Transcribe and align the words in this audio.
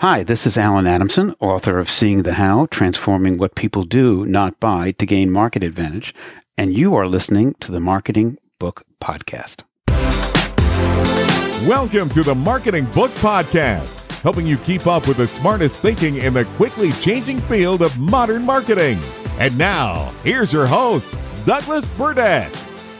Hi, 0.00 0.22
this 0.22 0.46
is 0.46 0.56
Allen 0.56 0.86
Adamson, 0.86 1.34
author 1.40 1.80
of 1.80 1.90
Seeing 1.90 2.22
the 2.22 2.34
How, 2.34 2.66
Transforming 2.66 3.36
What 3.36 3.56
People 3.56 3.82
Do, 3.82 4.24
Not 4.26 4.60
Buy 4.60 4.92
to 4.92 5.04
Gain 5.04 5.28
Market 5.28 5.64
Advantage, 5.64 6.14
and 6.56 6.72
you 6.72 6.94
are 6.94 7.08
listening 7.08 7.54
to 7.58 7.72
the 7.72 7.80
Marketing 7.80 8.38
Book 8.60 8.84
Podcast. 9.00 9.64
Welcome 11.66 12.10
to 12.10 12.22
the 12.22 12.36
Marketing 12.36 12.84
Book 12.84 13.10
Podcast, 13.14 14.20
helping 14.20 14.46
you 14.46 14.56
keep 14.58 14.86
up 14.86 15.08
with 15.08 15.16
the 15.16 15.26
smartest 15.26 15.80
thinking 15.80 16.18
in 16.18 16.32
the 16.32 16.44
quickly 16.44 16.92
changing 16.92 17.40
field 17.40 17.82
of 17.82 17.98
modern 17.98 18.44
marketing. 18.44 19.00
And 19.40 19.58
now, 19.58 20.12
here's 20.22 20.52
your 20.52 20.68
host, 20.68 21.12
Douglas 21.44 21.88
Burdett. 21.98 22.67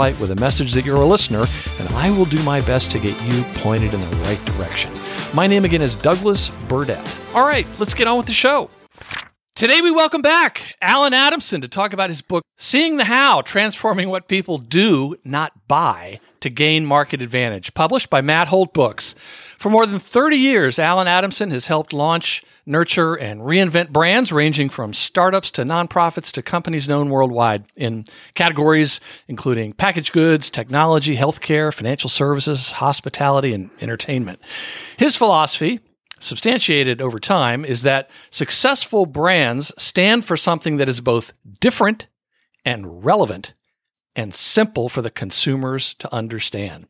invite 0.00 0.18
with 0.18 0.30
a 0.30 0.36
message 0.36 0.72
that 0.72 0.86
you're 0.86 0.96
a 0.96 1.04
listener, 1.04 1.44
and 1.78 1.88
I 1.90 2.08
will 2.08 2.24
do 2.24 2.42
my 2.42 2.62
best 2.62 2.90
to 2.92 2.98
get 2.98 3.14
you 3.24 3.42
pointed 3.60 3.92
in 3.92 4.00
the 4.00 4.16
right 4.24 4.42
direction. 4.46 4.90
My 5.34 5.46
name 5.46 5.66
again 5.66 5.82
is 5.82 5.94
Douglas 5.94 6.48
Burdett. 6.68 7.18
All 7.34 7.44
right, 7.44 7.66
let's 7.78 7.92
get 7.92 8.06
on 8.06 8.16
with 8.16 8.24
the 8.24 8.32
show. 8.32 8.70
Today, 9.54 9.82
we 9.82 9.90
welcome 9.90 10.22
back 10.22 10.74
Allen 10.80 11.12
Adamson 11.12 11.60
to 11.60 11.68
talk 11.68 11.92
about 11.92 12.08
his 12.08 12.22
book, 12.22 12.42
Seeing 12.56 12.96
the 12.96 13.04
How 13.04 13.42
Transforming 13.42 14.08
What 14.08 14.26
People 14.26 14.56
Do, 14.56 15.16
Not 15.22 15.68
Buy 15.68 16.18
to 16.40 16.48
Gain 16.48 16.86
Market 16.86 17.20
Advantage, 17.20 17.74
published 17.74 18.08
by 18.08 18.22
Matt 18.22 18.48
Holt 18.48 18.72
Books. 18.72 19.14
For 19.60 19.68
more 19.68 19.84
than 19.84 19.98
30 19.98 20.38
years, 20.38 20.78
Allen 20.78 21.06
Adamson 21.06 21.50
has 21.50 21.66
helped 21.66 21.92
launch, 21.92 22.42
nurture, 22.64 23.14
and 23.14 23.42
reinvent 23.42 23.90
brands 23.90 24.32
ranging 24.32 24.70
from 24.70 24.94
startups 24.94 25.50
to 25.50 25.64
nonprofits 25.64 26.32
to 26.32 26.42
companies 26.42 26.88
known 26.88 27.10
worldwide 27.10 27.64
in 27.76 28.06
categories 28.34 29.00
including 29.28 29.74
packaged 29.74 30.14
goods, 30.14 30.48
technology, 30.48 31.14
healthcare, 31.14 31.74
financial 31.74 32.08
services, 32.08 32.72
hospitality, 32.72 33.52
and 33.52 33.68
entertainment. 33.82 34.40
His 34.96 35.14
philosophy, 35.14 35.80
substantiated 36.20 37.02
over 37.02 37.18
time, 37.18 37.66
is 37.66 37.82
that 37.82 38.08
successful 38.30 39.04
brands 39.04 39.72
stand 39.76 40.24
for 40.24 40.38
something 40.38 40.78
that 40.78 40.88
is 40.88 41.02
both 41.02 41.34
different 41.60 42.06
and 42.64 43.04
relevant 43.04 43.52
and 44.16 44.34
simple 44.34 44.88
for 44.88 45.02
the 45.02 45.10
consumers 45.10 45.94
to 45.94 46.12
understand. 46.12 46.86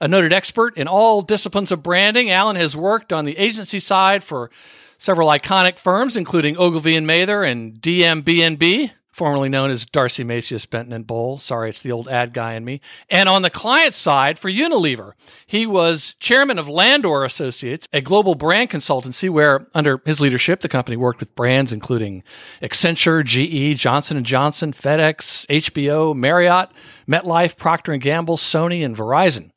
A 0.00 0.08
noted 0.08 0.32
expert 0.32 0.76
in 0.76 0.88
all 0.88 1.22
disciplines 1.22 1.70
of 1.70 1.82
branding, 1.82 2.30
Allen 2.30 2.56
has 2.56 2.76
worked 2.76 3.12
on 3.12 3.24
the 3.24 3.36
agency 3.38 3.78
side 3.78 4.24
for 4.24 4.50
several 4.98 5.28
iconic 5.28 5.78
firms, 5.78 6.16
including 6.16 6.56
Ogilvy 6.56 6.96
and 6.96 7.06
Mather 7.06 7.42
and 7.42 7.74
DMB&B, 7.74 8.92
formerly 9.12 9.50
known 9.50 9.70
as 9.70 9.84
D'Arcy 9.84 10.24
Masius 10.24 10.68
Benton 10.68 10.92
and 10.92 11.06
Bowl. 11.06 11.38
Sorry, 11.38 11.68
it's 11.68 11.82
the 11.82 11.92
old 11.92 12.08
ad 12.08 12.32
guy 12.32 12.54
in 12.54 12.64
me. 12.64 12.80
And 13.10 13.28
on 13.28 13.42
the 13.42 13.50
client 13.50 13.94
side 13.94 14.38
for 14.38 14.50
Unilever, 14.50 15.12
he 15.46 15.66
was 15.66 16.16
chairman 16.18 16.58
of 16.58 16.68
Landor 16.68 17.24
Associates, 17.24 17.86
a 17.92 18.00
global 18.00 18.34
brand 18.34 18.70
consultancy 18.70 19.28
where 19.28 19.66
under 19.74 20.00
his 20.06 20.20
leadership 20.20 20.60
the 20.60 20.68
company 20.68 20.96
worked 20.96 21.20
with 21.20 21.34
brands 21.34 21.72
including 21.72 22.24
Accenture, 22.62 23.22
GE, 23.22 23.78
Johnson 23.78 24.22
& 24.24 24.24
Johnson, 24.24 24.72
FedEx, 24.72 25.46
HBO, 25.46 26.16
Marriott, 26.16 26.70
MetLife, 27.06 27.56
Procter 27.56 27.96
& 27.96 27.98
Gamble, 27.98 28.38
Sony, 28.38 28.84
and 28.84 28.96
Verizon. 28.96 29.50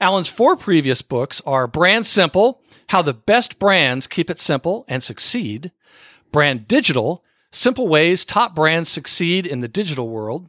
Allen's 0.00 0.28
four 0.28 0.56
previous 0.56 1.02
books 1.02 1.40
are 1.46 1.66
Brand 1.66 2.06
Simple, 2.06 2.60
How 2.88 3.02
the 3.02 3.14
Best 3.14 3.58
Brands 3.58 4.06
Keep 4.06 4.30
It 4.30 4.40
Simple 4.40 4.84
and 4.88 5.02
Succeed, 5.02 5.72
Brand 6.30 6.66
Digital, 6.68 7.24
Simple 7.52 7.86
ways 7.86 8.24
top 8.24 8.54
brands 8.54 8.88
succeed 8.88 9.46
in 9.46 9.60
the 9.60 9.68
digital 9.68 10.08
world, 10.08 10.48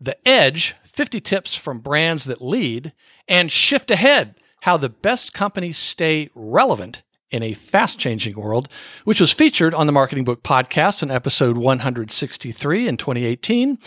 The 0.00 0.16
Edge 0.26 0.76
50 0.84 1.20
tips 1.20 1.54
from 1.54 1.80
brands 1.80 2.24
that 2.24 2.40
lead, 2.40 2.92
and 3.28 3.52
Shift 3.52 3.90
Ahead 3.90 4.36
how 4.62 4.76
the 4.76 4.88
best 4.88 5.32
companies 5.32 5.78
stay 5.78 6.30
relevant 6.34 7.02
in 7.30 7.42
a 7.42 7.52
fast 7.52 7.98
changing 7.98 8.34
world, 8.36 8.68
which 9.04 9.20
was 9.20 9.32
featured 9.32 9.74
on 9.74 9.86
the 9.86 9.92
Marketing 9.92 10.24
Book 10.24 10.42
Podcast 10.42 11.02
in 11.02 11.10
episode 11.10 11.58
163 11.58 12.88
in 12.88 12.96
2018. 12.96 13.78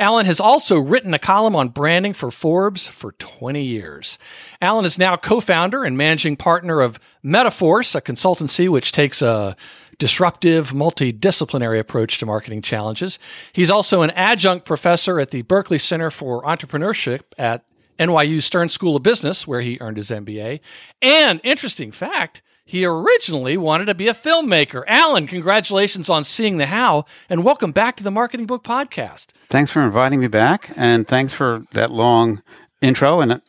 Allen 0.00 0.24
has 0.24 0.40
also 0.40 0.78
written 0.78 1.12
a 1.12 1.18
column 1.18 1.54
on 1.54 1.68
branding 1.68 2.14
for 2.14 2.30
Forbes 2.30 2.88
for 2.88 3.12
20 3.12 3.62
years. 3.62 4.18
Allen 4.62 4.86
is 4.86 4.98
now 4.98 5.14
co 5.16 5.40
founder 5.40 5.84
and 5.84 5.98
managing 5.98 6.36
partner 6.36 6.80
of 6.80 6.98
Metaforce, 7.22 7.94
a 7.94 8.00
consultancy 8.00 8.68
which 8.68 8.92
takes 8.92 9.20
a 9.20 9.56
disruptive, 9.98 10.70
multidisciplinary 10.70 11.78
approach 11.78 12.18
to 12.18 12.26
marketing 12.26 12.62
challenges. 12.62 13.18
He's 13.52 13.70
also 13.70 14.02
an 14.02 14.10
adjunct 14.10 14.64
professor 14.64 15.18
at 15.20 15.30
the 15.30 15.42
Berkeley 15.42 15.78
Center 15.78 16.10
for 16.10 16.42
Entrepreneurship 16.42 17.20
at 17.38 17.64
NYU 17.98 18.42
Stern 18.42 18.68
School 18.68 18.96
of 18.96 19.02
Business, 19.02 19.46
where 19.46 19.60
he 19.60 19.78
earned 19.80 19.96
his 19.96 20.10
MBA. 20.10 20.60
And 21.00 21.40
interesting 21.42 21.92
fact, 21.92 22.42
he 22.64 22.84
originally 22.84 23.56
wanted 23.56 23.86
to 23.86 23.94
be 23.94 24.08
a 24.08 24.14
filmmaker. 24.14 24.82
Allen, 24.86 25.26
congratulations 25.26 26.10
on 26.10 26.24
seeing 26.24 26.58
the 26.58 26.66
how, 26.66 27.04
and 27.30 27.44
welcome 27.44 27.72
back 27.72 27.96
to 27.96 28.04
the 28.04 28.10
Marketing 28.10 28.44
Book 28.44 28.64
Podcast. 28.64 29.32
Thanks 29.48 29.70
for 29.70 29.82
inviting 29.82 30.20
me 30.20 30.26
back, 30.26 30.70
and 30.76 31.06
thanks 31.06 31.32
for 31.32 31.62
that 31.72 31.92
long 31.92 32.42
intro. 32.82 33.20
And 33.20 33.40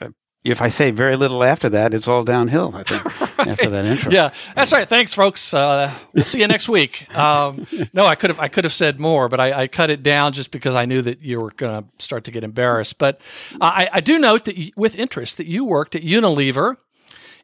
if 0.43 0.61
I 0.61 0.69
say 0.69 0.91
very 0.91 1.15
little 1.15 1.43
after 1.43 1.67
that, 1.69 1.93
it's 1.93 2.07
all 2.07 2.23
downhill. 2.23 2.73
I 2.75 2.83
think. 2.83 3.03
after 3.47 3.69
that 3.69 3.85
intro. 3.85 4.11
Yeah, 4.11 4.31
that's 4.55 4.71
right. 4.71 4.87
Thanks, 4.87 5.13
folks. 5.13 5.53
Uh, 5.53 5.91
we'll 6.13 6.23
see 6.23 6.41
you 6.41 6.47
next 6.47 6.69
week. 6.69 7.13
Um, 7.15 7.67
no, 7.93 8.05
I 8.05 8.15
could 8.15 8.29
have 8.29 8.39
I 8.39 8.47
could 8.47 8.63
have 8.63 8.73
said 8.73 8.99
more, 8.99 9.29
but 9.29 9.39
I, 9.39 9.61
I, 9.63 9.67
cut 9.67 9.89
it 9.89 10.03
down 10.03 10.33
just 10.33 10.51
because 10.51 10.75
I 10.75 10.85
knew 10.85 11.01
that 11.01 11.21
you 11.21 11.41
were 11.41 11.51
going 11.51 11.83
to 11.83 11.89
start 12.03 12.25
to 12.25 12.31
get 12.31 12.43
embarrassed. 12.43 12.97
But 12.97 13.19
uh, 13.55 13.65
I, 13.65 13.89
I, 13.93 14.01
do 14.01 14.19
note 14.19 14.45
that 14.45 14.57
you, 14.57 14.71
with 14.75 14.97
interest 14.97 15.37
that 15.37 15.47
you 15.47 15.65
worked 15.65 15.95
at 15.95 16.01
Unilever. 16.03 16.75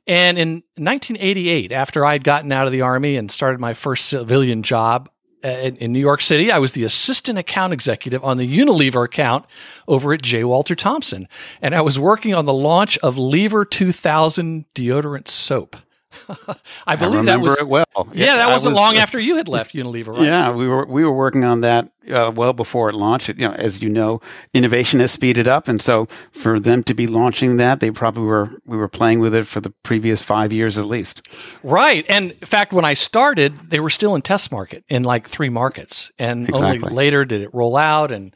And 0.06 0.38
in 0.38 0.64
1988, 0.75 1.72
after 1.72 2.06
I'd 2.06 2.25
gotten 2.25 2.52
out 2.52 2.66
of 2.66 2.74
the 2.74 2.81
Army 2.81 3.16
and 3.16 3.31
started 3.31 3.62
my 3.62 3.74
first 3.74 4.09
civilian 4.09 4.62
job, 4.62 5.09
uh, 5.46 5.50
in, 5.62 5.75
in, 5.75 5.91
New 5.91 6.00
York 6.00 6.22
City. 6.22 6.53
I 6.53 6.59
was 6.59 6.72
the 6.72 6.85
assistant 6.85 7.38
account 7.38 7.74
executive 7.74 8.24
on 8.24 8.38
the 8.38 8.47
Unilever 8.47 9.03
account 9.03 9.46
over 9.90 10.14
at 10.14 10.22
J. 10.22 10.46
Walter 10.46 10.74
Thompson. 10.74 11.28
And 11.62 11.75
I 11.75 11.81
was 11.81 12.00
working 12.00 12.34
on 12.34 12.46
the 12.46 12.53
launch 12.53 12.97
of 13.00 13.18
Lever 13.18 13.66
2000 13.66 14.64
deodorant 14.74 15.28
soap. 15.28 15.75
I 16.88 16.96
believe 16.96 17.22
I 17.22 17.25
that 17.25 17.41
was 17.41 17.59
it 17.59 17.68
well. 17.68 17.85
Yeah, 17.96 18.06
yeah 18.13 18.35
that 18.38 18.50
wasn't 18.50 18.74
was, 18.74 18.81
long 18.81 18.97
uh, 18.97 19.01
after 19.01 19.19
you 19.19 19.38
had 19.38 19.47
left 19.47 19.74
Unilever, 19.74 20.16
right? 20.16 20.24
Yeah, 20.24 20.51
we 20.51 20.68
were 20.68 20.85
we 20.85 21.03
were 21.03 21.12
working 21.12 21.44
on 21.44 21.62
that 21.62 21.91
uh, 22.12 22.31
well 22.34 22.53
before 22.53 22.90
it 22.90 22.96
launched. 22.96 23.29
It, 23.29 23.40
You 23.40 23.50
know, 23.50 23.56
as 23.56 23.81
you 23.81 23.90
know, 23.90 24.22
innovation 24.53 25.00
has 25.00 25.12
speeded 25.12 25.47
up, 25.47 25.68
and 25.68 25.81
so 25.81 26.07
for 26.31 26.59
them 26.59 26.84
to 26.84 26.94
be 26.94 27.07
launching 27.07 27.57
that, 27.57 27.79
they 27.79 27.91
probably 27.91 28.23
were 28.23 28.50
we 28.66 28.78
were 28.78 28.88
playing 28.88 29.19
with 29.19 29.34
it 29.34 29.47
for 29.47 29.62
the 29.62 29.69
previous 29.69 30.22
five 30.22 30.52
years 30.52 30.78
at 30.78 30.85
least. 30.85 31.28
Right, 31.63 32.06
and 32.09 32.31
in 32.31 32.47
fact, 32.47 32.73
when 32.73 32.85
I 32.85 32.94
started, 32.94 33.69
they 33.69 33.79
were 33.79 33.90
still 33.90 34.16
in 34.16 34.22
test 34.22 34.52
market 34.52 34.84
in 34.90 35.03
like 35.03 35.28
three 35.28 35.50
markets, 35.50 36.12
and 36.19 36.50
exactly. 36.50 36.84
only 36.84 36.96
later 36.96 37.25
did 37.25 37.41
it 37.41 37.53
roll 37.53 37.78
out 37.78 38.12
and. 38.12 38.35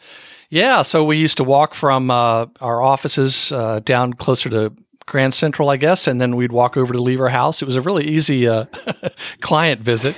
Yeah, 0.50 0.84
so 0.84 1.04
we 1.04 1.18
used 1.18 1.36
to 1.38 1.44
walk 1.44 1.74
from 1.74 2.10
uh, 2.10 2.46
our 2.62 2.82
offices 2.82 3.52
uh, 3.52 3.82
down 3.82 4.14
closer 4.14 4.50
to 4.50 4.72
Grand 5.08 5.34
Central, 5.34 5.70
I 5.70 5.78
guess, 5.78 6.06
and 6.06 6.22
then 6.22 6.36
we'd 6.36 6.52
walk 6.52 6.78
over 6.78 6.94
to 6.94 7.02
Lever 7.02 7.30
House. 7.30 7.62
It 7.62 7.66
was 7.66 7.76
a 7.76 7.82
really 7.82 8.06
easy 8.06 8.48
uh, 8.48 8.66
client 9.42 9.82
visit. 9.82 10.16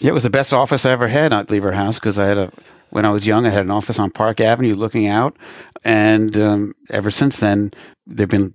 Yeah, 0.00 0.10
it 0.10 0.14
was 0.14 0.24
the 0.24 0.30
best 0.30 0.52
office 0.52 0.84
I 0.84 0.90
ever 0.90 1.06
had 1.06 1.32
at 1.32 1.50
Lever 1.50 1.72
House 1.72 1.98
because 1.98 2.18
I 2.18 2.26
had 2.26 2.38
a 2.38 2.52
when 2.88 3.04
I 3.04 3.10
was 3.10 3.24
young, 3.24 3.46
I 3.46 3.50
had 3.50 3.62
an 3.62 3.70
office 3.70 4.00
on 4.00 4.10
Park 4.10 4.40
Avenue 4.40 4.74
looking 4.74 5.06
out, 5.06 5.36
and 5.84 6.36
um, 6.36 6.74
ever 6.90 7.12
since 7.12 7.38
then, 7.38 7.70
there've 8.04 8.28
been 8.28 8.52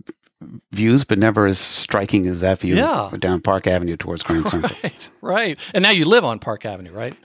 views, 0.72 1.06
but 1.06 1.18
never 1.18 1.48
as 1.48 1.58
striking 1.58 2.28
as 2.28 2.42
that 2.42 2.60
view 2.60 2.76
yeah. 2.76 3.10
down 3.20 3.42
Park 3.42 3.66
Avenue 3.68 3.96
towards 3.96 4.24
Grand 4.24 4.48
Central. 4.50 4.78
Right, 4.84 5.10
right. 5.22 5.60
And 5.74 5.84
now 5.84 5.92
you 5.92 6.06
live 6.06 6.26
on 6.26 6.40
Park 6.40 6.66
Avenue, 6.66 6.92
right? 6.92 7.16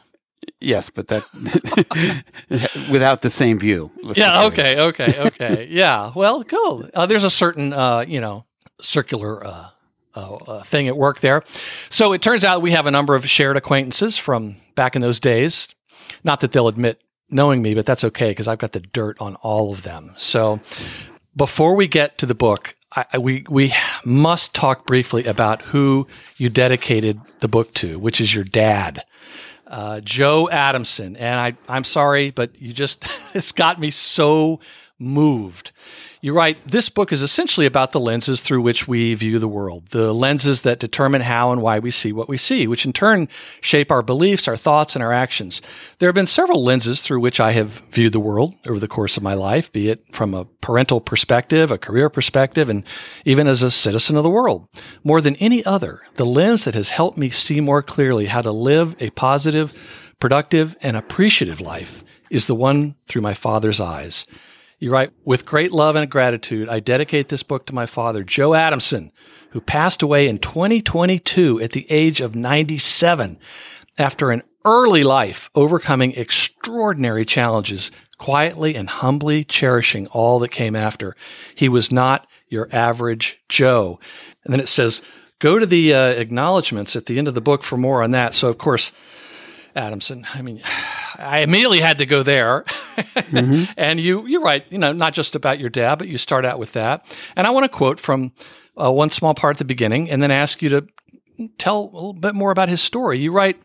Yes, 0.60 0.90
but 0.90 1.08
that 1.08 1.25
without 2.90 3.22
the 3.22 3.31
same 3.31 3.58
view. 3.58 3.90
Yeah. 4.14 4.44
Okay. 4.46 4.78
Okay. 4.78 5.19
Okay. 5.19 5.66
yeah. 5.70 6.12
Well, 6.14 6.44
cool. 6.44 6.88
Uh, 6.94 7.06
there's 7.06 7.25
a 7.25 7.31
certain, 7.31 7.72
uh, 7.72 8.04
you 8.06 8.20
know, 8.20 8.44
circular 8.81 9.44
uh, 9.46 9.69
uh, 10.14 10.34
uh, 10.34 10.62
thing 10.62 10.88
at 10.88 10.96
work 10.96 11.20
there. 11.20 11.42
So 11.88 12.12
it 12.12 12.22
turns 12.22 12.44
out 12.44 12.62
we 12.62 12.72
have 12.72 12.87
a 12.87 12.90
number 12.90 13.14
of 13.14 13.28
shared 13.28 13.56
acquaintances 13.56 14.19
from 14.19 14.56
back 14.75 14.96
in 14.96 15.02
those 15.02 15.20
days. 15.20 15.69
Not 16.25 16.40
that 16.40 16.52
they'll 16.52 16.69
admit 16.69 17.00
knowing 17.31 17.62
me, 17.62 17.75
but 17.75 17.87
that's 17.87 18.04
okay 18.04 18.31
because 18.31 18.48
I've 18.48 18.58
got 18.58 18.72
the 18.72 18.81
dirt 18.81 19.20
on 19.20 19.37
all 19.37 19.72
of 19.72 19.82
them. 19.82 20.12
So 20.16 20.60
Before 21.37 21.75
we 21.75 21.87
get 21.87 22.19
to 22.19 22.26
the 22.26 22.34
book, 22.34 22.75
I, 22.94 23.19
we 23.19 23.44
we 23.48 23.72
must 24.04 24.52
talk 24.52 24.84
briefly 24.84 25.25
about 25.25 25.62
who 25.62 26.08
you 26.37 26.48
dedicated 26.50 27.20
the 27.38 27.46
book 27.48 27.72
to, 27.75 27.98
which 28.00 28.20
is 28.20 28.34
your 28.34 28.42
dad, 28.44 29.04
uh, 29.70 30.00
Joe 30.00 30.50
Adamson. 30.50 31.17
And 31.17 31.40
I 31.40 31.56
I'm 31.72 31.84
sorry, 31.84 32.31
but 32.31 32.61
you 32.61 32.72
just 32.72 33.06
it's 33.34 33.52
got 33.52 33.81
me 33.81 33.90
so 33.90 34.61
moved. 34.99 35.72
You 36.22 36.34
write, 36.34 36.58
this 36.69 36.90
book 36.90 37.12
is 37.12 37.22
essentially 37.22 37.64
about 37.64 37.93
the 37.93 38.00
lenses 38.00 38.43
through 38.43 38.61
which 38.61 38.87
we 38.87 39.14
view 39.14 39.38
the 39.38 39.49
world, 39.49 39.87
the 39.87 40.12
lenses 40.12 40.61
that 40.62 40.78
determine 40.78 41.22
how 41.22 41.50
and 41.50 41.62
why 41.62 41.78
we 41.78 41.90
see 41.90 42.12
what 42.12 42.28
we 42.28 42.37
see, 42.37 42.67
which 42.67 42.84
in 42.84 42.93
turn 42.93 43.26
shape 43.62 43.90
our 43.90 44.02
beliefs, 44.02 44.46
our 44.46 44.56
thoughts, 44.56 44.94
and 44.94 45.02
our 45.02 45.14
actions. 45.14 45.62
There 45.99 46.08
have 46.08 46.14
been 46.14 46.26
several 46.26 46.62
lenses 46.62 47.00
through 47.00 47.20
which 47.20 47.40
I 47.40 47.52
have 47.52 47.82
viewed 47.90 48.12
the 48.12 48.20
world 48.20 48.55
over 48.67 48.78
the 48.78 48.87
course 48.87 49.17
of 49.17 49.22
my 49.22 49.32
life, 49.32 49.72
be 49.72 49.88
it 49.88 50.14
from 50.14 50.34
a 50.34 50.44
parental 50.44 51.00
perspective, 51.00 51.70
a 51.70 51.78
career 51.78 52.11
perspective, 52.11 52.69
and 52.69 52.84
even 53.25 53.46
as 53.46 53.62
a 53.62 53.70
citizen 53.70 54.19
of 54.19 54.23
the 54.23 54.28
world. 54.28 54.69
More 55.02 55.23
than 55.23 55.37
any 55.37 55.64
other, 55.64 56.02
the 56.16 56.26
lens 56.26 56.64
that 56.66 56.75
has 56.75 56.90
helped 56.90 57.16
me 57.16 57.31
see 57.31 57.62
more 57.62 57.82
clearly 57.82 58.26
how 58.26 58.43
to 58.43 58.52
live 58.52 58.94
a 59.00 59.08
positive, 59.08 59.75
productive, 60.19 60.76
and 60.82 60.99
appreciative 60.99 61.62
life 61.62 62.05
is 62.28 62.46
the 62.46 62.55
one 62.55 62.94
through 63.06 63.23
my 63.23 63.32
father's 63.32 63.81
eyes. 63.81 64.26
You 64.81 64.91
write, 64.91 65.12
with 65.27 65.44
great 65.44 65.73
love 65.73 65.94
and 65.94 66.11
gratitude, 66.11 66.71
I 66.71 66.81
dedicate 66.81 67.29
this 67.29 67.43
book 67.43 67.67
to 67.67 67.75
my 67.75 67.85
father, 67.85 68.25
Joe 68.25 68.55
Adamson, 68.55 69.12
who 69.50 69.61
passed 69.61 70.00
away 70.00 70.27
in 70.27 70.38
2022 70.38 71.61
at 71.61 71.73
the 71.73 71.87
age 71.91 72.23
of 72.23 72.35
97 72.35 73.38
after 73.99 74.31
an 74.31 74.43
early 74.65 75.05
life 75.05 75.50
overcoming 75.55 76.12
extraordinary 76.12 77.27
challenges, 77.27 77.91
quietly 78.17 78.75
and 78.75 78.88
humbly 78.88 79.44
cherishing 79.44 80.06
all 80.09 80.38
that 80.38 80.50
came 80.50 80.75
after. 80.75 81.15
He 81.55 81.69
was 81.69 81.93
not 81.93 82.26
your 82.49 82.67
average 82.73 83.38
Joe. 83.50 84.00
And 84.44 84.53
then 84.55 84.61
it 84.61 84.69
says, 84.69 85.03
go 85.41 85.59
to 85.59 85.67
the 85.67 85.93
uh, 85.93 86.06
acknowledgments 86.06 86.97
at 86.97 87.05
the 87.05 87.19
end 87.19 87.29
of 87.29 87.35
the 87.35 87.43
book 87.43 87.65
for 87.65 87.76
more 87.76 88.03
on 88.03 88.12
that. 88.12 88.33
So, 88.33 88.49
of 88.49 88.56
course, 88.56 88.93
Adamson, 89.75 90.26
I 90.34 90.43
mean, 90.43 90.61
I 91.19 91.40
immediately 91.40 91.81
had 91.81 91.99
to 91.99 92.06
go 92.06 92.22
there. 92.22 92.62
mm-hmm. 92.96 93.72
and 93.76 94.00
you, 94.00 94.26
you're 94.26 94.43
right, 94.43 94.64
you 94.70 94.78
know, 94.78 94.93
not 94.93 95.12
just 95.12 95.34
about 95.34 95.58
your 95.58 95.70
dad, 95.70 95.96
but 95.96 96.08
you 96.08 96.17
start 96.17 96.44
out 96.44 96.58
with 96.58 96.72
that. 96.72 97.17
And 97.37 97.46
I 97.46 97.50
want 97.50 97.64
to 97.64 97.69
quote 97.69 98.00
from 98.00 98.32
uh, 98.81 98.90
one 98.90 99.11
small 99.11 99.34
part 99.34 99.56
at 99.56 99.58
the 99.58 99.64
beginning 99.64 100.11
and 100.11 100.22
then 100.22 100.31
ask 100.31 100.62
you 100.62 100.69
to 100.70 100.87
tell 101.58 101.81
a 101.81 101.93
little 101.93 102.12
bit 102.12 102.34
more 102.34 102.50
about 102.50 102.69
his 102.69 102.81
story. 102.81 103.19
You 103.19 103.32
write, 103.32 103.58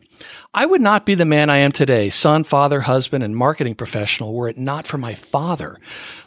I 0.58 0.64
would 0.64 0.80
not 0.80 1.04
be 1.04 1.14
the 1.14 1.26
man 1.26 1.50
I 1.50 1.58
am 1.58 1.70
today, 1.70 2.08
son, 2.08 2.42
father, 2.42 2.80
husband, 2.80 3.22
and 3.22 3.36
marketing 3.36 3.74
professional, 3.74 4.32
were 4.32 4.48
it 4.48 4.56
not 4.56 4.86
for 4.86 4.96
my 4.96 5.14
father. 5.14 5.78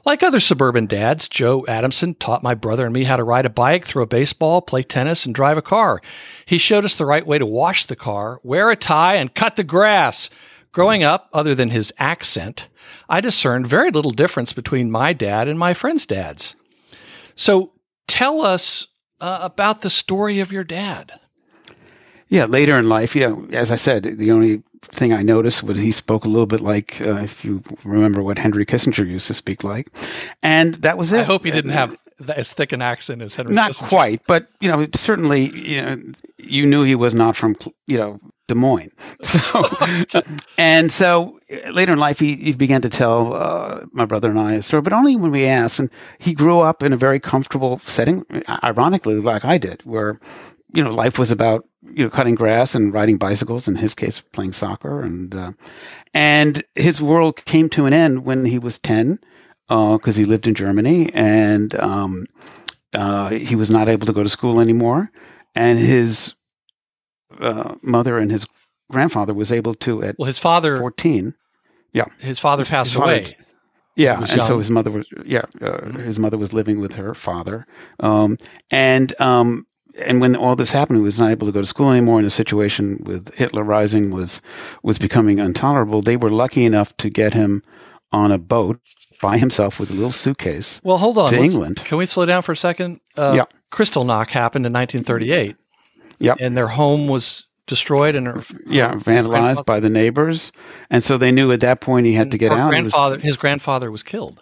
Like 0.06 0.22
other 0.22 0.40
suburban 0.40 0.86
dads, 0.86 1.28
Joe 1.28 1.66
Adamson 1.68 2.14
taught 2.14 2.44
my 2.44 2.54
brother 2.54 2.86
and 2.86 2.94
me 2.94 3.06
how 3.06 3.18
to 3.18 3.24
ride 3.24 3.48
a 3.48 3.50
bike, 3.50 3.86
throw 3.86 4.04
a 4.04 4.06
baseball, 4.06 4.62
play 4.62 4.84
tennis, 4.84 5.26
and 5.26 5.34
drive 5.34 5.58
a 5.58 5.64
car. 5.64 6.00
He 6.46 6.60
showed 6.60 6.86
us 6.86 6.96
the 6.96 7.08
right 7.08 7.26
way 7.26 7.40
to 7.40 7.46
wash 7.48 7.86
the 7.86 7.96
car, 7.96 8.40
wear 8.44 8.70
a 8.70 8.76
tie, 8.76 9.16
and 9.16 9.34
cut 9.34 9.56
the 9.56 9.64
grass. 9.64 10.30
Growing 10.74 11.02
up, 11.02 11.30
other 11.34 11.56
than 11.56 11.72
his 11.72 11.92
accent, 11.98 12.68
I 13.10 13.22
discerned 13.22 13.66
very 13.66 13.90
little 13.90 14.12
difference 14.12 14.54
between 14.54 14.92
my 14.92 15.12
dad 15.12 15.48
and 15.48 15.58
my 15.58 15.74
friends' 15.74 16.06
dads. 16.06 16.56
So 17.34 17.72
tell 18.08 18.42
us 18.42 18.86
uh, 19.20 19.40
about 19.42 19.82
the 19.82 19.90
story 19.90 20.40
of 20.40 20.52
your 20.52 20.64
dad. 20.64 21.20
Yeah, 22.30 22.46
later 22.46 22.78
in 22.78 22.88
life, 22.88 23.16
yeah, 23.16 23.36
as 23.52 23.72
I 23.72 23.76
said, 23.76 24.04
the 24.04 24.32
only 24.32 24.62
thing 24.84 25.14
I 25.14 25.22
noticed 25.22 25.64
was 25.64 25.78
he 25.78 25.92
spoke 25.92 26.26
a 26.26 26.30
little 26.30 26.46
bit 26.46 26.62
like, 26.62 27.02
uh, 27.02 27.16
if 27.16 27.44
you 27.44 27.64
remember 27.84 28.22
what 28.22 28.38
Henry 28.38 28.66
Kissinger 28.66 29.06
used 29.06 29.28
to 29.28 29.34
speak 29.34 29.64
like, 29.64 29.90
and 30.44 30.76
that 30.76 30.98
was 30.98 31.12
it. 31.12 31.22
I 31.22 31.24
hope 31.24 31.44
he 31.44 31.52
didn't 31.52 31.72
have 31.72 31.98
as 32.28 32.54
thick 32.54 32.72
an 32.72 32.82
accent 32.82 33.22
as 33.22 33.36
Henry. 33.36 33.54
Not 33.54 33.72
Kissinger. 33.72 33.90
quite, 33.90 34.22
but 34.28 34.48
you 34.62 34.70
know, 34.70 34.88
certainly, 34.94 35.50
you 35.58 35.82
know, 35.82 36.02
you 36.38 36.66
knew 36.66 36.84
he 36.84 36.96
was 36.96 37.14
not 37.14 37.36
from, 37.36 37.56
you 37.88 37.98
know, 37.98 38.20
Des 38.48 38.56
Moines. 38.56 38.92
So, 39.24 40.22
and 40.58 40.92
so 40.92 41.40
later 41.72 41.94
in 41.94 42.00
life, 42.00 42.20
he, 42.20 42.36
he 42.36 42.54
began 42.54 42.82
to 42.82 42.90
tell 42.90 43.34
uh, 43.34 43.86
my 43.92 44.06
brother 44.06 44.30
and 44.30 44.40
I 44.40 44.54
a 44.54 44.62
story, 44.62 44.82
but 44.82 44.94
only 44.94 45.16
when 45.16 45.32
we 45.32 45.46
asked. 45.46 45.80
And 45.80 45.90
he 46.20 46.34
grew 46.34 46.60
up 46.60 46.84
in 46.84 46.94
a 46.94 46.98
very 46.98 47.20
comfortable 47.20 47.80
setting, 47.86 48.26
ironically, 48.64 49.16
like 49.16 49.46
I 49.46 49.58
did, 49.58 49.82
where 49.84 50.20
you 50.74 50.84
know 50.84 50.92
life 50.92 51.18
was 51.18 51.32
about 51.32 51.66
you 51.82 52.04
know 52.04 52.10
cutting 52.10 52.36
grass 52.36 52.76
and 52.76 52.94
riding 52.94 53.18
bicycles. 53.18 53.68
In 53.68 53.76
his 53.76 53.96
case, 53.96 54.20
playing 54.20 54.54
soccer, 54.54 55.02
and 55.02 55.34
uh, 55.34 55.52
and 56.14 56.64
his 56.76 57.02
world 57.02 57.44
came 57.46 57.70
to 57.70 57.86
an 57.86 57.94
end 57.94 58.26
when 58.26 58.46
he 58.46 58.60
was 58.60 58.80
ten 58.80 59.20
because 59.68 60.18
uh, 60.18 60.20
he 60.20 60.26
lived 60.26 60.48
in 60.48 60.56
Germany 60.56 61.12
and 61.14 61.76
um, 61.80 62.26
uh, 62.94 63.30
he 63.30 63.56
was 63.56 63.70
not 63.70 63.88
able 63.88 64.08
to 64.08 64.14
go 64.14 64.24
to 64.24 64.30
school 64.30 64.60
anymore. 64.60 65.12
And 65.56 65.78
his 65.78 66.34
uh, 67.40 67.76
mother 67.82 68.18
and 68.18 68.32
his 68.32 68.46
grandfather 68.90 69.34
was 69.34 69.52
able 69.52 69.76
to 69.76 70.04
at 70.04 70.18
well 70.18 70.26
his 70.26 70.40
father 70.40 70.80
14 70.80 71.36
yeah 71.94 72.06
his 72.20 72.40
father 72.40 72.62
his, 72.62 72.70
passed 72.70 72.92
his 72.92 73.00
away 73.00 73.24
father, 73.24 73.36
yeah 73.96 74.18
and 74.18 74.30
young. 74.30 74.48
so 74.48 74.58
his 74.58 74.72
mother 74.72 74.90
was 74.90 75.08
yeah 75.26 75.44
uh, 75.62 75.86
his 75.92 76.18
mother 76.18 76.38
was 76.38 76.54
living 76.54 76.80
with 76.80 76.94
her 76.94 77.14
father 77.14 77.68
um, 78.00 78.38
and 78.72 79.20
um, 79.22 79.68
and 79.98 80.22
when 80.22 80.36
all 80.36 80.56
this 80.56 80.72
happened, 80.72 80.98
he 80.98 81.04
was 81.04 81.20
not 81.20 81.32
able 81.32 81.48
to 81.48 81.54
go 81.54 81.62
to 81.62 81.68
school 81.68 81.92
anymore. 81.92 82.20
And 82.20 82.26
the 82.26 82.32
situation 82.32 83.02
with 83.06 83.34
Hitler 83.36 83.64
rising 83.64 84.12
was 84.12 84.42
was 84.84 84.98
becoming 84.98 85.40
intolerable. 85.40 86.02
They 86.02 86.18
were 86.18 86.32
lucky 86.32 86.66
enough 86.66 86.96
to 86.98 87.10
get 87.10 87.34
him 87.34 87.64
on 88.12 88.32
a 88.32 88.38
boat 88.38 88.80
by 89.22 89.38
himself 89.38 89.80
with 89.80 89.90
a 89.90 89.94
little 89.94 90.12
suitcase. 90.12 90.80
Well, 90.84 90.98
hold 90.98 91.18
on 91.18 91.32
to 91.32 91.38
England. 91.38 91.78
Can 91.86 91.98
we 91.98 92.06
slow 92.06 92.26
down 92.26 92.42
for 92.42 92.54
a 92.54 92.58
second? 92.58 93.02
Uh, 93.18 93.34
yeah. 93.36 93.46
Kristallnacht 93.72 94.30
happened 94.30 94.66
in 94.66 94.74
1938. 94.74 95.56
Yep. 96.20 96.38
And 96.40 96.58
their 96.58 96.68
home 96.68 97.08
was 97.08 97.46
destroyed 97.68 98.16
and 98.16 98.28
her, 98.28 98.44
yeah, 98.66 98.94
vandalized 98.96 99.64
by 99.66 99.80
the 99.80 99.90
neighbors, 99.90 100.52
and 100.90 101.04
so 101.04 101.18
they 101.18 101.32
knew 101.32 101.52
at 101.52 101.62
that 101.62 101.80
point 101.80 102.06
he 102.06 102.14
had 102.14 102.32
to 102.32 102.38
get 102.38 102.52
out. 102.52 102.70
Grandfather, 102.70 103.16
was, 103.18 103.24
his 103.24 103.38
grandfather 103.38 103.92
was 103.92 104.04
killed. 104.04 104.42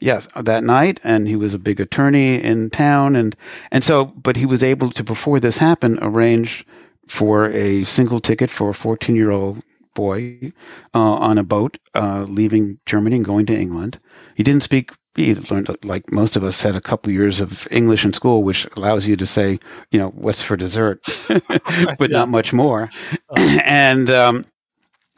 Yes, 0.00 0.28
that 0.36 0.62
night, 0.62 1.00
and 1.02 1.26
he 1.26 1.36
was 1.36 1.54
a 1.54 1.58
big 1.58 1.80
attorney 1.80 2.42
in 2.42 2.70
town, 2.70 3.16
and 3.16 3.34
and 3.72 3.82
so, 3.82 4.06
but 4.06 4.36
he 4.36 4.46
was 4.46 4.62
able 4.62 4.90
to 4.92 5.02
before 5.02 5.40
this 5.40 5.58
happened 5.58 5.98
arrange 6.02 6.64
for 7.08 7.48
a 7.50 7.84
single 7.84 8.20
ticket 8.20 8.50
for 8.50 8.70
a 8.70 8.74
fourteen 8.74 9.16
year 9.16 9.30
old 9.30 9.62
boy 9.94 10.52
uh, 10.94 10.98
on 10.98 11.38
a 11.38 11.42
boat 11.42 11.78
uh, 11.94 12.24
leaving 12.28 12.78
Germany 12.86 13.16
and 13.16 13.24
going 13.24 13.46
to 13.46 13.56
England. 13.56 13.98
He 14.36 14.44
didn't 14.44 14.62
speak 14.62 14.92
he 15.18 15.34
learned, 15.34 15.76
like 15.82 16.12
most 16.12 16.36
of 16.36 16.44
us, 16.44 16.62
had 16.62 16.76
a 16.76 16.80
couple 16.80 17.12
years 17.12 17.40
of 17.40 17.66
English 17.70 18.04
in 18.04 18.12
school, 18.12 18.44
which 18.44 18.66
allows 18.76 19.06
you 19.06 19.16
to 19.16 19.26
say, 19.26 19.58
you 19.90 19.98
know, 19.98 20.10
what's 20.10 20.42
for 20.42 20.56
dessert, 20.56 21.02
but 21.28 21.42
yeah. 22.00 22.06
not 22.08 22.28
much 22.28 22.52
more. 22.52 22.88
Uh, 23.30 23.60
and 23.64 24.10
um, 24.10 24.46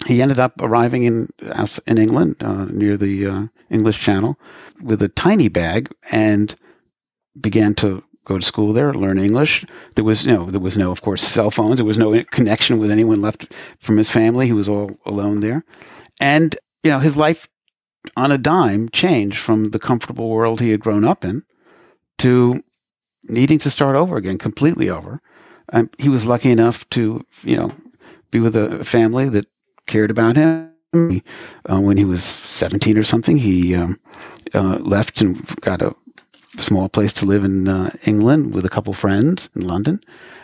he 0.07 0.23
ended 0.23 0.39
up 0.39 0.55
arriving 0.61 1.05
in 1.05 1.29
in 1.87 1.99
England 1.99 2.37
uh, 2.41 2.65
near 2.67 2.97
the 2.97 3.27
uh, 3.27 3.47
English 3.71 3.99
Channel 3.99 4.39
with 4.83 5.03
a 5.03 5.09
tiny 5.09 5.49
bag 5.49 5.91
and 6.11 6.55
began 7.41 7.75
to 7.75 8.03
go 8.25 8.39
to 8.39 8.45
school 8.45 8.73
there, 8.73 8.93
learn 8.93 9.19
English. 9.19 9.65
There 9.97 10.05
was, 10.05 10.27
you 10.27 10.33
know, 10.33 10.47
there 10.47 10.61
was 10.61 10.77
no, 10.77 10.91
of 10.91 11.03
course, 11.03 11.23
cell 11.23 11.51
phones. 11.51 11.77
There 11.77 11.87
was 11.87 11.99
no 11.99 12.23
connection 12.25 12.79
with 12.79 12.91
anyone 12.91 13.21
left 13.21 13.53
from 13.79 13.97
his 13.97 14.11
family. 14.11 14.47
He 14.47 14.53
was 14.53 14.69
all 14.69 14.91
alone 15.07 15.41
there, 15.41 15.65
and 16.21 16.57
you 16.83 16.91
know, 16.91 16.99
his 16.99 17.17
life 17.17 17.49
on 18.17 18.33
a 18.33 18.39
dime 18.39 18.89
changed 18.89 19.39
from 19.39 19.71
the 19.71 19.79
comfortable 19.79 20.31
world 20.31 20.61
he 20.61 20.71
had 20.71 20.81
grown 20.81 21.05
up 21.05 21.25
in 21.25 21.43
to 22.19 22.63
needing 23.25 23.59
to 23.59 23.71
start 23.71 23.97
over 23.97 24.17
again, 24.17 24.39
completely 24.39 24.89
over. 24.89 25.21
And 25.73 25.91
he 25.99 26.09
was 26.09 26.25
lucky 26.25 26.51
enough 26.51 26.89
to, 26.91 27.25
you 27.43 27.57
know, 27.57 27.71
be 28.31 28.41
with 28.41 28.57
a 28.57 28.83
family 28.85 29.29
that 29.29 29.47
cared 29.91 30.11
about 30.11 30.37
him. 30.37 30.71
Uh, 30.93 31.81
when 31.81 31.97
he 31.97 32.05
was 32.05 32.25
17 32.25 32.97
or 32.99 33.05
something, 33.05 33.37
he 33.37 33.75
um, 33.75 34.01
uh, 34.55 34.79
left 34.79 35.21
and 35.21 35.45
got 35.61 35.83
a 35.83 35.95
small 36.59 36.89
place 36.89 37.13
to 37.13 37.27
live 37.27 37.45
in 37.45 37.69
uh, 37.69 37.91
England 38.07 38.55
with 38.55 38.65
a 38.65 38.69
couple 38.69 38.93
friends 38.93 39.51
in 39.55 39.67
London, 39.67 40.01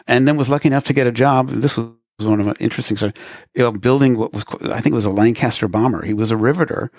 and 0.07 0.29
then 0.29 0.37
was 0.37 0.49
lucky 0.49 0.69
enough 0.69 0.85
to 0.85 0.93
get 0.93 1.07
a 1.07 1.13
job. 1.13 1.49
This 1.49 1.77
was 1.77 1.89
one 2.19 2.41
of 2.41 2.47
an 2.47 2.55
interesting 2.61 2.97
sort 2.97 3.19
you 3.55 3.63
know, 3.63 3.73
building 3.73 4.17
what 4.17 4.33
was 4.33 4.45
I 4.63 4.81
think 4.81 4.93
it 4.93 5.03
was 5.03 5.05
a 5.05 5.11
Lancaster 5.11 5.69
bomber. 5.69 6.05
He 6.05 6.15
was 6.15 6.31
a 6.31 6.37
riveter 6.37 6.91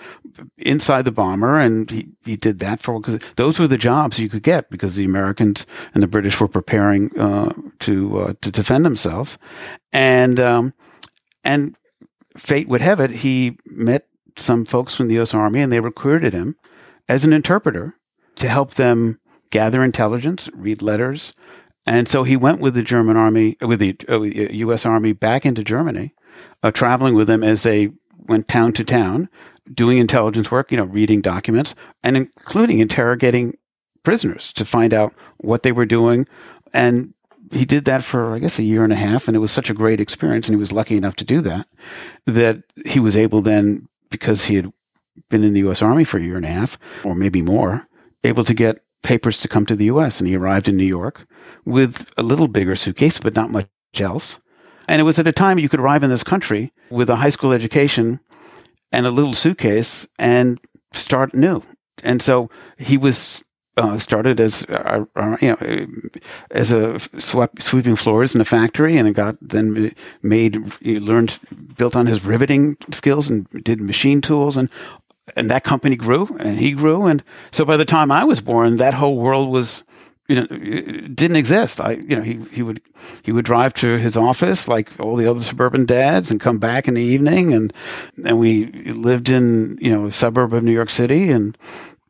inside 0.58 1.06
the 1.06 1.12
bomber, 1.12 1.58
and 1.58 1.90
he, 1.90 2.08
he 2.24 2.36
did 2.36 2.58
that 2.58 2.80
for 2.80 3.00
because 3.00 3.18
those 3.36 3.58
were 3.58 3.66
the 3.66 3.78
jobs 3.78 4.18
you 4.18 4.28
could 4.28 4.42
get 4.42 4.70
because 4.70 4.94
the 4.94 5.06
Americans 5.06 5.66
and 5.94 6.02
the 6.02 6.06
British 6.06 6.38
were 6.38 6.48
preparing 6.48 7.18
uh, 7.18 7.52
to 7.80 8.18
uh, 8.18 8.34
to 8.42 8.50
defend 8.50 8.84
themselves, 8.84 9.38
and 9.92 10.38
um, 10.38 10.74
and 11.44 11.74
fate 12.38 12.68
would 12.68 12.80
have 12.80 13.00
it 13.00 13.10
he 13.10 13.58
met 13.66 14.06
some 14.36 14.64
folks 14.64 14.94
from 14.94 15.08
the 15.08 15.14
U.S. 15.14 15.34
Army 15.34 15.60
and 15.60 15.72
they 15.72 15.80
recruited 15.80 16.32
him 16.32 16.56
as 17.08 17.24
an 17.24 17.32
interpreter 17.32 17.96
to 18.36 18.48
help 18.48 18.74
them 18.74 19.18
gather 19.50 19.82
intelligence, 19.82 20.48
read 20.54 20.82
letters, 20.82 21.32
and 21.88 22.06
so 22.06 22.22
he 22.22 22.36
went 22.36 22.60
with 22.60 22.74
the 22.74 22.82
German 22.82 23.16
army, 23.16 23.56
with 23.62 23.80
the 23.80 23.96
uh, 24.10 24.20
U.S. 24.20 24.84
Army 24.84 25.14
back 25.14 25.46
into 25.46 25.64
Germany, 25.64 26.14
uh, 26.62 26.70
traveling 26.70 27.14
with 27.14 27.28
them 27.28 27.42
as 27.42 27.62
they 27.62 27.88
went 28.26 28.46
town 28.46 28.74
to 28.74 28.84
town 28.84 29.28
doing 29.72 29.96
intelligence 29.96 30.50
work, 30.50 30.70
you 30.70 30.76
know, 30.76 30.84
reading 30.84 31.22
documents 31.22 31.74
and 32.02 32.16
including 32.16 32.78
interrogating 32.78 33.56
prisoners 34.02 34.52
to 34.54 34.64
find 34.64 34.92
out 34.92 35.14
what 35.38 35.62
they 35.62 35.72
were 35.72 35.86
doing. 35.86 36.26
And 36.74 37.14
he 37.52 37.64
did 37.64 37.86
that 37.86 38.04
for, 38.04 38.34
I 38.34 38.38
guess, 38.38 38.58
a 38.58 38.62
year 38.62 38.84
and 38.84 38.92
a 38.92 38.96
half. 38.96 39.26
And 39.26 39.36
it 39.36 39.40
was 39.40 39.52
such 39.52 39.70
a 39.70 39.74
great 39.74 40.00
experience. 40.00 40.48
And 40.48 40.54
he 40.54 40.60
was 40.60 40.72
lucky 40.72 40.96
enough 40.96 41.16
to 41.16 41.24
do 41.24 41.40
that, 41.42 41.66
that 42.26 42.62
he 42.86 43.00
was 43.00 43.16
able 43.16 43.42
then, 43.42 43.88
because 44.10 44.44
he 44.44 44.56
had 44.56 44.72
been 45.30 45.44
in 45.44 45.52
the 45.52 45.60
U.S. 45.60 45.82
Army 45.82 46.04
for 46.04 46.18
a 46.18 46.22
year 46.22 46.36
and 46.36 46.44
a 46.44 46.48
half, 46.48 46.78
or 47.04 47.14
maybe 47.14 47.42
more, 47.42 47.86
able 48.24 48.44
to 48.44 48.54
get 48.54 48.80
papers 49.02 49.36
to 49.38 49.48
come 49.48 49.66
to 49.66 49.76
the 49.76 49.86
U.S. 49.86 50.20
And 50.20 50.28
he 50.28 50.36
arrived 50.36 50.68
in 50.68 50.76
New 50.76 50.84
York 50.84 51.26
with 51.64 52.10
a 52.16 52.22
little 52.22 52.48
bigger 52.48 52.76
suitcase, 52.76 53.18
but 53.18 53.34
not 53.34 53.50
much 53.50 53.68
else. 53.98 54.40
And 54.88 55.00
it 55.00 55.04
was 55.04 55.18
at 55.18 55.28
a 55.28 55.32
time 55.32 55.58
you 55.58 55.68
could 55.68 55.80
arrive 55.80 56.02
in 56.02 56.10
this 56.10 56.24
country 56.24 56.72
with 56.90 57.10
a 57.10 57.16
high 57.16 57.30
school 57.30 57.52
education 57.52 58.20
and 58.90 59.06
a 59.06 59.10
little 59.10 59.34
suitcase 59.34 60.06
and 60.18 60.58
start 60.92 61.34
new. 61.34 61.62
And 62.02 62.22
so 62.22 62.48
he 62.78 62.96
was 62.96 63.44
uh, 63.78 63.98
started 63.98 64.40
as 64.40 64.64
uh, 64.64 65.04
uh, 65.16 65.36
you 65.40 65.50
know 65.50 65.86
as 66.50 66.72
a 66.72 66.98
sweeping 67.18 67.96
floors 67.96 68.34
in 68.34 68.40
a 68.40 68.44
factory, 68.44 68.96
and 68.96 69.08
it 69.08 69.12
got 69.12 69.36
then 69.40 69.94
made. 70.22 70.58
He 70.82 71.00
learned 71.00 71.38
built 71.76 71.96
on 71.96 72.06
his 72.06 72.24
riveting 72.24 72.76
skills 72.90 73.28
and 73.28 73.46
did 73.64 73.80
machine 73.80 74.20
tools, 74.20 74.56
and 74.56 74.68
and 75.36 75.50
that 75.50 75.64
company 75.64 75.96
grew, 75.96 76.36
and 76.40 76.58
he 76.58 76.72
grew, 76.72 77.06
and 77.06 77.22
so 77.52 77.64
by 77.64 77.76
the 77.76 77.84
time 77.84 78.10
I 78.10 78.24
was 78.24 78.40
born, 78.40 78.76
that 78.78 78.94
whole 78.94 79.18
world 79.18 79.50
was 79.50 79.82
you 80.28 80.36
know 80.36 80.46
didn't 80.46 81.36
exist 81.36 81.80
i 81.80 81.92
you 81.92 82.14
know 82.14 82.20
he 82.20 82.38
he 82.52 82.62
would 82.62 82.80
he 83.22 83.32
would 83.32 83.46
drive 83.46 83.72
to 83.72 83.98
his 83.98 84.16
office 84.16 84.68
like 84.68 84.90
all 85.00 85.16
the 85.16 85.28
other 85.28 85.40
suburban 85.40 85.86
dads 85.86 86.30
and 86.30 86.38
come 86.38 86.58
back 86.58 86.86
in 86.86 86.94
the 86.94 87.02
evening 87.02 87.52
and 87.52 87.72
and 88.26 88.38
we 88.38 88.66
lived 88.92 89.30
in 89.30 89.78
you 89.80 89.90
know 89.90 90.06
a 90.06 90.12
suburb 90.12 90.52
of 90.52 90.62
new 90.62 90.72
york 90.72 90.90
city 90.90 91.30
and 91.30 91.56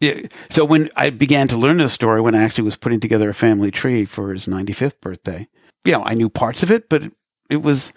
yeah, 0.01 0.21
so 0.51 0.65
when 0.65 0.89
i 0.97 1.11
began 1.11 1.49
to 1.49 1.57
learn 1.57 1.79
this 1.79 1.93
story 1.93 2.21
when 2.21 2.35
i 2.35 2.43
actually 2.43 2.65
was 2.65 2.77
putting 2.77 3.01
together 3.01 3.29
a 3.29 3.35
family 3.35 3.71
tree 3.71 4.05
for 4.05 4.33
his 4.33 4.47
95th 4.47 5.01
birthday 5.01 5.47
you 5.85 5.93
know 5.93 6.03
i 6.05 6.15
knew 6.15 6.29
parts 6.29 6.63
of 6.63 6.71
it 6.71 6.89
but 6.89 7.05
it, 7.05 7.13
it 7.51 7.63
was 7.63 7.93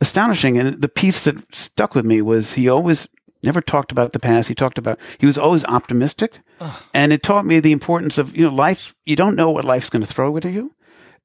astonishing 0.00 0.58
and 0.58 0.80
the 0.80 0.88
piece 0.88 1.24
that 1.24 1.36
stuck 1.54 1.94
with 1.94 2.04
me 2.04 2.20
was 2.20 2.52
he 2.52 2.68
always 2.68 3.08
never 3.42 3.60
talked 3.60 3.92
about 3.92 4.12
the 4.12 4.18
past 4.18 4.48
he 4.48 4.54
talked 4.54 4.78
about 4.78 4.98
he 5.18 5.26
was 5.26 5.38
always 5.38 5.64
optimistic 5.64 6.40
and 6.94 7.12
it 7.12 7.22
taught 7.22 7.44
me 7.44 7.60
the 7.60 7.72
importance 7.72 8.18
of, 8.18 8.36
you 8.36 8.44
know, 8.44 8.54
life. 8.54 8.94
You 9.04 9.16
don't 9.16 9.36
know 9.36 9.50
what 9.50 9.64
life's 9.64 9.90
going 9.90 10.04
to 10.04 10.10
throw 10.12 10.36
at 10.36 10.44
you. 10.44 10.72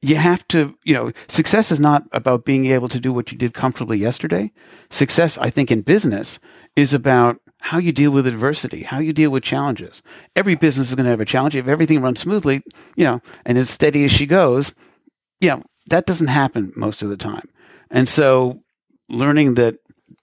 You 0.01 0.15
have 0.15 0.47
to, 0.49 0.75
you 0.83 0.93
know, 0.93 1.11
success 1.27 1.71
is 1.71 1.79
not 1.79 2.03
about 2.11 2.43
being 2.43 2.65
able 2.65 2.89
to 2.89 2.99
do 2.99 3.13
what 3.13 3.31
you 3.31 3.37
did 3.37 3.53
comfortably 3.53 3.97
yesterday. 3.97 4.51
Success, 4.89 5.37
I 5.37 5.49
think, 5.49 5.71
in 5.71 5.81
business 5.81 6.39
is 6.75 6.93
about 6.93 7.39
how 7.61 7.77
you 7.77 7.91
deal 7.91 8.11
with 8.11 8.27
adversity, 8.27 8.83
how 8.83 8.99
you 8.99 9.13
deal 9.13 9.29
with 9.29 9.43
challenges. 9.43 10.01
Every 10.35 10.55
business 10.55 10.89
is 10.89 10.95
going 10.95 11.05
to 11.05 11.11
have 11.11 11.21
a 11.21 11.25
challenge. 11.25 11.55
If 11.55 11.67
everything 11.67 12.01
runs 12.01 12.19
smoothly, 12.19 12.63
you 12.95 13.05
know, 13.05 13.21
and 13.45 13.57
as 13.57 13.69
steady 13.69 14.03
as 14.03 14.11
she 14.11 14.25
goes, 14.25 14.73
you 15.39 15.49
know, 15.49 15.63
that 15.87 16.05
doesn't 16.05 16.27
happen 16.27 16.73
most 16.75 17.03
of 17.03 17.09
the 17.09 17.17
time. 17.17 17.47
And 17.89 18.09
so 18.09 18.61
learning 19.09 19.53
that 19.55 19.75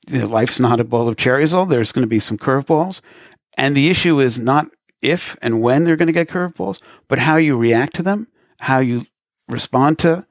you 0.08 0.18
know, 0.18 0.26
life's 0.26 0.58
not 0.58 0.80
a 0.80 0.84
bowl 0.84 1.08
of 1.08 1.16
cherries 1.16 1.54
all, 1.54 1.66
there's 1.66 1.92
going 1.92 2.02
to 2.02 2.08
be 2.08 2.20
some 2.20 2.38
curveballs. 2.38 3.00
And 3.56 3.76
the 3.76 3.88
issue 3.88 4.20
is 4.20 4.38
not 4.38 4.66
if 5.00 5.36
and 5.40 5.60
when 5.62 5.84
they're 5.84 5.96
going 5.96 6.08
to 6.08 6.12
get 6.12 6.28
curveballs, 6.28 6.80
but 7.06 7.18
how 7.18 7.36
you 7.36 7.56
react 7.56 7.94
to 7.96 8.02
them, 8.02 8.26
how 8.60 8.78
you 8.78 9.06
respond 9.48 9.98
to 10.00 10.26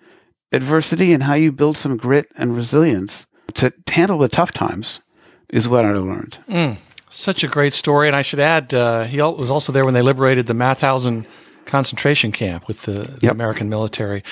adversity, 0.52 1.14
and 1.14 1.24
how 1.24 1.36
you 1.36 1.52
build 1.52 1.78
some 1.78 1.98
grit 1.98 2.28
and 2.38 2.56
resilience 2.56 3.26
to 3.56 3.74
handle 3.90 4.18
the 4.18 4.28
tough 4.28 4.52
times 4.52 5.02
is 5.50 5.68
what 5.68 5.86
I 5.86 5.94
learned. 5.94 6.38
Mm, 6.50 6.78
such 7.10 7.44
a 7.44 7.48
great 7.48 7.74
story. 7.74 8.08
And 8.08 8.16
I 8.16 8.22
should 8.22 8.40
add, 8.40 8.74
uh, 8.74 9.04
he 9.04 9.22
was 9.22 9.52
also 9.52 9.72
there 9.72 9.86
when 9.86 9.94
they 9.94 10.02
liberated 10.02 10.48
the 10.48 10.54
Mauthausen 10.54 11.26
concentration 11.66 12.32
camp 12.32 12.68
with 12.68 12.84
the, 12.84 13.02
the 13.02 13.20
yep. 13.24 13.32
American 13.32 13.70
military. 13.70 14.24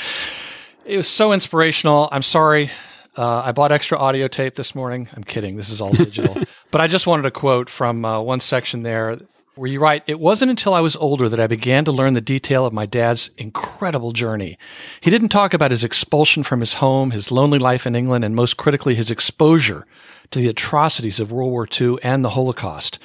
It 0.86 0.98
was 0.98 1.08
so 1.08 1.34
inspirational. 1.34 2.10
I'm 2.12 2.24
sorry. 2.24 2.70
Uh, 3.18 3.44
I 3.46 3.52
bought 3.54 3.72
extra 3.72 3.98
audio 3.98 4.28
tape 4.28 4.56
this 4.56 4.76
morning. 4.76 5.08
I'm 5.16 5.24
kidding. 5.24 5.56
This 5.56 5.70
is 5.70 5.82
all 5.82 5.92
digital. 5.92 6.36
but 6.72 6.82
I 6.82 6.88
just 6.88 7.08
wanted 7.08 7.26
a 7.26 7.32
quote 7.32 7.70
from 7.70 8.04
uh, 8.04 8.20
one 8.20 8.40
section 8.40 8.84
there 8.84 9.18
where 9.56 9.70
you 9.70 9.80
write, 9.80 10.04
It 10.06 10.20
wasn't 10.20 10.50
until 10.50 10.74
I 10.74 10.82
was 10.82 10.96
older 10.98 11.30
that 11.30 11.40
I 11.40 11.48
began 11.48 11.86
to 11.86 11.92
learn 11.92 12.14
the 12.14 12.22
detail 12.22 12.66
of 12.66 12.74
my 12.74 12.86
dad's 12.86 13.30
incredible 13.38 14.12
journey. 14.12 14.58
He 15.00 15.10
didn't 15.10 15.30
talk 15.30 15.54
about 15.54 15.72
his 15.72 15.84
expulsion 15.84 16.44
from 16.44 16.60
his 16.60 16.76
home, 16.76 17.12
his 17.12 17.32
lonely 17.32 17.60
life 17.60 17.88
in 17.88 17.96
England, 17.96 18.26
and 18.26 18.36
most 18.36 18.58
critically, 18.58 18.96
his 18.96 19.10
exposure 19.10 19.86
to 20.32 20.40
the 20.40 20.50
atrocities 20.50 21.20
of 21.20 21.32
World 21.32 21.52
War 21.52 21.68
II 21.80 21.98
and 22.04 22.24
the 22.24 22.32
Holocaust. 22.32 23.00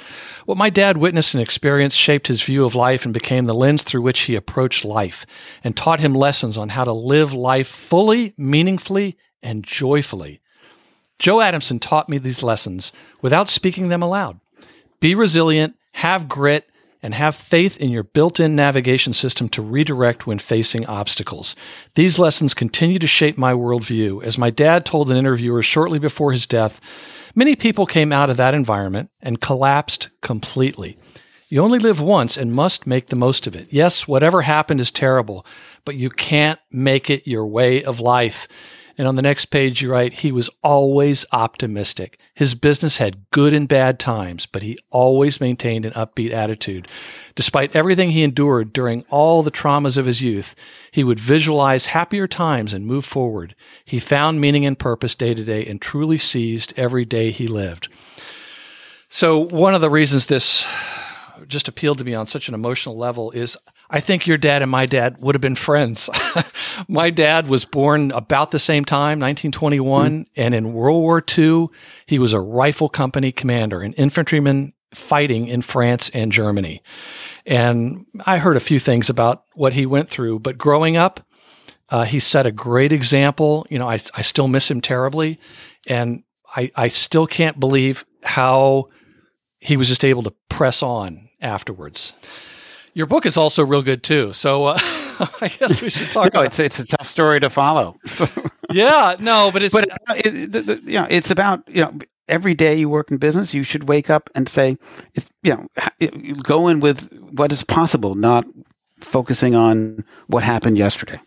What 0.44 0.58
my 0.58 0.70
dad 0.70 0.96
witnessed 0.96 1.34
and 1.34 1.42
experienced 1.42 1.96
shaped 1.96 2.26
his 2.26 2.42
view 2.42 2.64
of 2.64 2.74
life 2.74 3.04
and 3.04 3.14
became 3.14 3.44
the 3.44 3.54
lens 3.54 3.82
through 3.82 4.02
which 4.02 4.20
he 4.22 4.34
approached 4.34 4.84
life 4.84 5.26
and 5.62 5.76
taught 5.76 6.00
him 6.00 6.14
lessons 6.14 6.56
on 6.56 6.70
how 6.70 6.84
to 6.84 6.92
live 6.92 7.32
life 7.32 7.68
fully, 7.68 8.34
meaningfully, 8.36 9.16
and 9.42 9.62
joyfully. 9.62 10.40
Joe 11.20 11.40
Adamson 11.40 11.78
taught 11.78 12.08
me 12.08 12.18
these 12.18 12.42
lessons 12.42 12.92
without 13.20 13.48
speaking 13.48 13.88
them 13.88 14.02
aloud. 14.02 14.40
Be 14.98 15.14
resilient 15.14 15.76
have 15.92 16.28
grit, 16.28 16.66
and 17.02 17.14
have 17.14 17.34
faith 17.34 17.78
in 17.78 17.90
your 17.90 18.02
built 18.02 18.38
in 18.40 18.54
navigation 18.54 19.12
system 19.12 19.48
to 19.48 19.62
redirect 19.62 20.26
when 20.26 20.38
facing 20.38 20.86
obstacles. 20.86 21.56
These 21.94 22.18
lessons 22.18 22.54
continue 22.54 22.98
to 22.98 23.06
shape 23.06 23.38
my 23.38 23.52
worldview. 23.52 24.22
As 24.22 24.36
my 24.36 24.50
dad 24.50 24.84
told 24.84 25.10
an 25.10 25.16
interviewer 25.16 25.62
shortly 25.62 25.98
before 25.98 26.32
his 26.32 26.46
death, 26.46 26.80
many 27.34 27.56
people 27.56 27.86
came 27.86 28.12
out 28.12 28.30
of 28.30 28.36
that 28.36 28.54
environment 28.54 29.10
and 29.22 29.40
collapsed 29.40 30.10
completely. 30.20 30.98
You 31.48 31.62
only 31.62 31.78
live 31.78 32.00
once 32.00 32.36
and 32.36 32.52
must 32.52 32.86
make 32.86 33.06
the 33.06 33.16
most 33.16 33.46
of 33.46 33.56
it. 33.56 33.72
Yes, 33.72 34.06
whatever 34.06 34.42
happened 34.42 34.80
is 34.80 34.92
terrible, 34.92 35.44
but 35.84 35.96
you 35.96 36.10
can't 36.10 36.60
make 36.70 37.10
it 37.10 37.26
your 37.26 37.46
way 37.46 37.82
of 37.82 37.98
life. 37.98 38.46
And 39.00 39.08
on 39.08 39.16
the 39.16 39.22
next 39.22 39.46
page, 39.46 39.80
you 39.80 39.90
write, 39.90 40.12
he 40.12 40.30
was 40.30 40.50
always 40.62 41.24
optimistic. 41.32 42.20
His 42.34 42.54
business 42.54 42.98
had 42.98 43.30
good 43.30 43.54
and 43.54 43.66
bad 43.66 43.98
times, 43.98 44.44
but 44.44 44.60
he 44.60 44.76
always 44.90 45.40
maintained 45.40 45.86
an 45.86 45.94
upbeat 45.94 46.32
attitude. 46.32 46.86
Despite 47.34 47.74
everything 47.74 48.10
he 48.10 48.22
endured 48.22 48.74
during 48.74 49.06
all 49.08 49.42
the 49.42 49.50
traumas 49.50 49.96
of 49.96 50.04
his 50.04 50.20
youth, 50.20 50.54
he 50.90 51.02
would 51.02 51.18
visualize 51.18 51.86
happier 51.86 52.28
times 52.28 52.74
and 52.74 52.84
move 52.84 53.06
forward. 53.06 53.54
He 53.86 53.98
found 53.98 54.38
meaning 54.38 54.66
and 54.66 54.78
purpose 54.78 55.14
day 55.14 55.32
to 55.32 55.44
day 55.44 55.64
and 55.64 55.80
truly 55.80 56.18
seized 56.18 56.74
every 56.76 57.06
day 57.06 57.30
he 57.30 57.46
lived. 57.46 57.88
So, 59.08 59.38
one 59.38 59.74
of 59.74 59.80
the 59.80 59.88
reasons 59.88 60.26
this 60.26 60.68
just 61.48 61.68
appealed 61.68 61.96
to 61.98 62.04
me 62.04 62.12
on 62.12 62.26
such 62.26 62.48
an 62.48 62.54
emotional 62.54 62.98
level 62.98 63.30
is 63.30 63.56
I 63.90 64.00
think 64.00 64.26
your 64.26 64.38
dad 64.38 64.62
and 64.62 64.70
my 64.70 64.86
dad 64.86 65.16
would 65.20 65.34
have 65.34 65.42
been 65.42 65.56
friends. 65.56 66.08
my 66.88 67.10
dad 67.10 67.48
was 67.48 67.64
born 67.64 68.12
about 68.12 68.52
the 68.52 68.58
same 68.58 68.84
time, 68.84 69.18
1921, 69.18 70.10
mm. 70.10 70.26
and 70.36 70.54
in 70.54 70.72
World 70.72 71.02
War 71.02 71.22
II, 71.36 71.66
he 72.06 72.18
was 72.18 72.32
a 72.32 72.40
rifle 72.40 72.88
company 72.88 73.32
commander, 73.32 73.80
an 73.80 73.92
infantryman 73.94 74.72
fighting 74.94 75.48
in 75.48 75.62
France 75.62 76.08
and 76.10 76.30
Germany. 76.30 76.82
And 77.46 78.06
I 78.26 78.38
heard 78.38 78.56
a 78.56 78.60
few 78.60 78.78
things 78.78 79.10
about 79.10 79.44
what 79.54 79.72
he 79.72 79.86
went 79.86 80.08
through, 80.08 80.38
but 80.38 80.56
growing 80.56 80.96
up, 80.96 81.20
uh, 81.88 82.04
he 82.04 82.20
set 82.20 82.46
a 82.46 82.52
great 82.52 82.92
example. 82.92 83.66
You 83.70 83.78
know, 83.78 83.88
I, 83.88 83.94
I 84.14 84.22
still 84.22 84.46
miss 84.46 84.70
him 84.70 84.80
terribly. 84.80 85.40
And 85.88 86.22
I, 86.54 86.70
I 86.76 86.88
still 86.88 87.26
can't 87.26 87.58
believe 87.58 88.04
how 88.22 88.88
he 89.58 89.76
was 89.76 89.88
just 89.88 90.04
able 90.04 90.22
to 90.22 90.34
press 90.48 90.82
on 90.82 91.28
afterwards. 91.40 92.14
Your 92.94 93.06
book 93.06 93.26
is 93.26 93.36
also 93.36 93.64
real 93.64 93.82
good 93.82 94.02
too. 94.02 94.32
So 94.32 94.64
uh, 94.64 94.78
I 95.40 95.48
guess 95.48 95.82
we 95.82 95.90
should 95.90 96.10
talk. 96.10 96.32
no, 96.34 96.42
it's 96.42 96.58
it's 96.58 96.78
a 96.78 96.86
tough 96.86 97.06
story 97.06 97.40
to 97.40 97.50
follow. 97.50 97.96
yeah, 98.70 99.16
no, 99.18 99.50
but 99.52 99.62
it's 99.62 99.74
but 99.74 99.90
uh, 99.90 100.14
it, 100.16 100.52
the, 100.52 100.80
you 100.84 100.94
know 100.94 101.06
it's 101.10 101.30
about 101.30 101.62
you 101.68 101.82
know 101.82 101.98
every 102.28 102.54
day 102.54 102.74
you 102.76 102.88
work 102.88 103.10
in 103.10 103.18
business 103.18 103.52
you 103.52 103.64
should 103.64 103.88
wake 103.88 104.08
up 104.08 104.30
and 104.34 104.48
say 104.48 104.78
it's 105.14 105.28
you 105.42 105.56
know 105.56 105.66
go 106.42 106.68
in 106.68 106.80
with 106.80 107.12
what 107.32 107.52
is 107.52 107.62
possible, 107.62 108.14
not 108.14 108.44
focusing 109.00 109.54
on 109.54 110.04
what 110.26 110.42
happened 110.42 110.78
yesterday. 110.78 111.20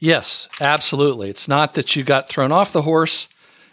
Yes, 0.00 0.48
absolutely. 0.60 1.28
It's 1.28 1.48
not 1.48 1.74
that 1.74 1.96
you 1.96 2.04
got 2.04 2.28
thrown 2.28 2.52
off 2.52 2.72
the 2.72 2.82
horse; 2.82 3.26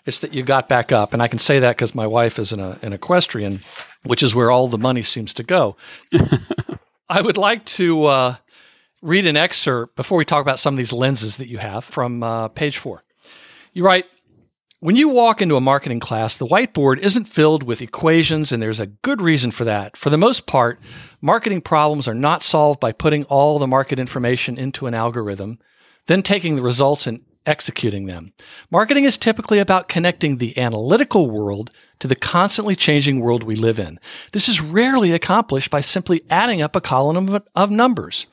it's 0.06 0.20
that 0.20 0.34
you 0.34 0.44
got 0.44 0.68
back 0.68 0.92
up. 0.92 1.14
And 1.14 1.22
I 1.22 1.28
can 1.28 1.40
say 1.40 1.60
that 1.60 1.76
because 1.76 1.94
my 1.94 2.08
wife 2.08 2.40
is 2.40 2.52
an, 2.52 2.60
an 2.60 2.94
equestrian, 2.94 3.60
which 4.04 4.24
is 4.24 4.34
where 4.34 4.50
all 4.50 4.68
the 4.68 4.78
money 4.78 5.04
seems 5.04 5.34
to 5.36 5.44
go. 5.44 5.76
I 7.08 7.22
would 7.22 7.38
like 7.38 7.66
to 7.66 8.06
uh, 8.06 8.36
read 9.02 9.28
an 9.28 9.38
excerpt 9.38 9.96
before 9.96 10.18
we 10.18 10.26
talk 10.26 10.42
about 10.42 10.60
some 10.60 10.74
of 10.74 10.78
these 10.78 10.94
lenses 10.94 11.38
that 11.38 11.48
you 11.48 11.60
have 11.60 11.84
from 11.84 12.24
uh, 12.24 12.48
page 12.48 12.78
four. 12.78 13.04
You 13.74 13.86
write, 13.86 14.06
when 14.80 14.96
you 14.96 15.10
walk 15.10 15.42
into 15.42 15.56
a 15.56 15.62
marketing 15.62 16.00
class, 16.00 16.38
the 16.38 16.48
whiteboard 16.48 16.98
isn't 17.00 17.26
filled 17.26 17.64
with 17.64 17.82
equations, 17.82 18.52
and 18.52 18.62
there's 18.62 18.80
a 18.80 18.88
good 18.88 19.22
reason 19.22 19.52
for 19.52 19.64
that. 19.66 19.96
For 19.98 20.10
the 20.10 20.18
most 20.18 20.48
part, 20.48 20.80
marketing 21.22 21.62
problems 21.62 22.08
are 22.08 22.16
not 22.16 22.42
solved 22.42 22.80
by 22.80 22.92
putting 22.92 23.24
all 23.26 23.60
the 23.60 23.68
market 23.68 24.00
information 24.00 24.58
into 24.58 24.88
an 24.88 24.94
algorithm, 24.94 25.60
then 26.08 26.24
taking 26.24 26.56
the 26.56 26.62
results 26.62 27.08
and 27.08 27.22
executing 27.46 28.06
them. 28.06 28.34
Marketing 28.72 29.04
is 29.04 29.18
typically 29.18 29.60
about 29.60 29.90
connecting 29.90 30.38
the 30.38 30.58
analytical 30.58 31.30
world 31.30 31.72
to 32.00 32.08
the 32.08 32.16
constantly 32.16 32.76
changing 32.76 33.20
world 33.20 33.44
we 33.44 33.54
live 33.54 33.80
in. 33.80 34.00
This 34.32 34.50
is 34.50 34.62
rarely 34.62 35.12
accomplished 35.12 35.70
by 35.70 35.82
simply 35.82 36.24
adding 36.30 36.62
up 36.62 36.76
a 36.76 36.82
column 36.82 37.34
of, 37.34 37.44
of 37.56 37.72
numbers. 37.72 38.28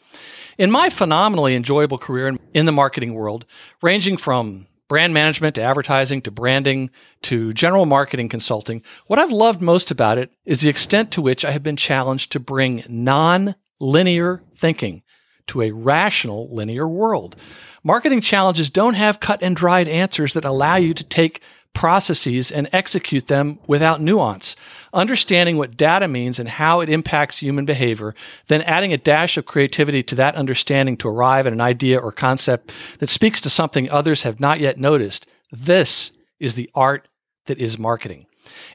In 0.59 0.71
my 0.71 0.91
phenomenally 0.91 1.55
enjoyable 1.55 1.99
career 1.99 2.29
in, 2.29 2.39
in 2.53 2.67
the 2.67 2.73
marketing 2.73 3.15
world, 3.15 3.47
ranging 3.83 4.17
from 4.17 4.67
brand 4.89 5.15
management 5.15 5.55
to 5.55 5.63
advertising 5.63 6.21
to 6.21 6.31
branding 6.31 6.91
to 7.23 7.53
general 7.55 7.87
marketing 7.87 8.29
consulting, 8.29 8.83
what 9.07 9.19
I've 9.19 9.33
loved 9.33 9.63
most 9.63 9.91
about 9.91 10.19
it 10.19 10.31
is 10.45 10.61
the 10.61 10.69
extent 10.69 11.11
to 11.13 11.23
which 11.23 11.45
I 11.45 11.51
have 11.53 11.63
been 11.63 11.77
challenged 11.77 12.33
to 12.33 12.41
bring 12.41 12.85
non 12.89 13.55
linear 13.81 14.43
thinking 14.55 15.03
to 15.49 15.63
a 15.63 15.71
rational 15.71 16.55
linear 16.55 16.87
world. 16.87 17.37
Marketing 17.85 18.21
challenges 18.21 18.71
don't 18.71 18.95
have 18.95 19.19
cut 19.19 19.43
and 19.43 19.57
dried 19.57 19.89
answers 19.89 20.35
that 20.35 20.45
allow 20.45 20.77
you 20.77 20.95
to 20.95 21.03
take 21.03 21.43
processes 21.75 22.53
and 22.53 22.69
execute 22.73 23.27
them 23.27 23.59
without 23.67 24.01
nuance. 24.01 24.55
Understanding 24.93 25.57
what 25.57 25.77
data 25.77 26.07
means 26.07 26.39
and 26.39 26.49
how 26.49 26.81
it 26.81 26.89
impacts 26.89 27.39
human 27.39 27.65
behavior, 27.65 28.15
then 28.47 28.63
adding 28.63 28.93
a 28.93 28.99
dash 28.99 29.37
of 29.37 29.47
creativity 29.47 30.03
to 30.03 30.15
that 30.15 30.37
understanding 30.37 30.97
to 30.99 31.09
arrive 31.09 31.47
at 31.47 31.53
an 31.53 31.61
idea 31.61 31.99
or 31.99 32.13
concept 32.13 32.73
that 32.99 33.09
speaks 33.09 33.41
to 33.41 33.51
something 33.51 33.91
others 33.91 34.23
have 34.23 34.39
not 34.39 34.61
yet 34.61 34.79
noticed. 34.79 35.27
This 35.51 36.13
is 36.39 36.55
the 36.55 36.71
art 36.75 37.09
that 37.47 37.59
is 37.59 37.79
marketing. 37.79 38.27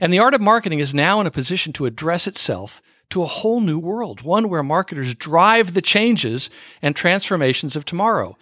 And 0.01 0.11
the 0.11 0.19
art 0.19 0.33
of 0.33 0.41
marketing 0.41 0.79
is 0.79 0.93
now 0.93 1.21
in 1.21 1.27
a 1.27 1.31
position 1.31 1.71
to 1.73 1.85
address 1.85 2.27
itself 2.27 2.81
to 3.11 3.23
a 3.23 3.27
whole 3.27 3.61
new 3.61 3.79
world, 3.79 4.21
one 4.21 4.49
where 4.49 4.63
marketers 4.63 5.15
drive 5.15 5.73
the 5.73 5.81
changes 5.81 6.49
and 6.81 6.93
transformations 6.93 7.75
of 7.77 7.85
tomorrow. 7.85 8.37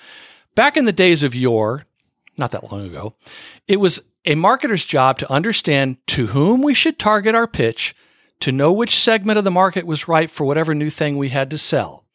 Back 0.55 0.77
in 0.77 0.85
the 0.85 0.93
days 0.93 1.21
of 1.21 1.35
yore, 1.35 1.85
not 2.37 2.51
that 2.51 2.71
long 2.71 2.85
ago, 2.85 3.15
it 3.67 3.79
was 3.79 4.01
a 4.23 4.35
marketer's 4.35 4.85
job 4.85 5.19
to 5.19 5.31
understand 5.31 5.97
to 6.07 6.27
whom 6.27 6.61
we 6.61 6.73
should 6.73 6.97
target 6.97 7.35
our 7.35 7.47
pitch, 7.47 7.93
to 8.39 8.51
know 8.51 8.71
which 8.71 8.97
segment 8.97 9.37
of 9.37 9.43
the 9.43 9.51
market 9.51 9.85
was 9.85 10.07
right 10.07 10.29
for 10.29 10.45
whatever 10.45 10.73
new 10.73 10.89
thing 10.89 11.17
we 11.17 11.29
had 11.29 11.49
to 11.51 11.57
sell. 11.57 12.05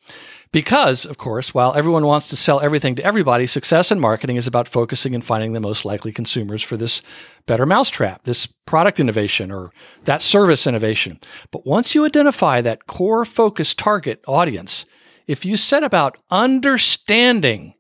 Because, 0.52 1.04
of 1.04 1.16
course, 1.16 1.54
while 1.54 1.74
everyone 1.74 2.06
wants 2.06 2.28
to 2.30 2.36
sell 2.36 2.60
everything 2.60 2.96
to 2.96 3.04
everybody, 3.04 3.46
success 3.46 3.92
in 3.92 4.00
marketing 4.00 4.34
is 4.34 4.48
about 4.48 4.66
focusing 4.66 5.14
and 5.14 5.24
finding 5.24 5.52
the 5.52 5.60
most 5.60 5.84
likely 5.84 6.10
consumers 6.10 6.62
for 6.62 6.76
this 6.76 7.02
better 7.46 7.66
mousetrap, 7.66 8.24
this 8.24 8.46
product 8.46 8.98
innovation, 8.98 9.52
or 9.52 9.70
that 10.04 10.22
service 10.22 10.66
innovation. 10.66 11.20
But 11.52 11.66
once 11.66 11.94
you 11.94 12.04
identify 12.04 12.62
that 12.62 12.88
core 12.88 13.24
focus 13.24 13.74
target 13.74 14.24
audience, 14.26 14.86
if 15.28 15.44
you 15.44 15.56
set 15.56 15.84
about 15.84 16.18
understanding 16.30 17.74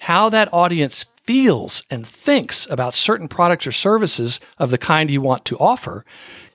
how 0.00 0.28
that 0.28 0.52
audience 0.52 1.04
feels 1.24 1.84
and 1.90 2.06
thinks 2.06 2.66
about 2.70 2.94
certain 2.94 3.28
products 3.28 3.66
or 3.66 3.72
services 3.72 4.40
of 4.58 4.70
the 4.70 4.78
kind 4.78 5.10
you 5.10 5.20
want 5.20 5.44
to 5.44 5.58
offer, 5.58 6.04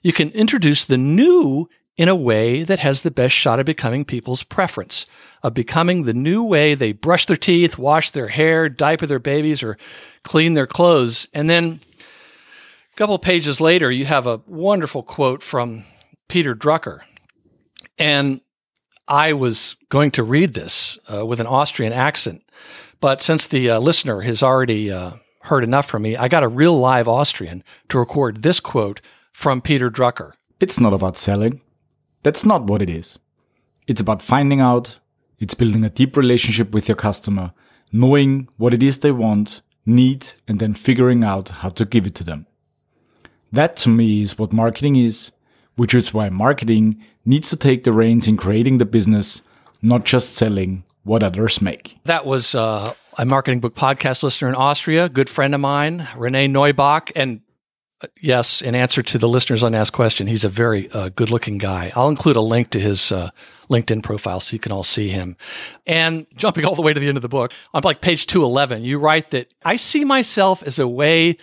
you 0.01 0.13
can 0.13 0.29
introduce 0.31 0.85
the 0.85 0.97
new 0.97 1.67
in 1.97 2.07
a 2.07 2.15
way 2.15 2.63
that 2.63 2.79
has 2.79 3.01
the 3.01 3.11
best 3.11 3.35
shot 3.35 3.59
of 3.59 3.65
becoming 3.65 4.05
people's 4.05 4.43
preference, 4.43 5.05
of 5.43 5.53
becoming 5.53 6.03
the 6.03 6.13
new 6.13 6.43
way 6.43 6.73
they 6.73 6.93
brush 6.93 7.25
their 7.25 7.37
teeth, 7.37 7.77
wash 7.77 8.09
their 8.11 8.29
hair, 8.29 8.69
diaper 8.69 9.05
their 9.05 9.19
babies, 9.19 9.61
or 9.61 9.77
clean 10.23 10.53
their 10.53 10.65
clothes. 10.65 11.27
And 11.33 11.49
then 11.49 11.79
a 11.99 12.95
couple 12.95 13.19
pages 13.19 13.59
later, 13.61 13.91
you 13.91 14.05
have 14.05 14.25
a 14.25 14.41
wonderful 14.47 15.03
quote 15.03 15.43
from 15.43 15.83
Peter 16.27 16.55
Drucker. 16.55 17.01
And 17.97 18.41
I 19.07 19.33
was 19.33 19.75
going 19.89 20.11
to 20.11 20.23
read 20.23 20.53
this 20.53 20.97
uh, 21.11 21.25
with 21.25 21.39
an 21.39 21.47
Austrian 21.47 21.93
accent, 21.93 22.41
but 23.01 23.21
since 23.21 23.47
the 23.47 23.71
uh, 23.71 23.79
listener 23.79 24.21
has 24.21 24.43
already 24.43 24.91
uh, 24.91 25.13
heard 25.41 25.63
enough 25.63 25.87
from 25.87 26.03
me, 26.03 26.15
I 26.15 26.27
got 26.27 26.43
a 26.43 26.47
real 26.47 26.79
live 26.79 27.07
Austrian 27.07 27.63
to 27.89 27.97
record 27.99 28.43
this 28.43 28.59
quote 28.59 29.01
from 29.33 29.59
Peter 29.59 29.89
Drucker. 29.89 30.33
It's 30.59 30.79
not 30.79 30.93
about 30.93 31.17
selling. 31.17 31.61
That's 32.21 32.45
not 32.45 32.65
what 32.65 32.81
it 32.81 32.89
is. 32.89 33.17
It's 33.87 33.99
about 33.99 34.21
finding 34.21 34.61
out, 34.61 34.99
it's 35.39 35.55
building 35.55 35.83
a 35.83 35.89
deep 35.89 36.15
relationship 36.15 36.71
with 36.71 36.87
your 36.87 36.95
customer, 36.95 37.53
knowing 37.91 38.47
what 38.57 38.73
it 38.73 38.83
is 38.83 38.99
they 38.99 39.11
want, 39.11 39.61
need, 39.83 40.27
and 40.47 40.59
then 40.59 40.75
figuring 40.75 41.23
out 41.23 41.49
how 41.49 41.69
to 41.69 41.85
give 41.85 42.05
it 42.05 42.13
to 42.15 42.23
them. 42.23 42.45
That 43.51 43.75
to 43.77 43.89
me 43.89 44.21
is 44.21 44.37
what 44.37 44.53
marketing 44.53 44.95
is, 44.95 45.31
which 45.75 45.95
is 45.95 46.13
why 46.13 46.29
marketing 46.29 47.03
needs 47.25 47.49
to 47.49 47.57
take 47.57 47.83
the 47.83 47.91
reins 47.91 48.27
in 48.27 48.37
creating 48.37 48.77
the 48.77 48.85
business, 48.85 49.41
not 49.81 50.05
just 50.05 50.35
selling 50.35 50.83
what 51.03 51.23
others 51.23 51.61
make. 51.61 51.97
That 52.05 52.25
was 52.25 52.55
uh, 52.55 52.93
a 53.17 53.25
marketing 53.25 53.59
book 53.59 53.75
podcast 53.75 54.23
listener 54.23 54.49
in 54.49 54.55
Austria, 54.55 55.09
good 55.09 55.29
friend 55.29 55.55
of 55.55 55.61
mine, 55.61 56.07
Renee 56.15 56.47
Neubach. 56.47 57.11
And 57.15 57.41
uh, 58.03 58.07
yes, 58.21 58.61
in 58.61 58.75
answer 58.75 59.01
to 59.01 59.17
the 59.17 59.29
listener's 59.29 59.63
unasked 59.63 59.95
question, 59.95 60.27
he's 60.27 60.43
a 60.43 60.49
very 60.49 60.89
uh, 60.91 61.09
good 61.09 61.29
looking 61.29 61.57
guy. 61.57 61.91
I'll 61.95 62.09
include 62.09 62.35
a 62.35 62.41
link 62.41 62.69
to 62.71 62.79
his 62.79 63.11
uh, 63.11 63.31
LinkedIn 63.69 64.03
profile 64.03 64.39
so 64.39 64.53
you 64.53 64.59
can 64.59 64.71
all 64.71 64.83
see 64.83 65.09
him. 65.09 65.37
And 65.87 66.27
jumping 66.35 66.65
all 66.65 66.75
the 66.75 66.81
way 66.81 66.93
to 66.93 66.99
the 66.99 67.07
end 67.07 67.17
of 67.17 67.23
the 67.23 67.29
book, 67.29 67.51
on 67.73 67.81
like 67.83 68.01
page 68.01 68.27
211, 68.27 68.83
you 68.83 68.99
write 68.99 69.31
that 69.31 69.53
I 69.63 69.77
see 69.77 70.05
myself 70.05 70.61
as 70.63 70.77
a 70.77 70.87
way 70.87 71.37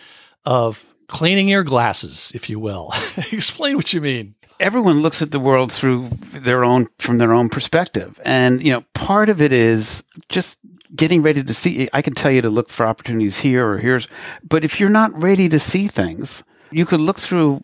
of 0.44 0.85
cleaning 1.09 1.49
your 1.49 1.64
glasses, 1.64 2.31
if 2.35 2.49
you 2.49 2.61
will. 2.61 2.92
Explain 3.33 3.77
what 3.77 3.92
you 3.92 4.01
mean 4.01 4.35
everyone 4.61 5.01
looks 5.01 5.23
at 5.23 5.31
the 5.31 5.40
world 5.40 5.73
through 5.73 6.09
their 6.33 6.64
own 6.64 6.88
from 6.99 7.18
their 7.18 7.33
own 7.33 7.49
perspective. 7.49 8.21
And 8.25 8.62
you 8.62 8.73
know 8.73 8.83
part 8.94 9.29
of 9.29 9.40
it 9.40 9.53
is 9.53 10.03
just 10.29 10.59
getting 10.97 11.21
ready 11.21 11.44
to 11.44 11.53
see 11.53 11.87
i 11.92 12.01
can 12.01 12.14
tell 12.14 12.31
you 12.31 12.40
to 12.40 12.49
look 12.49 12.71
for 12.71 12.87
opportunities 12.87 13.38
here 13.38 13.71
or 13.71 13.77
here's 13.77 14.09
but 14.42 14.64
if 14.64 14.81
you're 14.81 14.88
not 14.88 15.12
ready 15.21 15.47
to 15.47 15.59
see 15.59 15.87
things 15.87 16.42
you 16.71 16.87
could 16.87 16.99
look 16.99 17.18
through 17.18 17.62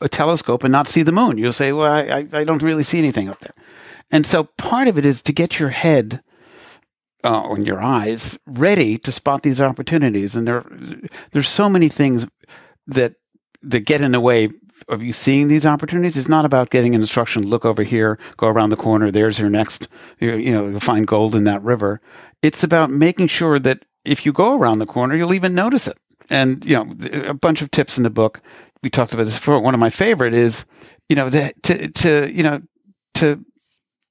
a 0.00 0.08
telescope 0.08 0.64
and 0.64 0.72
not 0.72 0.88
see 0.88 1.02
the 1.02 1.12
moon. 1.12 1.38
You'll 1.38 1.52
say 1.52 1.72
well 1.72 1.90
i, 1.90 2.26
I 2.32 2.44
don't 2.44 2.62
really 2.62 2.82
see 2.82 2.98
anything 2.98 3.28
up 3.28 3.40
there. 3.40 3.54
And 4.10 4.26
so 4.26 4.44
part 4.44 4.88
of 4.88 4.98
it 4.98 5.04
is 5.04 5.22
to 5.22 5.32
get 5.32 5.58
your 5.58 5.68
head 5.68 6.22
uh, 7.24 7.48
and 7.50 7.66
your 7.66 7.82
eyes 7.82 8.38
ready 8.46 8.96
to 8.98 9.12
spot 9.12 9.42
these 9.42 9.60
opportunities. 9.60 10.36
And 10.36 10.46
there 10.46 10.64
there's 11.32 11.48
so 11.48 11.68
many 11.68 11.88
things 11.88 12.26
that 12.86 13.14
that 13.62 13.80
get 13.80 14.00
in 14.00 14.12
the 14.12 14.20
way 14.20 14.48
of 14.88 15.02
you 15.02 15.12
seeing 15.12 15.48
these 15.48 15.66
opportunities. 15.66 16.16
It's 16.16 16.28
not 16.28 16.44
about 16.44 16.70
getting 16.70 16.94
an 16.94 17.00
instruction. 17.00 17.46
Look 17.46 17.64
over 17.64 17.82
here. 17.82 18.18
Go 18.36 18.48
around 18.48 18.70
the 18.70 18.76
corner. 18.76 19.10
There's 19.10 19.38
your 19.38 19.50
next. 19.50 19.88
You, 20.20 20.34
you 20.36 20.52
know, 20.52 20.68
you'll 20.68 20.80
find 20.80 21.06
gold 21.06 21.34
in 21.34 21.44
that 21.44 21.62
river. 21.62 22.00
It's 22.42 22.62
about 22.62 22.90
making 22.90 23.28
sure 23.28 23.58
that 23.58 23.84
if 24.04 24.24
you 24.24 24.32
go 24.32 24.58
around 24.58 24.78
the 24.78 24.86
corner, 24.86 25.14
you'll 25.16 25.34
even 25.34 25.54
notice 25.54 25.86
it. 25.88 25.98
And 26.30 26.64
you 26.64 26.74
know, 26.74 26.94
a 27.26 27.34
bunch 27.34 27.62
of 27.62 27.70
tips 27.70 27.96
in 27.96 28.04
the 28.04 28.10
book. 28.10 28.40
We 28.82 28.90
talked 28.90 29.12
about 29.12 29.24
this 29.24 29.38
before. 29.38 29.60
One 29.60 29.74
of 29.74 29.80
my 29.80 29.90
favorite 29.90 30.34
is, 30.34 30.64
you 31.08 31.16
know, 31.16 31.30
to 31.30 31.52
to, 31.62 31.88
to 31.88 32.32
you 32.32 32.42
know 32.42 32.60
to 33.14 33.44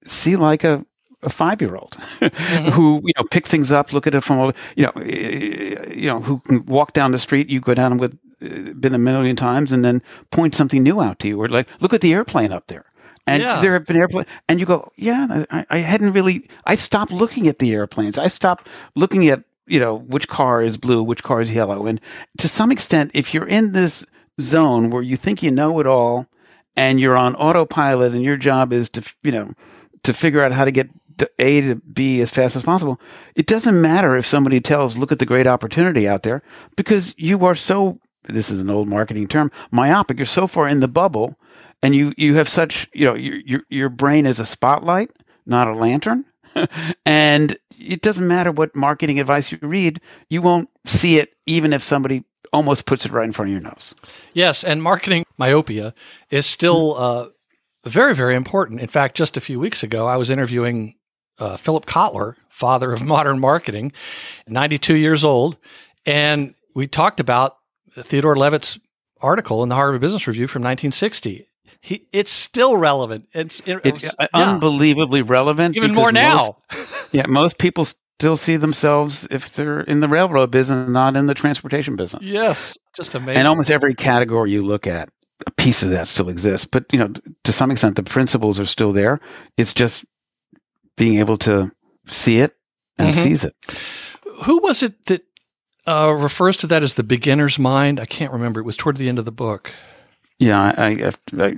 see 0.04 0.36
like 0.36 0.63
a 0.63 0.86
a 1.24 1.30
five 1.30 1.62
year 1.62 1.76
old 1.76 1.92
mm-hmm. 2.20 2.70
who 2.70 3.02
you 3.04 3.13
know 3.18 3.24
pick 3.32 3.46
things 3.46 3.72
up, 3.72 3.94
look 3.94 4.08
at 4.08 4.16
it 4.16 4.22
from 4.22 4.54
you 4.76 4.84
know 4.84 5.04
you 5.04 6.08
know 6.08 6.20
who 6.20 6.40
can 6.40 6.66
walk 6.66 6.94
down 6.94 7.12
the 7.12 7.18
street. 7.18 7.50
You 7.50 7.60
go 7.60 7.74
down 7.74 7.98
with 7.98 8.18
been 8.39 8.93
a 8.93 9.00
million 9.00 9.36
times 9.36 9.71
and 9.71 9.84
then 9.84 10.02
point 10.32 10.54
something 10.54 10.84
new 10.84 11.02
out 11.02 11.19
to 11.19 11.28
you 11.28 11.41
or 11.41 11.47
like 11.47 11.67
look 11.80 11.93
at 11.93 12.02
the 12.02 12.13
airplane 12.13 12.52
up 12.52 12.67
there 12.67 12.86
and 13.26 13.41
yeah. 13.41 13.60
there 13.60 13.73
have 13.73 13.86
been 13.86 13.97
airplanes 13.97 14.28
and 14.47 14.60
you 14.60 14.65
go 14.65 14.91
yeah 14.95 15.43
I, 15.50 15.65
I 15.69 15.78
hadn't 15.80 16.13
really 16.13 16.47
i've 16.65 16.82
stopped 16.82 17.12
looking 17.12 17.47
at 17.47 17.60
the 17.60 17.73
airplanes 17.73 18.17
i 18.17 18.28
stopped 18.28 18.67
looking 18.95 19.28
at 19.30 19.43
you 19.65 19.80
know 19.80 19.95
which 19.95 20.28
car 20.28 20.62
is 20.62 20.78
blue 20.78 21.04
which 21.04 21.23
car 21.23 21.41
is 21.41 21.52
yellow 21.52 21.88
and 21.88 22.00
to 22.38 22.47
some 22.47 22.71
extent 22.71 23.12
if 23.13 23.34
you're 23.34 23.47
in 23.47 23.71
this 23.71 24.06
zone 24.39 24.91
where 24.91 25.02
you 25.02 25.17
think 25.17 25.41
you 25.41 25.50
know 25.50 25.80
it 25.80 25.88
all 25.88 26.28
and 26.76 27.00
you're 27.00 27.17
on 27.17 27.36
autopilot 27.36 28.13
and 28.13 28.23
your 28.23 28.38
job 28.38 28.71
is 28.71 28.88
to 28.89 29.13
you 29.23 29.32
know 29.32 29.52
to 30.04 30.13
figure 30.13 30.43
out 30.43 30.52
how 30.52 30.63
to 30.63 30.71
get 30.71 30.89
a 31.39 31.62
to 31.62 31.76
B 31.76 32.21
as 32.21 32.30
fast 32.30 32.56
as 32.56 32.63
possible. 32.63 33.00
It 33.36 33.47
doesn't 33.47 33.82
matter 33.82 34.15
if 34.15 34.26
somebody 34.26 34.62
tells, 34.62 34.97
look 34.97 35.12
at 35.12 35.19
the 35.19 35.26
great 35.26 35.47
opportunity 35.47 36.08
out 36.08 36.23
there 36.23 36.43
because 36.76 37.13
you 37.17 37.43
are 37.45 37.56
so 37.56 38.00
this 38.34 38.50
is 38.50 38.62
an 38.62 38.70
old 38.70 38.88
marketing 38.88 39.28
term, 39.28 39.52
myopic. 39.72 40.18
You're 40.18 40.26
so 40.26 40.48
far 40.48 40.68
in 40.68 40.80
the 40.80 40.88
bubble, 40.88 41.36
and 41.82 41.96
you 41.96 42.13
you 42.18 42.36
have 42.36 42.50
such 42.50 42.88
you 42.94 43.06
know 43.06 43.16
your 43.16 43.38
your, 43.38 43.62
your 43.70 43.90
brain 43.90 44.26
is 44.26 44.40
a 44.40 44.46
spotlight, 44.46 45.12
not 45.46 45.68
a 45.68 45.74
lantern, 45.74 46.26
and 47.06 47.58
it 47.80 48.02
doesn't 48.02 48.28
matter 48.28 48.52
what 48.52 48.76
marketing 48.76 49.20
advice 49.20 49.52
you 49.52 49.60
read, 49.62 50.02
you 50.30 50.42
won't 50.42 50.70
see 50.86 51.20
it 51.20 51.36
even 51.46 51.74
if 51.74 51.84
somebody 51.84 52.24
almost 52.52 52.86
puts 52.86 53.06
it 53.06 53.12
right 53.12 53.26
in 53.26 53.34
front 53.34 53.50
of 53.50 53.52
your 53.54 53.62
nose. 53.62 53.94
Yes, 54.34 54.63
and 54.63 54.82
marketing 54.82 55.26
myopia 55.38 55.94
is 56.30 56.46
still 56.46 56.96
uh, 56.98 57.28
very 57.86 58.16
very 58.16 58.36
important. 58.36 58.82
In 58.82 58.88
fact, 58.88 59.16
just 59.16 59.38
a 59.38 59.42
few 59.42 59.60
weeks 59.60 59.84
ago, 59.84 60.08
I 60.08 60.18
was 60.18 60.30
interviewing 60.30 60.96
uh, 61.40 61.58
Philip 61.58 61.86
Kotler, 61.86 62.36
father 62.50 62.94
of 62.94 63.06
modern 63.06 63.40
marketing, 63.40 63.92
92 64.48 64.96
years 64.96 65.24
old, 65.24 65.58
and 66.06 66.56
we 66.74 66.88
talked 66.88 67.20
about 67.20 67.58
Theodore 68.04 68.36
Levitt's 68.38 68.80
article 69.22 69.64
in 69.64 69.70
the 69.70 69.76
Harvard 69.76 70.02
Business 70.02 70.28
Review 70.28 70.48
from 70.48 70.62
1960. 70.62 71.48
He, 71.82 72.08
it's 72.12 72.32
still 72.32 72.78
relevant. 72.78 73.28
It's, 73.34 73.62
it, 73.66 73.80
it's 73.84 74.16
yeah. 74.20 74.28
unbelievably 74.34 75.22
relevant. 75.22 75.76
Even 75.78 75.94
more 75.94 76.12
now. 76.12 76.58
Most, 76.72 77.14
yeah, 77.14 77.26
most 77.28 77.58
people 77.60 77.86
still 78.20 78.36
see 78.38 78.58
themselves 78.58 79.28
if 79.30 79.54
they're 79.54 79.82
in 79.82 80.00
the 80.00 80.08
railroad 80.08 80.50
business, 80.50 80.90
not 80.90 81.16
in 81.16 81.28
the 81.28 81.34
transportation 81.36 81.96
business. 81.96 82.24
Yes, 82.24 82.78
just 82.96 83.14
amazing. 83.14 83.38
And 83.38 83.48
almost 83.48 83.70
every 83.70 83.94
category 83.94 84.52
you 84.52 84.64
look 84.64 84.88
at, 84.88 85.10
a 85.46 85.52
piece 85.52 85.84
of 85.84 85.92
that 85.92 86.08
still 86.08 86.30
exists. 86.30 86.66
But 86.66 86.86
you 86.92 86.98
know, 86.98 87.14
to 87.44 87.54
some 87.54 87.70
extent, 87.70 87.96
the 87.96 88.04
principles 88.04 88.60
are 88.60 88.66
still 88.66 88.92
there. 88.92 89.20
It's 89.56 89.74
just 89.74 90.04
being 90.96 91.20
able 91.20 91.38
to 91.38 91.72
see 92.08 92.40
it 92.40 92.56
and 92.98 93.14
Mhm. 93.14 93.24
seize 93.24 93.46
it. 93.46 93.56
Who 94.46 94.58
was 94.60 94.82
it 94.82 95.06
that 95.06 95.24
uh, 95.88 96.12
refers 96.12 96.58
to 96.58 96.67
that 96.67 96.84
as 96.84 96.95
the 96.95 97.04
beginner's 97.04 97.58
mind? 97.58 98.00
I 98.00 98.06
can't 98.06 98.32
remember. 98.32 98.60
It 98.60 98.65
was 98.65 98.78
toward 98.78 98.97
the 98.97 99.10
end 99.10 99.19
of 99.19 99.26
the 99.26 99.32
book. 99.32 99.71
Yeah, 100.39 100.71
I, 100.78 100.91
I, 100.91 101.12
I 101.39 101.56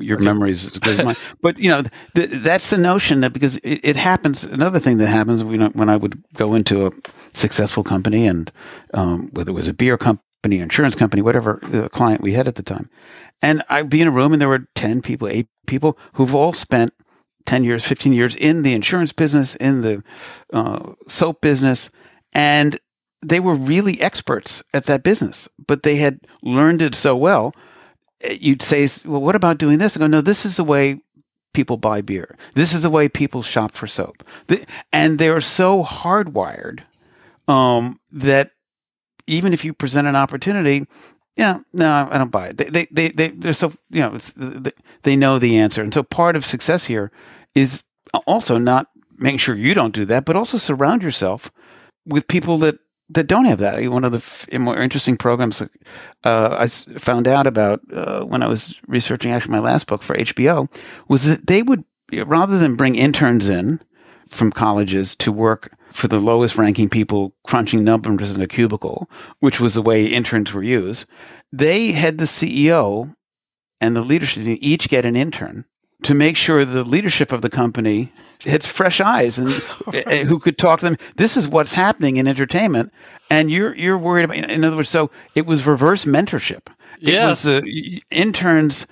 your 0.00 0.18
memory 0.18 0.50
is 0.50 0.66
as 0.66 0.78
good 0.78 0.98
as 0.98 1.04
mine. 1.04 1.16
But 1.40 1.58
you 1.58 1.68
know, 1.68 1.84
th- 2.16 2.30
that's 2.42 2.70
the 2.70 2.78
notion 2.78 3.20
that 3.20 3.32
because 3.32 3.58
it, 3.58 3.80
it 3.84 3.96
happens. 3.96 4.42
Another 4.42 4.80
thing 4.80 4.98
that 4.98 5.06
happens, 5.06 5.42
you 5.42 5.56
know, 5.56 5.68
when 5.68 5.88
I 5.88 5.96
would 5.96 6.20
go 6.34 6.54
into 6.54 6.86
a 6.88 6.90
successful 7.34 7.84
company, 7.84 8.26
and 8.26 8.50
um, 8.94 9.30
whether 9.34 9.50
it 9.50 9.54
was 9.54 9.68
a 9.68 9.72
beer 9.72 9.96
company, 9.96 10.58
insurance 10.58 10.96
company, 10.96 11.22
whatever 11.22 11.60
uh, 11.72 11.88
client 11.90 12.22
we 12.22 12.32
had 12.32 12.48
at 12.48 12.56
the 12.56 12.62
time, 12.64 12.90
and 13.40 13.62
I'd 13.68 13.88
be 13.88 14.00
in 14.00 14.08
a 14.08 14.12
room, 14.12 14.32
and 14.32 14.42
there 14.42 14.48
were 14.48 14.66
ten 14.74 15.00
people, 15.00 15.28
eight 15.28 15.46
people 15.68 15.96
who've 16.14 16.34
all 16.34 16.52
spent 16.52 16.92
ten 17.46 17.62
years, 17.62 17.84
fifteen 17.84 18.12
years 18.12 18.34
in 18.34 18.62
the 18.62 18.72
insurance 18.72 19.12
business, 19.12 19.54
in 19.54 19.82
the 19.82 20.02
uh, 20.52 20.94
soap 21.06 21.40
business, 21.40 21.88
and 22.32 22.80
they 23.22 23.40
were 23.40 23.54
really 23.54 24.00
experts 24.00 24.62
at 24.74 24.86
that 24.86 25.02
business, 25.02 25.48
but 25.66 25.82
they 25.82 25.96
had 25.96 26.20
learned 26.42 26.82
it 26.82 26.94
so 26.94 27.16
well 27.16 27.54
you'd 28.30 28.62
say, 28.62 28.88
well, 29.04 29.20
what 29.20 29.36
about 29.36 29.58
doing 29.58 29.78
this? 29.78 29.96
I 29.96 30.00
go, 30.00 30.06
no, 30.06 30.20
this 30.20 30.44
is 30.44 30.56
the 30.56 30.64
way 30.64 31.00
people 31.54 31.76
buy 31.76 32.00
beer. 32.00 32.36
This 32.54 32.72
is 32.72 32.82
the 32.82 32.90
way 32.90 33.08
people 33.08 33.42
shop 33.42 33.72
for 33.72 33.86
soap. 33.86 34.24
And 34.92 35.18
they're 35.18 35.40
so 35.40 35.82
hardwired 35.82 36.80
um, 37.48 38.00
that 38.12 38.52
even 39.26 39.52
if 39.52 39.64
you 39.64 39.72
present 39.72 40.06
an 40.06 40.16
opportunity, 40.16 40.86
yeah, 41.36 41.60
no, 41.72 42.08
I 42.10 42.18
don't 42.18 42.30
buy 42.30 42.48
it. 42.48 42.58
They, 42.58 42.68
they, 42.68 42.88
they, 42.90 43.08
they 43.10 43.28
they're 43.28 43.52
so, 43.54 43.72
you 43.90 44.00
know, 44.00 44.62
they 45.02 45.16
know 45.16 45.38
the 45.38 45.58
answer. 45.58 45.82
And 45.82 45.92
so 45.92 46.02
part 46.02 46.36
of 46.36 46.46
success 46.46 46.84
here 46.84 47.10
is 47.54 47.82
also 48.26 48.58
not 48.58 48.88
making 49.18 49.38
sure 49.38 49.54
you 49.54 49.74
don't 49.74 49.94
do 49.94 50.04
that, 50.06 50.24
but 50.24 50.36
also 50.36 50.58
surround 50.58 51.02
yourself 51.02 51.50
with 52.06 52.28
people 52.28 52.58
that 52.58 52.78
that 53.10 53.26
don't 53.26 53.44
have 53.44 53.58
that. 53.58 53.82
One 53.90 54.04
of 54.04 54.12
the 54.12 54.58
more 54.58 54.80
interesting 54.80 55.16
programs 55.16 55.62
uh, 56.24 56.56
I 56.58 56.66
found 56.66 57.28
out 57.28 57.46
about 57.46 57.80
uh, 57.92 58.22
when 58.22 58.42
I 58.42 58.48
was 58.48 58.80
researching 58.86 59.32
actually 59.32 59.52
my 59.52 59.58
last 59.58 59.86
book 59.86 60.02
for 60.02 60.16
HBO 60.16 60.72
was 61.08 61.24
that 61.24 61.46
they 61.46 61.62
would 61.62 61.84
rather 62.26 62.58
than 62.58 62.76
bring 62.76 62.94
interns 62.94 63.48
in 63.48 63.80
from 64.30 64.50
colleges 64.50 65.14
to 65.16 65.30
work 65.30 65.74
for 65.92 66.08
the 66.08 66.18
lowest 66.18 66.56
ranking 66.56 66.88
people 66.88 67.34
crunching 67.46 67.84
numbers 67.84 68.34
in 68.34 68.40
a 68.40 68.46
cubicle, 68.46 69.10
which 69.40 69.60
was 69.60 69.74
the 69.74 69.82
way 69.82 70.06
interns 70.06 70.52
were 70.52 70.62
used. 70.62 71.04
They 71.52 71.92
had 71.92 72.16
the 72.16 72.24
CEO 72.24 73.14
and 73.80 73.94
the 73.94 74.00
leadership 74.00 74.44
team 74.44 74.58
each 74.60 74.88
get 74.88 75.04
an 75.04 75.16
intern 75.16 75.66
to 76.02 76.14
make 76.14 76.36
sure 76.36 76.64
the 76.64 76.84
leadership 76.84 77.32
of 77.32 77.42
the 77.42 77.50
company 77.50 78.12
hits 78.40 78.66
fresh 78.66 79.00
eyes 79.00 79.38
and 79.38 79.50
uh, 79.86 80.24
who 80.24 80.38
could 80.38 80.58
talk 80.58 80.80
to 80.80 80.86
them. 80.86 80.96
This 81.16 81.36
is 81.36 81.46
what's 81.48 81.72
happening 81.72 82.16
in 82.16 82.26
entertainment, 82.26 82.92
and 83.30 83.50
you're 83.50 83.74
you're 83.76 83.98
worried 83.98 84.24
about. 84.24 84.36
In 84.38 84.64
other 84.64 84.76
words, 84.76 84.88
so 84.88 85.10
it 85.34 85.46
was 85.46 85.66
reverse 85.66 86.04
mentorship. 86.04 86.66
It 87.00 87.08
Yes. 87.14 87.44
was 87.44 87.48
uh, 87.48 87.60
interns. 88.10 88.86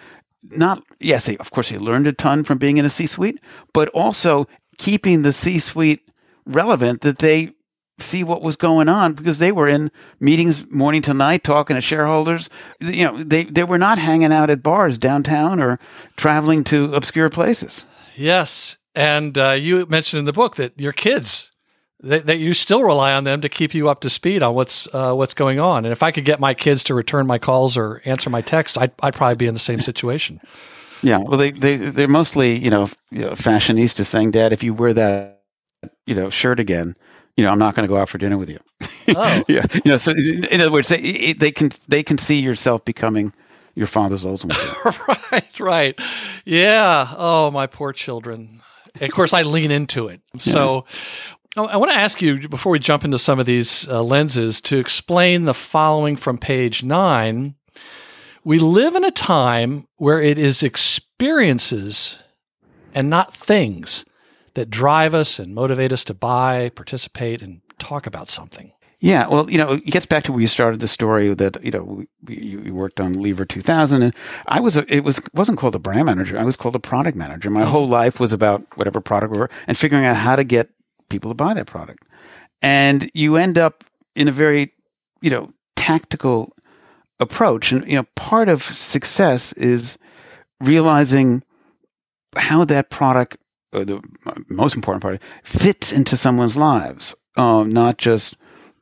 Not 0.50 0.82
yes, 0.98 1.26
they, 1.26 1.36
of 1.36 1.50
course 1.50 1.68
they 1.68 1.78
learned 1.78 2.06
a 2.06 2.12
ton 2.12 2.44
from 2.44 2.58
being 2.58 2.78
in 2.78 2.84
a 2.84 2.90
C-suite, 2.90 3.38
but 3.72 3.88
also 3.90 4.46
keeping 4.78 5.22
the 5.22 5.32
C-suite 5.32 6.00
relevant. 6.46 7.02
That 7.02 7.18
they 7.18 7.52
see 8.00 8.24
what 8.24 8.42
was 8.42 8.56
going 8.56 8.88
on 8.88 9.12
because 9.12 9.38
they 9.38 9.52
were 9.52 9.68
in 9.68 9.90
meetings 10.18 10.68
morning 10.70 11.02
to 11.02 11.14
night 11.14 11.44
talking 11.44 11.74
to 11.74 11.80
shareholders. 11.80 12.50
You 12.80 13.04
know, 13.04 13.22
they 13.22 13.44
they 13.44 13.64
were 13.64 13.78
not 13.78 13.98
hanging 13.98 14.32
out 14.32 14.50
at 14.50 14.62
bars 14.62 14.98
downtown 14.98 15.60
or 15.60 15.78
traveling 16.16 16.64
to 16.64 16.94
obscure 16.94 17.30
places. 17.30 17.84
Yes, 18.16 18.76
and 18.94 19.38
uh, 19.38 19.52
you 19.52 19.86
mentioned 19.86 20.20
in 20.20 20.24
the 20.24 20.32
book 20.32 20.56
that 20.56 20.78
your 20.78 20.92
kids 20.92 21.50
that, 22.02 22.26
that 22.26 22.38
you 22.38 22.54
still 22.54 22.82
rely 22.82 23.12
on 23.12 23.24
them 23.24 23.40
to 23.40 23.48
keep 23.48 23.74
you 23.74 23.88
up 23.88 24.00
to 24.00 24.10
speed 24.10 24.42
on 24.42 24.54
what's 24.54 24.92
uh, 24.94 25.14
what's 25.14 25.34
going 25.34 25.60
on. 25.60 25.84
And 25.84 25.92
if 25.92 26.02
I 26.02 26.10
could 26.10 26.24
get 26.24 26.40
my 26.40 26.54
kids 26.54 26.82
to 26.84 26.94
return 26.94 27.26
my 27.26 27.38
calls 27.38 27.76
or 27.76 28.00
answer 28.04 28.30
my 28.30 28.40
texts, 28.40 28.78
I'd, 28.78 28.92
I'd 29.02 29.14
probably 29.14 29.36
be 29.36 29.46
in 29.46 29.54
the 29.54 29.60
same 29.60 29.80
situation. 29.80 30.40
Yeah, 31.02 31.18
well, 31.18 31.38
they 31.38 31.50
they 31.50 31.76
they're 31.76 32.08
mostly 32.08 32.58
you 32.58 32.70
know, 32.70 32.88
you 33.10 33.20
know 33.20 33.30
fashionistas 33.30 34.06
saying, 34.06 34.32
"Dad, 34.32 34.52
if 34.52 34.62
you 34.62 34.74
wear 34.74 34.92
that 34.94 35.42
you 36.06 36.14
know 36.14 36.30
shirt 36.30 36.60
again, 36.60 36.96
you 37.40 37.46
know, 37.46 37.52
I'm 37.52 37.58
not 37.58 37.74
going 37.74 37.84
to 37.84 37.88
go 37.88 37.96
out 37.96 38.10
for 38.10 38.18
dinner 38.18 38.36
with 38.36 38.50
you." 38.50 38.58
Oh. 39.16 39.42
yeah, 39.48 39.64
you 39.72 39.90
know. 39.90 39.96
So 39.96 40.12
in, 40.12 40.60
other 40.60 40.70
words, 40.70 40.88
they 40.88 41.32
they 41.32 41.50
can 41.50 41.72
they 41.88 42.04
can 42.04 42.16
see 42.16 42.40
yourself 42.40 42.84
becoming 42.84 43.32
your 43.74 43.88
father's 43.88 44.24
Oldsmobile. 44.24 45.08
right, 45.32 45.60
right. 45.60 46.00
Yeah. 46.44 47.12
Oh, 47.16 47.50
my 47.50 47.66
poor 47.66 47.92
children. 47.92 48.60
Of 49.00 49.10
course, 49.10 49.34
I 49.34 49.42
lean 49.42 49.72
into 49.72 50.06
it. 50.06 50.20
So 50.38 50.84
I 51.56 51.62
I 51.62 51.76
want 51.76 51.90
to 51.90 51.96
ask 51.96 52.22
you, 52.22 52.48
before 52.48 52.70
we 52.70 52.78
jump 52.78 53.04
into 53.04 53.18
some 53.18 53.40
of 53.40 53.46
these 53.46 53.88
uh, 53.88 54.00
lenses, 54.00 54.60
to 54.60 54.78
explain 54.78 55.44
the 55.46 55.54
following 55.54 56.16
from 56.16 56.38
page 56.38 56.84
nine. 56.84 57.56
We 58.44 58.60
live 58.60 58.94
in 58.94 59.04
a 59.04 59.10
time 59.10 59.88
where 59.96 60.22
it 60.22 60.38
is 60.38 60.62
experiences 60.62 62.18
and 62.94 63.10
not 63.10 63.34
things 63.34 64.04
that 64.54 64.70
drive 64.70 65.14
us 65.14 65.38
and 65.38 65.54
motivate 65.54 65.92
us 65.92 66.04
to 66.04 66.14
buy, 66.14 66.70
participate, 66.70 67.42
and 67.42 67.60
talk 67.78 68.06
about 68.06 68.28
something. 68.28 68.72
Yeah, 69.00 69.28
well, 69.28 69.50
you 69.50 69.56
know, 69.56 69.72
it 69.72 69.86
gets 69.86 70.04
back 70.04 70.24
to 70.24 70.32
where 70.32 70.42
you 70.42 70.46
started 70.46 70.80
the 70.80 70.88
story 70.88 71.32
that 71.32 71.62
you 71.64 71.70
know 71.70 72.04
you 72.28 72.60
you 72.60 72.74
worked 72.74 73.00
on 73.00 73.22
Lever 73.22 73.46
2000, 73.46 74.02
and 74.02 74.14
I 74.46 74.60
was 74.60 74.76
a, 74.76 74.94
it 74.94 75.04
was 75.04 75.22
wasn't 75.32 75.58
called 75.58 75.74
a 75.74 75.78
brand 75.78 76.04
manager. 76.04 76.38
I 76.38 76.44
was 76.44 76.54
called 76.54 76.74
a 76.74 76.80
product 76.80 77.16
manager. 77.16 77.48
My 77.48 77.62
mm-hmm. 77.62 77.70
whole 77.70 77.88
life 77.88 78.20
was 78.20 78.34
about 78.34 78.62
whatever 78.76 79.00
product 79.00 79.32
we 79.32 79.38
were 79.38 79.50
and 79.66 79.76
figuring 79.76 80.04
out 80.04 80.16
how 80.16 80.36
to 80.36 80.44
get 80.44 80.68
people 81.08 81.30
to 81.30 81.34
buy 81.34 81.54
that 81.54 81.66
product. 81.66 82.04
And 82.60 83.10
you 83.14 83.36
end 83.36 83.56
up 83.56 83.84
in 84.14 84.28
a 84.28 84.32
very 84.32 84.74
you 85.22 85.30
know 85.30 85.50
tactical 85.76 86.52
approach, 87.20 87.72
and 87.72 87.88
you 87.88 87.96
know 87.96 88.04
part 88.16 88.50
of 88.50 88.62
success 88.62 89.54
is 89.54 89.96
realizing 90.60 91.42
how 92.36 92.64
that 92.66 92.90
product, 92.90 93.38
or 93.72 93.84
the 93.84 94.00
most 94.48 94.74
important 94.74 95.02
part, 95.02 95.20
fits 95.44 95.92
into 95.92 96.16
someone's 96.16 96.56
lives, 96.56 97.14
um, 97.36 97.72
not 97.72 97.98
just 97.98 98.34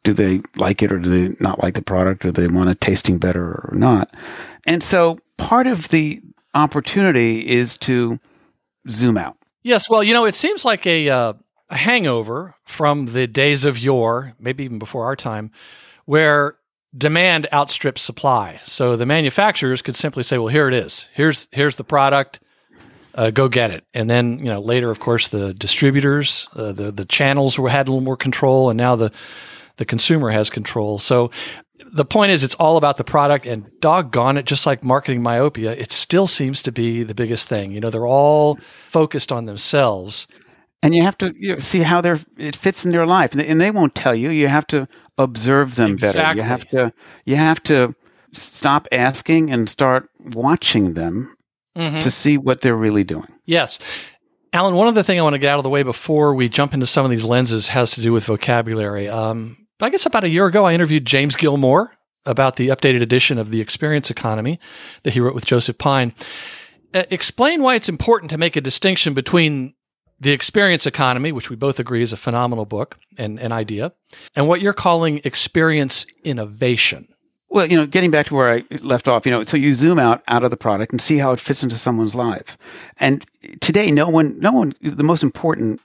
do 0.05 0.13
they 0.13 0.41
like 0.57 0.83
it 0.83 0.93
or 0.93 0.99
do 0.99 1.11
they 1.11 1.37
not 1.41 1.63
like 1.63 1.75
the 1.75 1.83
product 1.83 2.25
or 2.25 2.33
they 2.33 2.47
want 2.47 2.71
it 2.71 2.81
tasting 2.81 3.19
better 3.19 3.45
or 3.45 3.71
not. 3.75 4.15
And 4.67 4.83
so 4.83 5.19
part 5.37 5.67
of 5.67 5.89
the 5.89 6.23
opportunity 6.55 7.47
is 7.47 7.77
to 7.79 8.19
zoom 8.89 9.19
out. 9.19 9.37
Yes, 9.63 9.91
well, 9.91 10.03
you 10.03 10.15
know, 10.15 10.25
it 10.25 10.35
seems 10.35 10.65
like 10.65 10.87
a, 10.87 11.09
uh, 11.11 11.33
a 11.69 11.77
hangover 11.77 12.55
from 12.65 13.07
the 13.07 13.27
days 13.27 13.65
of 13.65 13.79
yore, 13.79 14.35
maybe 14.39 14.65
even 14.65 14.79
before 14.79 15.05
our 15.05 15.17
time, 15.17 15.51
where 16.07 16.57
demand 16.97 17.47
outstrips 17.53 18.01
supply. 18.01 18.59
So 18.63 18.97
the 18.97 19.05
manufacturers 19.05 19.83
could 19.83 19.97
simply 19.97 20.23
say, 20.23 20.39
"Well, 20.39 20.49
here 20.49 20.69
it 20.69 20.75
is. 20.75 21.09
Here's 21.13 21.49
here's 21.53 21.77
the 21.77 21.85
product. 21.85 22.41
Uh, 23.19 23.31
go 23.31 23.49
get 23.49 23.71
it." 23.71 23.85
And 23.93 24.09
then, 24.09 24.39
you 24.39 24.47
know, 24.47 24.61
later, 24.61 24.91
of 24.91 25.01
course, 25.01 25.29
the 25.29 25.53
distributors, 25.55 26.49
uh, 26.55 26.73
the 26.73 26.93
the 26.93 27.05
channels 27.05 27.59
were 27.59 27.69
had 27.69 27.89
a 27.89 27.91
little 27.91 28.05
more 28.05 28.17
control, 28.17 28.71
and 28.71 28.77
now 28.77 28.97
the 28.97 29.11
the 29.77 29.85
consumer 29.85 30.31
has 30.31 30.51
control. 30.51 30.99
So 30.99 31.31
the 31.93 32.05
point 32.05 32.33
is, 32.33 32.45
it's 32.45 32.55
all 32.57 32.77
about 32.77 32.97
the 32.97 33.05
product, 33.05 33.47
and 33.47 33.71
doggone 33.81 34.37
it, 34.37 34.47
just 34.47 34.67
like 34.67 34.85
marketing 34.85 35.23
myopia, 35.23 35.73
it 35.73 35.93
still 35.93 36.27
seems 36.27 36.63
to 36.63 36.73
be 36.73 37.03
the 37.03 37.15
biggest 37.15 37.49
thing. 37.49 37.73
You 37.73 37.81
know, 37.81 37.91
they're 37.91 38.07
all 38.07 38.59
focused 38.89 39.33
on 39.33 39.47
themselves. 39.47 40.27
And 40.83 40.95
you 40.95 41.03
have 41.03 41.19
to 41.19 41.35
you 41.37 41.55
know, 41.55 41.59
see 41.59 41.81
how 41.81 42.01
they're, 42.01 42.21
it 42.37 42.55
fits 42.55 42.85
in 42.85 42.93
their 42.93 43.07
life. 43.07 43.33
And 43.33 43.41
they, 43.41 43.49
and 43.49 43.61
they 43.61 43.71
won't 43.73 43.95
tell 43.95 44.15
you. 44.15 44.31
You 44.31 44.47
have 44.49 44.67
to 44.69 44.87
observe 45.17 45.75
them 45.75 45.97
better. 45.97 46.37
You 46.37 46.43
have 46.43 46.69
to 46.69 46.93
you 47.25 47.37
have 47.37 47.63
to 47.65 47.95
stop 48.33 48.87
asking 48.93 49.51
and 49.51 49.69
start 49.69 50.09
watching 50.21 50.95
them 50.95 51.35
Mhm. 51.77 52.01
to 52.01 52.11
see 52.11 52.37
what 52.39 52.61
they're 52.61 52.77
really 52.77 53.05
doing. 53.05 53.29
Yes. 53.47 53.79
Allen, 54.53 54.75
one 54.75 54.89
other 54.89 55.03
thing 55.03 55.19
I 55.19 55.23
want 55.23 55.35
to 55.35 55.39
get 55.39 55.51
out 55.53 55.59
of 55.59 55.63
the 55.65 55.69
way 55.71 55.83
before 55.83 56.35
we 56.35 56.49
jump 56.49 56.73
into 56.75 56.87
some 56.87 57.05
of 57.05 57.11
these 57.11 57.25
lenses 57.25 57.69
has 57.69 57.91
to 57.93 58.01
do 58.01 58.13
with 58.13 58.25
vocabulary. 58.25 59.09
Um, 59.09 59.57
I 59.81 59.91
guess 59.91 60.07
about 60.07 60.25
a 60.25 60.29
year 60.29 60.47
ago, 60.47 60.65
I 60.65 60.73
interviewed 60.75 61.05
James 61.05 61.37
Gilmore 61.37 61.93
about 62.27 62.57
the 62.57 62.69
updated 62.69 63.03
edition 63.03 63.39
of 63.39 63.51
The 63.51 63.61
Experience 63.61 64.11
Economy 64.11 64.59
that 65.03 65.13
he 65.13 65.21
wrote 65.21 65.35
with 65.35 65.47
Joseph 65.47 65.79
Pine. 65.79 66.15
Uh, 66.95 67.05
explain 67.11 67.63
why 67.63 67.75
it's 67.75 67.89
important 67.89 68.31
to 68.31 68.39
make 68.39 68.57
a 68.57 68.61
distinction 68.61 69.15
between 69.15 69.75
The 70.19 70.33
Experience 70.33 70.87
Economy, 70.87 71.31
which 71.31 71.49
we 71.51 71.55
both 71.57 71.79
agree 71.79 72.03
is 72.03 72.13
a 72.13 72.17
phenomenal 72.17 72.65
book 72.65 72.99
and 73.17 73.39
an 73.39 73.53
idea, 73.53 73.93
and 74.35 74.49
what 74.49 74.61
you're 74.63 74.73
calling 74.73 75.21
experience 75.25 76.07
innovation. 76.25 77.09
Well, 77.51 77.67
you 77.67 77.77
know, 77.77 77.87
getting 77.87 78.11
back 78.11 78.27
to 78.27 78.35
where 78.35 78.51
I 78.51 78.65
left 78.83 79.09
off, 79.09 79.25
you 79.25 79.33
know, 79.33 79.43
so 79.45 79.57
you 79.57 79.73
zoom 79.73 79.99
out 79.99 80.23
out 80.29 80.45
of 80.45 80.51
the 80.51 80.57
product 80.57 80.93
and 80.93 81.01
see 81.01 81.17
how 81.17 81.33
it 81.33 81.41
fits 81.41 81.63
into 81.63 81.77
someone's 81.77 82.15
life. 82.15 82.59
And 83.01 83.25
today, 83.61 83.91
no 83.91 84.09
one, 84.09 84.39
no 84.39 84.53
one, 84.53 84.75
the 84.83 85.03
most 85.03 85.23
important 85.23 85.81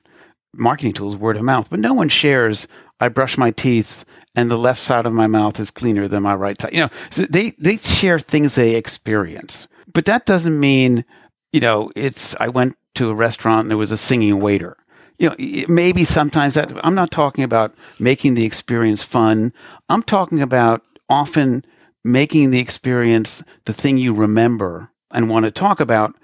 marketing 0.53 0.93
tool 0.93 1.09
is 1.09 1.15
word 1.17 1.37
of 1.37 1.43
mouth, 1.43 1.69
but 1.69 1.79
no 1.79 1.93
one 1.93 2.09
shares. 2.09 2.67
I 2.99 3.07
brush 3.09 3.37
my 3.37 3.51
teeth 3.51 4.05
and 4.35 4.49
the 4.49 4.57
left 4.57 4.81
side 4.81 5.05
of 5.05 5.13
my 5.13 5.27
mouth 5.27 5.59
is 5.59 5.71
cleaner 5.71 6.07
than 6.07 6.23
my 6.23 6.35
right 6.35 6.59
side. 6.59 6.73
You 6.73 6.81
know, 6.81 6.89
so 7.09 7.25
they, 7.25 7.51
they 7.59 7.77
share 7.77 8.19
things 8.19 8.55
they 8.55 8.75
experience, 8.75 9.67
but 9.93 10.05
that 10.05 10.25
doesn't 10.25 10.59
mean, 10.59 11.05
you 11.51 11.59
know, 11.59 11.91
it's, 11.95 12.35
I 12.39 12.49
went 12.49 12.77
to 12.95 13.09
a 13.09 13.15
restaurant 13.15 13.63
and 13.63 13.71
there 13.71 13.77
was 13.77 13.91
a 13.91 13.97
singing 13.97 14.39
waiter. 14.39 14.77
You 15.19 15.29
know, 15.29 15.65
maybe 15.67 16.03
sometimes 16.03 16.55
that, 16.55 16.71
I'm 16.85 16.95
not 16.95 17.11
talking 17.11 17.43
about 17.43 17.75
making 17.99 18.33
the 18.33 18.45
experience 18.45 19.03
fun. 19.03 19.53
I'm 19.89 20.03
talking 20.03 20.41
about 20.41 20.83
often 21.09 21.65
making 22.03 22.49
the 22.49 22.59
experience 22.59 23.43
the 23.65 23.73
thing 23.73 23.97
you 23.97 24.13
remember 24.13 24.89
and 25.11 25.29
want 25.29 25.45
to 25.45 25.51
talk 25.51 25.79
about, 25.79 26.15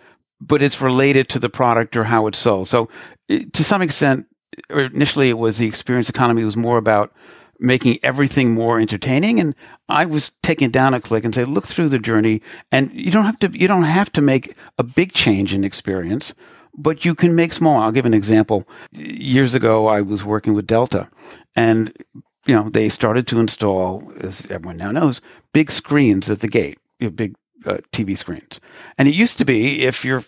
but 0.42 0.62
it's 0.62 0.82
related 0.82 1.30
to 1.30 1.40
the 1.40 1.50
product 1.50 1.96
or 1.96 2.04
how 2.04 2.28
it's 2.28 2.40
sold. 2.40 2.68
So 2.68 2.90
eh, 3.30 3.46
to 3.54 3.64
some 3.64 3.82
extent, 3.82 4.26
initially 4.70 5.30
it 5.30 5.38
was 5.38 5.58
the 5.58 5.68
experience 5.68 6.10
economy 6.10 6.44
was 6.44 6.58
more 6.58 6.78
about 6.78 7.14
making 7.60 8.00
everything 8.04 8.54
more 8.54 8.80
entertaining 8.80 9.40
and 9.40 9.54
i 9.90 10.06
was 10.06 10.32
taking 10.44 10.72
down 10.72 10.94
a 10.94 11.02
click 11.02 11.24
and 11.24 11.36
say 11.36 11.44
look 11.44 11.66
through 11.66 11.90
the 11.90 12.00
journey 12.00 12.42
and 12.72 12.92
you 12.94 13.12
don't 13.12 13.26
have 13.26 13.38
to 13.38 13.50
you 13.50 13.68
don't 13.68 13.84
have 13.84 14.12
to 14.12 14.22
make 14.22 14.56
a 14.78 14.84
big 14.84 15.12
change 15.12 15.54
in 15.54 15.64
experience 15.64 16.34
but 16.78 17.04
you 17.04 17.14
can 17.14 17.36
make 17.36 17.52
small 17.52 17.78
i'll 17.82 17.92
give 17.92 18.06
an 18.06 18.14
example 18.14 18.68
years 18.94 19.54
ago 19.54 19.88
i 19.88 20.02
was 20.02 20.24
working 20.24 20.54
with 20.54 20.66
delta 20.66 21.10
and 21.56 21.94
you 22.50 22.56
know 22.56 22.70
they 22.70 22.90
started 22.90 23.28
to 23.28 23.40
install 23.40 24.12
as 24.22 24.46
everyone 24.50 24.78
now 24.78 24.92
knows 24.92 25.22
big 25.54 25.72
screens 25.72 26.30
at 26.30 26.40
the 26.42 26.48
gate 26.48 26.80
you 27.00 27.08
know, 27.08 27.12
big 27.12 27.36
uh, 27.66 27.78
tv 27.92 28.18
screens 28.18 28.60
and 28.98 29.08
it 29.08 29.14
used 29.14 29.38
to 29.38 29.46
be 29.46 29.84
if 29.84 30.04
you're 30.04 30.24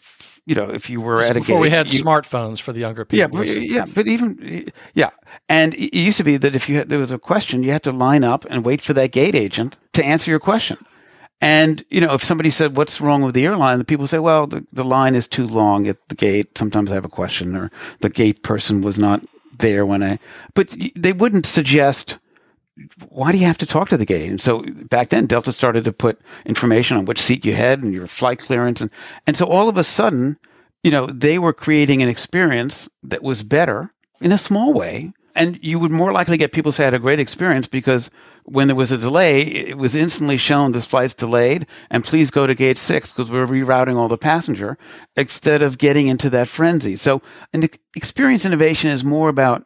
you 0.45 0.55
know, 0.55 0.69
if 0.69 0.89
you 0.89 0.99
were 0.99 1.21
at 1.21 1.31
a 1.31 1.39
before 1.39 1.57
gate, 1.57 1.61
we 1.61 1.69
had 1.69 1.93
you, 1.93 2.03
smartphones 2.03 2.59
for 2.59 2.73
the 2.73 2.79
younger 2.79 3.05
yeah, 3.11 3.27
people. 3.27 3.39
but, 3.39 3.47
yeah, 3.47 3.85
but 3.85 4.07
even 4.07 4.71
yeah, 4.95 5.11
and 5.49 5.75
it 5.75 5.95
used 5.95 6.17
to 6.17 6.23
be 6.23 6.37
that 6.37 6.55
if 6.55 6.67
you 6.67 6.77
had, 6.77 6.89
there 6.89 6.99
was 6.99 7.11
a 7.11 7.19
question, 7.19 7.61
you 7.61 7.71
had 7.71 7.83
to 7.83 7.91
line 7.91 8.23
up 8.23 8.45
and 8.49 8.65
wait 8.65 8.81
for 8.81 8.93
that 8.93 9.11
gate 9.11 9.35
agent 9.35 9.77
to 9.93 10.03
answer 10.03 10.31
your 10.31 10.39
question. 10.39 10.77
And 11.41 11.83
you 11.89 12.01
know, 12.01 12.13
if 12.13 12.23
somebody 12.23 12.49
said, 12.49 12.75
"What's 12.75 12.99
wrong 12.99 13.21
with 13.21 13.35
the 13.35 13.45
airline?" 13.45 13.77
the 13.77 13.85
people 13.85 14.07
say, 14.07 14.19
"Well, 14.19 14.47
the, 14.47 14.65
the 14.73 14.83
line 14.83 15.15
is 15.15 15.27
too 15.27 15.47
long 15.47 15.87
at 15.87 15.97
the 16.09 16.15
gate. 16.15 16.57
Sometimes 16.57 16.91
I 16.91 16.95
have 16.95 17.05
a 17.05 17.09
question, 17.09 17.55
or 17.55 17.71
the 18.01 18.09
gate 18.09 18.43
person 18.43 18.81
was 18.81 18.97
not 18.97 19.21
there 19.61 19.85
when 19.85 20.03
I." 20.03 20.19
But 20.53 20.75
they 20.95 21.13
wouldn't 21.13 21.45
suggest 21.45 22.17
why 23.09 23.31
do 23.31 23.37
you 23.37 23.45
have 23.45 23.57
to 23.59 23.65
talk 23.65 23.89
to 23.89 23.97
the 23.97 24.05
gate 24.05 24.21
agent? 24.21 24.41
So 24.41 24.63
back 24.89 25.09
then, 25.09 25.25
Delta 25.25 25.51
started 25.51 25.83
to 25.85 25.91
put 25.91 26.19
information 26.45 26.97
on 26.97 27.05
which 27.05 27.21
seat 27.21 27.45
you 27.45 27.53
had 27.53 27.83
and 27.83 27.93
your 27.93 28.07
flight 28.07 28.39
clearance, 28.39 28.81
and 28.81 28.89
and 29.27 29.37
so 29.37 29.45
all 29.45 29.69
of 29.69 29.77
a 29.77 29.83
sudden, 29.83 30.37
you 30.83 30.91
know, 30.91 31.05
they 31.07 31.39
were 31.39 31.53
creating 31.53 32.01
an 32.01 32.09
experience 32.09 32.89
that 33.03 33.23
was 33.23 33.43
better 33.43 33.93
in 34.19 34.31
a 34.31 34.37
small 34.37 34.73
way, 34.73 35.11
and 35.35 35.59
you 35.61 35.79
would 35.79 35.91
more 35.91 36.11
likely 36.11 36.37
get 36.37 36.51
people 36.51 36.71
say 36.71 36.83
I 36.83 36.85
had 36.85 36.93
a 36.93 36.99
great 36.99 37.19
experience 37.19 37.67
because 37.67 38.09
when 38.45 38.67
there 38.67 38.75
was 38.75 38.91
a 38.91 38.97
delay, 38.97 39.41
it 39.41 39.77
was 39.77 39.95
instantly 39.95 40.37
shown 40.37 40.71
this 40.71 40.87
flight's 40.87 41.13
delayed, 41.13 41.67
and 41.89 42.03
please 42.03 42.31
go 42.31 42.47
to 42.47 42.55
gate 42.55 42.77
six 42.77 43.11
because 43.11 43.29
we're 43.29 43.45
rerouting 43.45 43.95
all 43.95 44.07
the 44.07 44.17
passenger, 44.17 44.77
instead 45.15 45.61
of 45.61 45.77
getting 45.77 46.07
into 46.07 46.29
that 46.31 46.47
frenzy. 46.47 46.95
So, 46.95 47.21
an 47.53 47.67
experience 47.95 48.45
innovation 48.45 48.89
is 48.89 49.03
more 49.03 49.29
about 49.29 49.65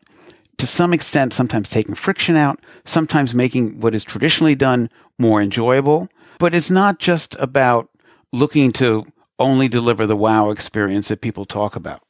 to 0.57 0.67
some 0.67 0.93
extent, 0.93 1.33
sometimes 1.33 1.69
taking 1.69 1.95
friction 1.95 2.35
out, 2.35 2.59
sometimes 2.85 3.33
making 3.33 3.79
what 3.79 3.95
is 3.95 4.03
traditionally 4.03 4.55
done 4.55 4.89
more 5.19 5.41
enjoyable. 5.41 6.09
But 6.37 6.53
it's 6.53 6.69
not 6.69 6.99
just 6.99 7.35
about 7.39 7.89
looking 8.31 8.71
to 8.73 9.05
only 9.39 9.67
deliver 9.67 10.05
the 10.05 10.15
wow 10.15 10.49
experience 10.49 11.09
that 11.09 11.21
people 11.21 11.45
talk 11.45 11.75
about. 11.75 12.01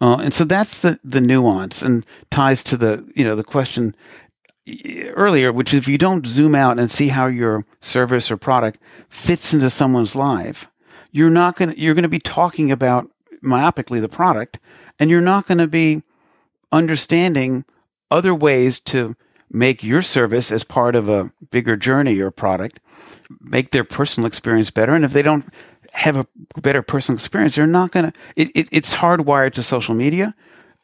Uh, 0.00 0.18
and 0.18 0.32
so 0.32 0.44
that's 0.44 0.80
the, 0.80 0.98
the 1.02 1.20
nuance 1.20 1.82
and 1.82 2.06
ties 2.30 2.62
to 2.62 2.76
the, 2.76 3.06
you 3.14 3.24
know, 3.24 3.34
the 3.34 3.44
question 3.44 3.94
earlier, 5.14 5.52
which 5.52 5.72
is 5.72 5.78
if 5.78 5.88
you 5.88 5.98
don't 5.98 6.26
zoom 6.26 6.54
out 6.54 6.78
and 6.78 6.90
see 6.90 7.08
how 7.08 7.26
your 7.26 7.64
service 7.80 8.30
or 8.30 8.36
product 8.36 8.78
fits 9.08 9.54
into 9.54 9.70
someone's 9.70 10.14
life, 10.14 10.68
you're 11.10 11.30
not 11.30 11.56
going 11.56 11.70
to, 11.70 11.80
you're 11.80 11.94
going 11.94 12.02
to 12.02 12.08
be 12.08 12.18
talking 12.18 12.70
about 12.70 13.10
myopically 13.42 14.00
the 14.00 14.08
product 14.08 14.58
and 14.98 15.10
you're 15.10 15.20
not 15.20 15.46
going 15.46 15.58
to 15.58 15.66
be 15.66 16.02
understanding 16.72 17.64
other 18.10 18.34
ways 18.34 18.78
to 18.80 19.16
make 19.50 19.82
your 19.82 20.02
service 20.02 20.52
as 20.52 20.64
part 20.64 20.94
of 20.94 21.08
a 21.08 21.32
bigger 21.50 21.76
journey 21.76 22.20
or 22.20 22.30
product, 22.30 22.80
make 23.40 23.70
their 23.70 23.84
personal 23.84 24.26
experience 24.26 24.70
better. 24.70 24.94
And 24.94 25.04
if 25.04 25.12
they 25.12 25.22
don't 25.22 25.46
have 25.98 26.16
a 26.16 26.26
better 26.60 26.80
personal 26.80 27.16
experience, 27.16 27.56
they're 27.56 27.66
not 27.66 27.90
going 27.90 28.06
to. 28.06 28.12
It, 28.36 28.50
it, 28.54 28.68
it's 28.70 28.94
hardwired 28.94 29.54
to 29.54 29.64
social 29.64 29.96
media. 29.96 30.32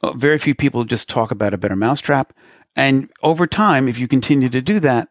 Uh, 0.03 0.13
very 0.13 0.39
few 0.39 0.57
people 0.57 0.83
just 0.85 1.09
talk 1.09 1.31
about 1.31 1.55
a 1.55 1.59
better 1.59 1.77
mousetrap. 1.77 2.33
And 2.75 3.09
over 3.23 3.47
time, 3.47 3.87
if 3.87 3.97
you 3.97 4.09
continue 4.09 4.49
to 4.49 4.61
do 4.61 4.81
that, 4.81 5.09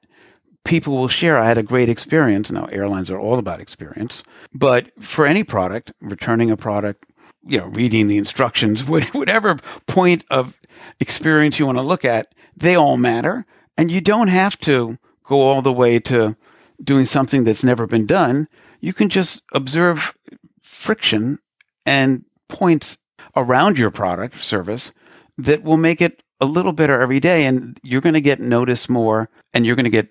people 0.65 0.97
will 0.97 1.07
share. 1.07 1.37
I 1.37 1.45
had 1.45 1.57
a 1.57 1.63
great 1.63 1.87
experience. 1.87 2.51
Now, 2.51 2.65
airlines 2.65 3.09
are 3.09 3.17
all 3.17 3.39
about 3.39 3.61
experience, 3.61 4.23
but 4.53 4.91
for 5.01 5.25
any 5.25 5.45
product, 5.45 5.93
returning 6.01 6.51
a 6.51 6.57
product, 6.57 7.05
you 7.47 7.57
know, 7.57 7.67
reading 7.67 8.07
the 8.07 8.17
instructions, 8.17 8.83
whatever 9.13 9.55
point 9.87 10.25
of 10.29 10.59
experience 10.99 11.57
you 11.59 11.65
want 11.65 11.77
to 11.77 11.81
look 11.81 12.03
at, 12.03 12.27
they 12.57 12.75
all 12.75 12.97
matter. 12.97 13.45
And 13.77 13.89
you 13.89 14.01
don't 14.01 14.27
have 14.27 14.59
to 14.59 14.97
go 15.23 15.39
all 15.39 15.61
the 15.61 15.71
way 15.71 15.97
to 15.99 16.35
doing 16.83 17.05
something 17.05 17.45
that's 17.45 17.63
never 17.63 17.87
been 17.87 18.05
done. 18.05 18.49
You 18.83 18.91
can 18.91 19.07
just 19.07 19.41
observe 19.53 20.13
friction 20.61 21.39
and 21.85 22.25
points 22.49 22.97
around 23.33 23.77
your 23.77 23.89
product 23.89 24.41
service 24.41 24.91
that 25.37 25.63
will 25.63 25.77
make 25.77 26.01
it 26.01 26.21
a 26.41 26.45
little 26.45 26.73
better 26.73 27.01
every 27.01 27.21
day. 27.21 27.45
And 27.45 27.79
you're 27.81 28.01
going 28.01 28.13
to 28.13 28.21
get 28.21 28.41
noticed 28.41 28.89
more 28.89 29.29
and 29.53 29.65
you're 29.65 29.77
going 29.77 29.85
to 29.85 29.89
get 29.89 30.09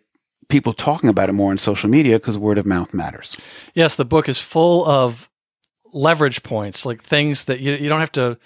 people 0.49 0.73
talking 0.73 1.11
about 1.11 1.29
it 1.29 1.35
more 1.35 1.51
on 1.51 1.59
social 1.59 1.91
media 1.91 2.19
because 2.19 2.39
word 2.39 2.57
of 2.57 2.65
mouth 2.65 2.95
matters. 2.95 3.37
Yes, 3.75 3.97
the 3.97 4.07
book 4.07 4.27
is 4.27 4.41
full 4.41 4.87
of 4.87 5.29
leverage 5.93 6.43
points, 6.43 6.87
like 6.87 7.03
things 7.03 7.45
that 7.45 7.61
you, 7.61 7.75
you 7.75 7.91
don't 7.91 8.01
have 8.01 8.13
to 8.13 8.39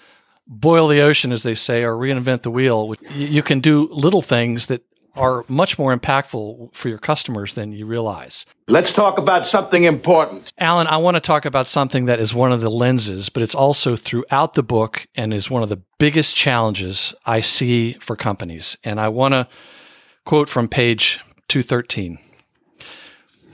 boil 0.45 0.89
the 0.89 0.99
ocean, 0.99 1.31
as 1.31 1.43
they 1.43 1.55
say, 1.55 1.83
or 1.83 1.93
reinvent 1.93 2.41
the 2.41 2.51
wheel. 2.51 2.95
You 3.15 3.41
can 3.43 3.61
do 3.61 3.87
little 3.93 4.21
things 4.21 4.65
that 4.65 4.83
are 5.17 5.43
much 5.47 5.77
more 5.77 5.97
impactful 5.97 6.73
for 6.73 6.89
your 6.89 6.97
customers 6.97 7.53
than 7.55 7.71
you 7.71 7.85
realize. 7.85 8.45
Let's 8.67 8.93
talk 8.93 9.17
about 9.17 9.45
something 9.45 9.83
important. 9.83 10.51
Alan, 10.57 10.87
I 10.87 10.97
want 10.97 11.15
to 11.15 11.21
talk 11.21 11.45
about 11.45 11.67
something 11.67 12.05
that 12.05 12.19
is 12.19 12.33
one 12.33 12.51
of 12.51 12.61
the 12.61 12.71
lenses, 12.71 13.29
but 13.29 13.43
it's 13.43 13.55
also 13.55 13.95
throughout 13.95 14.53
the 14.53 14.63
book 14.63 15.07
and 15.15 15.33
is 15.33 15.49
one 15.49 15.63
of 15.63 15.69
the 15.69 15.81
biggest 15.97 16.35
challenges 16.35 17.13
I 17.25 17.41
see 17.41 17.93
for 17.93 18.15
companies. 18.15 18.77
And 18.83 18.99
I 18.99 19.09
want 19.09 19.33
to 19.33 19.47
quote 20.25 20.49
from 20.49 20.67
page 20.67 21.19
213. 21.47 22.19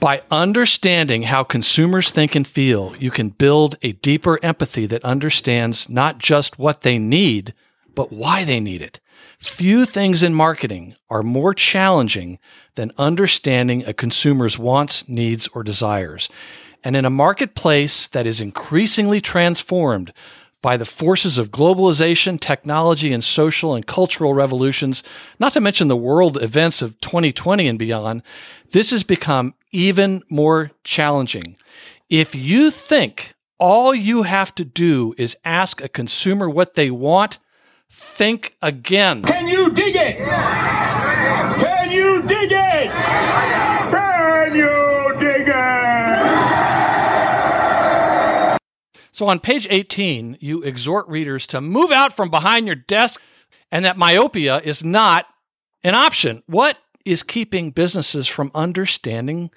By 0.00 0.20
understanding 0.30 1.22
how 1.22 1.44
consumers 1.44 2.10
think 2.10 2.34
and 2.34 2.46
feel, 2.46 2.94
you 2.98 3.10
can 3.10 3.30
build 3.30 3.76
a 3.80 3.92
deeper 3.92 4.38
empathy 4.42 4.84
that 4.86 5.04
understands 5.04 5.88
not 5.88 6.18
just 6.18 6.58
what 6.58 6.82
they 6.82 6.98
need, 6.98 7.54
but 7.94 8.12
why 8.12 8.44
they 8.44 8.60
need 8.60 8.82
it. 8.82 9.00
Few 9.38 9.84
things 9.84 10.22
in 10.22 10.34
marketing 10.34 10.96
are 11.10 11.22
more 11.22 11.54
challenging 11.54 12.38
than 12.74 12.92
understanding 12.98 13.84
a 13.84 13.92
consumer's 13.92 14.58
wants, 14.58 15.08
needs, 15.08 15.48
or 15.48 15.62
desires. 15.62 16.28
And 16.82 16.96
in 16.96 17.04
a 17.04 17.10
marketplace 17.10 18.06
that 18.08 18.26
is 18.26 18.40
increasingly 18.40 19.20
transformed 19.20 20.12
by 20.60 20.76
the 20.78 20.86
forces 20.86 21.36
of 21.36 21.50
globalization, 21.50 22.40
technology, 22.40 23.12
and 23.12 23.22
social 23.22 23.74
and 23.74 23.86
cultural 23.86 24.32
revolutions, 24.32 25.02
not 25.38 25.52
to 25.52 25.60
mention 25.60 25.88
the 25.88 25.96
world 25.96 26.42
events 26.42 26.80
of 26.80 26.98
2020 27.00 27.68
and 27.68 27.78
beyond, 27.78 28.22
this 28.72 28.90
has 28.90 29.02
become 29.02 29.54
even 29.72 30.22
more 30.30 30.70
challenging. 30.82 31.56
If 32.08 32.34
you 32.34 32.70
think 32.70 33.34
all 33.58 33.94
you 33.94 34.22
have 34.22 34.54
to 34.54 34.64
do 34.64 35.14
is 35.18 35.36
ask 35.44 35.82
a 35.82 35.88
consumer 35.88 36.48
what 36.48 36.74
they 36.74 36.90
want, 36.90 37.38
think 37.90 38.56
again. 38.62 39.22
Can 39.22 39.46
you 39.46 39.70
dig 39.70 39.96
it? 39.96 40.16
Can 40.18 41.90
you 41.90 42.22
dig 42.22 42.52
it? 42.52 42.90
Can 42.90 44.54
you 44.54 45.16
dig 45.20 45.48
it? 45.48 45.84
So 49.12 49.28
on 49.28 49.38
page 49.38 49.66
18, 49.70 50.38
you 50.40 50.62
exhort 50.62 51.06
readers 51.08 51.46
to 51.48 51.60
move 51.60 51.92
out 51.92 52.12
from 52.12 52.30
behind 52.30 52.66
your 52.66 52.74
desk 52.74 53.20
and 53.70 53.84
that 53.84 53.96
myopia 53.96 54.60
is 54.64 54.82
not 54.84 55.26
an 55.84 55.94
option. 55.94 56.42
What 56.46 56.78
is 57.04 57.22
keeping 57.22 57.70
businesses 57.70 58.26
from 58.26 58.50
understanding 58.54 59.50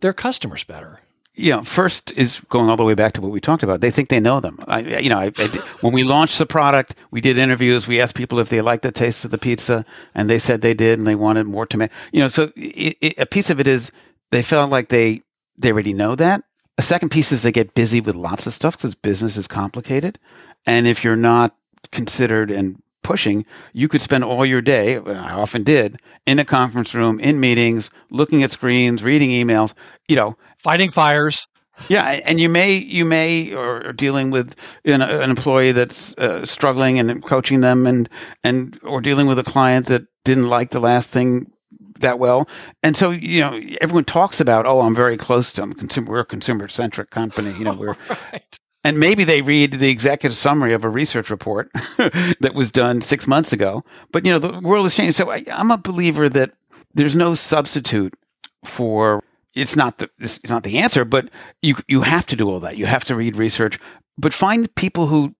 their 0.00 0.12
customers 0.12 0.62
better? 0.64 1.00
You 1.40 1.50
know, 1.52 1.62
first 1.62 2.12
is 2.12 2.40
going 2.50 2.68
all 2.68 2.76
the 2.76 2.84
way 2.84 2.94
back 2.94 3.14
to 3.14 3.20
what 3.20 3.30
we 3.30 3.40
talked 3.40 3.62
about. 3.62 3.80
They 3.80 3.90
think 3.90 4.10
they 4.10 4.20
know 4.20 4.40
them. 4.40 4.58
I, 4.68 4.80
you 4.80 5.08
know, 5.08 5.18
I, 5.18 5.32
I, 5.36 5.46
when 5.80 5.94
we 5.94 6.04
launched 6.04 6.38
the 6.38 6.44
product, 6.44 6.94
we 7.10 7.22
did 7.22 7.38
interviews. 7.38 7.88
We 7.88 8.00
asked 8.00 8.14
people 8.14 8.38
if 8.40 8.50
they 8.50 8.60
liked 8.60 8.82
the 8.82 8.92
taste 8.92 9.24
of 9.24 9.30
the 9.30 9.38
pizza, 9.38 9.86
and 10.14 10.28
they 10.28 10.38
said 10.38 10.60
they 10.60 10.74
did, 10.74 10.98
and 10.98 11.08
they 11.08 11.14
wanted 11.14 11.46
more 11.46 11.64
tomato. 11.64 11.92
You 12.12 12.20
know, 12.20 12.28
so 12.28 12.52
it, 12.56 12.96
it, 13.00 13.18
a 13.18 13.26
piece 13.26 13.48
of 13.48 13.58
it 13.58 13.66
is 13.66 13.90
they 14.30 14.42
felt 14.42 14.70
like 14.70 14.88
they 14.88 15.22
they 15.56 15.72
already 15.72 15.94
know 15.94 16.14
that. 16.16 16.44
A 16.76 16.82
second 16.82 17.08
piece 17.08 17.32
is 17.32 17.42
they 17.42 17.52
get 17.52 17.74
busy 17.74 18.00
with 18.00 18.14
lots 18.14 18.46
of 18.46 18.52
stuff 18.52 18.76
because 18.76 18.94
business 18.94 19.36
is 19.36 19.48
complicated, 19.48 20.18
and 20.66 20.86
if 20.86 21.02
you're 21.02 21.16
not 21.16 21.56
considered 21.90 22.50
and 22.50 22.82
pushing, 23.02 23.46
you 23.72 23.88
could 23.88 24.02
spend 24.02 24.24
all 24.24 24.44
your 24.44 24.60
day, 24.60 24.98
I 24.98 25.32
often 25.32 25.62
did, 25.62 26.00
in 26.26 26.38
a 26.38 26.44
conference 26.44 26.94
room, 26.94 27.18
in 27.18 27.40
meetings, 27.40 27.90
looking 28.10 28.42
at 28.42 28.50
screens, 28.50 29.02
reading 29.02 29.30
emails, 29.30 29.72
you 30.06 30.16
know, 30.16 30.36
Fighting 30.62 30.90
fires. 30.90 31.46
yeah, 31.88 32.20
and 32.26 32.38
you 32.40 32.48
may 32.48 32.74
you 32.76 33.04
may 33.04 33.52
or 33.54 33.92
dealing 33.92 34.30
with 34.30 34.54
an, 34.84 35.00
an 35.02 35.30
employee 35.30 35.72
that's 35.72 36.12
uh, 36.18 36.44
struggling 36.44 36.98
and 36.98 37.24
coaching 37.24 37.60
them, 37.62 37.86
and 37.86 38.08
and 38.44 38.78
or 38.82 39.00
dealing 39.00 39.26
with 39.26 39.38
a 39.38 39.42
client 39.44 39.86
that 39.86 40.02
didn't 40.24 40.48
like 40.48 40.70
the 40.70 40.80
last 40.80 41.08
thing 41.08 41.50
that 42.00 42.18
well, 42.18 42.46
and 42.82 42.96
so 42.96 43.10
you 43.10 43.40
know 43.40 43.58
everyone 43.80 44.04
talks 44.04 44.40
about 44.40 44.66
oh 44.66 44.80
I'm 44.80 44.94
very 44.94 45.16
close 45.16 45.52
to 45.52 45.62
them. 45.62 45.72
Consumer, 45.72 46.10
we're 46.10 46.20
a 46.20 46.24
consumer 46.26 46.68
centric 46.68 47.10
company. 47.10 47.52
You 47.58 47.64
know 47.64 47.72
we're 47.78 47.96
Right. 48.32 48.58
and 48.84 49.00
maybe 49.00 49.24
they 49.24 49.40
read 49.40 49.72
the 49.72 49.88
executive 49.90 50.36
summary 50.36 50.74
of 50.74 50.84
a 50.84 50.88
research 50.90 51.30
report 51.30 51.70
that 52.40 52.52
was 52.54 52.70
done 52.70 53.00
six 53.00 53.26
months 53.26 53.52
ago. 53.54 53.82
But 54.12 54.26
you 54.26 54.32
know, 54.32 54.38
the 54.38 54.60
world 54.60 54.84
has 54.84 54.94
changed. 54.94 55.16
So 55.16 55.30
I, 55.30 55.44
I'm 55.50 55.70
a 55.70 55.78
believer 55.78 56.28
that 56.28 56.50
there's 56.92 57.16
no 57.16 57.34
substitute 57.34 58.12
for. 58.66 59.22
It's 59.54 59.76
not 59.76 59.98
the 59.98 60.08
it's 60.18 60.40
not 60.48 60.62
the 60.62 60.78
answer, 60.78 61.04
but 61.04 61.28
you 61.62 61.76
you 61.88 62.02
have 62.02 62.26
to 62.26 62.36
do 62.36 62.48
all 62.48 62.60
that. 62.60 62.78
You 62.78 62.86
have 62.86 63.04
to 63.04 63.16
read 63.16 63.36
research, 63.36 63.78
but 64.16 64.32
find 64.32 64.72
people 64.74 65.06
who 65.06 65.34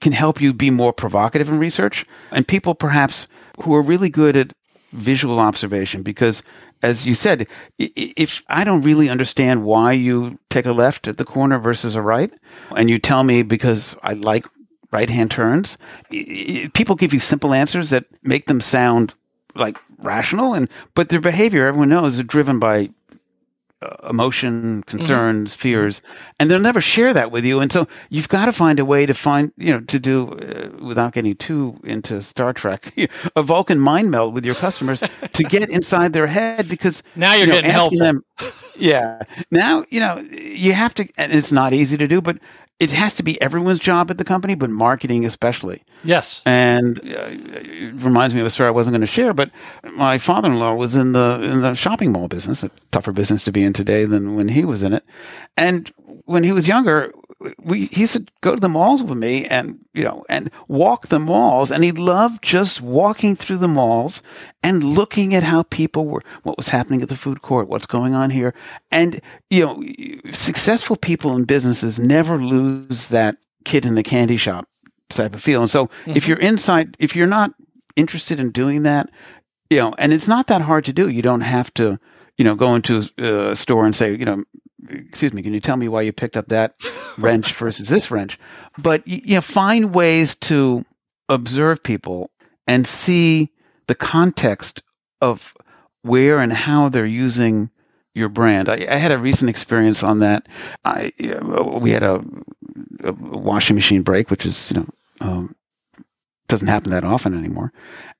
can 0.00 0.12
help 0.12 0.40
you 0.40 0.52
be 0.52 0.70
more 0.70 0.92
provocative 0.92 1.48
in 1.48 1.58
research, 1.58 2.04
and 2.30 2.46
people 2.46 2.74
perhaps 2.74 3.26
who 3.62 3.74
are 3.74 3.82
really 3.82 4.10
good 4.10 4.36
at 4.36 4.52
visual 4.92 5.40
observation. 5.40 6.02
Because, 6.02 6.42
as 6.82 7.06
you 7.06 7.14
said, 7.14 7.46
if 7.78 8.42
I 8.48 8.64
don't 8.64 8.82
really 8.82 9.08
understand 9.08 9.64
why 9.64 9.92
you 9.92 10.38
take 10.50 10.66
a 10.66 10.72
left 10.72 11.08
at 11.08 11.18
the 11.18 11.24
corner 11.24 11.58
versus 11.58 11.94
a 11.96 12.02
right, 12.02 12.32
and 12.76 12.88
you 12.88 12.98
tell 12.98 13.24
me 13.24 13.42
because 13.42 13.96
I 14.02 14.12
like 14.12 14.46
right 14.92 15.10
hand 15.10 15.30
turns, 15.30 15.76
people 16.74 16.94
give 16.94 17.12
you 17.12 17.20
simple 17.20 17.52
answers 17.52 17.90
that 17.90 18.04
make 18.22 18.46
them 18.46 18.60
sound 18.60 19.14
like 19.54 19.78
rational, 19.98 20.54
and 20.54 20.68
but 20.94 21.08
their 21.08 21.20
behavior, 21.20 21.66
everyone 21.66 21.88
knows, 21.88 22.18
is 22.18 22.24
driven 22.24 22.58
by 22.58 22.90
emotion, 24.08 24.82
concerns, 24.86 25.54
fears, 25.54 26.02
and 26.38 26.50
they'll 26.50 26.60
never 26.60 26.80
share 26.80 27.12
that 27.14 27.30
with 27.30 27.44
you. 27.44 27.60
And 27.60 27.72
so 27.72 27.86
you've 28.10 28.28
got 28.28 28.46
to 28.46 28.52
find 28.52 28.78
a 28.78 28.84
way 28.84 29.06
to 29.06 29.14
find, 29.14 29.52
you 29.56 29.70
know, 29.72 29.80
to 29.80 29.98
do 29.98 30.28
uh, 30.32 30.68
without 30.84 31.12
getting 31.14 31.34
too 31.36 31.78
into 31.84 32.20
Star 32.22 32.52
Trek, 32.52 32.92
a 33.36 33.42
Vulcan 33.42 33.78
mind 33.78 34.10
meld 34.10 34.34
with 34.34 34.44
your 34.44 34.54
customers 34.54 35.02
to 35.32 35.42
get 35.54 35.68
inside 35.70 36.12
their 36.12 36.26
head 36.26 36.68
because 36.68 37.02
Now 37.14 37.32
you're 37.34 37.40
you 37.42 37.46
know, 37.46 37.52
getting 37.54 37.70
helpful. 37.70 37.98
them- 37.98 38.24
yeah. 38.78 39.22
Now 39.50 39.84
you 39.88 40.00
know 40.00 40.18
you 40.30 40.72
have 40.74 40.92
to, 40.94 41.08
and 41.16 41.32
it's 41.32 41.50
not 41.52 41.72
easy 41.72 41.96
to 41.96 42.06
do, 42.06 42.20
but 42.20 42.38
it 42.78 42.90
has 42.90 43.14
to 43.14 43.22
be 43.22 43.40
everyone's 43.40 43.78
job 43.78 44.10
at 44.10 44.18
the 44.18 44.24
company, 44.24 44.54
but 44.54 44.68
marketing 44.68 45.24
especially. 45.24 45.82
Yes. 46.04 46.42
And 46.44 46.98
uh, 46.98 47.28
it 47.30 47.94
reminds 47.94 48.34
me 48.34 48.40
of 48.40 48.46
a 48.46 48.50
story 48.50 48.68
I 48.68 48.72
wasn't 48.72 48.92
going 48.92 49.00
to 49.00 49.06
share, 49.06 49.32
but 49.32 49.50
my 49.94 50.18
father-in-law 50.18 50.74
was 50.74 50.94
in 50.94 51.12
the 51.12 51.40
in 51.42 51.62
the 51.62 51.74
shopping 51.74 52.12
mall 52.12 52.28
business, 52.28 52.62
a 52.62 52.70
tougher 52.92 53.12
business 53.12 53.42
to 53.44 53.52
be 53.52 53.64
in 53.64 53.72
today 53.72 54.04
than 54.04 54.36
when 54.36 54.48
he 54.48 54.64
was 54.64 54.82
in 54.82 54.92
it. 54.92 55.04
And 55.56 55.90
when 56.26 56.44
he 56.44 56.52
was 56.52 56.68
younger, 56.68 57.12
we 57.62 57.86
he 57.86 58.02
used 58.02 58.12
to 58.12 58.26
go 58.42 58.54
to 58.54 58.60
the 58.60 58.68
malls 58.68 59.02
with 59.02 59.16
me 59.16 59.46
and 59.46 59.78
you 59.96 60.04
know 60.04 60.24
and 60.28 60.50
walk 60.68 61.08
the 61.08 61.18
malls, 61.18 61.70
and 61.70 61.82
he 61.82 61.92
loved 61.92 62.42
just 62.42 62.80
walking 62.80 63.34
through 63.34 63.58
the 63.58 63.68
malls 63.68 64.22
and 64.62 64.84
looking 64.84 65.34
at 65.34 65.42
how 65.42 65.62
people 65.64 66.06
were, 66.06 66.22
what 66.42 66.56
was 66.56 66.68
happening 66.68 67.02
at 67.02 67.08
the 67.08 67.16
food 67.16 67.42
court, 67.42 67.68
what's 67.68 67.86
going 67.86 68.14
on 68.14 68.30
here, 68.30 68.54
and 68.90 69.20
you 69.50 69.64
know, 69.64 69.82
successful 70.32 70.96
people 70.96 71.34
in 71.34 71.44
businesses 71.44 71.98
never 71.98 72.38
lose 72.38 73.08
that 73.08 73.36
kid 73.64 73.86
in 73.86 73.94
the 73.94 74.02
candy 74.02 74.36
shop 74.36 74.68
type 75.08 75.34
of 75.34 75.42
feel. 75.42 75.62
And 75.62 75.70
so 75.70 75.84
if 76.06 76.06
mm-hmm. 76.06 76.28
you're 76.28 76.38
inside, 76.40 76.96
if 76.98 77.16
you're 77.16 77.26
not 77.26 77.52
interested 77.96 78.38
in 78.38 78.50
doing 78.50 78.82
that, 78.82 79.10
you 79.70 79.78
know, 79.78 79.94
and 79.98 80.12
it's 80.12 80.28
not 80.28 80.46
that 80.48 80.62
hard 80.62 80.84
to 80.84 80.92
do. 80.92 81.08
You 81.08 81.22
don't 81.22 81.40
have 81.40 81.72
to, 81.74 81.98
you 82.38 82.44
know, 82.44 82.54
go 82.54 82.74
into 82.74 83.08
a 83.18 83.50
uh, 83.50 83.54
store 83.54 83.84
and 83.84 83.96
say, 83.96 84.14
you 84.14 84.24
know, 84.24 84.44
excuse 84.90 85.32
me, 85.32 85.42
can 85.42 85.54
you 85.54 85.60
tell 85.60 85.76
me 85.76 85.88
why 85.88 86.02
you 86.02 86.12
picked 86.12 86.36
up 86.36 86.48
that 86.48 86.74
wrench 87.18 87.54
versus 87.54 87.88
this 87.88 88.10
wrench? 88.10 88.38
But 88.78 89.06
you 89.06 89.34
know, 89.34 89.40
find 89.40 89.94
ways 89.94 90.34
to 90.36 90.84
observe 91.28 91.82
people 91.82 92.30
and 92.66 92.86
see 92.86 93.50
the 93.86 93.94
context 93.94 94.82
of 95.20 95.54
where 96.02 96.38
and 96.38 96.52
how 96.52 96.88
they're 96.88 97.06
using 97.06 97.70
your 98.14 98.28
brand. 98.28 98.68
I, 98.68 98.86
I 98.88 98.96
had 98.96 99.12
a 99.12 99.18
recent 99.18 99.50
experience 99.50 100.02
on 100.02 100.20
that. 100.20 100.48
I 100.84 101.12
uh, 101.22 101.78
we 101.78 101.90
had 101.90 102.02
a, 102.02 102.24
a 103.04 103.12
washing 103.12 103.76
machine 103.76 104.02
break, 104.02 104.30
which 104.30 104.46
is 104.46 104.70
you 104.70 104.78
know 104.78 104.86
um, 105.20 105.56
doesn't 106.48 106.68
happen 106.68 106.90
that 106.90 107.04
often 107.04 107.36
anymore, 107.36 107.72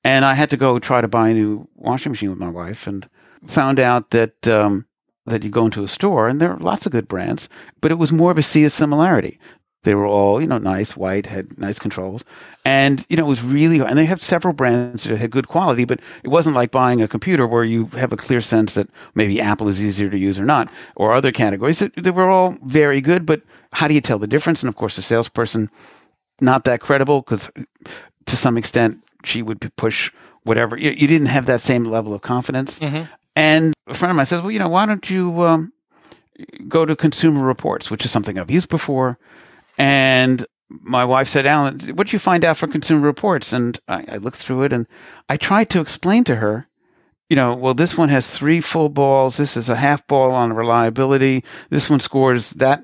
and 0.03 0.23
I 0.23 0.35
had 0.35 0.51
to 0.51 0.57
go 0.57 0.79
try 0.79 1.01
to 1.01 1.07
buy 1.07 1.29
a 1.29 1.33
new 1.33 1.67
washing 1.75 2.11
machine 2.11 2.29
with 2.29 2.39
my 2.39 2.49
wife, 2.49 2.85
and 2.87 3.09
found 3.45 3.79
out 3.79 4.11
that 4.11 4.47
um, 4.47 4.85
that 5.27 5.43
you 5.43 5.49
go 5.49 5.65
into 5.65 5.83
a 5.83 5.87
store 5.87 6.27
and 6.27 6.41
there 6.41 6.51
are 6.51 6.59
lots 6.59 6.85
of 6.85 6.91
good 6.91 7.07
brands, 7.07 7.49
but 7.81 7.91
it 7.91 7.95
was 7.95 8.11
more 8.11 8.31
of 8.31 8.37
a 8.37 8.43
sea 8.43 8.65
of 8.65 8.71
similarity. 8.71 9.39
They 9.83 9.95
were 9.95 10.05
all, 10.05 10.41
you 10.41 10.47
know, 10.47 10.57
nice, 10.57 10.97
white, 10.97 11.27
had 11.27 11.57
nice 11.57 11.79
controls. 11.79 12.25
And, 12.65 13.05
you 13.09 13.15
know, 13.15 13.25
it 13.25 13.29
was 13.29 13.43
really, 13.43 13.79
and 13.79 13.97
they 13.97 14.05
have 14.05 14.21
several 14.21 14.53
brands 14.53 15.03
that 15.03 15.17
had 15.17 15.31
good 15.31 15.47
quality, 15.47 15.85
but 15.85 15.99
it 16.23 16.29
wasn't 16.29 16.55
like 16.55 16.71
buying 16.71 17.01
a 17.01 17.07
computer 17.07 17.47
where 17.47 17.63
you 17.63 17.85
have 17.93 18.11
a 18.11 18.17
clear 18.17 18.41
sense 18.41 18.73
that 18.73 18.89
maybe 19.15 19.39
Apple 19.39 19.67
is 19.69 19.81
easier 19.81 20.09
to 20.09 20.17
use 20.17 20.37
or 20.39 20.43
not, 20.45 20.69
or 20.95 21.13
other 21.13 21.31
categories. 21.31 21.79
They- 21.79 22.11
were 22.11 22.29
all 22.29 22.57
very 22.63 22.99
good, 22.99 23.25
but 23.25 23.41
how 23.71 23.87
do 23.87 23.93
you 23.93 24.01
tell 24.01 24.19
the 24.19 24.27
difference? 24.27 24.61
And 24.61 24.67
of 24.67 24.75
course, 24.75 24.95
the 24.95 25.01
salesperson, 25.01 25.69
not 26.41 26.63
that 26.65 26.81
credible 26.81 27.21
because 27.21 27.49
uh, 27.55 27.61
to 28.25 28.35
some 28.35 28.57
extent 28.57 28.97
she 29.23 29.41
would 29.41 29.71
push 29.77 30.11
whatever. 30.43 30.77
You, 30.77 30.91
you 30.91 31.07
didn't 31.07 31.27
have 31.27 31.45
that 31.45 31.61
same 31.61 31.85
level 31.85 32.13
of 32.13 32.21
confidence. 32.21 32.79
Mm-hmm. 32.79 33.03
And 33.37 33.75
a 33.85 33.93
friend 33.93 34.09
of 34.09 34.15
mine 34.17 34.25
says, 34.25 34.41
well, 34.41 34.49
you 34.49 34.57
know, 34.57 34.67
why 34.67 34.87
don't 34.87 35.07
you 35.11 35.43
um, 35.43 35.71
go 36.67 36.87
to 36.87 36.95
Consumer 36.95 37.45
Reports, 37.45 37.91
which 37.91 38.03
is 38.03 38.09
something 38.09 38.39
I've 38.39 38.49
used 38.49 38.67
before. 38.67 39.19
And 39.77 40.43
my 40.69 41.05
wife 41.05 41.27
said, 41.27 41.45
Allen, 41.45 41.79
what 41.93 42.07
did 42.07 42.13
you 42.13 42.19
find 42.19 42.43
out 42.43 42.57
for 42.57 42.65
Consumer 42.67 43.05
Reports? 43.05 43.53
And 43.53 43.79
I, 43.87 44.05
I 44.07 44.17
looked 44.17 44.37
through 44.37 44.63
it 44.63 44.73
and 44.73 44.87
I 45.29 45.37
tried 45.37 45.69
to 45.69 45.81
explain 45.81 46.23
to 46.23 46.37
her, 46.37 46.67
you 47.29 47.35
know, 47.35 47.53
well, 47.53 47.75
this 47.75 47.95
one 47.95 48.09
has 48.09 48.35
three 48.35 48.59
full 48.59 48.89
balls. 48.89 49.37
This 49.37 49.55
is 49.55 49.69
a 49.69 49.75
half 49.75 50.07
ball 50.07 50.31
on 50.31 50.53
reliability. 50.53 51.43
This 51.69 51.91
one 51.91 51.99
scores 51.99 52.49
that 52.51 52.81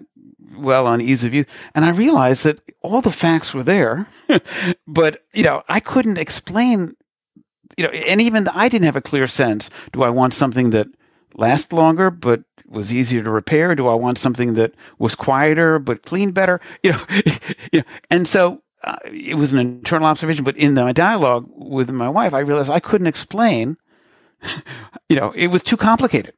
well 0.55 0.85
on 0.85 1.01
ease 1.01 1.23
of 1.23 1.33
use. 1.33 1.47
And 1.73 1.83
I 1.83 1.89
realized 1.89 2.43
that 2.43 2.59
all 2.81 3.01
the 3.01 3.09
facts 3.09 3.55
were 3.55 3.63
there, 3.63 4.05
but, 4.87 5.23
you 5.33 5.41
know, 5.41 5.63
I 5.67 5.79
couldn't 5.79 6.19
explain, 6.19 6.95
you 7.77 7.83
know, 7.85 7.89
and 7.91 8.21
even 8.21 8.47
I 8.49 8.69
didn't 8.69 8.85
have 8.85 8.95
a 8.95 9.01
clear 9.01 9.27
sense. 9.27 9.69
Do 9.91 10.03
I 10.03 10.09
want 10.09 10.33
something 10.33 10.69
that 10.71 10.87
lasts 11.35 11.73
longer, 11.73 12.11
but 12.11 12.43
was 12.67 12.93
easier 12.93 13.23
to 13.23 13.29
repair? 13.29 13.75
Do 13.75 13.87
I 13.87 13.95
want 13.95 14.17
something 14.17 14.53
that 14.55 14.73
was 14.99 15.15
quieter 15.15 15.79
but 15.79 16.03
cleaned 16.03 16.33
better? 16.33 16.59
You 16.83 16.91
know, 16.93 17.05
you 17.71 17.79
know, 17.79 17.85
and 18.11 18.27
so 18.27 18.61
uh, 18.83 18.95
it 19.05 19.35
was 19.37 19.51
an 19.53 19.59
internal 19.59 20.07
observation. 20.07 20.43
But 20.43 20.57
in 20.57 20.73
my 20.73 20.91
dialogue 20.93 21.49
with 21.55 21.89
my 21.89 22.09
wife, 22.09 22.33
I 22.33 22.39
realized 22.39 22.69
I 22.69 22.79
couldn't 22.79 23.07
explain. 23.07 23.77
You 25.09 25.17
know, 25.19 25.31
it 25.35 25.47
was 25.47 25.61
too 25.61 25.77
complicated. 25.77 26.33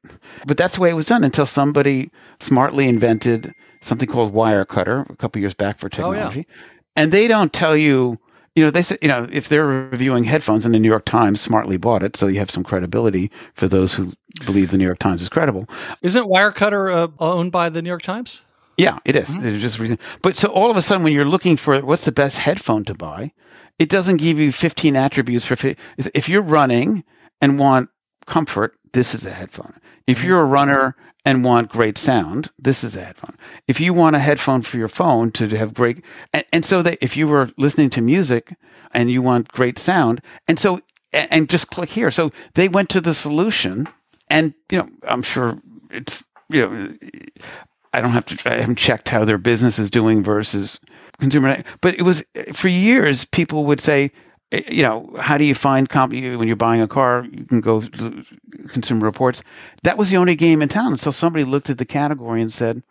But 0.46 0.58
that's 0.58 0.76
the 0.76 0.82
way 0.82 0.90
it 0.90 0.94
was 0.96 1.06
done 1.06 1.24
until 1.24 1.46
somebody 1.46 2.12
smartly 2.40 2.88
invented 2.90 3.54
something 3.82 4.10
called 4.10 4.34
Wirecutter 4.34 5.10
a 5.10 5.16
couple 5.16 5.40
years 5.40 5.54
back 5.54 5.80
for 5.80 5.88
Oh, 5.88 6.12
yeah. 6.12 6.24
technology. 6.24 6.48
And 6.96 7.12
they 7.12 7.28
don't 7.28 7.54
tell 7.54 7.78
you 7.78 8.20
you 8.56 8.64
know, 8.64 8.72
they 8.72 8.82
say, 8.82 8.98
you 9.02 9.08
know, 9.08 9.28
if 9.32 9.50
they're 9.50 9.66
reviewing 9.68 10.24
headphones 10.24 10.66
and 10.66 10.74
the 10.74 10.80
New 10.80 10.88
York 10.90 11.06
Times 11.06 11.42
smartly 11.42 11.78
bought 11.78 12.04
it, 12.04 12.16
so 12.16 12.28
you 12.28 12.40
have 12.40 12.50
some 12.52 12.64
credibility 12.64 13.30
for 13.54 13.68
those 13.68 13.94
who 13.94 14.14
believe 14.46 14.72
the 14.72 14.78
New 14.78 14.86
York 14.86 15.00
Times 15.00 15.22
is 15.22 15.30
credible. 15.30 15.68
Isn't 16.02 16.28
Wirecutter 16.28 16.94
uh, 16.94 17.08
owned 17.20 17.52
by 17.52 17.70
the 17.70 17.82
New 17.82 17.90
York 17.90 18.02
Times? 18.02 18.44
Yeah, 18.78 19.00
it 19.06 19.16
is. 19.16 19.30
It's 19.38 19.62
just 19.62 19.80
reason. 19.80 20.00
But 20.22 20.36
so 20.38 20.50
all 20.50 20.70
of 20.72 20.78
a 20.78 20.82
sudden, 20.82 21.04
when 21.04 21.14
you're 21.14 21.26
looking 21.26 21.56
for 21.58 21.80
what's 21.82 22.06
the 22.06 22.12
best 22.12 22.38
headphone 22.38 22.84
to 22.86 22.94
buy, 22.94 23.32
it 23.80 23.90
doesn't 23.90 24.18
give 24.18 24.38
you 24.40 24.52
15 24.52 24.96
attributes 24.96 25.46
for. 25.46 25.56
fi- 25.56 25.76
If 26.14 26.28
you're 26.28 26.42
running 26.42 27.04
and 27.42 27.58
want 27.60 27.90
comfort, 28.26 28.78
this 28.96 29.14
is 29.14 29.26
a 29.26 29.32
headphone. 29.32 29.78
If 30.08 30.24
you're 30.24 30.40
a 30.40 30.46
runner 30.46 30.96
and 31.26 31.44
want 31.44 31.70
great 31.70 31.98
sound, 31.98 32.50
this 32.58 32.82
is 32.82 32.96
a 32.96 33.04
headphone. 33.04 33.36
If 33.68 33.82
you 33.82 33.94
want 33.94 34.16
a 34.16 34.20
headphone 34.20 34.62
for 34.62 34.78
your 34.78 34.88
phone 34.88 35.32
to 35.34 35.50
have 35.50 35.74
great, 35.74 36.02
and, 36.32 36.46
and 36.54 36.66
so 36.66 36.82
that 36.82 36.98
if 37.02 37.18
you 37.18 37.28
were 37.28 37.52
listening 37.58 37.90
to 37.92 38.02
music 38.02 38.56
and 38.94 39.12
you 39.12 39.22
want 39.22 39.52
great 39.52 39.78
sound, 39.78 40.22
and 40.48 40.58
so 40.58 40.80
and, 41.12 41.32
and 41.32 41.50
just 41.50 41.70
click 41.72 41.90
here. 41.90 42.10
So 42.10 42.32
they 42.54 42.70
went 42.70 42.90
to 42.92 43.02
the 43.02 43.14
solution, 43.14 43.90
and 44.30 44.54
you 44.72 44.78
know, 44.78 44.90
I'm 45.04 45.24
sure 45.24 45.60
it's 45.92 46.24
you 46.50 46.62
know. 46.62 46.98
I 47.94 48.02
don't 48.02 48.12
have 48.12 48.26
to. 48.26 48.50
I 48.50 48.60
haven't 48.60 48.78
checked 48.78 49.10
how 49.10 49.24
their 49.24 49.38
business 49.38 49.78
is 49.78 49.90
doing 49.90 50.24
versus 50.24 50.80
consumer. 51.20 51.64
But 51.82 51.96
it 51.96 52.04
was 52.04 52.24
for 52.54 52.68
years. 52.68 53.24
People 53.24 53.66
would 53.66 53.80
say, 53.80 54.12
Eh, 54.52 54.62
you 54.70 54.84
know, 54.84 55.10
how 55.20 55.38
do 55.38 55.44
you 55.46 55.56
find 55.56 55.90
comp 55.90 56.14
you- 56.14 56.38
when 56.38 56.48
you're 56.48 56.56
buying 56.58 56.82
a 56.82 56.88
car? 56.88 57.26
You 57.32 57.46
can 57.46 57.62
go 57.62 57.82
to 57.82 58.24
Consumer 58.68 59.06
Reports. 59.06 59.44
That 59.84 59.98
was 59.98 60.10
the 60.10 60.18
only 60.18 60.36
game 60.36 60.62
in 60.62 60.70
town 60.70 60.92
until 60.94 61.12
somebody 61.12 61.44
looked 61.44 61.70
at 61.70 61.78
the 61.78 61.86
category 61.86 62.42
and 62.42 62.54
said, 62.54 62.84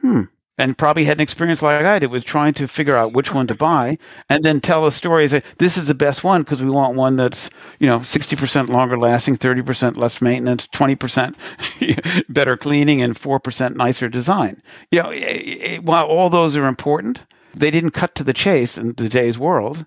"Hmm, 0.00 0.22
and 0.58 0.78
probably 0.78 1.04
had 1.04 1.18
an 1.18 1.22
experience 1.22 1.62
like 1.62 1.84
I 1.84 1.98
did 1.98 2.10
with 2.10 2.24
trying 2.24 2.54
to 2.54 2.66
figure 2.66 2.96
out 2.96 3.12
which 3.12 3.34
one 3.34 3.46
to 3.48 3.54
buy 3.54 3.98
and 4.30 4.42
then 4.42 4.60
tell 4.60 4.86
a 4.86 4.92
story 4.92 5.28
say 5.28 5.42
this 5.58 5.76
is 5.76 5.86
the 5.86 5.94
best 5.94 6.24
one 6.24 6.42
because 6.42 6.62
we 6.62 6.70
want 6.70 6.96
one 6.96 7.16
that's 7.16 7.50
you 7.78 7.86
know 7.86 7.98
60% 8.00 8.68
longer 8.68 8.96
lasting 8.96 9.36
30% 9.36 9.96
less 9.96 10.22
maintenance 10.22 10.66
20% 10.68 11.34
better 12.28 12.56
cleaning 12.56 13.02
and 13.02 13.14
4% 13.14 13.76
nicer 13.76 14.08
design 14.08 14.62
you 14.90 15.02
know 15.02 15.10
it, 15.10 15.18
it, 15.20 15.84
while 15.84 16.06
all 16.06 16.30
those 16.30 16.56
are 16.56 16.66
important 16.66 17.20
they 17.54 17.70
didn't 17.70 17.90
cut 17.92 18.14
to 18.14 18.24
the 18.24 18.32
chase 18.34 18.78
in 18.78 18.94
today's 18.94 19.38
world 19.38 19.86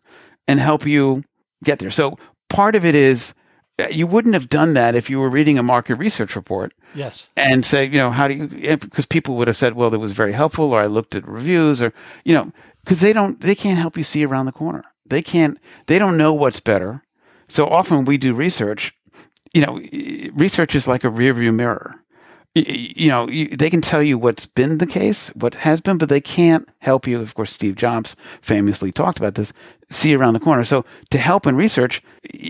and 0.50 0.60
help 0.60 0.86
you 0.86 1.24
get 1.64 1.80
there 1.80 1.92
so 1.92 2.18
part 2.50 2.76
of 2.76 2.84
it 2.86 2.96
is 2.96 3.34
uh, 3.80 3.88
you 3.88 4.06
wouldn't 4.08 4.34
have 4.34 4.50
done 4.50 4.74
that 4.74 4.96
if 4.96 5.10
you 5.10 5.20
were 5.20 5.30
reading 5.30 5.58
a 5.58 5.64
market 5.64 5.96
research 5.96 6.36
report 6.36 6.74
Yes. 6.96 7.30
and 7.38 7.64
say, 7.66 7.86
you 7.86 7.98
know, 8.00 8.10
how 8.12 8.28
do 8.28 8.34
you, 8.34 8.50
eh, 8.64 8.76
because 8.76 9.06
people 9.06 9.36
would 9.38 9.48
have 9.48 9.56
said, 9.56 9.76
well, 9.76 9.94
it 9.94 10.00
was 10.00 10.12
very 10.12 10.34
helpful, 10.34 10.74
or 10.74 10.82
I 10.82 10.88
looked 10.88 11.14
at 11.16 11.26
reviews, 11.28 11.82
or, 11.84 11.94
you 12.26 12.34
know, 12.34 12.52
because 12.84 13.00
they 13.00 13.14
don't, 13.14 13.40
they 13.40 13.54
can't 13.56 13.78
help 13.78 13.96
you 13.96 14.04
see 14.04 14.26
around 14.26 14.48
the 14.48 14.52
corner. 14.52 14.84
They 15.06 15.22
can't, 15.22 15.60
they 15.86 16.00
don't 16.00 16.18
know 16.18 16.34
what's 16.34 16.60
better. 16.60 17.04
So 17.48 17.68
often 17.68 18.06
we 18.06 18.18
do 18.18 18.34
research, 18.34 18.92
you 19.54 19.64
know, 19.64 19.80
research 20.34 20.74
is 20.76 20.88
like 20.88 21.04
a 21.04 21.10
rear 21.10 21.34
view 21.36 21.52
mirror. 21.52 21.96
You 22.68 23.10
know, 23.10 23.26
they 23.28 23.70
can 23.70 23.82
tell 23.82 24.02
you 24.02 24.18
what's 24.18 24.46
been 24.46 24.78
the 24.78 24.88
case, 24.88 25.30
what 25.30 25.54
has 25.56 25.82
been, 25.82 25.98
but 25.98 26.10
they 26.10 26.22
can't 26.22 26.68
help 26.80 27.08
you. 27.08 27.20
Of 27.22 27.36
course, 27.36 27.52
Steve 27.52 27.76
Jobs 27.76 28.16
famously 28.42 28.92
talked 28.92 29.20
about 29.20 29.36
this 29.36 29.54
see 29.90 30.16
around 30.16 30.34
the 30.34 30.40
corner. 30.40 30.64
So 30.64 30.86
to 31.10 31.18
help 31.18 31.48
in 31.48 31.56
research, 31.56 32.02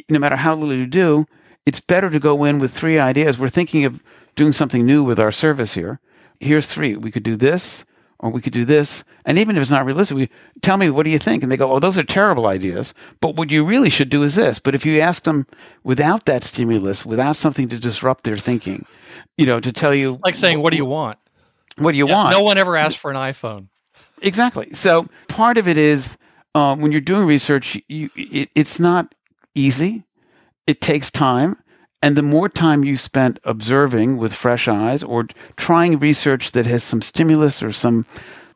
no 0.09 0.19
matter 0.19 0.35
how 0.35 0.55
little 0.55 0.75
you 0.75 0.85
do, 0.85 1.25
it's 1.65 1.79
better 1.79 2.09
to 2.09 2.19
go 2.19 2.43
in 2.43 2.59
with 2.59 2.71
three 2.71 2.99
ideas. 2.99 3.37
We're 3.37 3.49
thinking 3.49 3.85
of 3.85 4.03
doing 4.35 4.53
something 4.53 4.85
new 4.85 5.03
with 5.03 5.19
our 5.19 5.31
service 5.31 5.73
here. 5.73 5.99
Here's 6.39 6.67
three. 6.67 6.95
We 6.95 7.11
could 7.11 7.23
do 7.23 7.35
this, 7.35 7.85
or 8.19 8.29
we 8.29 8.41
could 8.41 8.53
do 8.53 8.65
this. 8.65 9.03
And 9.25 9.37
even 9.37 9.55
if 9.55 9.61
it's 9.61 9.71
not 9.71 9.85
realistic, 9.85 10.17
we 10.17 10.29
tell 10.61 10.77
me, 10.77 10.89
what 10.89 11.03
do 11.03 11.09
you 11.11 11.19
think? 11.19 11.41
And 11.43 11.51
they 11.51 11.57
go, 11.57 11.71
oh, 11.71 11.79
those 11.79 11.97
are 11.97 12.03
terrible 12.03 12.47
ideas. 12.47 12.93
But 13.21 13.35
what 13.35 13.51
you 13.51 13.65
really 13.65 13.89
should 13.89 14.09
do 14.09 14.23
is 14.23 14.35
this. 14.35 14.59
But 14.59 14.75
if 14.75 14.85
you 14.85 14.99
ask 14.99 15.23
them 15.23 15.47
without 15.83 16.25
that 16.25 16.43
stimulus, 16.43 17.05
without 17.05 17.35
something 17.35 17.69
to 17.69 17.79
disrupt 17.79 18.23
their 18.25 18.37
thinking, 18.37 18.85
you 19.37 19.45
know, 19.45 19.59
to 19.59 19.71
tell 19.71 19.93
you, 19.93 20.19
like 20.23 20.35
saying, 20.35 20.61
what 20.61 20.71
do 20.71 20.77
you 20.77 20.85
want? 20.85 21.17
What 21.77 21.93
do 21.93 21.97
you 21.97 22.07
Yeah, 22.07 22.15
want? 22.15 22.31
No 22.31 22.41
one 22.41 22.57
ever 22.57 22.75
asked 22.75 22.97
for 22.97 23.09
an 23.09 23.17
iPhone. 23.17 23.67
Exactly. 24.21 24.69
So 24.73 25.07
part 25.29 25.57
of 25.57 25.67
it 25.67 25.77
is 25.77 26.17
um, 26.55 26.81
when 26.81 26.91
you're 26.91 27.01
doing 27.01 27.25
research, 27.25 27.81
you, 27.87 28.09
it, 28.15 28.49
it's 28.55 28.79
not 28.79 29.15
easy. 29.55 30.03
It 30.67 30.81
takes 30.81 31.09
time. 31.09 31.57
And 32.01 32.15
the 32.15 32.21
more 32.21 32.47
time 32.47 32.83
you 32.83 32.97
spent 32.97 33.39
observing 33.43 34.17
with 34.17 34.33
fresh 34.33 34.67
eyes 34.67 35.03
or 35.03 35.27
trying 35.57 35.99
research 35.99 36.51
that 36.51 36.65
has 36.65 36.83
some 36.83 37.01
stimulus 37.01 37.61
or 37.61 37.71
some 37.71 38.05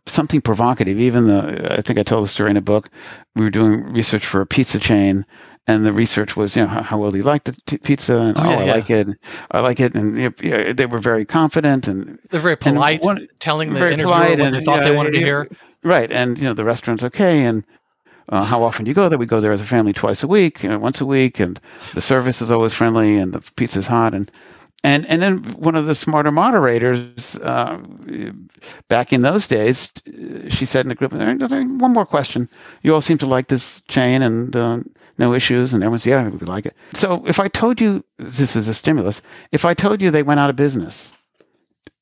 something 0.06 0.41
provocative, 0.41 0.98
even 1.00 1.28
the 1.28 1.74
I 1.78 1.82
think 1.82 2.00
I 2.00 2.04
told 2.04 2.24
the 2.24 2.30
story 2.30 2.52
in 2.52 2.58
a 2.58 2.62
book. 2.62 2.89
We 3.36 3.44
were 3.44 3.50
doing 3.52 3.84
research 3.94 4.26
for 4.26 4.39
a 4.41 4.46
pizza 4.46 4.80
chain, 4.80 5.26
and 5.68 5.86
the 5.86 5.91
research 5.94 6.36
was, 6.38 6.56
you 6.56 6.62
know, 6.62 6.68
how, 6.70 6.84
how 6.84 6.98
well 6.98 7.12
do 7.12 7.18
you 7.18 7.24
like 7.24 7.44
the 7.46 7.58
t- 7.66 7.78
pizza? 7.78 8.18
And 8.18 8.38
Oh, 8.38 8.41
oh, 8.44 8.50
yeah, 8.50 8.58
I 8.60 8.64
yeah. 8.66 8.72
like 8.74 8.89
it. 8.89 9.08
I 9.52 9.60
like 9.60 9.80
it, 9.80 9.94
and 9.96 10.18
you 10.18 10.34
know, 10.41 10.74
they 10.74 10.86
were 10.86 11.00
very 11.00 11.26
confident 11.26 11.88
and 11.88 12.20
They're 12.32 12.39
very 12.39 12.58
polite, 12.58 13.02
one- 13.04 13.28
telling 13.39 13.74
the 13.74 13.78
interviewer 13.80 14.04
polite 14.06 14.39
what 14.39 14.48
and, 14.48 14.56
they 14.56 14.62
thought 14.62 14.84
they 14.84 14.96
wanted 14.96 15.12
to 15.12 15.20
hear. 15.20 15.50
Right, 15.84 16.10
and 16.12 16.38
you 16.38 16.46
know 16.46 16.54
the 16.54 16.64
restaurant's 16.64 17.04
okay, 17.04 17.44
and 17.44 17.66
uh, 18.30 18.43
how 18.43 18.63
often 18.63 18.86
do 18.86 18.89
you 18.89 18.95
go 18.95 19.09
there? 19.09 19.19
We 19.19 19.26
go 19.26 19.41
there 19.41 19.51
as 19.51 19.61
a 19.61 19.65
family 19.65 19.93
twice 19.93 20.24
a 20.24 20.28
week, 20.28 20.63
you 20.63 20.69
know, 20.69 20.80
once 20.80 21.01
a 21.01 21.05
week, 21.05 21.39
and 21.39 21.59
the 21.93 22.01
service 22.01 22.41
is 22.41 22.51
always 22.51 22.74
friendly, 22.74 23.17
and 23.17 23.34
the 23.34 23.41
pizza's 23.55 23.88
hot, 23.88 24.13
and 24.13 24.32
and 24.84 25.05
and 25.07 25.21
then 25.21 25.38
one 25.53 25.76
of 25.76 25.86
the 25.86 25.95
smarter 25.95 26.32
moderators 26.32 27.38
uh, 27.39 27.78
back 28.88 29.13
in 29.13 29.21
those 29.21 29.47
days, 29.47 29.91
uh, 30.07 30.49
she 30.49 30.65
said 30.65 30.86
in 30.86 30.91
a 30.91 30.95
group, 30.95 31.13
"One 31.13 31.93
more 31.93 32.05
question. 32.05 32.49
You 32.82 32.93
all 32.93 33.01
seem 33.01 33.17
to 33.19 33.26
like 33.26 33.47
this 33.47 33.82
chain, 33.88 34.21
and 34.21 34.55
uh, 34.55 34.80
no 35.17 35.34
issues, 35.34 35.74
and 35.74 35.84
everyone's 35.84 36.05
yeah, 36.05 36.28
we 36.28 36.39
like 36.39 36.65
it. 36.65 36.76
So 36.93 37.24
if 37.26 37.39
I 37.39 37.47
told 37.47 37.80
you 37.80 38.03
this 38.17 38.55
is 38.55 38.67
a 38.67 38.74
stimulus, 38.74 39.21
if 39.51 39.65
I 39.65 39.74
told 39.74 40.01
you 40.01 40.11
they 40.11 40.24
went 40.24 40.39
out 40.39 40.49
of 40.49 40.55
business 40.55 41.13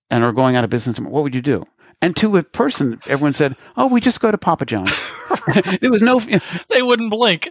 and 0.10 0.24
are 0.24 0.32
going 0.32 0.56
out 0.56 0.64
of 0.64 0.70
business, 0.70 1.00
what 1.00 1.24
would 1.24 1.36
you 1.36 1.42
do? 1.42 1.66
And 2.04 2.16
to 2.18 2.36
a 2.38 2.44
person, 2.44 3.00
everyone 3.08 3.34
said, 3.34 3.56
"Oh, 3.78 3.86
we 3.88 4.02
just 4.02 4.22
go 4.22 4.32
to 4.32 4.38
Papa 4.38 4.66
John's." 4.66 4.92
there 5.82 5.92
was 5.92 6.02
no, 6.02 6.20
They 6.70 6.82
wouldn't 6.82 7.12
blink. 7.12 7.50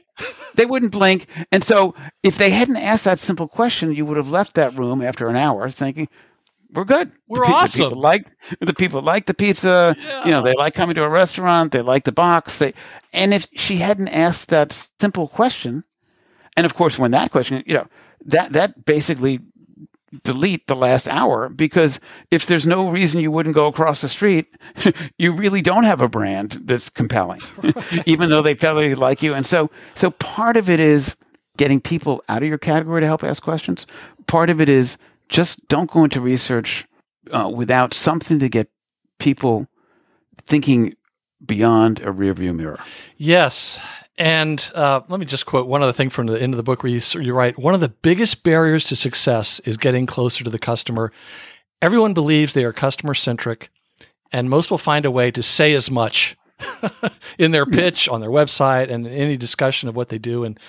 they 0.56 0.66
wouldn't 0.66 0.90
blink. 0.92 1.26
And 1.52 1.62
so, 1.62 1.94
if 2.24 2.36
they 2.36 2.50
hadn't 2.50 2.76
asked 2.76 3.04
that 3.04 3.18
simple 3.20 3.46
question, 3.46 3.94
you 3.94 4.04
would 4.06 4.16
have 4.16 4.28
left 4.28 4.54
that 4.54 4.76
room 4.76 5.02
after 5.02 5.28
an 5.28 5.36
hour 5.36 5.70
thinking, 5.70 6.08
"We're 6.72 6.84
good. 6.84 7.12
We're 7.28 7.40
the, 7.40 7.46
pe- 7.46 7.48
The 7.52 7.54
awesome." 7.58 7.84
people 7.90 8.00
like 8.00 8.26
the 8.60 8.74
people 8.74 9.02
like 9.02 9.26
the 9.26 9.34
pizza. 9.34 9.96
You 10.24 10.32
know, 10.32 10.42
they 10.42 10.54
like 10.54 10.74
coming 10.74 10.96
to 10.96 11.04
a 11.04 11.08
restaurant. 11.08 11.70
They 11.70 11.82
like 11.82 12.02
the 12.04 12.12
box. 12.12 12.58
They, 12.58 12.74
and 13.12 13.32
if 13.32 13.46
she 13.54 13.76
hadn't 13.76 14.08
asked 14.08 14.48
that 14.48 14.72
simple 14.98 15.28
question, 15.28 15.84
and 16.56 16.66
of 16.66 16.74
course, 16.74 16.98
when 16.98 17.12
that 17.12 17.30
question, 17.30 17.62
you 17.66 17.74
know, 17.74 17.86
that 18.26 18.52
that 18.54 18.84
basically 18.84 19.38
delete 20.22 20.66
the 20.66 20.76
last 20.76 21.08
hour 21.08 21.48
because 21.48 22.00
if 22.30 22.46
there's 22.46 22.66
no 22.66 22.90
reason 22.90 23.20
you 23.20 23.30
wouldn't 23.30 23.54
go 23.54 23.66
across 23.66 24.00
the 24.00 24.08
street, 24.08 24.46
you 25.18 25.32
really 25.32 25.62
don't 25.62 25.84
have 25.84 26.00
a 26.00 26.08
brand 26.08 26.60
that's 26.64 26.88
compelling, 26.88 27.40
even 28.06 28.30
though 28.30 28.42
they 28.42 28.54
probably 28.54 28.94
like 28.94 29.22
you. 29.22 29.34
And 29.34 29.46
so, 29.46 29.70
so 29.94 30.10
part 30.10 30.56
of 30.56 30.68
it 30.68 30.80
is 30.80 31.14
getting 31.56 31.80
people 31.80 32.24
out 32.28 32.42
of 32.42 32.48
your 32.48 32.58
category 32.58 33.00
to 33.00 33.06
help 33.06 33.22
ask 33.22 33.42
questions. 33.42 33.86
Part 34.26 34.50
of 34.50 34.60
it 34.60 34.68
is 34.68 34.96
just 35.28 35.66
don't 35.68 35.90
go 35.90 36.04
into 36.04 36.20
research 36.20 36.86
uh, 37.30 37.50
without 37.52 37.94
something 37.94 38.38
to 38.40 38.48
get 38.48 38.68
people 39.18 39.66
thinking 40.46 40.96
beyond 41.44 42.00
a 42.00 42.06
rearview 42.06 42.54
mirror. 42.54 42.80
Yes. 43.16 43.78
And 44.20 44.70
uh, 44.74 45.00
let 45.08 45.18
me 45.18 45.24
just 45.24 45.46
quote 45.46 45.66
one 45.66 45.82
other 45.82 45.94
thing 45.94 46.10
from 46.10 46.26
the 46.26 46.40
end 46.40 46.52
of 46.52 46.58
the 46.58 46.62
book 46.62 46.82
where 46.82 46.92
you, 46.92 47.00
you 47.18 47.32
write 47.32 47.58
One 47.58 47.72
of 47.72 47.80
the 47.80 47.88
biggest 47.88 48.42
barriers 48.42 48.84
to 48.84 48.96
success 48.96 49.60
is 49.60 49.78
getting 49.78 50.04
closer 50.04 50.44
to 50.44 50.50
the 50.50 50.58
customer. 50.58 51.10
Everyone 51.80 52.12
believes 52.12 52.52
they 52.52 52.64
are 52.64 52.72
customer 52.74 53.14
centric, 53.14 53.70
and 54.30 54.50
most 54.50 54.70
will 54.70 54.76
find 54.76 55.06
a 55.06 55.10
way 55.10 55.30
to 55.30 55.42
say 55.42 55.72
as 55.72 55.90
much 55.90 56.36
in 57.38 57.52
their 57.52 57.64
pitch, 57.64 58.10
on 58.10 58.20
their 58.20 58.28
website, 58.28 58.90
and 58.90 59.06
any 59.06 59.38
discussion 59.38 59.88
of 59.88 59.96
what 59.96 60.10
they 60.10 60.18
do 60.18 60.44
and 60.44 60.60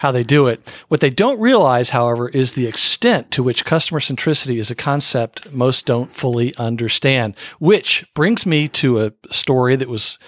how 0.00 0.10
they 0.10 0.22
do 0.22 0.46
it. 0.46 0.66
What 0.88 1.00
they 1.00 1.10
don't 1.10 1.38
realize, 1.38 1.90
however, 1.90 2.30
is 2.30 2.54
the 2.54 2.66
extent 2.66 3.30
to 3.32 3.42
which 3.42 3.66
customer 3.66 4.00
centricity 4.00 4.56
is 4.56 4.70
a 4.70 4.74
concept 4.74 5.52
most 5.52 5.84
don't 5.84 6.10
fully 6.10 6.56
understand, 6.56 7.34
which 7.58 8.06
brings 8.14 8.46
me 8.46 8.66
to 8.68 9.00
a 9.00 9.12
story 9.30 9.76
that 9.76 9.90
was 9.90 10.18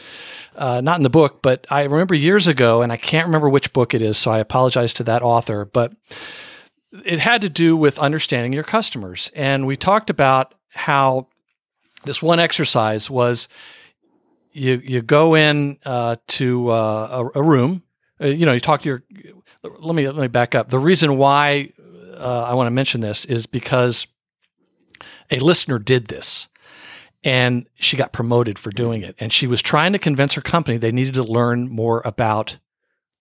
uh, 0.56 0.82
not 0.82 0.98
in 0.98 1.02
the 1.02 1.08
book, 1.08 1.40
but 1.40 1.66
I 1.70 1.84
remember 1.84 2.14
years 2.14 2.48
ago, 2.48 2.82
and 2.82 2.92
I 2.92 2.98
can't 2.98 3.26
remember 3.26 3.48
which 3.48 3.72
book 3.72 3.94
it 3.94 4.02
is, 4.02 4.18
so 4.18 4.30
I 4.30 4.40
apologize 4.40 4.92
to 4.94 5.04
that 5.04 5.22
author, 5.22 5.64
but 5.64 5.94
it 7.06 7.18
had 7.18 7.40
to 7.40 7.48
do 7.48 7.74
with 7.74 7.98
understanding 7.98 8.52
your 8.52 8.64
customers. 8.64 9.30
And 9.34 9.66
we 9.66 9.76
talked 9.76 10.10
about 10.10 10.54
how 10.68 11.28
this 12.04 12.20
one 12.20 12.40
exercise 12.40 13.08
was 13.08 13.48
you, 14.52 14.82
you 14.84 15.00
go 15.00 15.34
in 15.34 15.78
uh, 15.86 16.16
to 16.26 16.68
uh, 16.68 17.30
a, 17.34 17.40
a 17.40 17.42
room, 17.42 17.82
uh, 18.22 18.26
you 18.26 18.46
know, 18.46 18.52
you 18.52 18.60
talk 18.60 18.82
to 18.82 18.88
your, 18.88 19.02
let 19.62 19.94
me, 19.94 20.06
let 20.06 20.16
me 20.20 20.28
back 20.28 20.54
up. 20.54 20.68
The 20.68 20.78
reason 20.78 21.16
why 21.16 21.72
uh, 22.16 22.44
I 22.44 22.54
want 22.54 22.66
to 22.66 22.70
mention 22.70 23.00
this 23.00 23.24
is 23.24 23.46
because 23.46 24.06
a 25.30 25.38
listener 25.38 25.78
did 25.78 26.06
this 26.06 26.48
and 27.24 27.66
she 27.74 27.96
got 27.96 28.12
promoted 28.12 28.58
for 28.58 28.70
doing 28.70 29.02
it. 29.02 29.14
And 29.18 29.32
she 29.32 29.46
was 29.46 29.62
trying 29.62 29.92
to 29.92 29.98
convince 29.98 30.34
her 30.34 30.40
company 30.40 30.76
they 30.76 30.92
needed 30.92 31.14
to 31.14 31.22
learn 31.22 31.68
more 31.68 32.02
about 32.04 32.58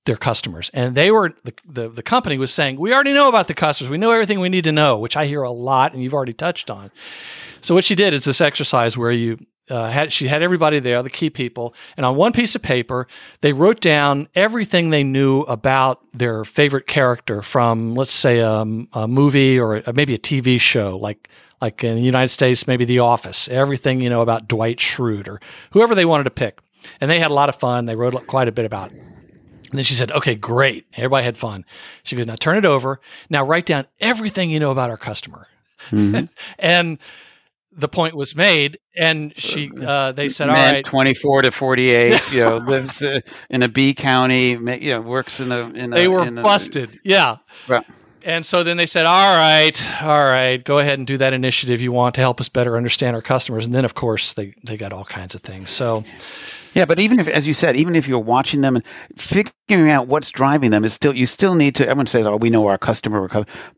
their 0.06 0.18
customers. 0.18 0.72
And 0.74 0.96
they 0.96 1.12
were 1.12 1.34
the, 1.44 1.54
the 1.66 1.90
the 1.90 2.04
company 2.04 2.38
was 2.38 2.52
saying, 2.52 2.80
"We 2.80 2.94
already 2.94 3.14
know 3.14 3.28
about 3.30 3.48
the 3.48 3.54
customers. 3.54 3.90
We 3.90 4.00
know 4.00 4.12
everything 4.12 4.40
we 4.40 4.50
need 4.50 4.64
to 4.64 4.72
know," 4.72 4.98
which 4.98 5.16
I 5.16 5.26
hear 5.26 5.44
a 5.44 5.52
lot, 5.52 5.94
and 5.94 6.02
you've 6.02 6.14
already 6.14 6.34
touched 6.34 6.72
on. 6.72 6.92
So 7.62 7.76
what 7.76 7.84
she 7.84 7.94
did 7.94 8.14
is 8.14 8.26
this 8.26 8.42
exercise 8.42 8.98
where 8.98 9.12
you 9.12 9.38
uh, 9.72 9.90
had 9.90 10.12
she 10.12 10.28
had 10.28 10.44
everybody 10.44 10.80
there, 10.80 11.02
the 11.02 11.10
key 11.10 11.30
people, 11.30 11.74
and 11.98 12.06
on 12.06 12.16
one 12.16 12.34
piece 12.34 12.56
of 12.56 12.62
paper 12.62 13.08
they 13.42 13.54
wrote 13.54 13.80
down 13.80 14.28
everything 14.36 14.90
they 14.90 15.04
knew 15.04 15.42
about 15.42 16.02
their 16.14 16.44
favorite 16.44 16.88
character 16.88 17.42
from, 17.42 17.96
let's 17.96 18.12
say, 18.12 18.42
um, 18.42 18.88
a 18.94 19.08
movie 19.08 19.60
or 19.60 19.78
a, 19.78 19.94
maybe 19.94 20.14
a 20.14 20.20
TV 20.20 20.60
show, 20.60 20.98
like 20.98 21.30
like 21.62 21.84
in 21.84 21.96
the 21.96 22.02
United 22.02 22.30
States, 22.30 22.68
maybe 22.68 22.86
The 22.86 23.00
Office. 23.00 23.48
Everything 23.48 24.02
you 24.02 24.10
know 24.10 24.22
about 24.22 24.48
Dwight 24.48 24.78
Schrute 24.78 25.28
or 25.28 25.40
whoever 25.72 25.96
they 25.96 26.06
wanted 26.06 26.26
to 26.26 26.32
pick, 26.32 26.60
and 27.00 27.10
they 27.10 27.20
had 27.20 27.32
a 27.32 27.36
lot 27.36 27.50
of 27.50 27.56
fun. 27.56 27.86
They 27.86 27.96
wrote 27.96 28.28
quite 28.28 28.48
a 28.48 28.52
bit 28.52 28.66
about. 28.66 28.92
it. 28.92 28.98
And 29.72 29.78
then 29.78 29.86
she 29.86 29.94
said, 29.94 30.12
okay, 30.12 30.36
great. 30.36 30.86
Everybody 30.96 31.24
had 31.24 31.38
fun. 31.38 31.64
She 32.04 32.18
goes, 32.18 32.28
now 32.28 32.36
turn 32.36 32.58
it 32.58 32.66
over. 32.66 33.00
Now 33.30 33.46
write 33.46 33.66
down 33.66 33.88
everything 34.02 34.52
you 34.52 34.60
know 34.60 34.72
about 34.72 34.90
our 34.90 34.98
customer. 34.98 35.48
and 36.60 37.00
the 37.72 37.88
point 37.88 38.16
was 38.16 38.36
made. 38.36 38.78
And 38.98 39.34
she, 39.38 39.72
uh, 39.82 40.12
they 40.12 40.30
said, 40.30 40.50
all 40.50 40.56
right. 40.56 40.84
24 40.84 41.44
to 41.44 41.52
48, 41.52 42.22
you 42.32 42.40
know, 42.40 42.58
lives 42.58 43.02
uh, 43.02 43.22
in 43.50 43.64
a 43.64 43.68
B 43.70 43.94
county, 43.94 44.50
you 44.52 44.92
know, 44.92 45.02
works 45.02 45.40
in 45.40 45.52
a, 45.52 45.70
in 45.70 45.94
a 45.94 45.96
They 45.96 46.08
were 46.08 46.26
in 46.26 46.38
a- 46.38 46.44
busted. 46.44 47.00
Yeah. 47.04 47.38
Right. 47.68 47.86
And 48.24 48.46
so 48.46 48.64
then 48.64 48.78
they 48.78 48.86
said, 48.86 49.08
"All 49.08 49.36
right, 49.36 50.02
all 50.04 50.24
right, 50.24 50.64
go 50.64 50.78
ahead 50.78 51.00
and 51.00 51.08
do 51.08 51.18
that 51.18 51.34
initiative 51.34 51.82
you 51.82 51.92
want 51.92 52.14
to 52.16 52.22
help 52.22 52.40
us 52.40 52.50
better 52.50 52.78
understand 52.78 53.16
our 53.16 53.22
customers." 53.24 53.66
And 53.66 53.74
then, 53.74 53.84
of 53.84 53.96
course, 53.96 54.34
they 54.34 54.54
they 54.64 54.78
got 54.78 54.94
all 54.94 55.06
kinds 55.06 55.34
of 55.34 55.42
things. 55.42 55.72
So 55.72 56.04
Yeah, 56.74 56.86
but 56.86 57.00
even 57.00 57.20
if, 57.20 57.28
as 57.28 57.46
you 57.48 57.54
said, 57.54 57.76
even 57.76 57.96
if 57.96 58.08
you're 58.08 58.20
watching 58.20 58.62
them 58.62 58.76
and 58.76 58.86
figuring 59.18 59.90
out 59.92 60.08
what's 60.08 60.30
driving 60.30 60.72
them, 60.72 60.86
is 60.86 60.94
still 60.94 61.14
you 61.16 61.26
still 61.26 61.56
need 61.56 61.76
to. 61.76 61.84
Everyone 61.84 62.08
says, 62.08 62.26
"Oh, 62.26 62.38
we 62.38 62.50
know 62.50 62.68
our 62.68 62.78
customer," 62.78 63.28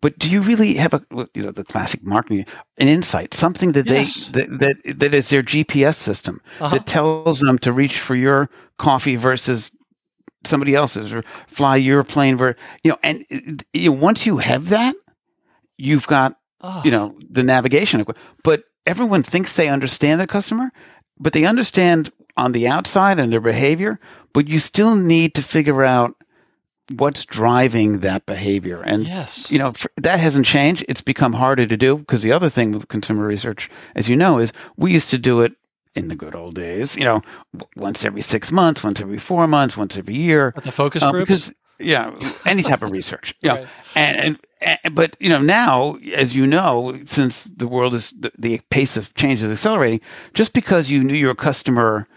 but 0.01 0.19
do 0.19 0.29
you 0.29 0.41
really 0.41 0.75
have 0.75 0.93
a 0.93 1.01
you 1.33 1.43
know 1.43 1.51
the 1.51 1.63
classic 1.63 2.03
marketing 2.03 2.45
an 2.77 2.87
insight, 2.87 3.33
something 3.33 3.71
that 3.73 3.85
Yes. 3.87 4.27
they 4.27 4.41
that, 4.41 4.59
that 4.59 4.99
that 4.99 5.13
is 5.13 5.29
their 5.29 5.43
GPS 5.43 5.97
system 5.97 6.41
Uh-huh. 6.59 6.75
that 6.75 6.85
tells 6.85 7.39
them 7.39 7.57
to 7.59 7.71
reach 7.71 7.99
for 7.99 8.15
your 8.15 8.49
coffee 8.77 9.15
versus 9.15 9.71
somebody 10.45 10.75
else's 10.75 11.13
or 11.13 11.23
fly 11.47 11.75
your 11.77 12.03
plane 12.03 12.35
ver 12.37 12.55
you 12.83 12.91
know 12.91 12.97
and 13.01 13.25
you 13.73 13.89
know, 13.89 13.95
once 13.95 14.25
you 14.25 14.37
have 14.37 14.69
that 14.69 14.93
you've 15.77 16.05
got 16.07 16.35
oh, 16.61 16.81
you 16.83 16.91
know 16.91 17.17
the 17.29 17.43
navigation 17.43 18.03
but 18.43 18.63
everyone 18.85 19.23
thinks 19.23 19.55
they 19.55 19.69
understand 19.69 20.19
the 20.19 20.27
customer 20.27 20.69
but 21.19 21.33
they 21.33 21.45
understand 21.45 22.11
on 22.35 22.51
the 22.51 22.67
outside 22.67 23.19
and 23.19 23.31
their 23.31 23.41
behavior 23.41 23.99
but 24.33 24.47
you 24.47 24.59
still 24.59 24.95
need 24.95 25.35
to 25.35 25.41
figure 25.41 25.83
out 25.83 26.15
what's 26.95 27.25
driving 27.25 27.99
that 27.99 28.25
behavior. 28.25 28.81
And 28.81 29.05
yes, 29.05 29.49
you 29.49 29.57
know 29.57 29.73
that 29.97 30.19
hasn't 30.19 30.45
changed. 30.45 30.83
It's 30.89 31.01
become 31.01 31.33
harder 31.33 31.65
to 31.65 31.77
do 31.77 31.97
because 31.97 32.21
the 32.23 32.31
other 32.31 32.49
thing 32.49 32.71
with 32.71 32.87
consumer 32.87 33.25
research 33.25 33.69
as 33.95 34.09
you 34.09 34.15
know 34.15 34.39
is 34.39 34.51
we 34.75 34.91
used 34.91 35.09
to 35.11 35.17
do 35.17 35.41
it 35.41 35.53
in 35.95 36.07
the 36.07 36.15
good 36.15 36.33
old 36.33 36.55
days 36.55 36.95
you 36.95 37.03
know 37.03 37.21
w- 37.55 37.69
once 37.75 38.03
every 38.03 38.23
six 38.23 38.51
months 38.51 38.83
once 38.83 38.99
every 38.99 39.19
four 39.19 39.47
months 39.47 39.77
once 39.77 39.97
every 39.97 40.15
year. 40.15 40.51
But 40.55 40.63
the 40.63 40.71
focus 40.71 41.03
uh, 41.03 41.11
groups. 41.11 41.27
because 41.27 41.55
yeah, 41.79 42.11
any 42.45 42.63
type 42.63 42.81
of 42.83 42.91
research. 42.91 43.33
Yeah, 43.41 43.53
Right. 43.55 43.67
and, 43.95 44.17
and 44.19 44.39
and 44.83 44.95
but 44.95 45.15
you 45.19 45.29
know 45.29 45.41
now, 45.41 45.95
as 46.13 46.35
you 46.35 46.45
know, 46.47 46.99
since 47.05 47.43
the 47.45 47.67
world 47.67 47.93
is 47.93 48.13
the, 48.19 48.31
the 48.37 48.59
pace 48.69 48.97
of 48.97 49.13
change 49.15 49.41
is 49.43 49.51
accelerating, 49.51 50.01
just 50.33 50.53
because 50.53 50.89
you 50.89 51.03
knew 51.03 51.13
your 51.15 51.35
customer 51.35 52.07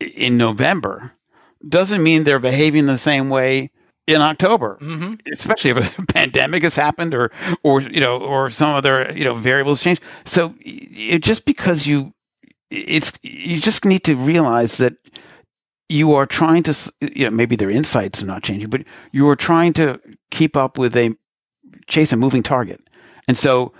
in 0.00 0.36
November 0.36 1.12
doesn't 1.68 2.02
mean 2.02 2.24
they're 2.24 2.38
behaving 2.38 2.86
the 2.86 2.96
same 2.98 3.28
way 3.28 3.70
in 4.06 4.20
October. 4.22 4.76
hmm 4.80 5.14
Especially 5.32 5.70
if 5.70 5.98
a 5.98 6.06
pandemic 6.12 6.62
has 6.62 6.74
happened, 6.76 7.14
or 7.14 7.30
or 7.62 7.82
you 7.82 8.00
know, 8.00 8.18
or 8.18 8.50
some 8.50 8.70
other 8.74 9.12
you 9.14 9.24
know 9.24 9.34
variables 9.34 9.82
change. 9.82 10.00
So 10.24 10.54
it, 10.60 11.22
just 11.22 11.44
because 11.44 11.86
you, 11.86 12.12
it's 12.70 13.12
you 13.22 13.60
just 13.60 13.84
need 13.84 14.04
to 14.04 14.16
realize 14.16 14.78
that 14.78 14.94
you 15.90 16.14
are 16.14 16.24
trying 16.24 16.62
to, 16.62 16.92
you 17.00 17.24
know, 17.24 17.30
maybe 17.30 17.56
their 17.56 17.70
insights 17.70 18.22
are 18.22 18.26
not 18.26 18.44
changing, 18.44 18.70
but 18.70 18.82
you 19.12 19.28
are 19.28 19.36
trying 19.36 19.72
to 19.74 20.00
keep 20.30 20.56
up 20.56 20.78
with 20.78 20.96
a 20.96 21.14
chase 21.88 22.12
a 22.12 22.16
moving 22.16 22.42
target. 22.42 22.80
And 23.26 23.36
so 23.36 23.72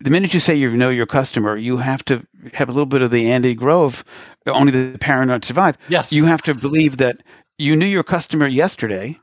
the 0.00 0.10
minute 0.10 0.34
you 0.34 0.40
say 0.40 0.54
you 0.54 0.70
know 0.76 0.90
your 0.90 1.06
customer, 1.06 1.56
you 1.56 1.76
have 1.76 2.04
to 2.06 2.22
have 2.52 2.68
a 2.68 2.72
little 2.72 2.86
bit 2.86 3.02
of 3.02 3.12
the 3.12 3.30
Andy 3.30 3.54
Grove, 3.54 4.04
only 4.46 4.72
the 4.72 4.98
paranoid 4.98 5.44
survive. 5.44 5.78
Yes, 5.88 6.12
You 6.12 6.24
have 6.24 6.42
to 6.42 6.54
believe 6.54 6.96
that 6.96 7.18
you 7.56 7.76
knew 7.76 7.86
your 7.86 8.02
customer 8.02 8.48
yesterday 8.48 9.18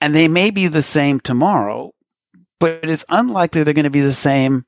and 0.00 0.14
they 0.14 0.28
may 0.28 0.50
be 0.50 0.68
the 0.68 0.82
same 0.82 1.18
tomorrow, 1.18 1.92
but 2.60 2.84
it's 2.84 3.04
unlikely 3.08 3.64
they're 3.64 3.74
going 3.74 3.84
to 3.84 3.90
be 3.90 4.00
the 4.00 4.12
same 4.12 4.64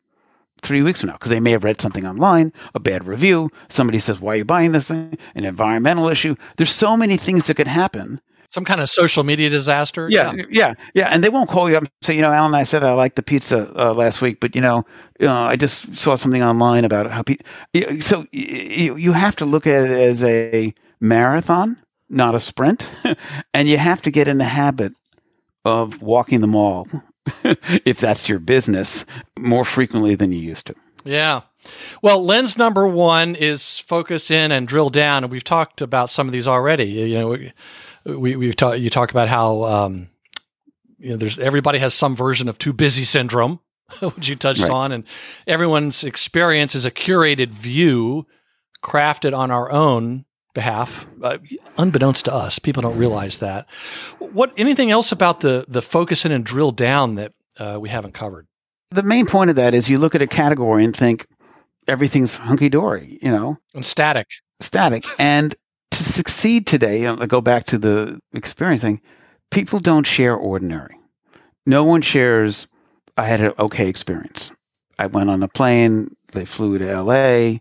three 0.64 0.82
weeks 0.82 1.00
from 1.00 1.08
now 1.08 1.14
because 1.14 1.30
they 1.30 1.40
may 1.40 1.52
have 1.52 1.64
read 1.64 1.80
something 1.80 2.06
online, 2.06 2.52
a 2.74 2.80
bad 2.80 3.06
review. 3.06 3.50
Somebody 3.68 3.98
says, 3.98 4.20
Why 4.20 4.34
are 4.34 4.36
you 4.36 4.44
buying 4.44 4.72
this 4.72 4.88
thing? 4.88 5.16
An 5.34 5.44
environmental 5.44 6.08
issue. 6.08 6.34
There's 6.56 6.72
so 6.72 6.96
many 6.96 7.16
things 7.16 7.46
that 7.46 7.54
could 7.54 7.66
happen. 7.66 8.20
some 8.48 8.64
kind 8.64 8.80
of 8.80 8.88
social 8.88 9.24
media 9.24 9.50
disaster. 9.50 10.08
Yeah, 10.10 10.32
yeah, 10.50 10.74
yeah. 10.94 11.08
And 11.10 11.22
they 11.22 11.28
won't 11.28 11.50
call 11.50 11.68
you 11.68 11.76
up 11.76 11.82
and 11.82 11.90
say, 12.02 12.14
You 12.14 12.22
know, 12.22 12.32
Allen, 12.32 12.54
I 12.54 12.64
said 12.64 12.82
I 12.84 12.92
liked 12.92 13.16
the 13.16 13.22
pizza 13.22 13.70
uh, 13.76 13.92
last 13.94 14.22
week, 14.22 14.40
but, 14.40 14.54
you 14.54 14.60
know, 14.60 14.84
uh, 15.20 15.32
I 15.32 15.56
just 15.56 15.94
saw 15.94 16.14
something 16.16 16.42
online 16.42 16.84
about 16.84 17.10
how 17.10 17.22
people. 17.22 17.46
So 18.00 18.26
you, 18.32 18.96
you 18.96 19.12
have 19.12 19.36
to 19.36 19.44
look 19.44 19.66
at 19.66 19.82
it 19.82 19.90
as 19.90 20.22
a 20.24 20.74
marathon, 21.00 21.76
not 22.08 22.34
a 22.34 22.40
sprint. 22.40 22.90
and 23.54 23.68
you 23.68 23.78
have 23.78 24.02
to 24.02 24.10
get 24.10 24.28
in 24.28 24.38
the 24.38 24.44
habit 24.44 24.92
of 25.64 26.02
walking 26.02 26.40
the 26.40 26.46
mall, 26.46 26.86
if 27.84 27.98
that's 27.98 28.28
your 28.28 28.38
business, 28.38 29.04
more 29.38 29.64
frequently 29.64 30.14
than 30.14 30.32
you 30.32 30.38
used 30.38 30.66
to. 30.66 30.74
Yeah. 31.04 31.42
Well, 32.02 32.24
lens 32.24 32.56
number 32.58 32.86
one 32.86 33.34
is 33.36 33.78
focus 33.78 34.30
in 34.30 34.52
and 34.52 34.66
drill 34.68 34.90
down, 34.90 35.24
and 35.24 35.30
we've 35.30 35.44
talked 35.44 35.80
about 35.80 36.10
some 36.10 36.26
of 36.28 36.32
these 36.32 36.46
already. 36.46 36.84
You 36.84 37.14
know, 37.18 37.38
we 38.18 38.36
we, 38.36 38.52
talk, 38.52 38.78
you 38.78 38.90
talk 38.90 39.10
about 39.10 39.28
how 39.28 39.64
um, 39.64 40.08
you 40.98 41.10
know 41.10 41.16
there's 41.16 41.38
everybody 41.38 41.78
has 41.78 41.94
some 41.94 42.16
version 42.16 42.48
of 42.48 42.58
too 42.58 42.72
busy 42.72 43.04
syndrome, 43.04 43.60
which 44.00 44.28
you 44.28 44.36
touched 44.36 44.62
Right. 44.62 44.70
on, 44.70 44.92
and 44.92 45.04
everyone's 45.46 46.04
experience 46.04 46.74
is 46.74 46.84
a 46.84 46.90
curated 46.90 47.48
view 47.48 48.26
crafted 48.82 49.36
on 49.36 49.50
our 49.50 49.70
own 49.72 50.24
behalf, 50.54 51.06
uh, 51.22 51.38
unbeknownst 51.78 52.24
to 52.26 52.34
us. 52.34 52.58
People 52.58 52.82
don't 52.82 52.96
realize 52.98 53.38
that. 53.38 53.66
What 54.18 54.52
anything 54.56 54.90
else 54.90 55.12
about 55.12 55.40
the 55.40 55.64
the 55.68 55.82
focus 55.82 56.24
in 56.24 56.32
and 56.32 56.44
drill 56.44 56.70
down 56.70 57.16
that 57.16 57.32
uh, 57.58 57.78
we 57.80 57.88
haven't 57.88 58.12
covered? 58.14 58.46
The 58.90 59.02
main 59.02 59.26
point 59.26 59.50
of 59.50 59.56
that 59.56 59.74
is 59.74 59.88
you 59.90 59.98
look 59.98 60.14
at 60.14 60.22
a 60.22 60.26
category 60.26 60.84
and 60.84 60.96
think 60.96 61.26
everything's 61.88 62.36
hunky 62.36 62.68
dory, 62.68 63.18
you 63.20 63.30
know, 63.30 63.58
And 63.74 63.84
static. 63.84 64.28
static. 64.60 65.04
And 65.18 65.54
to 65.90 66.02
succeed 66.04 66.66
today, 66.66 66.98
you 67.02 67.04
know, 67.14 67.18
I 67.20 67.26
go 67.26 67.40
back 67.40 67.66
to 67.66 67.78
the 67.78 68.20
experience 68.32 68.82
thing, 68.82 69.00
people 69.50 69.80
don't 69.80 70.06
share 70.06 70.34
ordinary. 70.34 70.96
No 71.66 71.82
one 71.84 72.02
shares, 72.02 72.66
I 73.16 73.24
had 73.24 73.40
an 73.40 73.52
okay 73.58 73.88
experience. 73.88 74.52
I 74.98 75.06
went 75.06 75.28
on 75.30 75.42
a 75.42 75.48
plane, 75.48 76.14
they 76.32 76.44
flew 76.44 76.78
to 76.78 77.02
LA, 77.02 77.58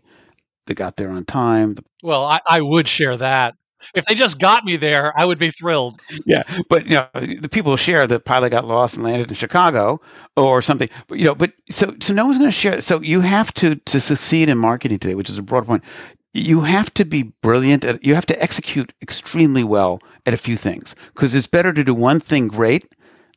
they 0.66 0.74
got 0.74 0.96
there 0.96 1.10
on 1.10 1.24
time. 1.24 1.76
Well, 2.02 2.24
I, 2.24 2.40
I 2.46 2.60
would 2.60 2.88
share 2.88 3.16
that. 3.16 3.54
If 3.94 4.06
they 4.06 4.14
just 4.14 4.38
got 4.38 4.64
me 4.64 4.76
there, 4.76 5.12
I 5.18 5.24
would 5.24 5.38
be 5.38 5.50
thrilled. 5.50 6.00
Yeah, 6.24 6.42
but 6.70 6.86
you 6.86 6.94
know, 6.94 7.08
the 7.14 7.48
people 7.50 7.76
share 7.76 8.06
the 8.06 8.18
pilot 8.18 8.50
got 8.50 8.66
lost 8.66 8.94
and 8.94 9.04
landed 9.04 9.28
in 9.28 9.34
Chicago 9.34 10.00
or 10.36 10.62
something. 10.62 10.88
But 11.06 11.18
you 11.18 11.26
know, 11.26 11.34
but 11.34 11.52
so 11.70 11.94
so 12.00 12.14
no 12.14 12.24
one's 12.24 12.38
going 12.38 12.50
to 12.50 12.56
share. 12.56 12.80
So 12.80 13.02
you 13.02 13.20
have 13.20 13.52
to 13.54 13.76
to 13.76 14.00
succeed 14.00 14.48
in 14.48 14.58
marketing 14.58 15.00
today, 15.00 15.14
which 15.14 15.28
is 15.28 15.38
a 15.38 15.42
broad 15.42 15.66
point. 15.66 15.84
You 16.32 16.62
have 16.62 16.92
to 16.94 17.04
be 17.04 17.24
brilliant. 17.42 17.84
At, 17.84 18.02
you 18.02 18.14
have 18.14 18.26
to 18.26 18.42
execute 18.42 18.92
extremely 19.02 19.64
well 19.64 20.00
at 20.26 20.34
a 20.34 20.38
few 20.38 20.56
things 20.56 20.94
because 21.14 21.34
it's 21.34 21.46
better 21.46 21.72
to 21.72 21.84
do 21.84 21.94
one 21.94 22.20
thing 22.20 22.48
great 22.48 22.86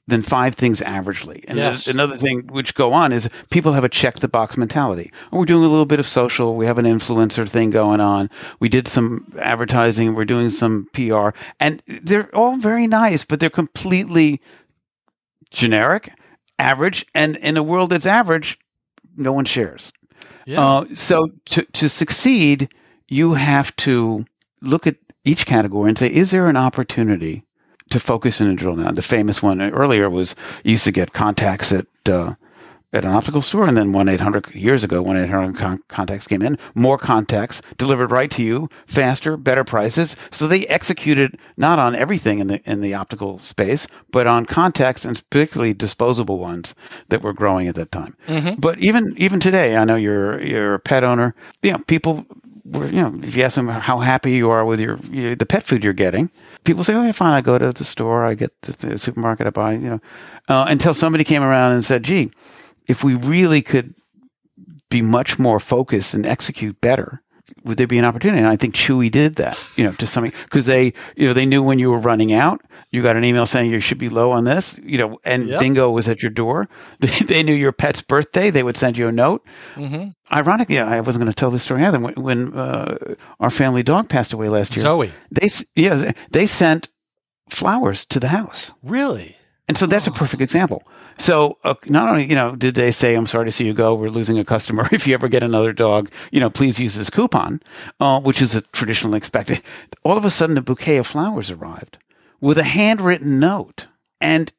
than 0.08 0.22
five 0.22 0.56
things 0.56 0.80
averagely. 0.82 1.44
And 1.48 1.58
Yes. 1.58 1.86
another 1.86 2.16
thing 2.16 2.48
which 2.48 2.76
go 2.76 2.94
on 2.94 3.12
is 3.12 3.28
people 3.50 3.74
have 3.74 3.84
a 3.84 3.90
check 3.90 4.20
the 4.20 4.30
box 4.30 4.56
mentality. 4.56 5.12
We're 5.32 5.46
doing 5.46 5.66
a 5.66 5.68
little 5.68 5.86
bit 5.86 6.00
of 6.00 6.08
social. 6.08 6.56
We 6.56 6.66
have 6.66 6.78
an 6.78 6.86
influencer 6.86 7.48
thing 7.48 7.72
going 7.72 8.00
on. 8.00 8.30
We 8.62 8.70
did 8.70 8.88
some 8.88 9.26
advertising. 9.42 10.16
We're 10.16 10.24
doing 10.26 10.50
some 10.50 10.88
PR, 10.94 11.30
and 11.60 11.84
they're 11.88 12.34
all 12.34 12.56
very 12.58 12.88
nice, 12.88 13.26
but 13.26 13.40
they're 13.42 13.50
completely 13.50 14.42
generic, 15.52 16.10
average, 16.60 17.06
and 17.14 17.36
in 17.38 17.58
a 17.58 17.64
world 17.64 17.90
that's 17.90 18.06
average, 18.06 18.58
no 19.16 19.34
one 19.34 19.46
shares. 19.46 19.92
Yeah. 20.46 20.62
Uh, 20.66 20.86
so 20.94 21.30
to 21.48 21.64
to 21.74 21.90
succeed, 21.90 22.70
you 23.10 23.34
have 23.34 23.76
to 23.78 24.26
look 24.62 24.88
at 24.88 24.96
each 25.26 25.46
category 25.46 25.90
and 25.90 25.98
say, 25.98 26.08
is 26.08 26.32
there 26.32 26.48
an 26.48 26.56
opportunity 26.56 27.44
to 27.90 28.00
focus 28.00 28.42
in 28.42 28.48
and 28.48 28.58
drill 28.58 28.76
down? 28.76 28.96
The 28.96 29.02
famous 29.02 29.42
one 29.42 29.62
earlier 29.62 30.10
was 30.10 30.36
you 30.64 30.72
used 30.72 30.86
to 30.86 30.92
get 30.92 31.14
contacts 31.14 31.72
at 31.72 31.86
uh, 32.10 32.34
at 32.94 33.04
an 33.04 33.12
optical 33.12 33.42
store, 33.42 33.68
and 33.68 33.76
then 33.76 33.92
one 33.92 34.08
eight 34.08 34.22
hundred 34.22 34.54
years 34.56 34.84
ago, 34.84 35.02
one 35.02 35.18
eight 35.18 35.30
hundred 35.30 35.58
contacts 35.90 36.26
came 36.26 36.42
in, 36.42 36.58
more 36.74 36.98
contacts 36.98 37.62
delivered 37.78 38.12
right 38.12 38.32
to 38.32 38.44
you, 38.44 38.70
faster, 38.86 39.36
better 39.36 39.66
prices. 39.66 40.16
So 40.32 40.48
they 40.48 40.66
executed 40.68 41.38
not 41.58 41.80
on 41.80 41.96
everything 41.96 42.40
in 42.40 42.48
the 42.48 42.62
in 42.70 42.80
the 42.80 42.94
optical 42.94 43.40
space, 43.40 43.88
but 44.12 44.26
on 44.26 44.46
contacts 44.46 45.04
and 45.04 45.22
particularly 45.30 45.74
disposable 45.74 46.40
ones 46.40 46.76
that 47.10 47.22
were 47.22 47.34
growing 47.34 47.68
at 47.68 47.76
that 47.76 47.92
time. 47.92 48.16
Mhm. 48.28 48.60
But 48.60 48.80
even 48.80 49.14
even 49.18 49.42
today, 49.42 49.76
I 49.76 49.84
know 49.84 49.98
you're 49.98 50.42
you're 50.42 50.76
a 50.76 50.80
pet 50.80 51.04
owner. 51.04 51.36
You 51.62 51.74
know, 51.74 51.80
people 51.88 52.26
you 52.74 53.02
know 53.02 53.20
if 53.24 53.36
you 53.36 53.44
ask 53.44 53.56
them 53.56 53.68
how 53.68 54.00
happy 54.00 54.32
you 54.32 54.50
are 54.50 54.66
with 54.66 54.80
your, 54.80 55.00
your 55.10 55.36
the 55.36 55.46
pet 55.46 55.64
food 55.64 55.84
you're 55.84 55.94
getting, 55.94 56.30
people 56.64 56.84
say, 56.84 56.94
"Oh, 56.94 57.12
fine. 57.14 57.34
I 57.34 57.42
go 57.42 57.58
to 57.58 57.72
the 57.72 57.84
store, 57.84 58.26
I 58.26 58.34
get 58.34 58.52
to 58.64 58.72
the 58.74 58.98
supermarket, 58.98 59.48
I 59.48 59.52
buy." 59.52 59.74
You 59.74 59.90
know, 59.90 60.02
uh, 60.50 60.66
until 60.68 60.94
somebody 60.94 61.24
came 61.24 61.44
around 61.44 61.74
and 61.74 61.86
said, 61.86 62.04
"Gee, 62.04 62.32
if 62.88 63.04
we 63.04 63.16
really 63.16 63.62
could 63.62 63.94
be 64.90 65.02
much 65.02 65.40
more 65.40 65.60
focused 65.60 66.14
and 66.14 66.26
execute 66.26 66.80
better." 66.82 67.22
Would 67.64 67.78
there 67.78 67.88
be 67.88 67.98
an 67.98 68.06
opportunity? 68.06 68.40
And 68.40 68.48
I 68.48 68.56
think 68.56 68.76
Chewy 68.76 69.10
did 69.12 69.36
that, 69.36 69.58
you 69.76 69.84
know, 69.84 69.92
to 69.94 70.08
something 70.08 70.34
because 70.46 70.66
they, 70.66 70.94
you 71.16 71.28
know, 71.28 71.34
they 71.34 71.46
knew 71.46 71.64
when 71.64 71.80
you 71.80 71.90
were 71.92 72.00
running 72.00 72.34
out. 72.34 72.62
You 72.92 73.02
got 73.04 73.18
an 73.18 73.26
email 73.26 73.46
saying 73.46 73.70
you 73.70 73.82
should 73.82 73.98
be 73.98 74.08
low 74.08 74.32
on 74.32 74.46
this, 74.46 74.78
you 74.82 74.98
know, 74.98 75.20
and 75.26 75.50
Yep. 75.50 75.60
bingo 75.60 75.92
was 75.92 76.08
at 76.08 76.22
your 76.22 76.32
door. 76.32 76.68
They, 77.00 77.08
they 77.26 77.44
knew 77.44 77.54
your 77.54 77.74
pet's 77.74 78.02
birthday. 78.02 78.50
They 78.50 78.64
would 78.64 78.78
send 78.78 78.98
you 78.98 79.08
a 79.08 79.12
note 79.12 79.46
hmm 79.76 80.10
ironically, 80.32 80.80
I 80.80 81.00
wasn't 81.02 81.24
going 81.24 81.32
to 81.32 81.36
tell 81.36 81.52
this 81.52 81.64
story 81.64 81.84
either. 81.84 82.00
When, 82.00 82.14
when 82.16 82.54
uh, 82.58 82.98
our 83.40 83.50
family 83.50 83.84
dog 83.84 84.10
passed 84.10 84.34
away 84.34 84.50
last 84.50 84.76
year, 84.76 84.84
Zoe. 84.84 85.12
they 85.32 85.50
yeah 85.76 86.12
they 86.32 86.48
sent 86.48 86.90
flowers 87.50 88.06
to 88.06 88.20
the 88.20 88.28
house, 88.30 88.72
Really? 88.84 89.38
and 89.68 89.78
so 89.78 89.86
that's 89.86 90.08
a 90.08 90.12
perfect 90.12 90.42
example. 90.42 90.84
So 91.18 91.58
uh, 91.64 91.76
not 91.88 92.10
only 92.10 92.26
you 92.26 92.36
know 92.36 92.56
did 92.56 92.76
they 92.76 92.92
say, 92.92 93.16
"I'm 93.16 93.28
sorry 93.28 93.46
to 93.46 93.52
see 93.52 93.66
you 93.66 93.74
go. 93.74 93.96
We're 93.96 94.10
losing 94.10 94.40
a 94.40 94.46
customer. 94.46 94.88
If 94.92 95.08
you 95.08 95.14
ever 95.14 95.28
get 95.28 95.44
another 95.44 95.74
dog, 95.74 96.10
you 96.32 96.40
know, 96.40 96.50
please 96.50 96.80
use 96.80 96.96
this 96.96 97.10
coupon," 97.10 97.62
uh, 98.00 98.20
which 98.20 98.42
is 98.42 98.56
a 98.56 98.62
traditional 98.62 99.16
expected. 99.16 99.62
All 100.04 100.18
of 100.18 100.26
a 100.26 100.32
sudden, 100.32 100.58
a 100.58 100.62
bouquet 100.62 100.98
of 100.98 101.08
flowers 101.08 101.52
arrived 101.52 101.98
with 102.40 102.58
a 102.58 102.64
handwritten 102.64 103.40
note, 103.40 103.88
and 104.22 104.52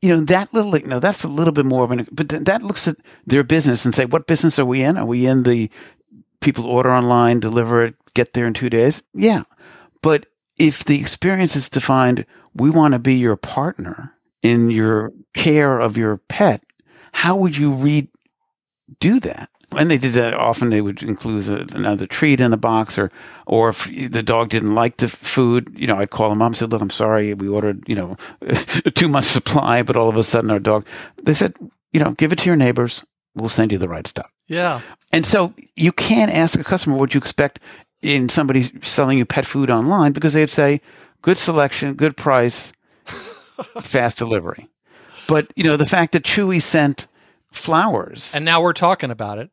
you 0.00 0.14
know 0.14 0.24
that 0.24 0.52
little 0.54 0.76
you 0.78 0.86
know 0.86 1.00
that's 1.00 1.24
a 1.24 1.28
little 1.28 1.52
bit 1.52 1.66
more 1.66 1.84
of 1.84 1.90
an 1.90 2.06
but 2.12 2.28
th- 2.28 2.44
that 2.44 2.62
looks 2.62 2.86
at 2.86 2.96
their 3.26 3.44
business 3.44 3.84
and 3.84 3.94
say 3.94 4.04
what 4.04 4.26
business 4.26 4.58
are 4.58 4.64
we 4.64 4.82
in 4.82 4.96
are 4.96 5.06
we 5.06 5.26
in 5.26 5.42
the 5.42 5.70
people 6.40 6.66
order 6.66 6.90
online 6.90 7.40
deliver 7.40 7.82
it 7.84 7.94
get 8.14 8.32
there 8.32 8.46
in 8.46 8.54
two 8.54 8.70
days 8.70 9.02
yeah 9.14 9.42
but 10.02 10.26
if 10.56 10.84
the 10.84 11.00
experience 11.00 11.56
is 11.56 11.68
defined 11.68 12.24
we 12.54 12.70
want 12.70 12.92
to 12.92 12.98
be 12.98 13.14
your 13.14 13.36
partner 13.36 14.12
in 14.42 14.70
your 14.70 15.12
care 15.34 15.78
of 15.78 15.96
your 15.96 16.16
pet 16.28 16.62
how 17.12 17.36
would 17.36 17.56
you 17.56 17.72
read 17.72 18.08
do 19.00 19.20
that? 19.20 19.50
And 19.76 19.90
they 19.90 19.98
did 19.98 20.12
that 20.14 20.32
often 20.32 20.70
they 20.70 20.80
would 20.80 21.02
include 21.02 21.48
a, 21.48 21.76
another 21.76 22.06
treat 22.06 22.40
in 22.40 22.50
the 22.50 22.56
box 22.56 22.96
or 22.96 23.10
or 23.46 23.68
if 23.68 23.84
the 24.10 24.22
dog 24.22 24.48
didn't 24.48 24.74
like 24.74 24.96
the 24.96 25.08
food 25.08 25.68
you 25.76 25.86
know 25.86 25.98
i'd 25.98 26.08
call 26.08 26.30
them 26.30 26.40
up 26.40 26.46
and 26.46 26.56
say 26.56 26.64
look 26.64 26.80
i'm 26.80 26.88
sorry 26.88 27.34
we 27.34 27.48
ordered 27.48 27.86
you 27.86 27.94
know 27.94 28.16
too 28.94 29.08
much 29.08 29.26
supply 29.26 29.82
but 29.82 29.94
all 29.94 30.08
of 30.08 30.16
a 30.16 30.22
sudden 30.22 30.50
our 30.50 30.58
dog 30.58 30.86
they 31.22 31.34
said 31.34 31.52
you 31.92 32.00
know 32.00 32.12
give 32.12 32.32
it 32.32 32.38
to 32.38 32.46
your 32.46 32.56
neighbors 32.56 33.04
we'll 33.34 33.50
send 33.50 33.70
you 33.70 33.78
the 33.78 33.88
right 33.88 34.06
stuff. 34.06 34.32
Yeah. 34.46 34.80
and 35.12 35.26
so 35.26 35.52
you 35.76 35.92
can't 35.92 36.32
ask 36.32 36.58
a 36.58 36.64
customer 36.64 36.96
what 36.96 37.12
you 37.12 37.18
expect 37.18 37.60
in 38.00 38.30
somebody 38.30 38.70
selling 38.80 39.18
you 39.18 39.26
pet 39.26 39.44
food 39.44 39.68
online 39.68 40.12
because 40.12 40.32
they'd 40.32 40.48
say 40.48 40.80
good 41.20 41.36
selection 41.36 41.92
good 41.92 42.16
price 42.16 42.72
fast 43.82 44.16
delivery 44.16 44.66
but 45.28 45.46
you 45.54 45.62
know 45.62 45.76
the 45.76 45.86
fact 45.86 46.12
that 46.12 46.24
chewy 46.24 46.60
sent 46.60 47.06
flowers 47.52 48.34
And 48.34 48.44
now 48.44 48.60
we're 48.60 48.72
talking 48.72 49.10
about 49.10 49.38
it. 49.38 49.50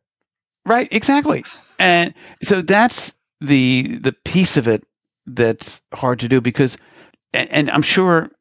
Right, 0.65 0.87
exactly. 0.91 1.45
And 1.77 2.13
so 2.41 2.61
that's 2.61 3.13
the 3.41 3.99
the 3.99 4.13
piece 4.13 4.57
of 4.57 4.67
it 4.67 4.83
that's 5.27 5.81
hard 5.93 6.19
to 6.21 6.27
do 6.27 6.41
because 6.41 6.77
and, 7.33 7.49
and 7.51 7.69
I'm 7.69 7.83
sure 7.83 8.31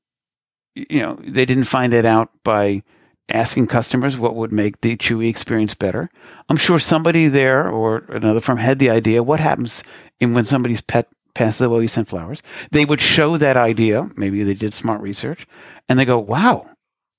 you 0.74 1.01
know 1.01 1.18
they 1.22 1.45
didn't 1.45 1.64
find 1.64 1.93
that 1.93 2.07
out 2.07 2.30
by 2.45 2.82
asking 3.30 3.66
customers 3.66 4.18
what 4.18 4.35
would 4.35 4.53
make 4.53 4.80
the 4.80 4.97
Chewy 4.97 5.28
experience 5.28 5.74
better. 5.74 6.11
I'm 6.49 6.57
sure 6.57 6.78
somebody 6.78 7.28
there 7.28 7.68
or 7.68 8.05
another 8.09 8.41
firm 8.41 8.59
had 8.59 8.78
the 8.78 8.91
idea 8.91 9.22
what 9.22 9.41
happens 9.41 9.82
in 10.20 10.35
when 10.35 10.45
somebody's 10.45 10.82
pet 10.82 11.09
passes 11.35 11.62
away 11.62 11.82
you 11.82 11.89
send 11.89 12.09
flowers. 12.09 12.43
They 12.70 12.85
would 12.85 13.01
show 13.01 13.37
that 13.39 13.57
idea, 13.57 14.09
maybe 14.16 14.43
they 14.43 14.55
did 14.55 14.74
smart 14.74 15.01
research, 15.01 15.47
and 15.89 15.99
they 15.99 16.05
go, 16.05 16.18
Wow, 16.18 16.68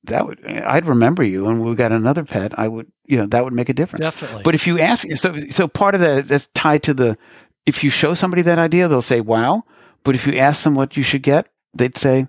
that 0.08 0.26
would 0.26 0.46
I'd 0.46 0.86
remember 0.86 1.24
you 1.24 1.48
and 1.48 1.62
we 1.62 1.76
got 1.76 1.92
another 1.92 2.24
pet, 2.24 2.58
I 2.58 2.68
would 2.68 2.92
you 3.06 3.18
know, 3.18 3.26
that 3.28 3.44
would 3.44 3.54
make 3.54 3.70
a 3.70 3.74
difference. 3.74 4.02
Definitely. 4.02 4.44
But 4.44 4.56
if 4.56 4.68
you 4.68 4.80
ask, 4.80 5.06
so 5.16 5.36
so 5.52 5.68
part 5.68 5.96
of 5.96 6.02
that 6.02 6.28
that's 6.28 6.48
tied 6.54 6.84
to 6.84 6.94
the. 6.94 7.18
If 7.66 7.84
you 7.84 7.90
show 7.90 8.14
somebody 8.14 8.44
that 8.44 8.60
idea, 8.60 8.88
they'll 8.88 9.02
say 9.02 9.22
"Wow." 9.22 9.64
But 10.04 10.16
if 10.16 10.28
you 10.28 10.38
ask 10.38 10.64
them 10.64 10.76
what 10.76 10.96
you 10.96 11.04
should 11.04 11.24
get, 11.24 11.48
they'd 11.74 11.98
say 11.98 12.28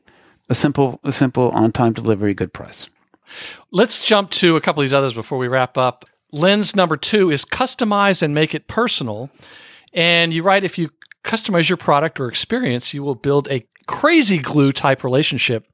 a 0.48 0.54
simple, 0.54 0.98
a 1.04 1.12
simple 1.12 1.50
on-time 1.50 1.92
delivery, 1.92 2.32
good 2.32 2.52
price. 2.52 2.88
Let's 3.70 4.04
jump 4.04 4.30
to 4.32 4.56
a 4.56 4.60
couple 4.60 4.80
of 4.80 4.84
these 4.84 4.94
others 4.94 5.12
before 5.12 5.36
we 5.36 5.46
wrap 5.46 5.76
up. 5.76 6.06
Lens 6.32 6.74
number 6.74 6.96
two 6.96 7.30
is 7.30 7.44
customize 7.44 8.22
and 8.22 8.34
make 8.34 8.54
it 8.54 8.66
personal. 8.66 9.30
And 9.92 10.32
you 10.32 10.42
write 10.42 10.64
if 10.64 10.78
you 10.78 10.90
customize 11.22 11.68
your 11.68 11.76
product 11.76 12.18
or 12.18 12.28
experience, 12.28 12.94
you 12.94 13.02
will 13.02 13.14
build 13.14 13.46
a 13.50 13.66
crazy 13.86 14.38
glue 14.38 14.72
type 14.72 15.04
relationship 15.04 15.66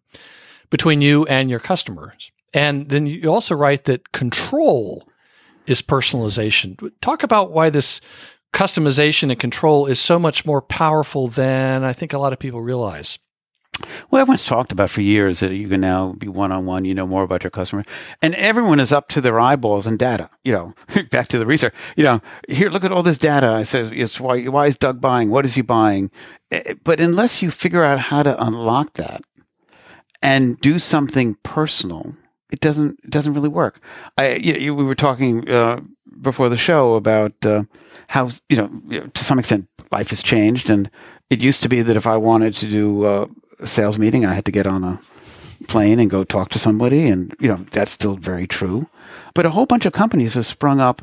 between 0.73 1.03
you 1.03 1.27
and 1.27 1.51
your 1.51 1.61
customers. 1.61 2.33
And 2.55 2.89
then 2.89 3.05
you 3.07 3.31
also 3.31 3.55
write 3.55 3.85
that 3.85 4.13
control 4.13 5.07
is 5.67 5.83
personalization. 5.83 6.91
Talk 7.03 7.23
about 7.23 7.53
why 7.53 7.69
this 7.69 8.01
customization 8.55 9.31
and 9.31 9.39
control 9.39 9.85
is 9.87 10.01
so 10.01 10.19
much 10.19 10.47
more 10.47 10.63
powerful 10.63 11.29
than 11.29 11.85
I 11.85 11.93
think 11.93 12.15
a 12.15 12.19
lot 12.19 12.33
of 12.33 12.39
people 12.39 12.63
realize. 12.63 13.19
Well, 14.11 14.23
everyone's 14.23 14.45
talked 14.47 14.73
about 14.73 14.89
for 14.89 15.03
years 15.03 15.41
that 15.41 15.53
you 15.53 15.69
can 15.69 15.81
now 15.81 16.13
be 16.13 16.29
one 16.29 16.53
on 16.53 16.65
one. 16.65 16.87
You 16.87 16.95
know 16.95 17.07
more 17.07 17.23
about 17.23 17.43
your 17.45 17.51
customer, 17.51 17.85
and 18.21 18.35
everyone 18.35 18.81
is 18.81 18.93
up 18.93 19.09
to 19.09 19.21
their 19.21 19.41
eyeballs 19.41 19.87
in 19.87 19.97
data. 19.97 20.29
You 20.45 20.53
know, 20.53 20.75
back 21.11 21.29
to 21.29 21.39
the 21.39 21.47
research. 21.47 21.75
You 21.97 22.05
know, 22.05 22.21
here, 22.49 22.69
look 22.71 22.85
at 22.85 22.93
all 22.93 23.03
this 23.03 23.19
data. 23.19 23.49
I 23.49 23.63
said, 23.63 23.93
it's 23.93 24.21
why 24.21 24.45
why 24.45 24.67
is 24.67 24.77
Doug 24.79 25.01
buying? 25.01 25.31
What 25.31 25.45
is 25.47 25.55
he 25.55 25.63
buying? 25.63 26.11
Eh, 26.51 26.75
But 26.85 27.01
unless 27.01 27.43
you 27.43 27.51
figure 27.51 27.83
out 27.83 27.99
how 27.99 28.23
to 28.23 28.43
unlock 28.45 28.93
that 28.95 29.23
and 30.23 30.59
do 30.61 30.79
something 30.79 31.37
personal, 31.43 32.15
it 32.51 32.61
doesn't 32.61 33.01
it 33.03 33.11
doesn't 33.11 33.35
really 33.35 33.49
work. 33.49 33.81
I 34.17 34.35
you, 34.35 34.55
you, 34.55 34.75
we 34.75 34.85
were 34.85 34.95
talking 34.95 35.49
uh, 35.51 35.81
before 36.21 36.49
the 36.49 36.57
show 36.57 36.95
about 36.95 37.33
uh, 37.45 37.65
how 38.09 38.31
you 38.49 38.57
know, 38.57 38.71
you 38.87 39.01
know 39.01 39.07
to 39.07 39.25
some 39.25 39.39
extent 39.39 39.69
life 39.91 40.11
has 40.11 40.23
changed, 40.23 40.71
and 40.71 40.91
it 41.31 41.41
used 41.41 41.63
to 41.63 41.69
be 41.69 41.83
that 41.83 41.97
if 41.97 42.07
I 42.07 42.17
wanted 42.17 42.55
to 42.55 42.69
do 42.69 43.05
uh, 43.05 43.27
a 43.59 43.67
sales 43.67 43.99
meeting, 43.99 44.25
I 44.25 44.35
had 44.35 44.45
to 44.47 44.53
get 44.53 44.67
on 44.67 44.85
a 44.85 45.01
plane 45.69 46.01
and 46.01 46.11
go 46.11 46.25
talk 46.25 46.51
to 46.51 46.59
somebody, 46.59 47.09
and 47.09 47.35
you 47.41 47.49
know 47.49 47.65
that's 47.73 47.91
still 47.91 48.17
very 48.17 48.47
true. 48.47 48.89
But 49.35 49.47
a 49.47 49.51
whole 49.51 49.67
bunch 49.67 49.87
of 49.87 49.93
companies 49.93 50.35
have 50.35 50.47
sprung 50.47 50.81
up 50.81 51.03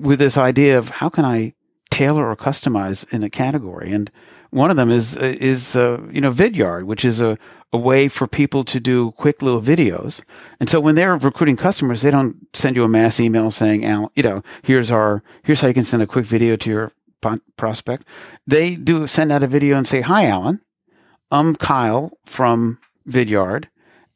with 0.00 0.18
this 0.18 0.36
idea 0.36 0.78
of 0.78 0.88
how 0.88 1.08
can 1.08 1.24
I 1.24 1.54
tailor 1.90 2.28
or 2.28 2.36
customize 2.36 3.10
in 3.12 3.22
a 3.22 3.30
category, 3.30 3.92
and 3.92 4.10
one 4.54 4.70
of 4.70 4.76
them 4.76 4.90
is 4.90 5.16
is 5.16 5.74
uh, 5.74 6.00
you 6.12 6.20
know 6.20 6.30
Vidyard, 6.30 6.84
which 6.84 7.04
is 7.04 7.20
a, 7.20 7.36
a 7.72 7.78
way 7.78 8.06
for 8.06 8.28
people 8.28 8.62
to 8.64 8.78
do 8.78 9.10
quick 9.12 9.42
little 9.42 9.60
videos. 9.60 10.22
And 10.60 10.70
so 10.70 10.78
when 10.78 10.94
they're 10.94 11.16
recruiting 11.16 11.56
customers, 11.56 12.02
they 12.02 12.12
don't 12.12 12.36
send 12.54 12.76
you 12.76 12.84
a 12.84 12.88
mass 12.88 13.18
email 13.18 13.50
saying, 13.50 13.84
"Al, 13.84 14.12
you 14.14 14.22
know, 14.22 14.42
here's 14.62 14.92
our 14.92 15.24
here's 15.42 15.60
how 15.60 15.66
you 15.66 15.74
can 15.74 15.84
send 15.84 16.04
a 16.04 16.06
quick 16.06 16.24
video 16.24 16.54
to 16.56 16.70
your 16.70 16.92
prospect." 17.56 18.06
They 18.46 18.76
do 18.76 19.08
send 19.08 19.32
out 19.32 19.42
a 19.42 19.48
video 19.48 19.76
and 19.76 19.88
say, 19.88 20.02
"Hi, 20.02 20.26
Allen, 20.26 20.60
I'm 21.32 21.56
Kyle 21.56 22.16
from 22.24 22.78
Vidyard, 23.08 23.64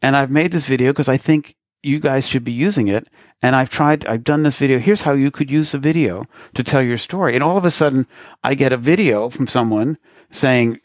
and 0.03 0.15
I've 0.15 0.31
made 0.31 0.53
this 0.53 0.67
video 0.67 0.93
because 0.93 1.09
I 1.09 1.17
think 1.17 1.57
you 1.83 2.01
guys 2.01 2.27
should 2.27 2.45
be 2.45 2.53
using 2.53 2.89
it. 2.89 3.09
And 3.41 3.55
I've 3.55 3.71
tried, 3.71 4.05
I've 4.07 4.25
done 4.25 4.43
this 4.43 4.57
video. 4.57 4.79
Here's 4.79 5.03
how 5.03 5.13
you 5.13 5.31
could 5.31 5.51
use 5.51 5.73
the 5.73 5.79
video 5.79 6.25
to 6.55 6.65
tell 6.65 6.83
your 6.83 6.97
story. 6.99 7.35
And 7.35 7.43
all 7.43 7.57
of 7.57 7.65
a 7.65 7.71
sudden, 7.71 8.07
I 8.43 8.55
get 8.55 8.73
a 8.73 8.77
video 8.77 9.31
from 9.31 9.47
someone 9.47 9.97
saying 10.31 10.81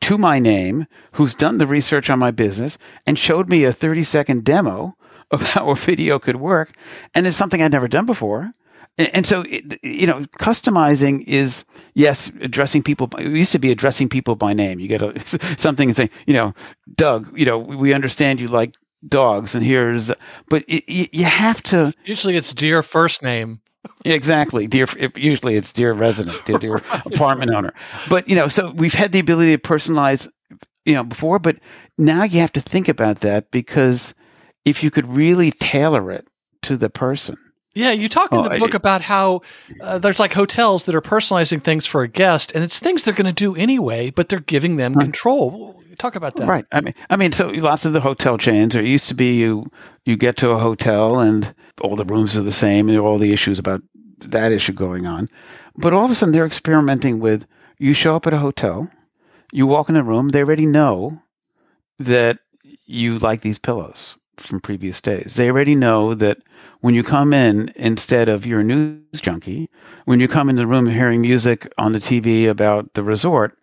to 0.00 0.18
my 0.18 0.38
name 0.38 0.86
who's 1.12 1.34
done 1.34 1.58
the 1.58 1.66
research 1.66 2.10
on 2.10 2.18
my 2.18 2.30
business 2.30 2.78
and 3.06 3.18
showed 3.18 3.48
me 3.48 3.64
a 3.64 3.72
30 3.72 4.04
second 4.04 4.44
demo 4.44 4.96
of 5.30 5.42
how 5.52 5.70
a 5.70 5.74
video 5.74 6.18
could 6.18 6.36
work. 6.36 6.72
And 7.14 7.26
it's 7.26 7.36
something 7.36 7.62
I'd 7.62 7.72
never 7.72 7.88
done 7.88 8.06
before. 8.06 8.50
And 8.98 9.26
so, 9.26 9.44
you 9.82 10.06
know, 10.06 10.20
customizing 10.38 11.22
is 11.26 11.66
yes, 11.94 12.30
addressing 12.40 12.82
people. 12.82 13.10
It 13.18 13.26
used 13.26 13.52
to 13.52 13.58
be 13.58 13.70
addressing 13.70 14.08
people 14.08 14.36
by 14.36 14.54
name. 14.54 14.80
You 14.80 14.88
get 14.88 15.02
a, 15.02 15.56
something 15.58 15.90
and 15.90 15.96
say, 15.96 16.08
you 16.26 16.32
know, 16.32 16.54
Doug. 16.94 17.28
You 17.38 17.44
know, 17.44 17.58
we 17.58 17.92
understand 17.92 18.40
you 18.40 18.48
like 18.48 18.74
dogs, 19.06 19.54
and 19.54 19.62
here's. 19.62 20.10
But 20.48 20.64
it, 20.66 21.14
you 21.14 21.24
have 21.24 21.62
to 21.64 21.92
Usually 22.06 22.36
it's 22.36 22.54
dear 22.54 22.82
first 22.82 23.22
name. 23.22 23.60
Exactly, 24.04 24.66
dear. 24.66 24.86
Usually, 25.16 25.56
it's 25.56 25.72
dear 25.72 25.92
resident, 25.92 26.36
dear, 26.46 26.58
dear 26.58 26.76
apartment 27.06 27.52
owner. 27.52 27.72
But 28.08 28.28
you 28.28 28.36
know, 28.36 28.48
so 28.48 28.70
we've 28.72 28.94
had 28.94 29.12
the 29.12 29.18
ability 29.20 29.56
to 29.56 29.62
personalize, 29.62 30.28
you 30.84 30.94
know, 30.94 31.04
before, 31.04 31.38
but 31.38 31.56
now 31.98 32.24
you 32.24 32.40
have 32.40 32.52
to 32.52 32.60
think 32.60 32.88
about 32.88 33.20
that 33.20 33.50
because 33.50 34.14
if 34.64 34.82
you 34.82 34.90
could 34.90 35.06
really 35.06 35.50
tailor 35.52 36.10
it 36.10 36.26
to 36.62 36.76
the 36.76 36.90
person. 36.90 37.36
Yeah, 37.74 37.90
you 37.90 38.08
talk 38.08 38.32
in 38.32 38.38
Oh, 38.38 38.42
the 38.44 38.50
I- 38.52 38.58
book 38.58 38.72
about 38.72 39.02
how 39.02 39.42
uh, 39.82 39.98
there's 39.98 40.18
like 40.18 40.32
hotels 40.32 40.86
that 40.86 40.94
are 40.94 41.02
personalizing 41.02 41.60
things 41.60 41.84
for 41.84 42.02
a 42.02 42.08
guest, 42.08 42.52
and 42.54 42.64
it's 42.64 42.78
things 42.78 43.02
they're 43.02 43.12
going 43.14 43.26
to 43.26 43.32
do 43.34 43.54
anyway, 43.54 44.10
but 44.10 44.30
they're 44.30 44.40
giving 44.40 44.76
them 44.76 44.94
control. 44.94 45.74
Talk 45.98 46.14
about 46.16 46.36
that. 46.36 46.48
Right. 46.48 46.64
I 46.72 46.80
mean, 46.82 46.94
I 47.10 47.16
mean, 47.16 47.32
so 47.32 47.48
lots 47.48 47.84
of 47.86 47.92
the 47.94 48.00
hotel 48.00 48.36
chains. 48.38 48.74
There 48.74 48.82
used 48.82 49.08
to 49.08 49.14
be 49.14 49.38
you 49.38 49.70
you 50.04 50.16
get 50.16 50.36
to 50.38 50.50
a 50.50 50.58
hotel 50.58 51.20
and 51.20 51.54
all 51.80 51.96
the 51.96 52.04
rooms 52.04 52.36
are 52.36 52.42
the 52.42 52.52
same, 52.52 52.88
and 52.88 52.98
all 52.98 53.18
the 53.18 53.32
issues 53.32 53.58
about 53.58 53.82
that 54.18 54.52
issue 54.52 54.72
going 54.72 55.06
on. 55.06 55.28
But 55.76 55.92
all 55.92 56.04
of 56.04 56.10
a 56.10 56.14
sudden, 56.14 56.32
they're 56.32 56.46
experimenting 56.46 57.20
with 57.20 57.46
you 57.78 57.92
show 57.92 58.16
up 58.16 58.26
at 58.26 58.34
a 58.34 58.38
hotel, 58.38 58.90
you 59.52 59.66
walk 59.66 59.88
in 59.88 59.96
a 59.96 60.02
room, 60.02 60.30
they 60.30 60.40
already 60.40 60.66
know 60.66 61.20
that 61.98 62.38
you 62.86 63.18
like 63.18 63.40
these 63.40 63.58
pillows 63.58 64.16
from 64.36 64.60
previous 64.60 65.00
days. 65.00 65.34
They 65.34 65.50
already 65.50 65.74
know 65.74 66.14
that 66.14 66.38
when 66.80 66.94
you 66.94 67.02
come 67.02 67.32
in, 67.32 67.72
instead 67.76 68.28
of 68.28 68.46
you're 68.46 68.60
a 68.60 68.64
news 68.64 69.20
junkie, 69.20 69.70
when 70.04 70.20
you 70.20 70.28
come 70.28 70.48
in 70.48 70.56
the 70.56 70.66
room 70.66 70.86
hearing 70.86 71.20
music 71.20 71.72
on 71.78 71.92
the 71.92 71.98
TV 71.98 72.48
about 72.48 72.94
the 72.94 73.02
resort, 73.02 73.56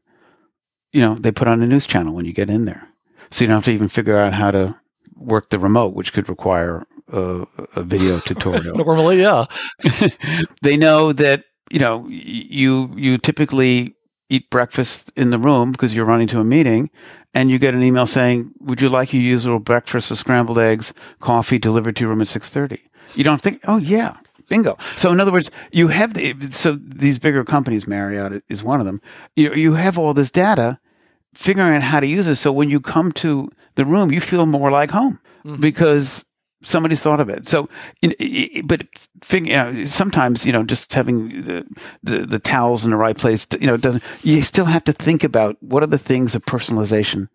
you 0.91 1.01
know, 1.01 1.16
they 1.16 1.32
put 1.32 1.47
on 1.47 1.61
a 1.61 1.68
news 1.68 1.86
channel 1.86 2.14
when 2.14 2.26
you 2.26 2.34
get 2.34 2.49
in 2.49 2.66
there. 2.66 2.88
So 3.32 3.43
you 3.43 3.47
don't 3.47 3.57
have 3.57 3.66
to 3.66 3.72
even 3.72 3.88
figure 3.88 4.18
out 4.18 4.34
how 4.34 4.51
to 4.51 4.76
work 5.16 5.49
the 5.49 5.59
remote, 5.59 5.93
which 5.93 6.14
could 6.14 6.30
require 6.30 6.86
a, 7.14 7.47
a 7.76 7.84
video 7.84 8.20
tutorial. 8.20 8.76
Normally, 8.86 9.22
yeah. 9.22 9.45
they 10.61 10.78
know 10.78 11.14
that, 11.14 11.45
you 11.72 11.80
know, 11.80 12.07
you, 12.07 12.93
you 12.95 13.18
typically 13.18 13.95
eat 14.30 14.49
breakfast 14.49 15.11
in 15.16 15.30
the 15.30 15.39
room 15.39 15.72
because 15.72 15.95
you're 15.95 16.05
running 16.05 16.28
to 16.28 16.39
a 16.39 16.43
meeting 16.43 16.89
and 17.34 17.49
you 17.49 17.59
get 17.59 17.74
an 17.74 17.84
email 17.84 18.05
saying, 18.05 18.51
"Would 18.59 18.82
you 18.82 18.89
like 18.89 19.14
your 19.14 19.22
usual 19.22 19.59
breakfast 19.59 20.11
of 20.11 20.18
scrambled 20.18 20.59
eggs, 20.59 20.93
coffee 21.20 21.57
delivered 21.57 21.95
to 21.95 22.01
your 22.01 22.09
room 22.09 22.22
at 22.22 22.28
6:30?" 22.28 22.80
You 23.16 23.24
don't 23.24 23.41
think, 23.41 23.61
"Oh 23.68 23.78
yeah, 23.78 24.14
bingo." 24.49 24.78
So 24.95 25.11
in 25.11 25.20
other 25.20 25.32
words, 25.32 25.49
you 25.72 25.88
have 25.88 26.14
the 26.14 26.36
so 26.51 26.78
these 26.80 27.20
bigger 27.20 27.43
companies, 27.43 27.88
Marriott 27.88 28.43
is 28.49 28.64
one 28.64 28.80
of 28.80 28.86
them. 28.86 29.01
You 29.36 29.53
you 29.53 29.74
have 29.74 29.97
all 29.97 30.14
this 30.14 30.32
data, 30.32 30.80
figuring 31.34 31.74
out 31.74 31.82
how 31.82 31.99
to 31.99 32.07
use 32.07 32.28
it. 32.28 32.36
So 32.36 32.51
when 32.51 32.70
you 32.70 32.80
come 32.80 33.11
to 33.14 33.49
the 33.76 33.86
room, 33.86 34.11
you 34.11 34.22
feel 34.22 34.45
more 34.45 34.72
like 34.72 34.91
home 34.91 35.20
mm-hmm. 35.43 35.61
because 35.61 36.24
somebody's 36.64 37.01
thought 37.01 37.20
of 37.20 37.30
it. 37.30 37.47
So, 37.47 37.70
but 38.64 38.88
fig- 39.22 39.47
you 39.47 39.55
know, 39.55 39.86
sometimes 39.86 40.45
you 40.45 40.51
know, 40.51 40.64
just 40.64 40.93
having 40.93 41.43
the, 41.43 41.66
the 42.01 42.26
the 42.26 42.39
towels 42.39 42.84
in 42.84 42.91
the 42.91 42.97
right 42.97 43.18
place, 43.18 43.45
you 43.59 43.68
know, 43.68 43.78
doesn't. 43.78 44.03
You 44.24 44.41
still 44.41 44.66
have 44.66 44.84
to 44.86 44.93
think 44.93 45.24
about 45.24 45.57
what 45.61 45.84
are 45.84 45.88
the 45.88 45.97
things 45.97 46.36
of 46.36 46.43
personalization 46.45 47.28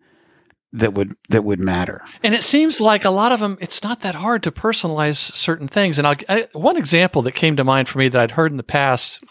that 0.71 0.93
would 0.93 1.15
that 1.29 1.43
would 1.43 1.59
matter. 1.59 2.03
And 2.23 2.35
it 2.35 2.43
seems 2.43 2.79
like 2.79 3.05
a 3.05 3.09
lot 3.09 3.31
of 3.31 3.39
them, 3.39 3.57
it's 3.59 3.83
not 3.83 4.01
that 4.01 4.15
hard 4.15 4.43
to 4.43 4.51
personalize 4.51 5.17
certain 5.17 5.67
things. 5.67 5.97
And 5.97 6.07
I'll, 6.07 6.15
I, 6.27 6.47
one 6.53 6.77
example 6.77 7.21
that 7.23 7.31
came 7.31 7.55
to 7.55 7.63
mind 7.63 7.87
for 7.87 7.97
me 7.97 8.07
that 8.09 8.21
I'd 8.21 8.31
heard 8.31 8.51
in 8.51 8.57
the 8.57 8.63
past 8.63 9.23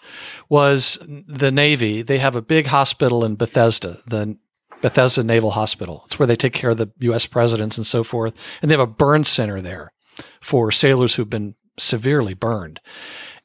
was 0.48 0.98
the 1.06 1.50
Navy. 1.52 2.02
They 2.02 2.18
have 2.18 2.34
a 2.34 2.42
big 2.42 2.66
hospital 2.66 3.24
in 3.24 3.36
Bethesda, 3.36 4.00
the 4.06 4.36
Bethesda 4.80 5.24
Naval 5.24 5.50
Hospital. 5.50 6.02
It's 6.06 6.18
where 6.18 6.26
they 6.26 6.36
take 6.36 6.52
care 6.52 6.70
of 6.70 6.76
the 6.76 6.90
U.S. 7.00 7.26
presidents 7.26 7.76
and 7.76 7.86
so 7.86 8.04
forth. 8.04 8.36
And 8.62 8.70
they 8.70 8.74
have 8.74 8.80
a 8.80 8.86
burn 8.86 9.24
center 9.24 9.60
there 9.60 9.92
for 10.40 10.70
sailors 10.70 11.14
who've 11.14 11.28
been 11.28 11.54
severely 11.78 12.34
burned. 12.34 12.80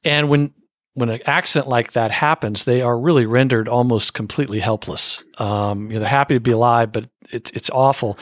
And 0.04 0.30
when 0.30 0.54
when 0.96 1.10
an 1.10 1.22
accident 1.26 1.68
like 1.68 1.94
that 1.94 2.12
happens, 2.12 2.66
they 2.66 2.82
are 2.82 3.00
really 3.00 3.26
rendered 3.26 3.68
almost 3.68 4.14
completely 4.14 4.60
helpless. 4.60 5.24
Um, 5.40 5.88
you 5.88 5.94
know, 5.96 6.02
they're 6.02 6.10
happy 6.10 6.36
to 6.36 6.40
be 6.40 6.52
alive, 6.52 6.92
but 6.92 7.10
it's 7.32 7.52
it's 7.52 7.70
awful. 7.72 8.18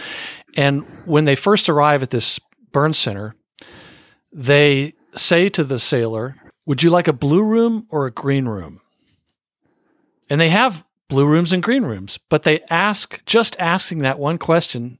And 0.55 0.83
when 1.05 1.25
they 1.25 1.35
first 1.35 1.69
arrive 1.69 2.01
at 2.03 2.11
this 2.11 2.39
burn 2.71 2.93
center, 2.93 3.35
they 4.31 4.93
say 5.15 5.49
to 5.49 5.63
the 5.63 5.79
sailor, 5.79 6.35
"Would 6.65 6.83
you 6.83 6.89
like 6.89 7.09
a 7.09 7.13
blue 7.13 7.43
room 7.43 7.87
or 7.89 8.05
a 8.05 8.11
green 8.11 8.45
room?" 8.45 8.79
And 10.29 10.39
they 10.39 10.49
have 10.49 10.85
blue 11.11 11.25
rooms 11.25 11.53
and 11.53 11.61
green 11.61 11.83
rooms, 11.83 12.19
but 12.29 12.43
they 12.43 12.61
ask 12.69 13.23
just 13.25 13.59
asking 13.59 13.99
that 13.99 14.17
one 14.17 14.37
question, 14.37 14.97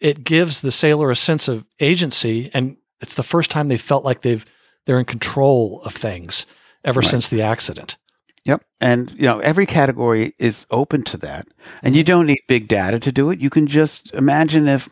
it 0.00 0.24
gives 0.24 0.60
the 0.60 0.70
sailor 0.70 1.10
a 1.10 1.16
sense 1.16 1.48
of 1.48 1.64
agency, 1.78 2.50
and 2.54 2.76
it's 3.00 3.14
the 3.14 3.22
first 3.22 3.50
time 3.50 3.68
they 3.68 3.76
felt 3.76 4.04
like 4.04 4.22
they've 4.22 4.44
they're 4.86 4.98
in 4.98 5.04
control 5.04 5.82
of 5.84 5.92
things 5.92 6.46
ever 6.84 7.02
since 7.02 7.28
the 7.28 7.42
accident. 7.42 7.98
Yep. 8.44 8.64
And 8.80 9.10
you 9.12 9.26
know, 9.26 9.38
every 9.40 9.66
category 9.66 10.32
is 10.38 10.66
open 10.70 11.02
to 11.04 11.18
that. 11.18 11.46
And 11.82 11.94
you 11.94 12.02
mm-hmm. 12.02 12.10
don't 12.10 12.26
need 12.26 12.40
big 12.48 12.68
data 12.68 12.98
to 12.98 13.12
do 13.12 13.30
it. 13.30 13.40
You 13.40 13.50
can 13.50 13.66
just 13.66 14.12
imagine 14.14 14.66
if 14.66 14.88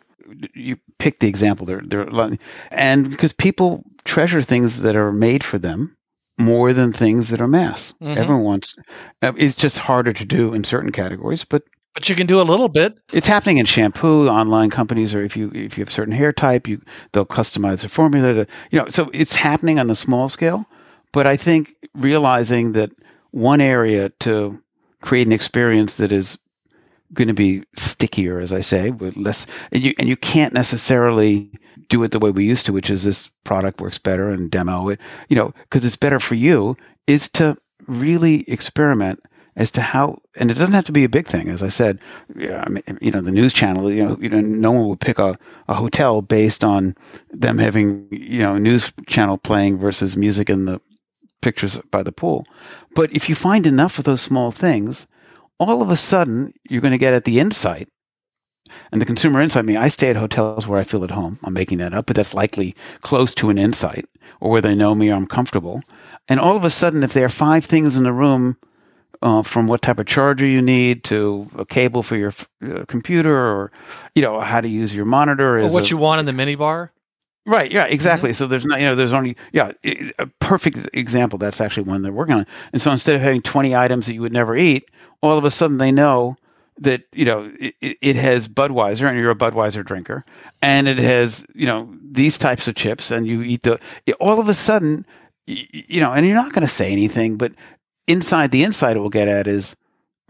you 0.54 0.76
pick 0.98 1.20
the 1.20 1.28
example 1.28 1.64
there 1.64 1.80
there 1.82 2.00
are 2.00 2.08
a 2.08 2.14
lot- 2.14 2.38
and 2.70 3.08
because 3.08 3.32
people 3.32 3.82
treasure 4.04 4.42
things 4.42 4.82
that 4.82 4.94
are 4.94 5.10
made 5.10 5.42
for 5.42 5.58
them 5.58 5.96
more 6.38 6.72
than 6.72 6.92
things 6.92 7.28
that 7.30 7.40
are 7.40 7.48
mass. 7.48 7.94
Mhm. 8.02 8.16
Everyone 8.16 8.44
wants 8.44 8.74
uh, 9.22 9.32
it's 9.36 9.54
just 9.56 9.78
harder 9.78 10.12
to 10.12 10.24
do 10.24 10.54
in 10.54 10.64
certain 10.64 10.92
categories, 10.92 11.44
but 11.44 11.62
But 11.94 12.08
you 12.08 12.14
can 12.14 12.26
do 12.26 12.40
a 12.40 12.46
little 12.52 12.68
bit. 12.68 12.98
it's 13.12 13.26
happening 13.26 13.58
in 13.58 13.66
shampoo. 13.66 14.28
Online 14.28 14.70
companies, 14.70 15.14
or 15.14 15.22
if 15.22 15.36
you 15.36 15.50
if 15.54 15.76
you 15.76 15.82
have 15.82 15.88
a 15.88 15.92
certain 15.92 16.14
hair 16.14 16.32
type, 16.32 16.68
you 16.68 16.80
they'll 17.12 17.26
customize 17.26 17.80
the 17.82 17.88
formula. 17.88 18.34
To, 18.34 18.46
you 18.70 18.78
know, 18.78 18.88
so 18.88 19.10
it's 19.12 19.34
happening 19.34 19.80
on 19.80 19.90
a 19.90 19.94
small 19.94 20.28
scale. 20.28 20.64
But 21.12 21.26
I 21.26 21.36
think 21.36 21.74
realizing 21.94 22.72
that 22.72 22.90
one 23.32 23.60
area 23.60 24.10
to 24.20 24.58
create 25.00 25.26
an 25.26 25.32
experience 25.32 25.96
that 25.96 26.12
is 26.12 26.38
going 27.14 27.28
to 27.28 27.34
be 27.34 27.62
stickier, 27.76 28.40
as 28.40 28.52
I 28.52 28.60
say, 28.60 28.90
with 28.90 29.16
less, 29.16 29.46
and 29.72 29.82
you 29.82 29.94
and 29.98 30.08
you 30.08 30.16
can't 30.16 30.52
necessarily 30.52 31.50
do 31.88 32.02
it 32.02 32.12
the 32.12 32.18
way 32.18 32.30
we 32.30 32.44
used 32.44 32.66
to, 32.66 32.72
which 32.72 32.90
is 32.90 33.04
this 33.04 33.30
product 33.44 33.80
works 33.80 33.98
better 33.98 34.30
and 34.30 34.50
demo 34.50 34.88
it, 34.88 35.00
you 35.28 35.36
know, 35.36 35.52
because 35.62 35.84
it's 35.84 35.96
better 35.96 36.20
for 36.20 36.34
you, 36.34 36.76
is 37.06 37.28
to 37.30 37.56
really 37.86 38.48
experiment 38.48 39.20
as 39.56 39.70
to 39.72 39.80
how, 39.80 40.16
and 40.36 40.50
it 40.50 40.54
doesn't 40.54 40.74
have 40.74 40.84
to 40.84 40.92
be 40.92 41.02
a 41.02 41.08
big 41.08 41.26
thing. 41.26 41.48
As 41.48 41.62
I 41.62 41.68
said, 41.68 41.98
yeah, 42.36 42.62
I 42.64 42.68
mean, 42.68 42.82
you 43.00 43.10
know, 43.10 43.20
the 43.20 43.32
news 43.32 43.52
channel, 43.52 43.90
you 43.90 44.04
know, 44.04 44.16
you 44.20 44.28
know, 44.28 44.40
no 44.40 44.70
one 44.70 44.88
would 44.88 45.00
pick 45.00 45.18
a, 45.18 45.36
a 45.66 45.74
hotel 45.74 46.22
based 46.22 46.62
on 46.62 46.94
them 47.30 47.58
having, 47.58 48.06
you 48.12 48.38
know, 48.38 48.56
news 48.56 48.92
channel 49.08 49.36
playing 49.36 49.78
versus 49.78 50.16
music 50.16 50.48
in 50.48 50.66
the 50.66 50.80
pictures 51.40 51.78
by 51.90 52.04
the 52.04 52.12
pool. 52.12 52.46
But 52.94 53.12
if 53.12 53.28
you 53.28 53.34
find 53.34 53.66
enough 53.66 53.98
of 53.98 54.04
those 54.04 54.20
small 54.20 54.52
things, 54.52 55.08
all 55.58 55.82
of 55.82 55.90
a 55.90 55.96
sudden 55.96 56.52
you're 56.68 56.80
going 56.80 56.92
to 56.92 56.98
get 56.98 57.14
at 57.14 57.24
the 57.24 57.40
insight 57.40 57.88
and 58.92 59.00
the 59.00 59.06
consumer 59.06 59.40
insight. 59.40 59.64
I 59.64 59.66
mean, 59.66 59.76
I 59.76 59.88
stay 59.88 60.10
at 60.10 60.16
hotels 60.16 60.66
where 60.66 60.78
I 60.78 60.84
feel 60.84 61.04
at 61.04 61.10
home. 61.10 61.38
I'm 61.42 61.54
making 61.54 61.78
that 61.78 61.94
up, 61.94 62.06
but 62.06 62.16
that's 62.16 62.34
likely 62.34 62.74
close 63.02 63.34
to 63.34 63.50
an 63.50 63.58
insight 63.58 64.06
or 64.40 64.50
where 64.50 64.60
they 64.60 64.74
know 64.74 64.94
me 64.94 65.10
or 65.10 65.14
I'm 65.14 65.26
comfortable. 65.26 65.82
And 66.28 66.38
all 66.38 66.56
of 66.56 66.64
a 66.64 66.70
sudden, 66.70 67.02
if 67.02 67.12
there 67.14 67.24
are 67.24 67.30
five 67.30 67.64
things 67.64 67.96
in 67.96 68.04
the 68.04 68.12
room, 68.12 68.56
uh, 69.22 69.42
from 69.42 69.66
what 69.66 69.82
type 69.82 69.98
of 69.98 70.06
charger 70.06 70.46
you 70.46 70.62
need 70.62 71.02
to 71.04 71.48
a 71.56 71.64
cable 71.64 72.02
for 72.02 72.16
your 72.16 72.32
uh, 72.62 72.84
computer 72.86 73.34
or, 73.34 73.72
you 74.14 74.22
know, 74.22 74.38
how 74.40 74.60
to 74.60 74.68
use 74.68 74.94
your 74.94 75.04
monitor. 75.04 75.58
Or 75.58 75.68
what 75.68 75.84
a- 75.84 75.90
you 75.90 75.96
want 75.96 76.20
in 76.20 76.26
the 76.26 76.42
minibar. 76.42 76.90
Right. 77.48 77.72
Yeah. 77.72 77.86
Exactly. 77.86 78.30
Mm-hmm. 78.30 78.36
So 78.36 78.46
there's 78.46 78.64
not. 78.64 78.78
You 78.80 78.86
know. 78.86 78.94
There's 78.94 79.12
only. 79.14 79.36
Yeah. 79.52 79.72
A 80.18 80.26
perfect 80.40 80.88
example. 80.92 81.38
That's 81.38 81.60
actually 81.60 81.84
one 81.84 82.02
they're 82.02 82.12
working 82.12 82.36
on. 82.36 82.46
And 82.72 82.80
so 82.82 82.92
instead 82.92 83.16
of 83.16 83.22
having 83.22 83.42
20 83.42 83.74
items 83.74 84.06
that 84.06 84.14
you 84.14 84.20
would 84.20 84.32
never 84.32 84.56
eat, 84.56 84.84
all 85.22 85.36
of 85.38 85.44
a 85.44 85.50
sudden 85.50 85.78
they 85.78 85.90
know 85.90 86.36
that 86.80 87.02
you 87.12 87.24
know 87.24 87.50
it, 87.58 87.74
it- 87.80 88.16
has 88.16 88.46
Budweiser, 88.48 89.08
and 89.08 89.18
you're 89.18 89.30
a 89.32 89.34
Budweiser 89.36 89.84
drinker, 89.84 90.24
and 90.62 90.86
it 90.86 90.98
has 90.98 91.44
you 91.54 91.66
know 91.66 91.92
these 92.12 92.38
types 92.38 92.68
of 92.68 92.74
chips, 92.76 93.10
and 93.10 93.26
you 93.26 93.42
eat 93.42 93.62
the. 93.62 93.80
all 94.20 94.38
of 94.38 94.48
a 94.48 94.54
sudden, 94.54 95.04
you 95.46 96.00
know, 96.00 96.12
and 96.12 96.26
you're 96.26 96.36
not 96.36 96.52
going 96.52 96.62
to 96.66 96.72
say 96.72 96.92
anything, 96.92 97.36
but 97.36 97.52
inside 98.06 98.52
the 98.52 98.62
insight 98.62 98.96
it 98.96 99.00
will 99.00 99.08
get 99.10 99.26
at 99.28 99.46
is, 99.46 99.74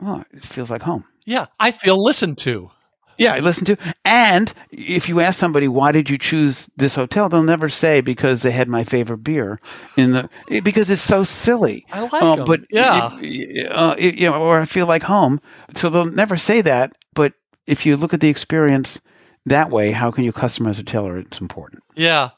oh, 0.02 0.24
it 0.32 0.42
feels 0.44 0.70
like 0.70 0.82
home. 0.82 1.04
Yeah, 1.26 1.46
I 1.60 1.70
feel 1.72 2.02
listened 2.02 2.38
to. 2.38 2.70
Yeah, 3.18 3.34
I 3.34 3.40
listen 3.40 3.64
to. 3.66 3.76
And 4.04 4.52
if 4.70 5.08
you 5.08 5.20
ask 5.20 5.38
somebody 5.38 5.66
why 5.68 5.92
did 5.92 6.08
you 6.08 6.16
choose 6.18 6.70
this 6.76 6.94
hotel, 6.94 7.28
they'll 7.28 7.42
never 7.42 7.68
say 7.68 8.00
because 8.00 8.42
they 8.42 8.50
had 8.52 8.68
my 8.68 8.84
favorite 8.84 9.18
beer 9.24 9.58
in 9.96 10.12
the 10.12 10.30
because 10.62 10.90
it's 10.90 11.02
so 11.02 11.24
silly. 11.24 11.84
I 11.92 12.00
like 12.02 12.22
Uh, 12.22 12.32
'em. 12.34 12.44
but 12.44 12.60
Yeah. 12.70 13.10
it- 13.20 13.70
uh, 13.72 13.94
it- 13.98 14.14
you 14.14 14.30
know, 14.30 14.34
or 14.40 14.60
I 14.60 14.64
feel 14.64 14.86
like 14.86 15.02
home. 15.02 15.40
So 15.74 15.88
they'll 15.90 16.04
never 16.06 16.36
say 16.36 16.60
that. 16.62 16.92
But 17.14 17.32
if 17.66 17.84
you 17.84 17.96
look 17.96 18.14
at 18.14 18.20
the 18.20 18.28
experience 18.28 19.00
that 19.46 19.70
way, 19.70 19.90
how 19.92 20.10
can 20.10 20.24
you 20.24 20.32
customize 20.32 20.78
a 20.78 20.84
tailor? 20.84 21.18
It's 21.18 21.40
important. 21.40 21.82
Yeah. 21.96 22.30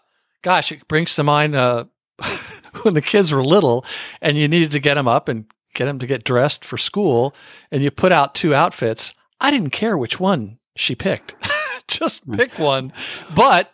Gosh, 0.43 0.73
it 0.73 0.89
brings 0.89 1.15
to 1.17 1.23
mind 1.23 1.55
uh, 1.55 1.85
when 2.83 2.95
the 2.95 3.03
kids 3.03 3.33
were 3.33 3.45
little 3.45 3.85
and 4.23 4.37
you 4.39 4.49
needed 4.49 4.71
to 4.71 4.79
get 4.81 4.95
them 4.95 5.09
up 5.09 5.29
and 5.29 5.45
get 5.75 5.85
them 5.85 5.99
to 5.99 6.07
get 6.07 6.25
dressed 6.25 6.65
for 6.65 6.79
school 6.79 7.35
and 7.71 7.83
you 7.83 7.91
put 7.91 8.13
out 8.13 8.35
two 8.35 8.55
outfits. 8.55 9.13
I 9.43 9.51
didn't 9.51 9.71
care 9.71 9.97
which 9.99 10.19
one 10.21 10.59
she 10.81 10.95
picked. 10.95 11.35
Just 11.89 12.25
Hmm. 12.25 12.35
pick 12.37 12.59
one. 12.59 12.93
But 13.35 13.73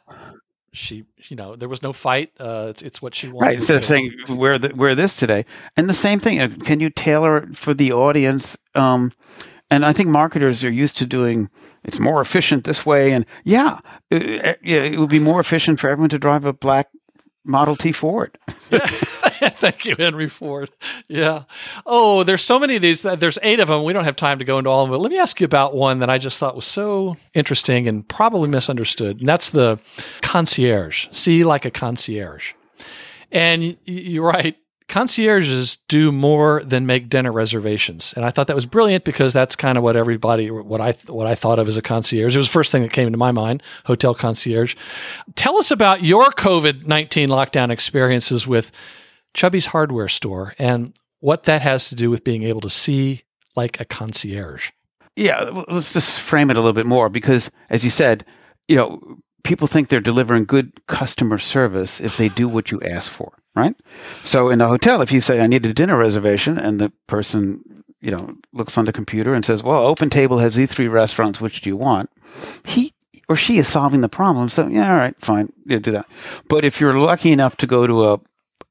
she, 0.73 1.05
you 1.29 1.37
know, 1.37 1.55
there 1.57 1.69
was 1.69 1.83
no 1.83 1.93
fight. 1.93 2.33
Uh, 2.41 2.67
it's, 2.71 2.83
it's 2.83 3.01
what 3.03 3.15
she 3.15 3.29
wanted. 3.29 3.47
Right. 3.47 3.55
Instead 3.57 3.77
of 3.77 3.85
saying 3.85 4.13
wear 4.29 4.59
the, 4.59 4.75
wear 4.75 4.95
this 4.95 5.15
today, 5.17 5.45
and 5.77 5.89
the 5.89 5.95
same 5.95 6.19
thing. 6.19 6.41
uh, 6.41 6.49
Can 6.65 6.81
you 6.81 6.91
tailor 6.91 7.39
it 7.39 7.57
for 7.57 7.73
the 7.75 7.93
audience? 7.93 8.57
Um, 8.75 9.13
and 9.71 9.85
I 9.85 9.93
think 9.93 10.09
marketers 10.09 10.63
are 10.65 10.71
used 10.71 10.97
to 10.99 11.07
doing. 11.07 11.49
It's 11.85 11.99
more 11.99 12.21
efficient 12.21 12.65
this 12.65 12.85
way, 12.87 13.13
and 13.13 13.25
yeah, 13.45 13.79
uh, 14.13 14.17
uh, 14.17 14.55
yeah, 14.63 14.83
it 14.83 14.99
would 14.99 15.11
be 15.11 15.19
more 15.19 15.41
efficient 15.41 15.81
for 15.81 15.89
everyone 15.89 16.11
to 16.11 16.19
drive 16.19 16.45
a 16.45 16.53
black 16.53 16.89
Model 17.45 17.77
T 17.77 17.93
Ford. 17.93 18.37
Thank 19.41 19.85
you, 19.85 19.97
Henry 19.99 20.29
Ford. 20.29 20.71
Yeah. 21.09 21.45
Oh, 21.85 22.23
there's 22.23 22.43
so 22.43 22.59
many 22.59 22.77
of 22.77 22.83
these. 22.83 23.03
There's 23.03 23.39
eight 23.43 23.61
of 23.61 23.69
them. 23.69 23.85
We 23.85 23.93
don't 23.93 24.05
have 24.05 24.17
time 24.17 24.39
to 24.39 24.45
go 24.45 24.59
into 24.59 24.71
all 24.71 24.85
of 24.85 24.89
them. 24.89 24.99
But 24.99 25.03
let 25.03 25.11
me 25.11 25.19
ask 25.19 25.41
you 25.41 25.45
about 25.45 25.75
one 25.75 25.99
that 25.99 26.11
I 26.11 26.19
just 26.19 26.39
thought 26.39 26.57
was 26.57 26.67
so 26.67 27.17
interesting 27.35 27.89
and 27.89 28.07
probably 28.09 28.49
misunderstood. 28.49 29.21
And 29.21 29.29
that's 29.29 29.51
the 29.51 29.79
concierge. 30.23 31.09
See 31.13 31.45
like 31.45 31.65
a 31.65 31.71
concierge. 31.71 32.55
And 33.31 33.77
you're 33.85 34.27
right. 34.27 34.57
Concierges 34.89 35.79
do 35.89 36.13
more 36.13 36.63
than 36.65 36.87
make 36.87 37.09
dinner 37.09 37.33
reservations, 37.33 38.15
and 38.15 38.25
I 38.25 38.31
thought 38.31 38.47
that 38.47 38.55
was 38.55 38.67
brilliant 38.67 39.03
because 39.03 39.33
that's 39.33 39.57
kind 39.57 39.77
of 39.77 39.83
what 39.83 39.97
everybody, 39.97 40.49
what 40.49 40.81
I, 40.81 40.93
what 41.09 41.27
I 41.27 41.35
thought 41.35 41.59
of 41.59 41.67
as 41.67 41.77
a 41.77 41.83
concierge. 41.83 42.37
It 42.37 42.39
was 42.39 42.47
the 42.47 42.53
first 42.53 42.71
thing 42.71 42.83
that 42.83 42.93
came 42.93 43.11
to 43.11 43.19
my 43.19 43.33
mind: 43.33 43.65
hotel 43.85 44.15
concierge. 44.15 44.77
Tell 45.35 45.57
us 45.57 45.73
about 45.73 46.05
your 46.05 46.27
COVID 46.27 46.87
nineteen 46.87 47.29
lockdown 47.29 47.71
experiences 47.71 48.47
with 48.47 48.71
Chubby's 49.37 49.67
hardware 49.67 50.09
store 50.09 50.55
and 50.59 50.93
what 51.21 51.45
that 51.45 51.63
has 51.63 51.89
to 51.91 51.95
do 51.95 52.11
with 52.11 52.25
being 52.25 52.43
able 52.43 52.61
to 52.63 52.71
see 52.71 53.23
like 53.55 53.81
a 53.81 53.85
concierge. 53.85 54.71
Yeah, 55.15 55.63
let's 55.69 55.93
just 55.93 56.21
frame 56.21 56.51
it 56.51 56.57
a 56.57 56.61
little 56.61 56.73
bit 56.73 56.87
more 56.87 57.09
because, 57.09 57.51
as 57.71 57.85
you 57.85 57.91
said, 57.91 58.25
you 58.69 58.77
know, 58.77 59.01
people 59.45 59.67
think 59.67 59.89
they're 59.89 60.01
delivering 60.01 60.45
good 60.45 60.73
customer 60.87 61.39
service 61.39 62.01
if 62.01 62.17
they 62.17 62.29
do 62.29 62.49
what 62.49 62.71
you 62.71 62.81
ask 62.83 63.11
for, 63.11 63.33
right? 63.55 63.75
So 64.25 64.51
in 64.51 64.61
a 64.61 64.69
hotel, 64.69 65.01
if 65.01 65.13
you 65.13 65.21
say 65.21 65.41
I 65.41 65.47
need 65.47 65.65
a 65.65 65.73
dinner 65.73 65.97
reservation 65.97 66.59
and 66.59 66.81
the 66.81 66.93
person 67.07 67.63
you 68.01 68.11
know, 68.11 68.37
looks 68.53 68.77
on 68.79 68.85
the 68.85 68.93
computer 68.93 69.35
and 69.35 69.45
says, 69.45 69.63
"Well, 69.63 69.87
Open 69.87 70.11
Table 70.11 70.39
has 70.39 70.55
these 70.55 70.71
three 70.71 70.89
restaurants. 70.89 71.41
Which 71.41 71.63
do 71.63 71.71
you 71.71 71.77
want?" 71.77 72.11
He 72.65 72.93
or 73.29 73.37
she 73.37 73.59
is 73.59 73.67
solving 73.67 74.01
the 74.01 74.09
problem. 74.09 74.49
So 74.49 74.69
yeah, 74.69 74.91
all 74.91 74.97
right, 74.97 75.15
fine, 75.19 75.53
yeah, 75.65 75.79
do 75.79 75.93
that. 75.93 76.07
But 76.49 76.65
if 76.65 76.81
you're 76.81 76.99
lucky 76.99 77.33
enough 77.33 77.57
to 77.57 77.67
go 77.67 77.87
to 77.87 78.07
a, 78.11 78.21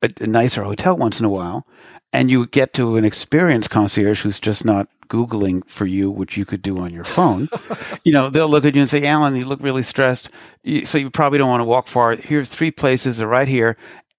a, 0.06 0.24
a 0.24 0.28
nicer 0.28 0.64
hotel 0.64 0.96
once 0.98 1.20
in 1.20 1.26
a 1.26 1.30
while, 1.30 1.66
and 2.14 2.30
you 2.30 2.48
get 2.48 2.74
to 2.74 2.98
an 2.98 3.06
experienced 3.06 3.70
concierge 3.70 4.22
who's 4.22 4.40
just 4.40 4.66
not 4.66 4.88
googling 5.08 5.68
for 5.68 5.86
you, 5.86 6.10
which 6.10 6.38
you 6.38 6.46
could 6.46 6.62
do 6.62 6.80
on 6.80 6.92
your 6.92 7.04
phone, 7.04 7.48
you 8.04 8.12
know, 8.12 8.30
they'll 8.30 8.50
look 8.50 8.66
at 8.66 8.76
you 8.76 8.82
and 8.82 8.90
say, 8.90 9.06
"Allen, 9.06 9.36
you 9.36 9.46
look 9.46 9.62
really 9.62 9.84
stressed. 9.84 10.30
You, 10.64 10.86
so 10.86 10.98
you 10.98 11.10
probably 11.10 11.38
don't 11.38 11.50
want 11.50 11.62
to 11.62 11.66
walk 11.66 11.88
far. 11.88 12.16
Here's 12.16 12.50
three 12.50 12.72
places. 12.72 13.18
They're 13.18 13.28
right 13.28 13.48
here." 13.48 13.78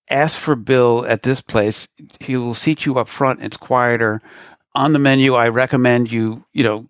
Ask 0.09 0.39
for 0.39 0.55
Bill 0.55 1.05
at 1.07 1.23
this 1.23 1.41
place. 1.41 1.89
He 2.21 2.37
will 2.37 2.55
seat 2.55 2.87
you 2.87 2.97
up 2.97 3.09
front. 3.09 3.43
It's 3.43 3.57
quieter 3.57 4.23
on 4.77 4.93
the 4.93 4.99
menu 4.99 5.35
i 5.35 5.49
recommend 5.49 6.13
you 6.13 6.45
you 6.53 6.63
know 6.63 6.87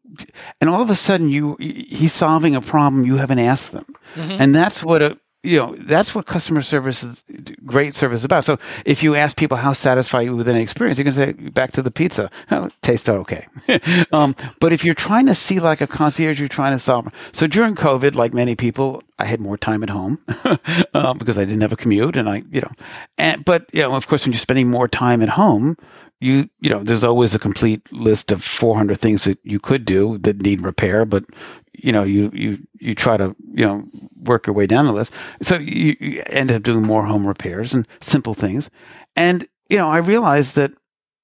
and 0.60 0.68
all 0.68 0.82
of 0.82 0.90
a 0.90 0.94
sudden 0.94 1.30
you 1.30 1.56
he's 1.60 2.12
solving 2.12 2.56
a 2.56 2.60
problem 2.60 3.06
you 3.06 3.16
haven't 3.16 3.38
asked 3.38 3.70
them 3.70 3.86
mm-hmm. 4.16 4.36
and 4.40 4.54
that's 4.54 4.82
what 4.82 5.02
a 5.02 5.16
you 5.46 5.58
know 5.58 5.76
that's 5.78 6.14
what 6.14 6.26
customer 6.26 6.62
service 6.62 7.02
is 7.02 7.24
great 7.64 7.94
service 7.94 8.20
is 8.20 8.24
about. 8.24 8.44
So 8.44 8.58
if 8.84 9.02
you 9.02 9.14
ask 9.14 9.36
people 9.36 9.56
how 9.56 9.72
satisfied 9.72 10.22
you 10.22 10.36
with 10.36 10.48
an 10.48 10.56
experience 10.56 10.98
you 10.98 11.04
can 11.04 11.14
say 11.14 11.32
back 11.32 11.72
to 11.72 11.82
the 11.82 11.90
pizza. 11.90 12.30
Oh, 12.50 12.66
it 12.66 12.72
tasted 12.82 13.12
okay. 13.12 13.46
Um, 14.12 14.34
but 14.60 14.72
if 14.72 14.84
you're 14.84 14.94
trying 14.94 15.26
to 15.26 15.34
see 15.34 15.60
like 15.60 15.80
a 15.80 15.86
concierge 15.86 16.38
you're 16.38 16.48
trying 16.48 16.72
to 16.72 16.78
solve 16.78 17.08
so 17.32 17.46
during 17.46 17.74
covid 17.74 18.14
like 18.14 18.32
many 18.32 18.54
people 18.54 19.02
i 19.18 19.24
had 19.24 19.40
more 19.40 19.56
time 19.56 19.82
at 19.82 19.90
home 19.90 20.18
um, 20.94 21.18
because 21.18 21.38
i 21.38 21.44
didn't 21.44 21.60
have 21.60 21.72
a 21.72 21.76
commute 21.76 22.16
and 22.16 22.28
i 22.28 22.42
you 22.50 22.60
know 22.60 22.70
and 23.18 23.44
but 23.44 23.66
you 23.72 23.82
know 23.82 23.94
of 23.94 24.06
course 24.06 24.24
when 24.24 24.32
you're 24.32 24.38
spending 24.38 24.70
more 24.70 24.88
time 24.88 25.22
at 25.22 25.28
home 25.28 25.76
you 26.20 26.48
you 26.60 26.70
know 26.70 26.82
there's 26.82 27.04
always 27.04 27.34
a 27.34 27.38
complete 27.38 27.82
list 27.92 28.32
of 28.32 28.42
400 28.42 28.98
things 28.98 29.24
that 29.24 29.38
you 29.42 29.60
could 29.60 29.84
do 29.84 30.18
that 30.18 30.40
need 30.40 30.62
repair 30.62 31.04
but 31.04 31.24
you 31.72 31.92
know 31.92 32.04
you 32.04 32.30
you 32.32 32.58
you 32.78 32.94
try 32.94 33.16
to 33.16 33.36
you 33.52 33.64
know 33.66 33.84
work 34.22 34.46
your 34.46 34.54
way 34.54 34.66
down 34.66 34.86
the 34.86 34.92
list. 34.92 35.12
So 35.42 35.56
you, 35.56 35.94
you 36.00 36.22
end 36.26 36.50
up 36.50 36.62
doing 36.62 36.82
more 36.82 37.04
home 37.04 37.26
repairs 37.26 37.74
and 37.74 37.86
simple 38.00 38.34
things. 38.34 38.70
And 39.14 39.46
you 39.68 39.78
know 39.78 39.88
i 39.88 39.98
realized 39.98 40.56
that 40.56 40.72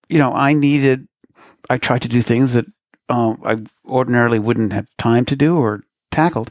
you 0.08 0.18
know 0.18 0.32
i 0.32 0.52
needed 0.52 1.06
i 1.70 1.78
tried 1.78 2.02
to 2.02 2.08
do 2.08 2.22
things 2.22 2.54
that 2.54 2.66
um, 3.08 3.40
i 3.44 3.58
ordinarily 3.86 4.38
wouldn't 4.38 4.72
have 4.72 4.88
time 4.98 5.24
to 5.26 5.36
do 5.36 5.58
or 5.58 5.82
tackled 6.10 6.50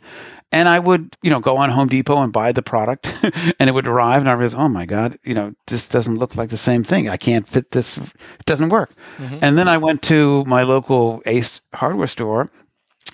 and 0.51 0.67
I 0.67 0.79
would, 0.79 1.17
you 1.21 1.29
know, 1.29 1.39
go 1.39 1.57
on 1.57 1.69
Home 1.69 1.87
Depot 1.87 2.21
and 2.21 2.33
buy 2.33 2.51
the 2.51 2.61
product 2.61 3.15
and 3.59 3.69
it 3.69 3.73
would 3.73 3.87
arrive 3.87 4.21
and 4.21 4.29
I 4.29 4.33
realized, 4.33 4.55
oh 4.57 4.67
my 4.67 4.85
God, 4.85 5.17
you 5.23 5.33
know, 5.33 5.53
this 5.67 5.87
doesn't 5.87 6.17
look 6.17 6.35
like 6.35 6.49
the 6.49 6.57
same 6.57 6.83
thing. 6.83 7.09
I 7.09 7.17
can't 7.17 7.47
fit 7.47 7.71
this. 7.71 7.97
It 7.97 8.45
doesn't 8.45 8.69
work. 8.69 8.91
Mm-hmm. 9.17 9.37
And 9.41 9.57
then 9.57 9.67
I 9.67 9.77
went 9.77 10.01
to 10.03 10.43
my 10.45 10.63
local 10.63 11.21
Ace 11.25 11.61
hardware 11.73 12.07
store. 12.07 12.51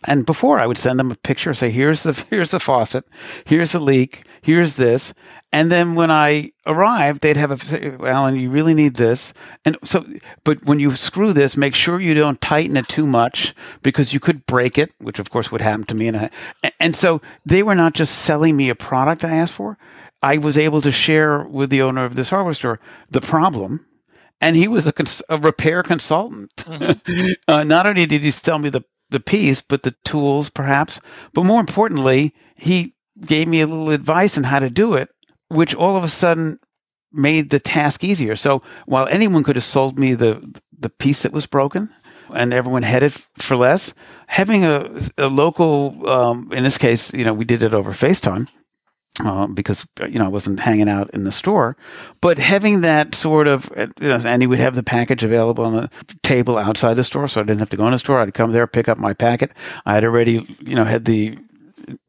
And 0.05 0.25
before 0.25 0.59
I 0.59 0.67
would 0.67 0.77
send 0.77 0.99
them 0.99 1.11
a 1.11 1.15
picture, 1.15 1.53
say, 1.53 1.71
here's 1.71 2.03
the, 2.03 2.13
here's 2.29 2.51
the 2.51 2.59
faucet, 2.59 3.05
here's 3.45 3.71
the 3.71 3.79
leak, 3.79 4.25
here's 4.41 4.75
this. 4.75 5.13
And 5.53 5.71
then 5.71 5.95
when 5.95 6.11
I 6.11 6.51
arrived, 6.65 7.21
they'd 7.21 7.37
have 7.37 7.51
a 7.51 7.57
say, 7.57 7.95
Allen, 8.01 8.35
you 8.35 8.49
really 8.49 8.73
need 8.73 8.95
this. 8.95 9.33
And 9.63 9.77
so, 9.83 10.05
but 10.43 10.63
when 10.65 10.79
you 10.79 10.95
screw 10.95 11.31
this, 11.31 11.55
make 11.55 11.73
sure 11.73 12.01
you 12.01 12.13
don't 12.13 12.41
tighten 12.41 12.75
it 12.75 12.87
too 12.89 13.07
much 13.07 13.55
because 13.81 14.13
you 14.13 14.19
could 14.19 14.45
break 14.45 14.77
it, 14.77 14.91
which 14.99 15.19
of 15.19 15.29
course 15.29 15.51
would 15.51 15.61
happen 15.61 15.85
to 15.85 15.95
me. 15.95 16.07
And, 16.07 16.17
I, 16.17 16.29
and 16.79 16.95
so 16.95 17.21
they 17.45 17.63
were 17.63 17.75
not 17.75 17.93
just 17.93 18.19
selling 18.19 18.57
me 18.57 18.69
a 18.69 18.75
product 18.75 19.23
I 19.23 19.35
asked 19.35 19.53
for. 19.53 19.77
I 20.21 20.37
was 20.37 20.57
able 20.57 20.81
to 20.81 20.91
share 20.91 21.43
with 21.43 21.69
the 21.69 21.81
owner 21.81 22.03
of 22.03 22.15
this 22.15 22.29
hardware 22.29 22.53
store 22.53 22.79
the 23.09 23.21
problem. 23.21 23.85
And 24.41 24.55
he 24.55 24.67
was 24.67 24.85
a, 24.85 24.91
cons- 24.91 25.23
a 25.29 25.37
repair 25.37 25.81
consultant. 25.81 26.55
Mm-hmm. 26.57 27.31
uh, 27.47 27.63
not 27.63 27.87
only 27.87 28.05
did 28.05 28.21
he 28.21 28.31
sell 28.31 28.59
me 28.59 28.69
the, 28.69 28.83
the 29.09 29.19
piece, 29.19 29.61
but 29.61 29.83
the 29.83 29.95
tools 30.03 30.49
perhaps, 30.49 30.99
but 31.33 31.45
more 31.45 31.59
importantly, 31.59 32.33
he 32.55 32.95
gave 33.21 33.47
me 33.47 33.61
a 33.61 33.67
little 33.67 33.89
advice 33.89 34.37
on 34.37 34.43
how 34.43 34.59
to 34.59 34.69
do 34.69 34.93
it 34.93 35.09
which 35.49 35.75
all 35.75 35.95
of 35.95 36.03
a 36.03 36.09
sudden 36.09 36.59
made 37.11 37.49
the 37.49 37.59
task 37.59 38.03
easier. 38.03 38.35
So 38.35 38.61
while 38.85 39.07
anyone 39.07 39.43
could 39.43 39.55
have 39.55 39.63
sold 39.63 39.97
me 39.97 40.13
the 40.13 40.41
the 40.79 40.89
piece 40.89 41.23
that 41.23 41.33
was 41.33 41.47
broken, 41.47 41.89
and 42.33 42.53
everyone 42.53 42.83
headed 42.83 43.13
for 43.39 43.55
less, 43.55 43.93
having 44.27 44.63
a, 44.63 45.01
a 45.17 45.27
local, 45.27 46.07
um, 46.07 46.51
in 46.51 46.63
this 46.63 46.77
case, 46.77 47.11
you 47.13 47.23
know, 47.23 47.33
we 47.33 47.45
did 47.45 47.63
it 47.63 47.73
over 47.73 47.93
FaceTime. 47.93 48.47
Uh, 49.25 49.47
because 49.47 49.87
you 50.07 50.19
know 50.19 50.25
I 50.25 50.29
wasn't 50.29 50.59
hanging 50.59 50.87
out 50.87 51.09
in 51.09 51.23
the 51.23 51.31
store, 51.31 51.75
but 52.21 52.37
having 52.37 52.81
that 52.81 53.15
sort 53.15 53.47
of, 53.47 53.67
you 53.75 54.09
know, 54.09 54.21
and 54.23 54.43
he 54.43 54.47
would 54.47 54.59
have 54.59 54.75
the 54.75 54.83
package 54.83 55.23
available 55.23 55.65
on 55.65 55.75
the 55.75 55.89
table 56.21 56.55
outside 56.55 56.93
the 56.93 57.03
store, 57.03 57.27
so 57.27 57.41
I 57.41 57.43
didn't 57.43 57.57
have 57.57 57.69
to 57.69 57.77
go 57.77 57.87
in 57.87 57.93
the 57.93 57.99
store. 57.99 58.19
I'd 58.19 58.35
come 58.35 58.51
there, 58.51 58.67
pick 58.67 58.87
up 58.87 58.99
my 58.99 59.13
packet. 59.13 59.53
I 59.87 59.95
had 59.95 60.03
already, 60.03 60.45
you 60.59 60.75
know, 60.75 60.83
had 60.83 61.05
the 61.05 61.35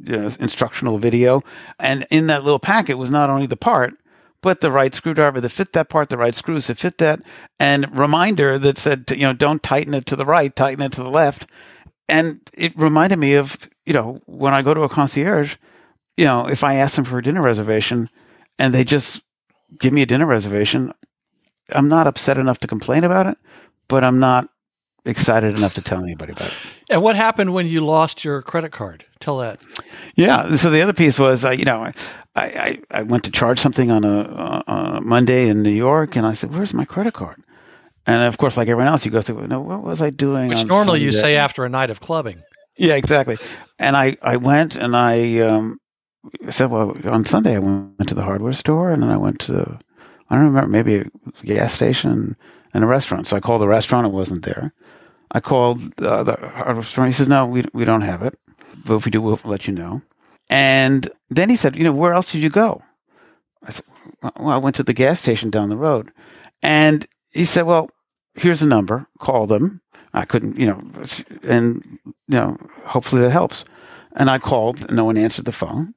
uh, 0.09 0.31
instructional 0.41 0.99
video. 0.99 1.43
And 1.79 2.07
in 2.11 2.27
that 2.27 2.45
little 2.45 2.59
packet 2.59 2.99
was 2.99 3.11
not 3.11 3.31
only 3.31 3.47
the 3.47 3.57
part, 3.57 3.95
but 4.41 4.61
the 4.61 4.71
right 4.71 4.95
screwdriver 4.95 5.41
that 5.41 5.49
fit 5.49 5.73
that 5.73 5.89
part, 5.89 6.11
the 6.11 6.19
right 6.19 6.35
screws 6.35 6.67
that 6.67 6.79
fit 6.79 6.99
that, 6.99 7.21
and 7.59 7.97
reminder 7.97 8.59
that 8.59 8.79
said, 8.79 9.07
to, 9.09 9.17
you 9.17 9.23
know, 9.23 9.33
don't 9.33 9.63
tighten 9.63 9.95
it 9.95 10.07
to 10.07 10.17
the 10.17 10.25
right, 10.25 10.55
tighten 10.55 10.83
it 10.83 10.93
to 10.93 11.03
the 11.03 11.11
left. 11.11 11.47
And 12.09 12.41
it 12.55 12.73
reminded 12.77 13.19
me 13.19 13.35
of, 13.35 13.57
you 13.85 13.93
know, 13.93 14.21
when 14.27 14.55
I 14.55 14.63
go 14.63 14.75
to 14.75 14.83
a 14.83 14.89
concierge, 14.89 15.57
you 16.19 16.25
know, 16.25 16.49
if 16.49 16.65
I 16.65 16.75
ask 16.75 16.97
them 16.97 17.05
for 17.05 17.19
a 17.19 17.23
dinner 17.23 17.41
reservation 17.41 18.11
and 18.59 18.75
they 18.75 18.83
just 18.83 19.23
give 19.79 19.93
me 19.93 20.03
a 20.03 20.07
dinner 20.07 20.27
reservation, 20.27 20.93
I'm 21.71 21.89
not 21.89 22.09
upset 22.09 22.39
enough 22.39 22.59
to 22.59 22.67
complain 22.67 23.05
about 23.05 23.29
it, 23.29 23.39
but 23.87 24.03
I'm 24.03 24.19
not 24.19 24.49
excited 25.05 25.57
enough 25.57 25.75
to 25.75 25.81
tell 25.81 26.03
anybody 26.03 26.33
about 26.33 26.49
it. 26.49 26.55
And 26.91 27.03
what 27.03 27.15
happened 27.15 27.55
when 27.55 27.69
you 27.69 27.85
lost 27.85 28.25
your 28.25 28.43
credit 28.43 28.73
card? 28.73 29.05
Tell 29.21 29.39
that. 29.39 29.61
Yeah. 30.17 30.57
So 30.57 30.71
the 30.71 30.83
other 30.83 30.93
piece 30.93 31.21
was, 31.21 31.45
uh, 31.45 31.51
you 31.51 31.65
know, 31.65 31.83
I, 31.83 31.93
I, 32.35 32.79
I 32.91 33.03
went 33.05 33.23
to 33.25 33.31
charge 33.31 33.61
something 33.61 33.93
on 33.93 34.03
a, 34.03 34.23
on 34.67 34.97
a 34.97 35.01
Monday 35.01 35.49
in 35.49 35.63
New 35.63 35.71
York, 35.71 36.17
and 36.17 36.27
I 36.27 36.33
said, 36.33 36.53
"Where's 36.53 36.75
my 36.75 36.85
credit 36.85 37.15
card?" 37.15 37.43
And 38.07 38.23
of 38.23 38.39
course, 38.39 38.57
like 38.57 38.69
everyone 38.69 38.89
else, 38.89 39.05
you 39.05 39.11
go 39.11 39.23
through, 39.23 39.47
no, 39.47 39.61
what 39.61 39.83
was 39.83 40.01
I 40.01 40.11
doing? 40.11 40.49
Which 40.49 40.65
normally 40.65 41.01
Sunday? 41.01 41.05
you 41.05 41.13
say 41.13 41.37
after 41.37 41.65
a 41.65 41.69
night 41.69 41.91
of 41.91 42.01
clubbing. 42.01 42.41
Yeah, 42.77 42.95
exactly. 42.95 43.39
And 43.79 43.97
I, 43.97 44.17
I 44.23 44.37
went 44.37 44.77
and 44.77 44.97
I 44.97 45.41
um, 45.41 45.79
said, 46.51 46.71
well, 46.71 46.97
on 47.09 47.25
Sunday 47.25 47.57
I 47.57 47.59
went 47.59 48.09
to 48.09 48.15
the 48.15 48.23
hardware 48.23 48.53
store 48.53 48.91
and 48.91 49.03
then 49.03 49.11
I 49.11 49.17
went 49.17 49.39
to, 49.41 49.79
I 50.31 50.35
don't 50.35 50.45
remember, 50.47 50.69
maybe 50.69 50.97
a 50.97 51.07
gas 51.45 51.73
station 51.75 52.37
and 52.75 52.85
a 52.85 52.87
restaurant. 52.87 53.27
So 53.27 53.37
I 53.37 53.41
called 53.41 53.63
the 53.63 53.69
restaurant, 53.69 54.07
it 54.07 54.13
wasn't 54.13 54.45
there. 54.45 54.73
I 55.33 55.41
called 55.41 56.01
uh, 56.03 56.23
the 56.23 56.37
hardware 56.55 56.83
store. 56.83 57.07
He 57.07 57.13
says, 57.13 57.29
"No, 57.29 57.47
we 57.47 57.65
we 57.73 57.85
don't 57.85 58.01
have 58.03 58.23
it, 58.23 58.39
but 58.85 58.97
if 58.97 59.05
we 59.05 59.11
do, 59.11 59.21
we'll 59.21 59.41
let 59.45 59.67
you 59.67 59.75
know." 59.75 60.03
And 60.49 61.09
then 61.29 61.51
he 61.51 61.57
said, 61.57 61.77
"You 61.77 61.85
know, 61.85 61.93
where 61.93 62.15
else 62.15 62.33
did 62.33 62.43
you 62.43 62.51
go?" 62.51 62.83
I 63.63 63.71
said, 63.71 63.85
"Well, 64.23 64.49
I 64.49 64.57
went 64.57 64.77
to 64.77 64.83
the 64.83 64.95
gas 64.95 65.21
station 65.21 65.51
down 65.51 65.69
the 65.69 65.77
road." 65.77 66.11
And 66.63 67.07
he 67.31 67.45
said, 67.45 67.67
"Well, 67.67 67.91
here's 68.35 68.63
a 68.63 68.67
number. 68.67 69.07
Call 69.19 69.47
them." 69.47 69.81
I 70.15 70.25
couldn't, 70.25 70.59
you 70.59 70.67
know, 70.67 70.83
and 71.43 71.85
you 72.05 72.15
know, 72.29 72.57
hopefully 72.85 73.21
that 73.21 73.31
helps. 73.31 73.65
And 74.13 74.31
I 74.31 74.39
called, 74.39 74.81
and 74.81 74.97
no 74.97 75.05
one 75.05 75.17
answered 75.17 75.45
the 75.45 75.53
phone. 75.53 75.95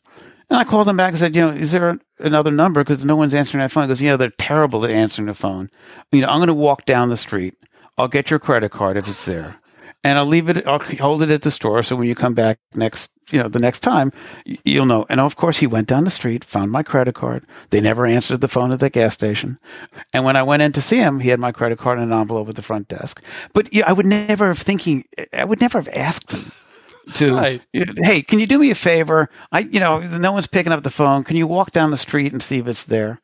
And 0.50 0.60
I 0.60 0.64
called 0.66 0.88
them 0.88 0.98
back 0.98 1.12
and 1.12 1.20
said, 1.20 1.36
you 1.36 1.42
know, 1.42 1.52
is 1.52 1.72
there 1.72 1.98
another 2.20 2.52
number? 2.52 2.84
Because 2.84 3.06
no 3.06 3.16
one's 3.16 3.34
answering 3.34 3.62
that 3.62 3.72
phone. 3.72 3.88
Because, 3.88 4.02
you 4.02 4.10
know, 4.10 4.18
they're 4.18 4.32
terrible 4.32 4.84
at 4.84 4.92
answering 4.92 5.28
the 5.28 5.34
phone. 5.34 5.70
You 6.12 6.22
know, 6.22 6.28
I'm 6.28 6.40
going 6.40 6.48
to 6.48 6.54
walk 6.54 6.86
down 6.86 7.10
the 7.10 7.18
street. 7.18 7.56
I'll 7.98 8.10
get 8.10 8.30
your 8.30 8.40
credit 8.40 8.70
card 8.72 8.98
if 8.98 9.08
it's 9.08 9.26
there. 9.26 9.58
And 10.04 10.18
I'll 10.18 10.26
leave 10.26 10.50
it, 10.50 10.66
I'll 10.66 10.80
hold 10.80 11.22
it 11.22 11.30
at 11.30 11.44
the 11.44 11.52
store. 11.52 11.84
So 11.84 11.96
when 11.96 12.08
you 12.08 12.16
come 12.16 12.34
back 12.34 12.58
next, 12.74 13.12
you 13.30 13.42
know, 13.42 13.48
the 13.48 13.60
next 13.60 13.82
time, 13.82 14.12
you'll 14.66 14.88
know. 14.88 15.06
And 15.10 15.20
of 15.20 15.36
course, 15.36 15.58
he 15.58 15.68
went 15.68 15.88
down 15.88 16.06
the 16.06 16.10
street, 16.10 16.44
found 16.44 16.72
my 16.72 16.82
credit 16.82 17.14
card. 17.14 17.46
They 17.70 17.82
never 17.82 18.08
answered 18.08 18.42
the 18.42 18.48
phone 18.48 18.72
at 18.72 18.80
the 18.80 18.90
gas 18.90 19.14
station. 19.14 19.60
And 20.12 20.26
when 20.26 20.36
I 20.36 20.42
went 20.42 20.64
in 20.64 20.72
to 20.72 20.82
see 20.82 20.98
him, 20.98 21.20
he 21.20 21.30
had 21.30 21.40
my 21.40 21.52
credit 21.52 21.78
card 21.78 22.00
in 22.00 22.12
an 22.12 22.20
envelope 22.20 22.50
at 22.50 22.56
the 22.56 22.64
front 22.64 22.88
desk. 22.88 23.22
But 23.54 23.72
know, 23.72 23.84
I 23.86 23.94
would 23.94 24.08
never 24.08 24.48
have 24.48 24.60
thinking, 24.60 25.06
I 25.34 25.46
would 25.46 25.62
never 25.62 25.80
have 25.80 25.94
asked 25.94 26.32
him 26.32 26.52
to 27.14 27.34
right. 27.36 27.66
hey 27.74 28.22
can 28.22 28.40
you 28.40 28.46
do 28.46 28.60
me 28.60 28.70
a 28.70 28.76
favor 28.76 29.30
i 29.52 29.60
you 29.60 29.80
know 29.80 30.00
no 30.18 30.32
one's 30.32 30.48
picking 30.48 30.72
up 30.72 30.84
the 30.84 30.90
phone 30.92 31.24
can 31.24 31.36
you 31.36 31.48
walk 31.48 31.72
down 31.72 31.92
the 31.92 31.98
street 31.98 32.32
and 32.32 32.44
see 32.44 32.58
if 32.58 32.68
it's 32.68 32.86
there 32.86 33.20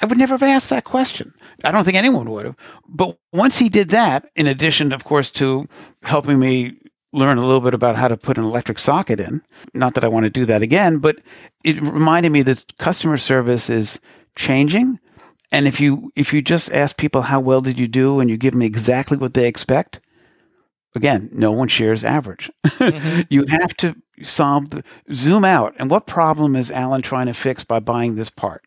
I 0.00 0.06
would 0.06 0.18
never 0.18 0.34
have 0.34 0.42
asked 0.42 0.70
that 0.70 0.84
question. 0.84 1.34
I 1.64 1.72
don't 1.72 1.84
think 1.84 1.96
anyone 1.96 2.30
would 2.30 2.46
have. 2.46 2.56
But 2.88 3.18
once 3.32 3.58
he 3.58 3.68
did 3.68 3.88
that, 3.90 4.30
in 4.36 4.46
addition, 4.46 4.92
of 4.92 5.04
course, 5.04 5.28
to 5.30 5.66
helping 6.02 6.38
me 6.38 6.76
learn 7.12 7.36
a 7.36 7.44
little 7.44 7.60
bit 7.60 7.74
about 7.74 7.96
how 7.96 8.08
to 8.08 8.16
put 8.16 8.38
an 8.38 8.44
electric 8.44 8.78
socket 8.78 9.18
in, 9.18 9.42
not 9.74 9.94
that 9.94 10.04
I 10.04 10.08
want 10.08 10.24
to 10.24 10.30
do 10.30 10.46
that 10.46 10.62
again, 10.62 10.98
but 10.98 11.18
it 11.64 11.82
reminded 11.82 12.30
me 12.30 12.42
that 12.42 12.76
customer 12.78 13.16
service 13.16 13.68
is 13.68 13.98
changing. 14.36 15.00
And 15.52 15.66
if 15.66 15.80
you 15.80 16.10
if 16.16 16.32
you 16.32 16.40
just 16.40 16.72
ask 16.72 16.96
people 16.96 17.22
how 17.22 17.40
well 17.40 17.60
did 17.60 17.78
you 17.78 17.88
do 17.88 18.20
and 18.20 18.30
you 18.30 18.36
give 18.36 18.52
them 18.52 18.62
exactly 18.62 19.16
what 19.16 19.34
they 19.34 19.48
expect, 19.48 20.00
again, 20.94 21.28
no 21.32 21.52
one 21.52 21.68
shares 21.68 22.04
average. 22.04 22.50
Mm-hmm. 22.64 23.20
you 23.30 23.44
have 23.46 23.76
to 23.78 23.94
solve 24.22 24.70
the 24.70 24.84
zoom 25.12 25.44
out. 25.44 25.74
And 25.78 25.90
what 25.90 26.06
problem 26.06 26.54
is 26.56 26.70
Allen 26.70 27.02
trying 27.02 27.26
to 27.26 27.34
fix 27.34 27.64
by 27.64 27.80
buying 27.80 28.14
this 28.14 28.30
part? 28.30 28.64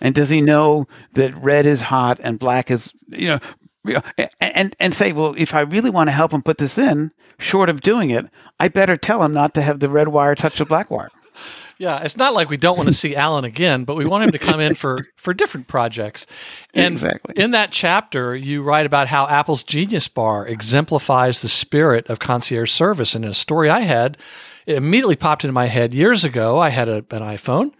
And 0.00 0.14
does 0.14 0.28
he 0.28 0.40
know 0.40 0.86
that 1.12 1.36
red 1.42 1.64
is 1.66 1.80
hot 1.82 2.18
and 2.22 2.38
black 2.38 2.70
is, 2.70 2.92
you 3.08 3.28
know, 3.28 3.38
You 3.84 3.94
know, 3.94 4.02
a- 4.18 4.56
and 4.58 4.74
and 4.80 4.92
say, 4.92 5.12
well, 5.12 5.34
if 5.38 5.54
I 5.54 5.60
really 5.60 5.88
want 5.90 6.08
to 6.08 6.12
help 6.12 6.32
him 6.32 6.42
put 6.42 6.58
this 6.58 6.78
in, 6.78 7.12
short 7.38 7.68
of 7.68 7.80
doing 7.80 8.10
it, 8.10 8.26
I 8.58 8.68
better 8.68 8.96
tell 8.96 9.22
him 9.22 9.32
not 9.32 9.54
to 9.54 9.62
have 9.62 9.78
the 9.78 9.88
red 9.88 10.08
wire 10.08 10.34
touch 10.34 10.58
the 10.58 10.64
black 10.66 10.90
wire. 10.90 11.08
Yeah, 11.78 12.00
it's 12.02 12.16
not 12.16 12.34
like 12.34 12.50
we 12.50 12.56
don't 12.56 12.76
want 12.76 12.88
to 12.88 12.92
see 12.92 13.14
Allen 13.24 13.44
again, 13.44 13.84
but 13.84 13.96
we 13.96 14.04
want 14.04 14.24
him 14.24 14.32
to 14.32 14.38
come 14.38 14.58
in 14.60 14.74
for 14.74 15.06
for 15.16 15.32
different 15.32 15.68
projects. 15.68 16.26
And 16.74 16.92
Exactly. 16.94 17.34
in 17.36 17.52
that 17.52 17.70
chapter, 17.70 18.34
you 18.34 18.62
write 18.62 18.84
about 18.86 19.06
how 19.08 19.26
Apple's 19.28 19.62
Genius 19.62 20.08
Bar 20.08 20.46
exemplifies 20.48 21.40
the 21.40 21.48
spirit 21.48 22.08
of 22.10 22.18
concierge 22.18 22.70
service. 22.72 23.14
And 23.14 23.24
in 23.24 23.30
a 23.30 23.34
story 23.34 23.70
I 23.70 23.80
had, 23.80 24.18
it 24.66 24.76
immediately 24.76 25.16
popped 25.16 25.44
into 25.44 25.52
my 25.52 25.66
head 25.66 25.92
years 25.92 26.24
ago. 26.24 26.58
I 26.58 26.68
had 26.70 26.88
a, 26.88 26.96
an 26.96 27.22
iPhone, 27.22 27.72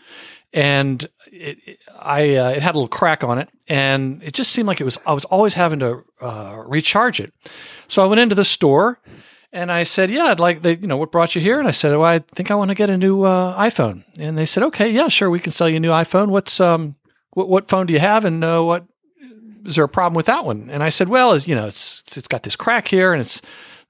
and 0.53 1.03
it, 1.33 1.59
it- 1.67 1.79
I 2.01 2.37
uh, 2.37 2.51
it 2.51 2.63
had 2.63 2.75
a 2.77 2.79
little 2.79 2.89
crack 2.89 3.25
on 3.25 3.39
it, 3.39 3.49
and 3.69 4.23
it 4.23 4.33
just 4.33 4.53
seemed 4.53 4.69
like 4.69 4.81
it 4.81 4.85
was 4.85 4.99
I 5.05 5.13
was 5.13 5.25
always 5.25 5.55
having 5.55 5.81
to 5.81 6.05
uh, 6.21 6.63
recharge 6.67 7.19
it. 7.21 7.33
So 7.89 8.03
I 8.03 8.07
went 8.07 8.21
into 8.21 8.37
the 8.37 8.45
store 8.45 9.01
and 9.53 9.71
I 9.73 9.85
said, 9.85 10.11
"Yeah, 10.11 10.25
I'd 10.25 10.41
like 10.41 10.63
the 10.63 10.77
you 10.77 10.87
know 10.87 10.97
what 10.97 11.13
brought 11.13 11.35
you 11.35 11.41
here?" 11.41 11.59
And 11.59 11.69
I 11.69 11.73
said, 11.73 11.91
"Well, 11.97 12.05
I 12.05 12.19
think 12.21 12.51
I 12.51 12.55
want 12.55 12.69
to 12.71 12.75
get 12.75 12.91
a 12.91 12.97
new 12.97 13.23
uh, 13.23 13.59
iPhone." 13.59 14.05
And 14.19 14.37
they 14.37 14.47
said, 14.47 14.63
"Okay, 14.65 14.91
yeah, 14.91 15.09
sure, 15.09 15.31
we 15.31 15.41
can 15.41 15.53
sell 15.53 15.69
you 15.69 15.77
a 15.77 15.81
new 15.81 15.91
iPhone. 15.91 16.29
What's 16.29 16.61
um 16.61 16.97
what 17.33 17.49
what 17.49 17.69
phone 17.69 17.87
do 17.87 17.93
you 17.93 18.01
have, 18.01 18.25
and 18.25 18.43
uh, 18.45 18.61
what 18.63 18.85
is 19.65 19.77
there 19.77 19.85
a 19.85 19.89
problem 19.89 20.15
with 20.17 20.27
that 20.27 20.45
one?" 20.45 20.69
And 20.71 20.83
I 20.83 20.89
said, 20.91 21.09
"Well, 21.09 21.33
is 21.33 21.47
you 21.49 21.55
know 21.55 21.67
it's 21.67 22.01
it's- 22.01 22.17
it's 22.19 22.29
got 22.29 22.43
this 22.43 22.57
crack 22.57 22.89
here, 22.89 23.13
and 23.13 23.21
it's 23.21 23.41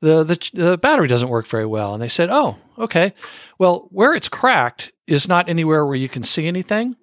the 0.00 0.22
the 0.24 0.50
the 0.54 0.78
battery 0.78 1.08
doesn't 1.08 1.28
work 1.28 1.46
very 1.46 1.66
well." 1.66 1.92
And 1.94 2.02
they 2.02 2.08
said, 2.08 2.28
"Oh, 2.30 2.56
okay. 2.78 3.12
Well, 3.58 3.88
where 3.90 4.14
it's 4.14 4.28
cracked 4.28 4.92
is 5.06 5.28
not 5.28 5.48
anywhere 5.48 5.84
where 5.86 5.96
you 5.96 6.08
can 6.08 6.22
see 6.22 6.46
anything." 6.46 6.96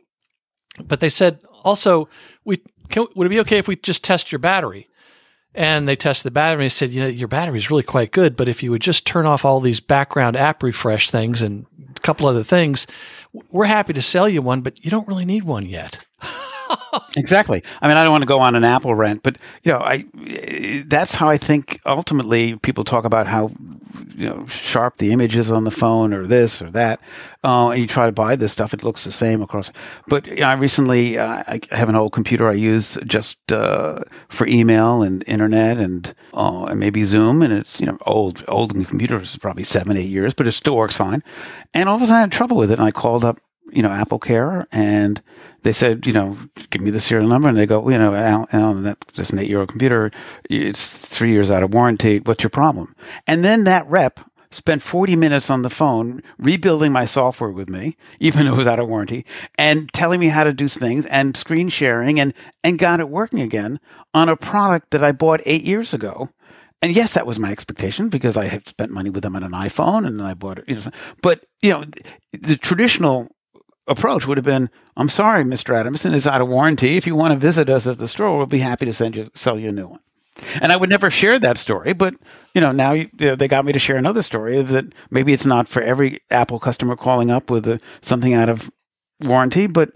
But 0.83 0.99
they 0.99 1.09
said 1.09 1.39
also, 1.63 2.09
we 2.43 2.61
can, 2.89 3.07
would 3.15 3.27
it 3.27 3.29
be 3.29 3.39
okay 3.41 3.57
if 3.57 3.67
we 3.67 3.75
just 3.77 4.03
test 4.03 4.31
your 4.31 4.39
battery? 4.39 4.87
And 5.55 5.87
they 5.87 5.95
tested 5.95 6.25
the 6.25 6.31
battery 6.31 6.55
and 6.55 6.65
they 6.65 6.69
said, 6.69 6.91
you 6.91 7.01
know, 7.01 7.07
your 7.07 7.29
battery 7.29 7.57
is 7.57 7.71
really 7.71 7.83
quite 7.83 8.11
good, 8.11 8.35
but 8.35 8.49
if 8.49 8.61
you 8.61 8.71
would 8.71 8.81
just 8.81 9.07
turn 9.07 9.25
off 9.25 9.45
all 9.45 9.61
these 9.61 9.79
background 9.79 10.35
app 10.35 10.61
refresh 10.61 11.09
things 11.09 11.41
and 11.41 11.65
a 11.95 11.99
couple 12.01 12.27
other 12.27 12.43
things, 12.43 12.87
we're 13.51 13.65
happy 13.65 13.93
to 13.93 14.01
sell 14.01 14.27
you 14.27 14.41
one, 14.41 14.61
but 14.61 14.83
you 14.83 14.91
don't 14.91 15.07
really 15.07 15.25
need 15.25 15.43
one 15.43 15.65
yet. 15.65 16.04
Exactly. 17.17 17.63
I 17.81 17.87
mean, 17.87 17.95
I 17.95 18.03
don't 18.03 18.11
want 18.11 18.23
to 18.23 18.27
go 18.27 18.39
on 18.39 18.55
an 18.55 18.65
Apple 18.65 18.93
rant, 18.93 19.23
but 19.23 19.37
you 19.63 19.71
know, 19.71 19.79
I 19.79 20.05
that's 20.87 21.15
how 21.15 21.29
I 21.29 21.37
think 21.37 21.79
ultimately 21.85 22.57
people 22.57 22.83
talk 22.83 23.05
about 23.05 23.25
how 23.25 23.51
you 24.17 24.27
know 24.27 24.45
sharp 24.47 24.97
the 24.97 25.11
image 25.13 25.35
is 25.37 25.49
on 25.49 25.63
the 25.63 25.71
phone 25.71 26.13
or 26.13 26.27
this 26.27 26.61
or 26.61 26.69
that, 26.71 26.99
uh, 27.45 27.69
and 27.69 27.81
you 27.81 27.87
try 27.87 28.05
to 28.05 28.11
buy 28.11 28.35
this 28.35 28.51
stuff, 28.51 28.73
it 28.73 28.83
looks 28.83 29.05
the 29.05 29.13
same 29.13 29.41
across. 29.41 29.71
But 30.07 30.27
you 30.27 30.37
know, 30.37 30.47
I 30.47 30.53
recently 30.55 31.17
uh, 31.17 31.43
I 31.47 31.61
have 31.71 31.87
an 31.87 31.95
old 31.95 32.11
computer 32.11 32.49
I 32.49 32.53
use 32.53 32.97
just 33.05 33.37
uh, 33.49 33.99
for 34.27 34.45
email 34.47 35.01
and 35.01 35.23
internet 35.27 35.77
and 35.77 36.13
uh, 36.33 36.65
and 36.65 36.79
maybe 36.79 37.05
Zoom, 37.05 37.41
and 37.41 37.53
it's 37.53 37.79
you 37.79 37.85
know 37.85 37.97
old 38.05 38.43
old 38.49 38.73
computer 38.87 39.19
is 39.21 39.37
probably 39.37 39.63
seven 39.63 39.95
eight 39.95 40.09
years, 40.09 40.33
but 40.33 40.47
it 40.47 40.51
still 40.51 40.75
works 40.75 40.97
fine. 40.97 41.23
And 41.73 41.87
all 41.87 41.95
of 41.95 42.01
a 42.01 42.05
sudden 42.05 42.17
I 42.17 42.21
had 42.21 42.31
trouble 42.33 42.57
with 42.57 42.71
it, 42.71 42.79
and 42.79 42.87
I 42.87 42.91
called 42.91 43.23
up 43.23 43.39
you 43.71 43.81
know 43.81 43.89
Apple 43.91 44.19
Care 44.19 44.67
and 44.71 45.21
they 45.65 45.73
said, 45.73 46.05
you 46.05 46.13
know, 46.13 46.37
give 46.69 46.81
me 46.83 46.91
the 46.91 46.99
serial 46.99 47.27
number, 47.27 47.49
and 47.49 47.57
they 47.57 47.65
go, 47.65 47.89
you 47.89 47.97
know, 47.97 48.13
Allen, 48.13 48.47
Allen 48.53 48.83
that's 48.83 49.13
just 49.13 49.33
an 49.33 49.39
eight-year-old 49.39 49.67
computer. 49.67 50.11
It's 50.47 50.87
three 50.87 51.31
years 51.31 51.49
out 51.49 51.63
of 51.63 51.73
warranty. 51.73 52.19
What's 52.19 52.43
your 52.43 52.51
problem? 52.51 52.95
And 53.25 53.43
then 53.43 53.63
that 53.63 53.87
rep 53.87 54.19
spent 54.51 54.83
40 54.83 55.15
minutes 55.15 55.49
on 55.49 55.63
the 55.63 55.69
phone 55.69 56.21
rebuilding 56.37 56.91
my 56.91 57.05
software 57.05 57.49
with 57.49 57.67
me, 57.67 57.97
even 58.19 58.45
though 58.45 58.53
it 58.53 58.57
was 58.57 58.67
out 58.67 58.79
of 58.79 58.87
warranty, 58.87 59.25
and 59.57 59.91
telling 59.91 60.19
me 60.19 60.27
how 60.27 60.43
to 60.43 60.53
do 60.53 60.67
things 60.67 61.07
and 61.07 61.35
screen 61.35 61.67
sharing 61.67 62.19
and 62.19 62.33
and 62.63 62.77
got 62.77 62.99
it 62.99 63.09
working 63.09 63.41
again 63.41 63.79
on 64.13 64.29
a 64.29 64.37
product 64.37 64.91
that 64.91 65.03
I 65.03 65.11
bought 65.11 65.41
eight 65.45 65.63
years 65.63 65.93
ago. 65.93 66.29
And 66.81 66.95
yes, 66.95 67.15
that 67.15 67.25
was 67.25 67.39
my 67.39 67.51
expectation 67.51 68.09
because 68.09 68.37
I 68.37 68.45
had 68.45 68.67
spent 68.67 68.91
money 68.91 69.09
with 69.09 69.23
them 69.23 69.35
on 69.35 69.43
an 69.43 69.53
iPhone 69.53 70.05
and 70.05 70.21
I 70.21 70.35
bought 70.35 70.59
it. 70.59 70.65
You 70.67 70.75
know, 70.75 70.81
but 71.23 71.45
you 71.63 71.71
know, 71.71 71.85
the 72.31 72.57
traditional 72.57 73.34
approach 73.87 74.27
would 74.27 74.37
have 74.37 74.45
been, 74.45 74.69
I'm 74.97 75.09
sorry, 75.09 75.43
Mr. 75.43 75.75
Adamson 75.75 76.13
is 76.13 76.27
out 76.27 76.41
of 76.41 76.47
warranty. 76.47 76.97
If 76.97 77.05
you 77.05 77.15
want 77.15 77.33
to 77.33 77.39
visit 77.39 77.69
us 77.69 77.87
at 77.87 77.97
the 77.97 78.07
store, 78.07 78.37
we'll 78.37 78.45
be 78.45 78.59
happy 78.59 78.85
to 78.85 78.93
send 78.93 79.15
you, 79.15 79.29
sell 79.35 79.59
you 79.59 79.69
a 79.69 79.73
new 79.73 79.87
one. 79.87 79.99
And 80.61 80.71
I 80.71 80.75
would 80.75 80.89
never 80.89 81.09
share 81.09 81.39
that 81.39 81.57
story, 81.57 81.93
but 81.93 82.13
you 82.53 82.59
know, 82.59 82.71
now 82.71 82.91
you, 82.91 83.09
you 83.19 83.27
know, 83.27 83.35
they 83.35 83.47
got 83.47 83.63
me 83.63 83.71
to 83.71 83.79
share 83.79 83.95
another 83.95 84.21
story 84.21 84.57
of 84.57 84.69
that 84.69 84.85
maybe 85.09 85.31
it's 85.31 85.45
not 85.45 85.67
for 85.67 85.81
every 85.81 86.19
Apple 86.29 86.59
customer 86.59 86.95
calling 86.97 87.31
up 87.31 87.49
with 87.49 87.65
a, 87.67 87.79
something 88.01 88.33
out 88.33 88.49
of 88.49 88.69
warranty, 89.21 89.67
but 89.67 89.91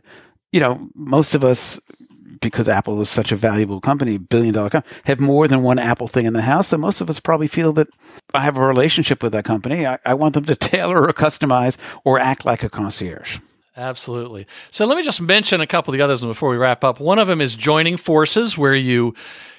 you 0.53 0.59
know, 0.59 0.87
most 0.95 1.35
of 1.35 1.43
us, 1.43 1.79
because 2.41 2.69
Apple 2.69 3.01
is 3.01 3.09
such 3.09 3.33
a 3.33 3.35
valuable 3.35 3.81
company, 3.81 4.17
billion 4.17 4.53
dollar 4.53 4.69
company, 4.69 4.95
have 5.03 5.19
more 5.19 5.45
than 5.47 5.61
one 5.61 5.77
Apple 5.77 6.07
thing 6.07 6.25
in 6.25 6.33
the 6.33 6.41
house. 6.41 6.69
So 6.69 6.77
most 6.77 7.01
of 7.01 7.09
us 7.09 7.19
probably 7.19 7.47
feel 7.47 7.73
that 7.73 7.89
I 8.33 8.41
have 8.41 8.55
a 8.55 8.65
relationship 8.65 9.21
with 9.21 9.33
that 9.33 9.43
company. 9.43 9.85
I, 9.85 9.99
I 10.05 10.13
want 10.13 10.35
them 10.35 10.45
to 10.45 10.55
tailor 10.55 11.03
or 11.03 11.11
customize 11.11 11.75
or 12.05 12.17
act 12.17 12.45
like 12.45 12.63
a 12.63 12.69
concierge. 12.69 13.39
Absolutely. 13.79 14.45
So 14.71 14.85
let 14.85 14.97
me 14.97 15.03
just 15.03 15.21
mention 15.21 15.61
a 15.61 15.67
couple 15.67 15.93
of 15.93 15.97
the 15.97 16.03
others 16.03 16.19
before 16.19 16.49
we 16.49 16.57
wrap 16.57 16.83
up. 16.83 16.99
One 16.99 17.17
of 17.17 17.27
them 17.27 17.39
is 17.39 17.55
joining 17.55 17.95
forces, 17.95 18.57
where 18.57 18.75
you 18.75 19.15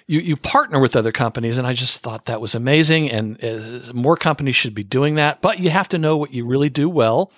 you, 0.07 0.21
you 0.21 0.37
partner 0.37 0.79
with 0.79 0.95
other 0.95 1.13
companies, 1.13 1.57
and 1.57 1.67
I 1.67 1.73
just 1.73 2.01
thought 2.01 2.27
that 2.27 2.41
was 2.41 2.55
amazing. 2.55 3.11
And 3.11 3.43
uh, 3.43 3.93
more 3.95 4.17
companies 4.17 4.57
should 4.57 4.75
be 4.75 4.85
doing 4.85 5.15
that, 5.15 5.41
but 5.41 5.59
you 5.59 5.71
have 5.71 5.89
to 5.89 5.99
know 5.99 6.19
what 6.19 6.35
you 6.35 6.45
really 6.45 6.69
do 6.69 6.89
well, 6.91 7.33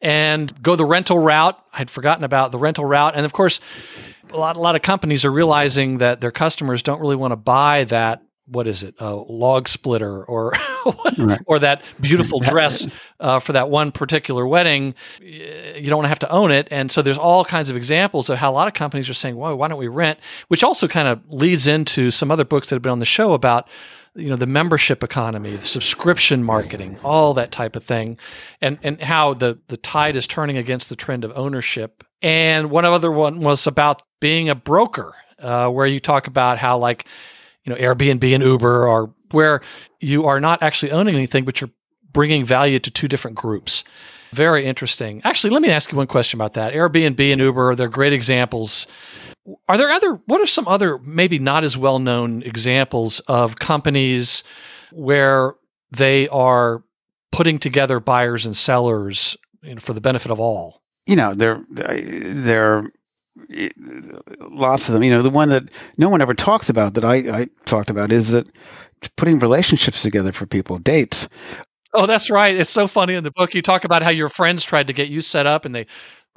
and 0.00 0.52
go 0.62 0.74
the 0.74 0.84
rental 0.84 1.18
route. 1.18 1.56
I'd 1.72 1.90
forgotten 1.90 2.24
about 2.24 2.50
the 2.50 2.58
rental 2.58 2.84
route, 2.84 3.14
and 3.14 3.24
of 3.24 3.32
course, 3.32 3.60
a 4.32 4.36
lot 4.36 4.56
a 4.56 4.60
lot 4.60 4.74
of 4.74 4.82
companies 4.82 5.24
are 5.24 5.30
realizing 5.32 5.98
that 5.98 6.20
their 6.20 6.32
customers 6.32 6.82
don't 6.82 7.00
really 7.00 7.16
want 7.16 7.30
to 7.30 7.36
buy 7.36 7.84
that. 7.84 8.22
What 8.48 8.68
is 8.68 8.82
it? 8.82 8.94
A 8.98 9.14
log 9.14 9.68
splitter 9.68 10.24
or 10.24 10.52
Right. 11.18 11.40
or 11.46 11.58
that 11.58 11.82
beautiful 12.00 12.38
dress 12.38 12.86
uh, 13.18 13.40
for 13.40 13.52
that 13.54 13.68
one 13.70 13.90
particular 13.90 14.46
wedding. 14.46 14.94
You 15.20 15.88
don't 15.88 16.04
have 16.04 16.20
to 16.20 16.30
own 16.30 16.52
it, 16.52 16.68
and 16.70 16.90
so 16.90 17.02
there's 17.02 17.18
all 17.18 17.44
kinds 17.44 17.70
of 17.70 17.76
examples 17.76 18.30
of 18.30 18.38
how 18.38 18.50
a 18.50 18.54
lot 18.54 18.68
of 18.68 18.74
companies 18.74 19.08
are 19.10 19.14
saying, 19.14 19.36
"Well, 19.36 19.56
why 19.56 19.66
don't 19.68 19.78
we 19.78 19.88
rent?" 19.88 20.20
Which 20.48 20.62
also 20.62 20.86
kind 20.86 21.08
of 21.08 21.20
leads 21.28 21.66
into 21.66 22.10
some 22.12 22.30
other 22.30 22.44
books 22.44 22.68
that 22.68 22.76
have 22.76 22.82
been 22.82 22.92
on 22.92 22.98
the 23.00 23.04
show 23.04 23.32
about 23.32 23.68
you 24.14 24.28
know 24.30 24.36
the 24.36 24.46
membership 24.46 25.02
economy, 25.02 25.56
the 25.56 25.64
subscription 25.64 26.44
marketing, 26.44 26.98
all 27.02 27.34
that 27.34 27.50
type 27.50 27.74
of 27.74 27.82
thing, 27.84 28.16
and 28.60 28.78
and 28.84 29.02
how 29.02 29.34
the 29.34 29.58
the 29.66 29.76
tide 29.76 30.14
is 30.14 30.26
turning 30.28 30.56
against 30.56 30.88
the 30.88 30.96
trend 30.96 31.24
of 31.24 31.32
ownership. 31.34 32.04
And 32.22 32.70
one 32.70 32.84
other 32.84 33.10
one 33.10 33.40
was 33.40 33.66
about 33.66 34.02
being 34.20 34.48
a 34.48 34.54
broker, 34.54 35.14
uh, 35.40 35.68
where 35.68 35.86
you 35.86 35.98
talk 36.00 36.28
about 36.28 36.58
how 36.58 36.78
like 36.78 37.06
you 37.66 37.74
know 37.74 37.80
Airbnb 37.80 38.34
and 38.34 38.42
Uber 38.42 38.88
are 38.88 39.10
where 39.32 39.60
you 40.00 40.24
are 40.24 40.40
not 40.40 40.62
actually 40.62 40.92
owning 40.92 41.14
anything, 41.14 41.44
but 41.44 41.60
you're 41.60 41.70
bringing 42.12 42.44
value 42.44 42.78
to 42.78 42.90
two 42.90 43.08
different 43.08 43.36
groups. 43.36 43.84
Very 44.32 44.64
interesting. 44.64 45.20
Actually, 45.24 45.50
let 45.50 45.62
me 45.62 45.70
ask 45.70 45.90
you 45.90 45.98
one 45.98 46.06
question 46.06 46.38
about 46.38 46.54
that. 46.54 46.72
Airbnb 46.72 47.20
and 47.32 47.40
Uber, 47.40 47.74
they're 47.74 47.88
great 47.88 48.12
examples. 48.12 48.86
Are 49.68 49.76
there 49.76 49.90
other, 49.90 50.14
what 50.26 50.40
are 50.40 50.46
some 50.46 50.66
other, 50.66 50.98
maybe 50.98 51.38
not 51.38 51.62
as 51.62 51.76
well 51.76 51.98
known 51.98 52.42
examples 52.42 53.20
of 53.20 53.58
companies 53.58 54.42
where 54.92 55.54
they 55.90 56.28
are 56.28 56.82
putting 57.30 57.58
together 57.58 58.00
buyers 58.00 58.46
and 58.46 58.56
sellers 58.56 59.36
you 59.62 59.74
know, 59.74 59.80
for 59.80 59.92
the 59.92 60.00
benefit 60.00 60.30
of 60.30 60.40
all? 60.40 60.82
you 61.06 61.14
know, 61.14 61.32
there, 61.32 61.64
there, 61.70 62.82
lots 64.50 64.88
of 64.88 64.94
them. 64.94 65.02
You 65.02 65.10
know, 65.10 65.22
the 65.22 65.30
one 65.30 65.48
that 65.50 65.64
no 65.96 66.08
one 66.08 66.20
ever 66.20 66.34
talks 66.34 66.68
about 66.68 66.94
that 66.94 67.04
I, 67.04 67.14
I 67.42 67.48
talked 67.64 67.90
about 67.90 68.10
is 68.12 68.30
that 68.32 68.46
putting 69.16 69.38
relationships 69.38 70.02
together 70.02 70.32
for 70.32 70.46
people, 70.46 70.78
dates. 70.78 71.28
Oh, 71.92 72.06
that's 72.06 72.30
right. 72.30 72.54
It's 72.56 72.70
so 72.70 72.86
funny 72.86 73.14
in 73.14 73.24
the 73.24 73.30
book. 73.30 73.54
You 73.54 73.62
talk 73.62 73.84
about 73.84 74.02
how 74.02 74.10
your 74.10 74.28
friends 74.28 74.64
tried 74.64 74.86
to 74.88 74.92
get 74.92 75.08
you 75.08 75.20
set 75.20 75.46
up 75.46 75.64
and 75.64 75.74
they, 75.74 75.86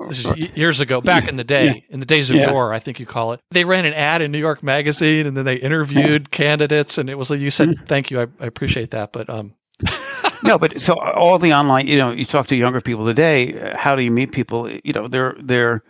this 0.07 0.23
is 0.25 0.37
years 0.55 0.79
ago, 0.79 1.01
back 1.01 1.27
in 1.27 1.35
the 1.35 1.43
day, 1.43 1.83
in 1.89 1.99
the 1.99 2.05
days 2.05 2.29
of 2.29 2.37
Yeah. 2.37 2.51
yore, 2.51 2.71
I 2.71 2.79
think 2.79 2.99
you 2.99 3.05
call 3.05 3.33
it. 3.33 3.41
They 3.51 3.65
ran 3.65 3.85
an 3.85 3.93
ad 3.93 4.21
in 4.21 4.31
New 4.31 4.37
York 4.39 4.63
Magazine 4.63 5.25
and 5.27 5.35
then 5.35 5.43
they 5.43 5.55
interviewed 5.55 6.31
candidates. 6.31 6.97
And 6.97 7.09
it 7.09 7.17
was 7.17 7.29
like, 7.29 7.41
you 7.41 7.49
said, 7.51 7.69
Mm. 7.69 7.87
thank 7.87 8.09
you. 8.11 8.21
I, 8.21 8.27
I 8.39 8.45
appreciate 8.45 8.91
that. 8.91 9.11
But 9.11 9.29
um, 9.29 9.53
no, 10.43 10.57
but 10.57 10.81
so 10.81 10.97
all 10.97 11.37
the 11.37 11.51
online, 11.53 11.87
you 11.87 11.97
know, 11.97 12.11
you 12.11 12.23
talk 12.23 12.47
to 12.47 12.55
younger 12.55 12.79
people 12.79 13.05
today. 13.05 13.59
uh, 13.59 13.75
How 13.75 13.95
do 13.95 14.01
you 14.03 14.11
meet 14.11 14.31
people? 14.31 14.69
You 14.69 14.93
know, 14.93 15.07
there, 15.09 15.35
there, 15.41 15.83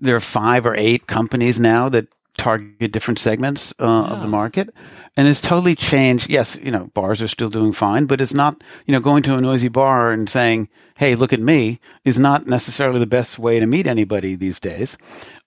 there 0.00 0.16
are 0.16 0.20
five 0.20 0.66
or 0.66 0.74
eight 0.76 1.06
companies 1.06 1.60
now 1.60 1.88
that 1.88 2.08
target 2.36 2.92
different 2.92 3.18
segments 3.18 3.72
uh, 3.78 4.04
of 4.04 4.20
the 4.20 4.26
market, 4.26 4.74
and 5.16 5.28
it's 5.28 5.40
totally 5.40 5.74
changed. 5.74 6.28
Yes, 6.28 6.56
you 6.62 6.70
know, 6.70 6.90
bars 6.94 7.22
are 7.22 7.28
still 7.28 7.50
doing 7.50 7.72
fine, 7.72 8.06
but 8.06 8.20
it's 8.20 8.34
not. 8.34 8.62
You 8.86 8.92
know, 8.92 9.00
going 9.00 9.22
to 9.24 9.36
a 9.36 9.40
noisy 9.40 9.68
bar 9.68 10.10
and 10.12 10.28
saying, 10.28 10.68
"Hey, 10.96 11.14
look 11.14 11.32
at 11.32 11.40
me," 11.40 11.80
is 12.04 12.18
not 12.18 12.46
necessarily 12.46 12.98
the 12.98 13.06
best 13.06 13.38
way 13.38 13.60
to 13.60 13.66
meet 13.66 13.86
anybody 13.86 14.34
these 14.34 14.58
days. 14.58 14.96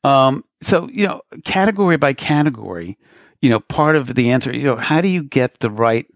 Um, 0.03 0.43
so, 0.61 0.89
you 0.91 1.05
know, 1.05 1.21
category 1.43 1.97
by 1.97 2.13
category, 2.13 2.97
you 3.41 3.49
know, 3.49 3.59
part 3.59 3.95
of 3.95 4.15
the 4.15 4.31
answer, 4.31 4.55
you 4.55 4.63
know, 4.63 4.75
how 4.75 5.01
do 5.01 5.07
you 5.07 5.23
get 5.23 5.59
the 5.59 5.69
right 5.69 6.07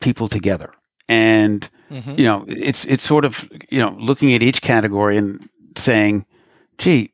people 0.00 0.28
together? 0.28 0.72
And 1.08 1.68
mhm. 1.90 2.18
you 2.18 2.24
know, 2.24 2.44
it's 2.46 2.84
it's 2.84 3.04
sort 3.04 3.24
of 3.24 3.48
you 3.70 3.80
know 3.80 3.96
looking 3.98 4.32
at 4.34 4.42
each 4.42 4.62
category 4.62 5.16
and 5.16 5.48
saying, 5.76 6.24
"Gee, 6.78 7.11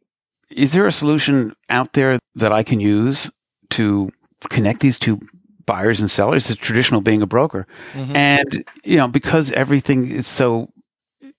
is 0.50 0.72
there 0.72 0.86
a 0.86 0.92
solution 0.92 1.54
out 1.68 1.92
there 1.92 2.18
that 2.34 2.52
I 2.52 2.62
can 2.62 2.80
use 2.80 3.30
to 3.70 4.10
connect 4.48 4.80
these 4.80 4.98
two 4.98 5.20
buyers 5.66 6.00
and 6.00 6.10
sellers. 6.10 6.50
It's 6.50 6.60
traditional 6.60 7.00
being 7.00 7.22
a 7.22 7.26
broker, 7.26 7.66
mm-hmm. 7.92 8.16
and 8.16 8.64
you 8.84 8.96
know 8.96 9.08
because 9.08 9.50
everything 9.52 10.10
is 10.10 10.26
so 10.26 10.70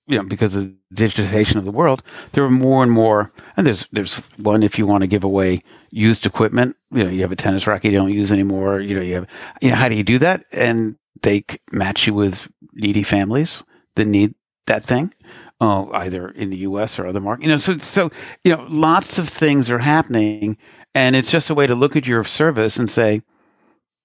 you 0.10 0.18
know, 0.18 0.24
because 0.24 0.56
of 0.56 0.72
digitization 0.94 1.58
of 1.58 1.66
the 1.66 1.72
world, 1.72 2.02
there 2.32 2.44
are 2.44 2.50
more 2.50 2.82
and 2.82 2.92
more. 2.92 3.32
And 3.56 3.66
there's 3.66 3.88
there's 3.92 4.16
one 4.38 4.64
if 4.64 4.80
you 4.80 4.88
want 4.88 5.04
to 5.04 5.08
give 5.08 5.24
away 5.24 5.62
used 5.92 6.26
equipment. 6.26 6.76
You 6.92 7.04
know, 7.04 7.12
you 7.12 7.22
have 7.22 7.32
a 7.32 7.36
tennis 7.36 7.68
racket 7.68 7.92
you 7.92 7.98
don't 8.00 8.12
use 8.12 8.32
anymore. 8.32 8.80
You 8.80 8.96
know, 8.96 9.02
you 9.02 9.14
have 9.16 9.30
you 9.62 9.70
know 9.70 9.76
how 9.76 9.88
do 9.88 9.96
you 9.96 10.04
do 10.04 10.18
that? 10.18 10.46
And 10.52 10.96
they 11.22 11.46
match 11.72 12.08
you 12.08 12.16
with 12.16 12.48
needy 12.74 13.04
families 13.04 13.62
that 13.96 14.06
need 14.06 14.34
that 14.66 14.82
thing, 14.82 15.14
uh, 15.60 15.90
either 15.92 16.30
in 16.30 16.50
the 16.50 16.58
U.S. 16.58 17.00
or 17.00 17.08
other 17.08 17.20
markets. 17.20 17.46
You 17.46 17.52
know, 17.52 17.58
so 17.58 17.78
so 17.78 18.10
you 18.44 18.56
know, 18.56 18.66
lots 18.70 19.18
of 19.18 19.30
things 19.30 19.70
are 19.70 19.80
happening, 19.80 20.58
and 20.96 21.16
it's 21.16 21.30
just 21.32 21.50
a 21.50 21.56
way 21.56 21.68
to 21.68 21.76
look 21.76 21.96
at 21.96 22.08
your 22.08 22.24
service 22.24 22.78
and 22.78 22.90
say, 22.90 23.22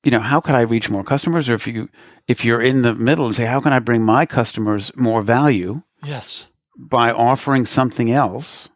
you 0.02 0.10
know, 0.10 0.20
how 0.20 0.40
can 0.40 0.54
I 0.54 0.62
reach 0.62 0.90
more 0.90 1.04
customers? 1.04 1.48
Or 1.48 1.54
if 1.54 1.66
you 1.66 1.88
if 2.28 2.44
you're 2.44 2.62
in 2.62 2.82
the 2.82 2.94
middle 2.94 3.26
and 3.26 3.36
say, 3.36 3.44
how 3.44 3.60
can 3.60 3.72
I 3.72 3.78
bring 3.78 4.02
my 4.02 4.26
customers 4.26 4.90
more 4.96 5.22
value? 5.22 5.82
Yes. 6.04 6.50
by 6.76 7.12
offering 7.12 7.66
something 7.66 8.10
else 8.12 8.68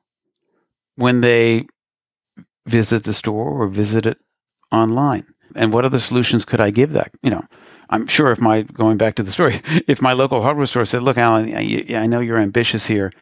when 0.97 1.21
they 1.21 1.67
visit 2.67 3.05
the 3.05 3.13
store 3.13 3.51
or 3.51 3.69
visit 3.69 4.07
it 4.07 4.19
online. 4.73 5.27
And 5.55 5.73
what 5.73 5.85
other 5.85 5.99
solutions 5.99 6.45
could 6.45 6.61
I 6.61 6.71
give 6.71 6.93
that? 6.93 7.11
You 7.23 7.31
know, 7.31 7.45
I'm 7.91 8.07
sure 8.07 8.31
if 8.31 8.41
my 8.41 8.63
going 8.63 8.97
back 8.99 9.15
to 9.17 9.23
the 9.23 9.31
story, 9.31 9.61
if 9.89 10.01
my 10.03 10.13
local 10.13 10.43
hardware 10.43 10.67
store 10.67 10.85
said, 10.85 11.03
"Look, 11.03 11.19
Allen, 11.19 11.55
I, 11.55 11.85
I 11.95 12.07
know 12.07 12.21
you're 12.21 12.39
ambitious 12.39 12.87
here, 12.87 13.13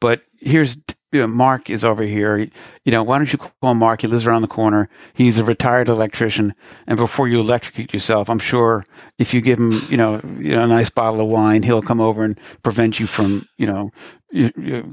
but 0.00 0.22
here's 0.38 0.76
you 1.12 1.20
know, 1.20 1.26
Mark 1.26 1.68
is 1.68 1.84
over 1.84 2.02
here. 2.02 2.38
You 2.84 2.92
know, 2.92 3.02
why 3.02 3.18
don't 3.18 3.30
you 3.30 3.38
call 3.38 3.74
Mark? 3.74 4.00
He 4.00 4.06
lives 4.06 4.26
around 4.26 4.40
the 4.42 4.48
corner. 4.48 4.88
He's 5.12 5.36
a 5.38 5.44
retired 5.44 5.88
electrician, 5.90 6.54
and 6.86 6.96
before 6.96 7.28
you 7.28 7.38
electrocute 7.40 7.92
yourself, 7.92 8.30
I'm 8.30 8.38
sure 8.38 8.86
if 9.18 9.34
you 9.34 9.42
give 9.42 9.58
him, 9.58 9.72
you 9.90 9.98
know, 9.98 10.20
you 10.38 10.52
know, 10.52 10.64
a 10.64 10.66
nice 10.66 10.88
bottle 10.88 11.20
of 11.20 11.28
wine, 11.28 11.62
he'll 11.62 11.82
come 11.82 12.00
over 12.00 12.24
and 12.24 12.38
prevent 12.62 12.98
you 12.98 13.06
from, 13.06 13.46
you 13.58 13.66
know, 13.66 13.90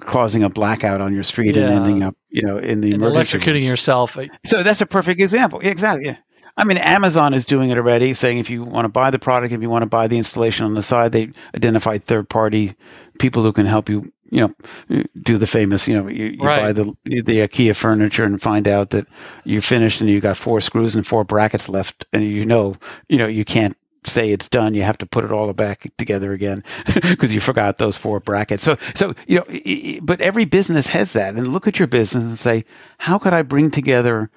causing 0.02 0.44
a 0.44 0.50
blackout 0.50 1.00
on 1.00 1.14
your 1.14 1.24
street 1.24 1.56
and 1.56 1.72
ending 1.72 2.04
up, 2.04 2.16
you 2.30 2.42
know, 2.42 2.58
in 2.58 2.82
the 2.82 2.92
And 2.92 3.02
emergency 3.02 3.38
room. 3.38 3.44
electrocuting 3.46 3.66
yourself. 3.66 4.18
So 4.46 4.62
that's 4.62 4.82
a 4.82 4.86
perfect 4.86 5.22
example. 5.22 5.62
Yeah, 5.64 5.72
exactly. 5.72 6.08
Yeah. 6.08 6.18
I 6.60 6.66
mean, 6.66 6.78
Amazon 6.78 7.34
is 7.34 7.46
doing 7.46 7.70
it 7.70 7.78
already, 7.78 8.14
saying 8.14 8.38
if 8.38 8.50
you 8.50 8.64
want 8.66 8.86
to 8.86 8.90
buy 8.90 9.12
the 9.12 9.18
product, 9.20 9.54
if 9.54 9.62
you 9.62 9.70
want 9.70 9.84
to 9.84 9.90
buy 9.90 10.08
the 10.08 10.18
installation 10.18 10.66
on 10.66 10.74
the 10.74 10.84
side, 10.84 11.14
they 11.14 11.32
identify 11.56 11.98
third 11.98 12.30
party 12.30 12.76
people 13.18 13.44
who 13.44 13.54
can 13.54 13.66
help 13.66 13.90
you. 13.90 14.12
You 14.32 14.54
know, 14.90 15.04
do 15.24 15.40
the 15.40 15.48
famous. 15.48 15.88
You 15.88 15.96
know, 15.96 16.08
you, 16.08 16.26
you 16.26 16.44
Right. 16.44 16.60
buy 16.60 16.74
the 16.74 16.94
the 17.06 17.40
IKEA 17.48 17.76
furniture 17.76 18.24
and 18.26 18.40
find 18.40 18.68
out 18.68 18.92
that 18.92 19.08
you 19.44 19.60
finished 19.62 20.02
and 20.02 20.10
you 20.10 20.20
got 20.20 20.38
four 20.38 20.62
screws 20.62 20.96
and 20.96 21.08
four 21.08 21.24
brackets 21.24 21.68
left, 21.68 22.06
and 22.14 22.24
you 22.24 22.46
know, 22.46 22.76
you 23.08 23.18
know, 23.18 23.26
you 23.28 23.44
can't 23.44 23.76
say 24.06 24.30
it's 24.32 24.48
done. 24.50 24.74
You 24.76 24.84
have 24.84 24.98
to 25.00 25.06
put 25.06 25.24
it 25.26 25.32
all 25.32 25.52
back 25.54 25.88
together 25.98 26.32
again 26.34 26.64
because 27.02 27.34
you 27.34 27.40
forgot 27.42 27.78
those 27.80 27.98
four 27.98 28.20
brackets. 28.20 28.64
So, 28.64 28.78
so 28.96 29.14
you 29.28 29.38
know, 29.40 30.00
but 30.04 30.22
every 30.22 30.46
business 30.46 30.88
has 30.88 31.14
that. 31.14 31.36
And 31.36 31.48
look 31.54 31.68
at 31.68 31.80
your 31.80 31.88
business 31.88 32.24
and 32.24 32.38
say, 32.40 32.66
how 33.00 33.18
could 33.18 33.34
I 33.34 33.42
bring 33.42 33.72
together 33.72 34.30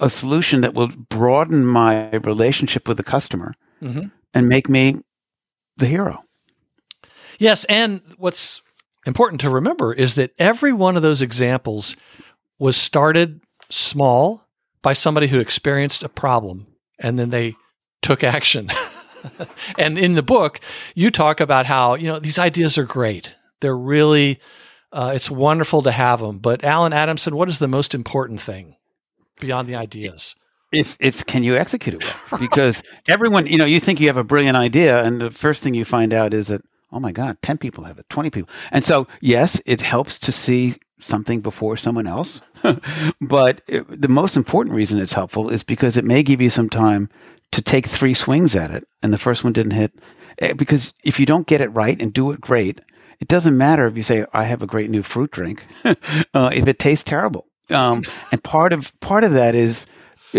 a 0.00 0.10
solution 0.10 0.60
that 0.62 0.74
will 0.74 0.88
broaden 0.88 1.64
my 1.64 2.10
relationship 2.10 2.88
with 2.88 2.96
the 2.96 3.02
customer 3.02 3.54
Mhm. 3.82 4.10
and 4.34 4.48
make 4.48 4.68
me 4.68 4.96
the 5.76 5.86
hero? 5.86 6.24
Yes, 7.38 7.64
and 7.64 8.00
what's 8.18 8.62
important 9.06 9.40
to 9.42 9.50
remember 9.50 9.92
is 9.92 10.14
that 10.16 10.32
every 10.38 10.72
one 10.72 10.96
of 10.96 11.02
those 11.02 11.22
examples 11.22 11.96
was 12.58 12.76
started 12.76 13.40
small 13.70 14.46
by 14.82 14.92
somebody 14.92 15.28
who 15.28 15.38
experienced 15.40 16.02
a 16.02 16.08
problem 16.08 16.66
and 16.98 17.18
then 17.18 17.30
they 17.30 17.54
took 18.02 18.22
action. 18.24 18.68
and 19.78 19.98
in 19.98 20.14
the 20.14 20.22
book, 20.22 20.60
you 20.94 21.10
talk 21.10 21.40
about 21.40 21.66
how, 21.66 21.94
you 21.94 22.08
know, 22.08 22.18
these 22.18 22.38
ideas 22.38 22.76
are 22.78 22.84
great. 22.84 23.34
They're 23.60 23.76
really 23.76 24.38
uh, 24.92 25.12
it's 25.14 25.30
wonderful 25.30 25.82
to 25.82 25.92
have 25.92 26.18
them. 26.20 26.38
But 26.38 26.64
Allen 26.64 26.92
Adamson, 26.92 27.36
what 27.36 27.48
is 27.48 27.60
the 27.60 27.68
most 27.68 27.94
important 27.94 28.40
thing 28.40 28.74
beyond 29.40 29.68
the 29.68 29.74
ideas? 29.76 30.36
It's 30.72 30.96
it's 31.00 31.22
can 31.24 31.42
you 31.42 31.56
execute 31.56 31.96
it 31.96 32.04
well? 32.04 32.40
Because 32.40 32.82
everyone, 33.08 33.46
you 33.46 33.58
know, 33.58 33.64
you 33.64 33.80
think 33.80 33.98
you 34.00 34.06
have 34.06 34.16
a 34.16 34.24
brilliant 34.24 34.56
idea, 34.56 35.02
and 35.02 35.20
the 35.20 35.30
first 35.30 35.62
thing 35.62 35.74
you 35.74 35.84
find 35.84 36.12
out 36.14 36.32
is 36.32 36.46
that 36.48 36.62
oh 36.92 37.00
my 37.00 37.12
god, 37.12 37.38
ten 37.42 37.58
people 37.58 37.84
have 37.84 37.98
it, 37.98 38.08
twenty 38.08 38.30
people, 38.30 38.50
and 38.70 38.84
so 38.84 39.06
yes, 39.20 39.60
it 39.66 39.80
helps 39.80 40.18
to 40.20 40.32
see 40.32 40.74
something 41.00 41.40
before 41.40 41.76
someone 41.76 42.06
else. 42.06 42.40
but 43.20 43.62
it, 43.66 44.00
the 44.00 44.08
most 44.08 44.36
important 44.36 44.76
reason 44.76 45.00
it's 45.00 45.14
helpful 45.14 45.48
is 45.48 45.62
because 45.64 45.96
it 45.96 46.04
may 46.04 46.22
give 46.22 46.40
you 46.40 46.50
some 46.50 46.68
time 46.68 47.08
to 47.52 47.62
take 47.62 47.86
three 47.86 48.14
swings 48.14 48.54
at 48.54 48.70
it, 48.70 48.86
and 49.02 49.12
the 49.12 49.18
first 49.18 49.42
one 49.42 49.52
didn't 49.52 49.72
hit. 49.72 49.92
Eh, 50.38 50.52
Because 50.52 50.92
if 51.02 51.18
you 51.18 51.26
don't 51.26 51.46
get 51.48 51.60
it 51.60 51.68
right 51.68 52.00
and 52.00 52.12
do 52.12 52.30
it 52.30 52.40
great, 52.40 52.80
it 53.18 53.28
doesn't 53.28 53.56
matter 53.56 53.86
if 53.86 53.96
you 53.96 54.02
say 54.02 54.24
I 54.32 54.44
have 54.44 54.62
a 54.62 54.66
great 54.68 54.90
new 54.90 55.02
fruit 55.02 55.30
drink 55.30 55.66
uh, 55.84 56.50
if 56.54 56.68
it 56.68 56.78
tastes 56.78 57.04
terrible. 57.04 57.46
Um, 57.70 58.02
and 58.32 58.42
part 58.42 58.72
of 58.72 58.98
part 59.00 59.24
of 59.24 59.32
that 59.32 59.54
is 59.54 59.86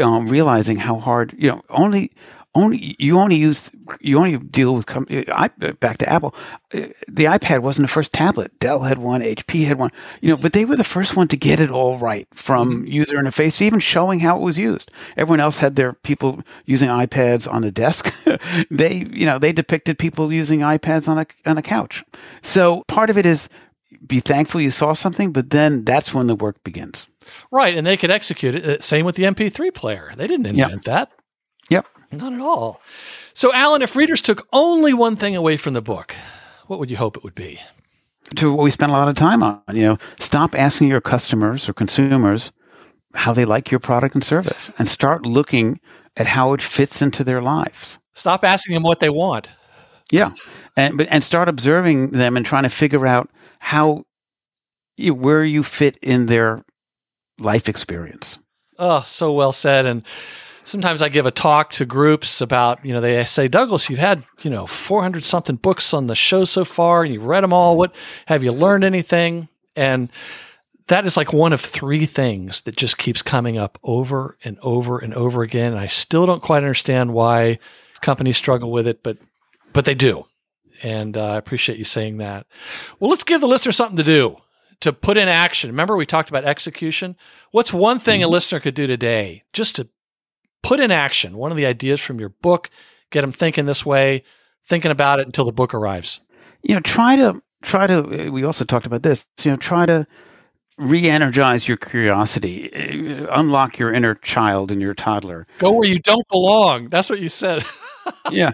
um, 0.02 0.28
realizing 0.28 0.78
how 0.78 0.98
hard 0.98 1.34
you 1.38 1.50
know 1.50 1.62
only 1.70 2.12
only 2.54 2.96
you 3.00 3.18
only 3.18 3.38
use 3.38 3.72
you 4.02 4.18
only 4.18 4.38
deal 4.38 4.76
with 4.76 4.86
com- 4.86 5.08
I, 5.10 5.48
back 5.80 5.98
to 6.00 6.10
Apple. 6.10 6.36
The 6.72 7.26
iPad 7.26 7.60
wasn't 7.60 7.88
the 7.88 7.94
first 7.94 8.12
tablet. 8.12 8.58
Dell 8.60 8.82
had 8.82 8.98
one, 8.98 9.22
HP 9.22 9.66
had 9.66 9.78
one, 9.78 9.92
you 10.22 10.30
know, 10.30 10.38
but 10.38 10.54
they 10.54 10.66
were 10.66 10.76
the 10.76 10.84
first 10.84 11.16
one 11.16 11.28
to 11.30 11.38
get 11.38 11.60
it 11.60 11.70
all 11.70 11.98
right 11.98 12.28
from 12.34 12.86
user 12.86 13.16
interface 13.16 13.58
to 13.58 13.64
even 13.64 13.80
showing 13.80 14.20
how 14.20 14.36
it 14.36 14.42
was 14.42 14.58
used. 14.58 14.92
Everyone 15.16 15.40
else 15.40 15.60
had 15.60 15.76
their 15.76 15.94
people 15.94 16.42
using 16.66 16.90
iPads 16.90 17.52
on 17.52 17.62
the 17.62 17.72
desk. 17.72 18.14
they, 18.70 19.08
you 19.12 19.26
know, 19.26 19.40
they 19.40 19.54
depicted 19.54 19.98
people 19.98 20.32
using 20.34 20.60
iPads 20.60 21.08
on 21.08 21.20
a 21.20 21.26
on 21.46 21.58
a 21.58 21.62
couch. 21.62 22.04
So 22.42 22.84
part 22.88 23.10
of 23.10 23.18
it 23.18 23.26
is 23.26 23.48
be 24.06 24.20
thankful 24.20 24.62
you 24.62 24.72
saw 24.72 24.93
something, 24.93 25.32
but 25.32 25.49
then 25.49 25.84
that's 25.84 26.14
when 26.14 26.28
the 26.28 26.36
work 26.36 26.64
begins. 26.64 27.08
Right, 27.52 27.76
and 27.78 27.86
they 27.86 27.97
could 27.97 28.12
execute 28.12 28.56
it. 28.56 28.66
Uh, 28.66 28.80
Same 28.82 29.06
with 29.06 29.16
the 29.16 29.24
MP3 29.24 29.74
player. 29.74 30.12
They 30.16 30.28
didn't 30.28 30.47
invent 30.47 30.86
that. 30.86 31.12
Yep. 31.70 31.86
Not 32.12 32.34
at 32.34 32.41
all. 32.41 32.82
So, 33.34 33.54
Allen, 33.54 33.82
if 33.82 33.95
readers 33.95 34.22
took 34.22 34.47
only 34.52 34.93
one 34.93 35.16
thing 35.16 35.36
away 35.36 35.56
from 35.56 35.74
the 35.74 35.82
book, 35.82 36.16
what 36.68 36.80
would 36.80 36.91
you 36.91 36.97
hope 36.97 37.16
it 37.16 37.24
would 37.24 37.36
be? 37.36 37.60
to 38.36 38.54
what 38.54 38.64
we 38.64 38.72
spend 38.72 38.91
a 38.91 38.95
lot 38.95 39.08
of 39.08 39.16
time 39.16 39.43
on. 39.43 39.62
You 39.74 39.84
know, 39.84 39.97
stop 40.20 40.58
asking 40.58 40.88
your 40.88 41.02
customers 41.02 41.68
or 41.68 41.74
consumers 41.74 42.52
how 43.14 43.34
they 43.34 43.45
like 43.45 43.72
your 43.72 43.80
product 43.80 44.16
and 44.16 44.24
service 44.24 44.72
and 44.78 44.88
start 44.88 45.26
looking 45.26 45.80
at 46.18 46.28
how 46.28 46.54
it 46.54 46.62
fits 46.62 47.02
into 47.02 47.24
their 47.24 47.41
lives. 47.41 47.97
Stop 48.14 48.43
asking 48.43 48.74
them 48.74 48.84
what 48.84 48.99
they 48.99 49.10
want. 49.10 49.52
Yeah. 50.12 50.32
And 50.78 50.97
but 50.97 51.08
and 51.10 51.24
start 51.24 51.49
observing 51.49 52.12
them 52.12 52.38
and 52.38 52.45
trying 52.45 52.64
to 52.64 52.70
figure 52.70 53.06
out 53.06 53.30
how 53.64 54.03
you, 54.97 55.14
where 55.14 55.43
you 55.43 55.64
fit 55.64 55.95
in 56.01 56.26
their 56.26 56.66
life 57.38 57.70
experience. 57.70 58.39
Oh, 58.80 59.01
so 59.01 59.32
well 59.32 59.51
said. 59.51 59.86
And 59.86 60.03
sometimes 60.64 61.03
I 61.03 61.09
give 61.09 61.28
a 61.28 61.32
talk 61.32 61.70
to 61.74 61.86
groups 61.86 62.41
about, 62.41 62.84
you 62.84 62.91
know, 62.91 62.99
they 62.99 63.24
say, 63.26 63.47
Douglas, 63.47 63.88
you've 63.88 63.99
had, 63.99 64.26
you 64.41 64.49
know, 64.49 64.66
400 64.66 65.24
something 65.24 65.57
books 65.57 65.93
on 65.93 66.07
the 66.07 66.16
show 66.16 66.43
so 66.43 66.66
far 66.66 67.03
and 67.03 67.14
you've 67.14 67.24
read 67.24 67.43
them 67.43 67.53
all. 67.53 67.78
What 67.78 67.93
have 68.26 68.43
you 68.43 68.51
learned 68.51 68.84
anything? 68.84 69.47
And 69.76 70.09
that 70.88 71.05
is 71.05 71.16
like 71.16 71.32
one 71.32 71.53
of 71.53 71.62
three 71.62 72.07
things 72.07 72.62
that 72.62 72.76
just 72.76 72.97
keeps 72.97 73.22
coming 73.22 73.59
up 73.59 73.78
over 73.84 74.38
and 74.43 74.57
over 74.64 74.97
and 74.97 75.14
over 75.14 75.43
again. 75.43 75.74
And 75.74 75.80
I 75.80 75.88
still 75.88 76.26
don't 76.26 76.41
quite 76.41 76.64
understand 76.64 77.14
why 77.14 77.59
companies 78.01 78.38
struggle 78.38 78.72
with 78.72 78.88
it, 78.88 79.03
but 79.03 79.18
but 79.72 79.86
they 79.86 79.95
do. 79.95 80.26
And 80.84 81.18
uh, 81.18 81.32
I 81.32 81.38
appreciate 81.38 81.78
you 81.78 81.84
saying 81.84 82.18
that. 82.18 82.48
Well, 82.99 83.10
let's 83.10 83.24
give 83.24 83.41
the 83.41 83.48
listener 83.48 83.72
something 83.72 83.98
to 83.98 84.03
do 84.03 84.38
to 84.82 84.91
put 84.91 85.18
in 85.18 85.28
action. 85.28 85.70
Remember, 85.70 85.95
we 85.95 86.06
talked 86.06 86.30
about 86.30 86.44
execution. 86.44 87.16
What's 87.52 87.72
one 87.72 87.99
thing 87.99 88.24
a 88.24 88.28
listener 88.28 88.60
could 88.60 88.74
do 88.74 88.88
today 88.88 89.44
just 89.53 89.76
to 89.78 89.88
put 90.64 90.80
in 90.80 90.91
action 90.91 91.38
one 91.38 91.52
of 91.52 91.58
the 91.58 91.66
ideas 91.66 92.02
from 92.02 92.20
your 92.20 92.30
book, 92.30 92.70
get 93.12 93.22
them 93.22 93.32
thinking 93.32 93.66
this 93.66 93.86
way, 93.86 94.24
thinking 94.66 94.91
about 94.91 95.20
it 95.20 95.28
until 95.28 95.45
the 95.45 95.52
book 95.52 95.74
arrives? 95.74 96.20
You 96.64 96.76
know, 96.76 96.82
try 96.82 97.16
to 97.16 97.41
try 97.62 97.88
to 97.88 98.30
we 98.32 98.44
also 98.44 98.66
talked 98.66 98.88
about 98.88 99.03
this, 99.03 99.28
you 99.44 99.52
know, 99.52 99.58
try 99.58 99.86
to 99.86 100.08
re-energize 100.78 101.68
your 101.68 101.78
curiosity, 101.78 102.74
uh, 102.74 103.28
unlock 103.40 103.78
your 103.78 103.94
inner 103.94 104.16
child 104.16 104.72
and 104.72 104.82
your 104.82 104.95
toddler. 104.95 105.45
Go 105.60 105.74
where 105.74 105.88
you 105.88 105.99
don't 105.99 106.28
belong. 106.28 106.88
That's 106.88 107.10
what 107.10 107.20
you 107.20 107.30
said. 107.30 107.64
yeah 108.32 108.52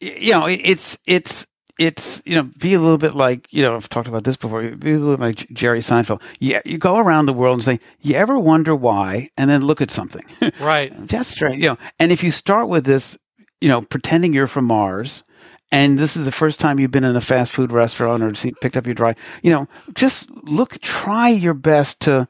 you 0.00 0.32
know 0.32 0.46
it's 0.46 0.98
it's 1.06 1.46
it's 1.78 2.20
you 2.26 2.34
know 2.34 2.50
be 2.58 2.74
a 2.74 2.80
little 2.80 2.98
bit 2.98 3.14
like 3.14 3.46
you 3.52 3.62
know 3.62 3.76
i've 3.76 3.88
talked 3.88 4.08
about 4.08 4.24
this 4.24 4.36
before 4.36 4.62
be 4.72 4.92
a 4.92 4.98
little 4.98 5.16
bit 5.16 5.22
like 5.22 5.48
jerry 5.52 5.80
seinfeld 5.80 6.20
yeah 6.40 6.60
you 6.64 6.76
go 6.76 6.98
around 6.98 7.26
the 7.26 7.32
world 7.32 7.54
and 7.54 7.64
say 7.64 7.80
you 8.00 8.14
ever 8.16 8.38
wonder 8.38 8.74
why 8.74 9.28
and 9.36 9.48
then 9.48 9.62
look 9.62 9.80
at 9.80 9.90
something 9.90 10.24
right. 10.60 10.92
That's 11.08 11.28
strange 11.28 11.62
you 11.62 11.68
know 11.68 11.78
and 11.98 12.10
if 12.12 12.22
you 12.22 12.30
start 12.30 12.68
with 12.68 12.84
this 12.84 13.16
you 13.60 13.68
know 13.68 13.82
pretending 13.82 14.32
you're 14.32 14.48
from 14.48 14.64
mars 14.64 15.22
and 15.70 15.98
this 15.98 16.16
is 16.16 16.24
the 16.24 16.32
first 16.32 16.58
time 16.58 16.78
you've 16.80 16.90
been 16.90 17.04
in 17.04 17.14
a 17.14 17.20
fast 17.20 17.52
food 17.52 17.72
restaurant 17.72 18.22
or 18.22 18.34
see, 18.34 18.52
picked 18.60 18.76
up 18.76 18.86
your 18.86 18.94
dry 18.94 19.14
you 19.42 19.50
know 19.50 19.68
just 19.94 20.28
look 20.30 20.80
try 20.80 21.28
your 21.28 21.54
best 21.54 22.00
to 22.00 22.26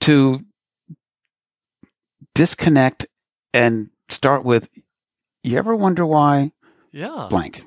to 0.00 0.40
disconnect 2.34 3.06
and 3.52 3.90
start 4.08 4.44
with 4.44 4.68
you 5.42 5.58
ever 5.58 5.74
wonder 5.74 6.06
why 6.06 6.52
Yeah. 6.92 7.26
blank? 7.30 7.64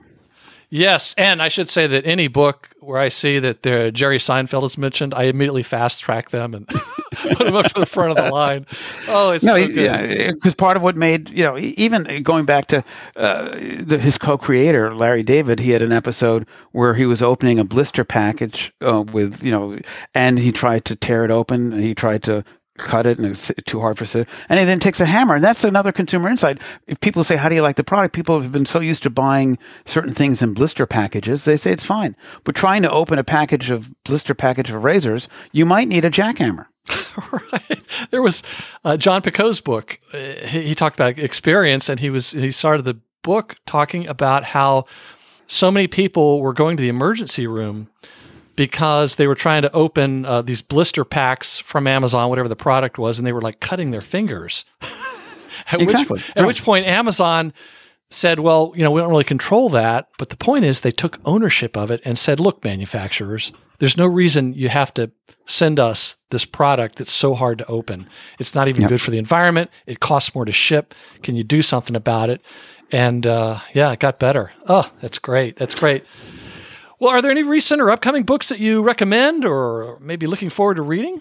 Yes, 0.74 1.14
and 1.18 1.42
I 1.42 1.50
should 1.50 1.70
say 1.70 1.86
that 1.86 2.06
any 2.06 2.30
book 2.30 2.70
where 2.80 2.98
I 2.98 3.10
see 3.10 3.40
that 3.40 3.64
the 3.64 3.92
Jerry 3.92 4.18
Seinfeld 4.18 4.64
is 4.64 4.78
mentioned, 4.78 5.14
I 5.14 5.24
immediately 5.24 5.64
fast 5.64 6.02
track 6.02 6.30
them 6.30 6.54
and 6.54 6.66
put 7.12 7.40
them 7.40 7.56
up 7.58 7.66
to 7.74 7.80
the 7.82 7.86
front 7.86 8.12
of 8.18 8.24
the 8.26 8.32
line. 8.32 8.66
Oh, 9.10 9.32
it's 9.32 9.44
No, 9.44 9.56
so 9.60 9.68
good. 9.68 9.76
yeah, 9.76 10.32
because 10.32 10.56
part 10.56 10.78
of 10.78 10.82
what 10.84 10.96
made 10.96 11.30
you 11.30 11.44
know 11.44 11.58
even 11.58 12.24
going 12.24 12.46
back 12.46 12.68
to 12.68 12.84
uh, 13.18 13.50
the, 13.84 14.00
his 14.02 14.18
co-creator 14.18 14.96
Larry 14.96 15.24
David, 15.24 15.60
he 15.60 15.72
had 15.72 15.82
an 15.82 15.92
episode 15.92 16.48
where 16.72 16.94
he 16.94 17.06
was 17.06 17.22
opening 17.22 17.60
a 17.60 17.66
blister 17.66 18.06
package 18.06 18.72
uh, 18.82 19.04
with 19.12 19.44
you 19.44 19.52
know, 19.52 19.78
and 20.16 20.40
he 20.40 20.54
tried 20.54 20.86
to 20.86 20.96
tear 20.96 21.26
it 21.26 21.32
open. 21.32 21.74
He 21.82 21.94
tried 21.94 22.24
to 22.24 22.46
cut 22.78 23.06
it, 23.06 23.18
and 23.18 23.28
it's 23.28 23.52
too 23.66 23.80
hard 23.80 23.98
for. 23.98 24.26
And 24.50 24.60
he 24.60 24.66
then 24.66 24.80
takes 24.80 25.00
a 25.00 25.06
hammer, 25.06 25.36
and 25.36 25.44
that's 25.44 25.64
another 25.64 25.92
consumer 25.92 26.30
insight. 26.30 26.60
If 26.88 27.00
people 27.00 27.24
say, 27.24 27.36
"How 27.36 27.50
do 27.50 27.56
you 27.56 27.62
like 27.62 27.76
the 27.76 27.84
product?" 27.84 28.16
People 28.16 28.40
have 28.40 28.52
been 28.52 28.66
so 28.66 28.80
used 28.80 29.04
to 29.04 29.10
buying 29.10 29.58
certain 29.86 30.14
things 30.14 30.42
in 30.42 30.54
blister 30.54 30.86
packages, 30.86 31.46
they 31.46 31.58
say 31.58 31.72
it's 31.72 31.86
fine. 31.86 32.16
But 32.44 32.56
trying 32.56 32.82
to 32.84 32.92
open 32.92 33.20
a 33.20 33.24
package 33.24 33.70
of 33.70 33.92
blister 34.04 34.34
package 34.34 34.70
of 34.70 34.84
razors, 34.84 35.28
you 35.52 35.66
might 35.66 35.88
need 35.88 36.06
a 36.06 36.12
jackhammer. 36.12 36.66
right. 37.32 37.82
There 38.10 38.22
was 38.22 38.44
uh, 38.84 38.98
Jon 38.98 39.22
Picoult's 39.22 39.62
book. 39.62 40.00
Uh, 40.14 40.18
he, 40.46 40.62
he 40.64 40.76
talked 40.76 40.96
about 40.96 41.20
experience, 41.20 41.90
and 41.90 42.00
he 42.00 42.10
was 42.10 42.32
he 42.32 42.52
started 42.52 42.84
the 42.84 43.00
book 43.22 43.56
talking 43.66 44.08
about 44.08 44.44
how 44.44 44.86
so 45.48 45.70
many 45.70 45.88
people 45.88 46.42
were 46.42 46.54
going 46.54 46.78
to 46.78 46.82
the 46.82 46.90
emergency 46.90 47.46
room 47.46 47.90
because 48.56 49.16
they 49.16 49.28
were 49.28 49.36
trying 49.36 49.62
to 49.64 49.72
open 49.74 50.26
uh, 50.26 50.42
these 50.42 50.62
blister 50.62 51.04
packs 51.06 51.60
from 51.60 51.88
Amazon, 51.88 52.30
whatever 52.30 52.48
the 52.50 52.56
product 52.56 52.98
was, 52.98 53.18
and 53.18 53.26
they 53.26 53.34
were 53.34 53.42
like 53.42 53.60
cutting 53.60 53.92
their 53.92 54.02
fingers. 54.02 54.66
at 55.72 55.80
Exactly. 55.82 56.20
which 56.20 56.32
at 56.36 56.46
which 56.46 56.64
point 56.64 56.86
Amazon 56.86 57.54
said, 58.10 58.40
"Well, 58.40 58.74
you 58.76 58.84
know, 58.84 58.92
we 58.92 59.00
don't 59.02 59.10
really 59.10 59.24
control 59.24 59.70
that." 59.70 60.08
But 60.18 60.30
the 60.30 60.38
point 60.38 60.66
is, 60.66 60.82
they 60.82 60.92
took 60.92 61.20
ownership 61.26 61.78
of 61.78 61.92
it 61.92 62.02
and 62.04 62.18
said, 62.18 62.40
"Look, 62.40 62.64
manufacturers, 62.64 63.54
there's 63.80 63.96
no 63.98 64.06
reason 64.06 64.54
you 64.54 64.70
have 64.70 64.94
to 64.96 65.12
send 65.46 65.80
us 65.80 66.18
this 66.30 66.46
product 66.46 66.98
that's 66.98 67.12
so 67.12 67.34
hard 67.36 67.58
to 67.60 67.66
open. 67.68 68.08
It's 68.40 68.54
not 68.54 68.68
even 68.68 68.82
Yep. 68.82 68.90
good 68.90 69.02
for 69.02 69.12
the 69.12 69.18
environment. 69.18 69.70
It 69.86 70.00
costs 70.00 70.36
more 70.36 70.46
to 70.46 70.52
ship. 70.52 70.94
Can 71.24 71.36
you 71.36 71.44
do 71.44 71.62
something 71.62 71.96
about 71.96 72.30
it?" 72.30 72.42
And 72.92 73.26
uh, 73.26 73.60
yeah, 73.74 73.92
it 73.92 74.00
got 74.00 74.20
better. 74.20 74.52
Oh, 74.68 74.92
that's 75.00 75.18
great. 75.20 75.56
That's 75.56 75.76
great. 75.76 76.04
Well, 77.02 77.10
are 77.10 77.22
there 77.24 77.32
any 77.32 77.42
recent 77.42 77.82
or 77.82 77.90
upcoming 77.90 78.22
books 78.22 78.50
that 78.50 78.60
you 78.60 78.84
recommend, 78.84 79.44
or 79.44 79.98
maybe 80.02 80.28
looking 80.28 80.52
forward 80.52 80.76
to 80.76 80.84
reading? 80.84 81.20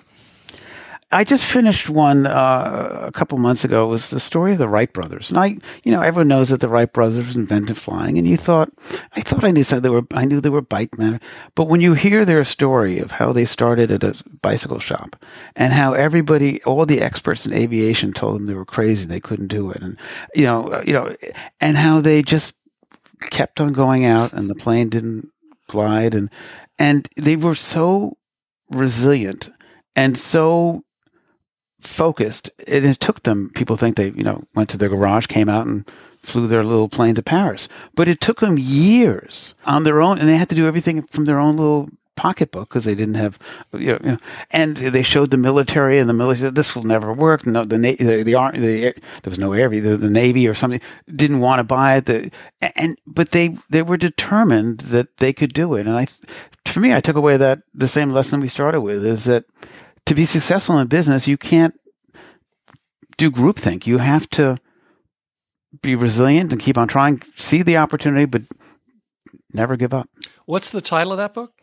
I 1.11 1.25
just 1.25 1.43
finished 1.43 1.89
one 1.89 2.27
uh, 2.27 3.05
a 3.07 3.11
couple 3.13 3.39
months 3.39 3.65
ago. 3.65 3.87
It 3.87 3.89
was 3.89 4.11
the 4.11 4.21
story 4.21 4.53
of 4.53 4.59
the 4.59 4.69
Wright 4.69 4.93
brothers, 4.93 5.31
and 5.31 5.39
I, 5.39 5.57
you 5.83 5.91
know, 5.91 6.03
everyone 6.03 6.29
knows 6.29 6.51
that 6.51 6.61
the 6.61 6.69
Wright 6.69 6.93
brothers 6.93 7.35
invented 7.35 7.79
flying, 7.79 8.19
and 8.19 8.29
you 8.29 8.37
thought, 8.37 8.71
I 9.17 9.23
thought 9.23 9.43
I 9.43 9.53
knew. 9.53 9.65
They 9.65 9.89
were, 9.89 10.07
I 10.13 10.27
knew 10.27 10.43
they 10.43 10.51
were 10.51 10.61
bike 10.61 10.99
men, 10.99 11.19
but 11.55 11.69
when 11.69 11.81
you 11.81 11.95
hear 11.95 12.27
their 12.27 12.45
story 12.45 12.99
of 12.99 13.11
how 13.11 13.33
they 13.33 13.47
started 13.47 13.91
at 13.91 14.05
a 14.05 14.23
bicycle 14.43 14.81
shop, 14.81 15.17
and 15.57 15.73
how 15.73 15.95
everybody, 15.95 16.63
all 16.65 16.85
the 16.85 17.01
experts 17.01 17.47
in 17.47 17.55
aviation, 17.55 18.13
told 18.13 18.37
them 18.37 18.45
they 18.45 18.55
were 18.55 18.67
crazy, 18.67 19.07
they 19.07 19.19
couldn't 19.19 19.49
do 19.49 19.71
it, 19.71 19.81
and 19.81 19.97
you 20.35 20.45
know, 20.45 20.83
you 20.87 20.93
know, 20.93 21.17
and 21.59 21.79
how 21.79 22.03
they 22.03 22.21
just 22.21 22.55
kept 23.31 23.63
on 23.63 23.73
going 23.73 24.05
out, 24.05 24.35
and 24.35 24.51
the 24.51 24.55
plane 24.55 24.91
didn't 24.91 25.27
glide, 25.71 26.15
and 26.15 26.29
and 26.79 27.09
they 27.17 27.37
were 27.37 27.55
so 27.55 28.17
resilient 28.71 29.51
and 29.97 30.17
so 30.17 30.83
focused. 31.81 32.51
And 32.67 32.85
it 32.85 33.01
took 33.01 33.23
them, 33.23 33.51
people 33.55 33.77
think 33.77 33.97
they, 33.97 34.11
you 34.11 34.23
know, 34.23 34.45
went 34.55 34.69
to 34.71 34.79
their 34.79 34.89
garage, 34.89 35.27
came 35.27 35.49
out 35.49 35.67
and 35.67 35.89
flew 36.23 36.47
their 36.47 36.65
little 36.65 36.89
plane 36.89 37.15
to 37.15 37.23
Paris. 37.23 37.69
But 37.95 38.09
it 38.09 38.21
took 38.21 38.41
them 38.41 38.59
years 38.59 39.55
on 39.65 39.85
their 39.85 40.03
own, 40.03 40.19
and 40.19 40.29
they 40.29 40.37
had 40.37 40.49
to 40.51 40.55
do 40.55 40.67
everything 40.67 41.03
from 41.03 41.25
their 41.25 41.39
own 41.39 41.57
little 41.57 41.89
pocketbook 42.21 42.69
because 42.69 42.85
they 42.85 42.95
didn't 42.95 43.15
have, 43.15 43.39
you 43.73 43.99
know, 43.99 44.19
and 44.51 44.77
they 44.77 45.03
showed 45.03 45.31
the 45.31 45.39
military, 45.39 45.99
and 45.99 46.07
the 46.07 46.13
military 46.13 46.51
this 46.51 46.77
will 46.77 46.83
never 46.83 47.15
work. 47.15 47.47
No, 47.47 47.65
the 47.65 47.79
the 47.79 47.97
the, 47.97 48.23
the 48.23 48.95
there 49.23 49.31
was 49.31 49.39
no 49.39 49.55
air, 49.55 49.71
the, 49.71 49.97
the 49.97 50.11
Navy 50.11 50.47
or 50.47 50.53
something 50.53 50.83
didn't 51.17 51.41
want 51.41 51.61
to 51.61 51.65
buy 51.65 51.97
it. 51.97 52.05
The, 52.05 52.31
and 52.77 53.01
but 53.07 53.31
they 53.31 53.57
they 53.71 53.83
were 53.83 53.97
determined 53.97 54.81
that 54.93 55.17
they 55.17 55.33
could 55.33 55.55
do 55.55 55.75
it, 55.77 55.87
and 55.87 55.97
I, 55.97 56.09
for 56.67 56.81
me, 56.81 56.95
I 56.95 57.01
took 57.01 57.17
away 57.17 57.39
that 57.39 57.63
the 57.73 57.89
same 57.89 58.11
lesson 58.11 58.41
we 58.41 58.49
started 58.49 58.83
with 58.83 59.03
is 59.03 59.25
that 59.25 59.45
to 60.05 60.15
be 60.15 60.27
successful 60.27 60.79
in 60.79 60.89
business, 60.89 61.27
you 61.27 61.39
can't 61.39 61.75
do 63.17 63.31
groupthink. 63.31 63.87
You 63.87 63.97
have 63.97 64.29
to 64.31 64.59
be 65.81 65.97
resilient 65.97 66.53
and 66.53 66.61
keep 66.61 66.77
on 66.77 66.87
trying, 66.87 67.23
see 67.37 67.63
the 67.63 67.79
opportunity, 67.79 68.27
but 68.27 68.43
never 69.55 69.77
give 69.77 69.95
up. 69.95 70.11
What's 70.45 70.69
the 70.71 70.83
title 70.83 71.13
of 71.13 71.19
that 71.19 71.33
book? 71.33 71.60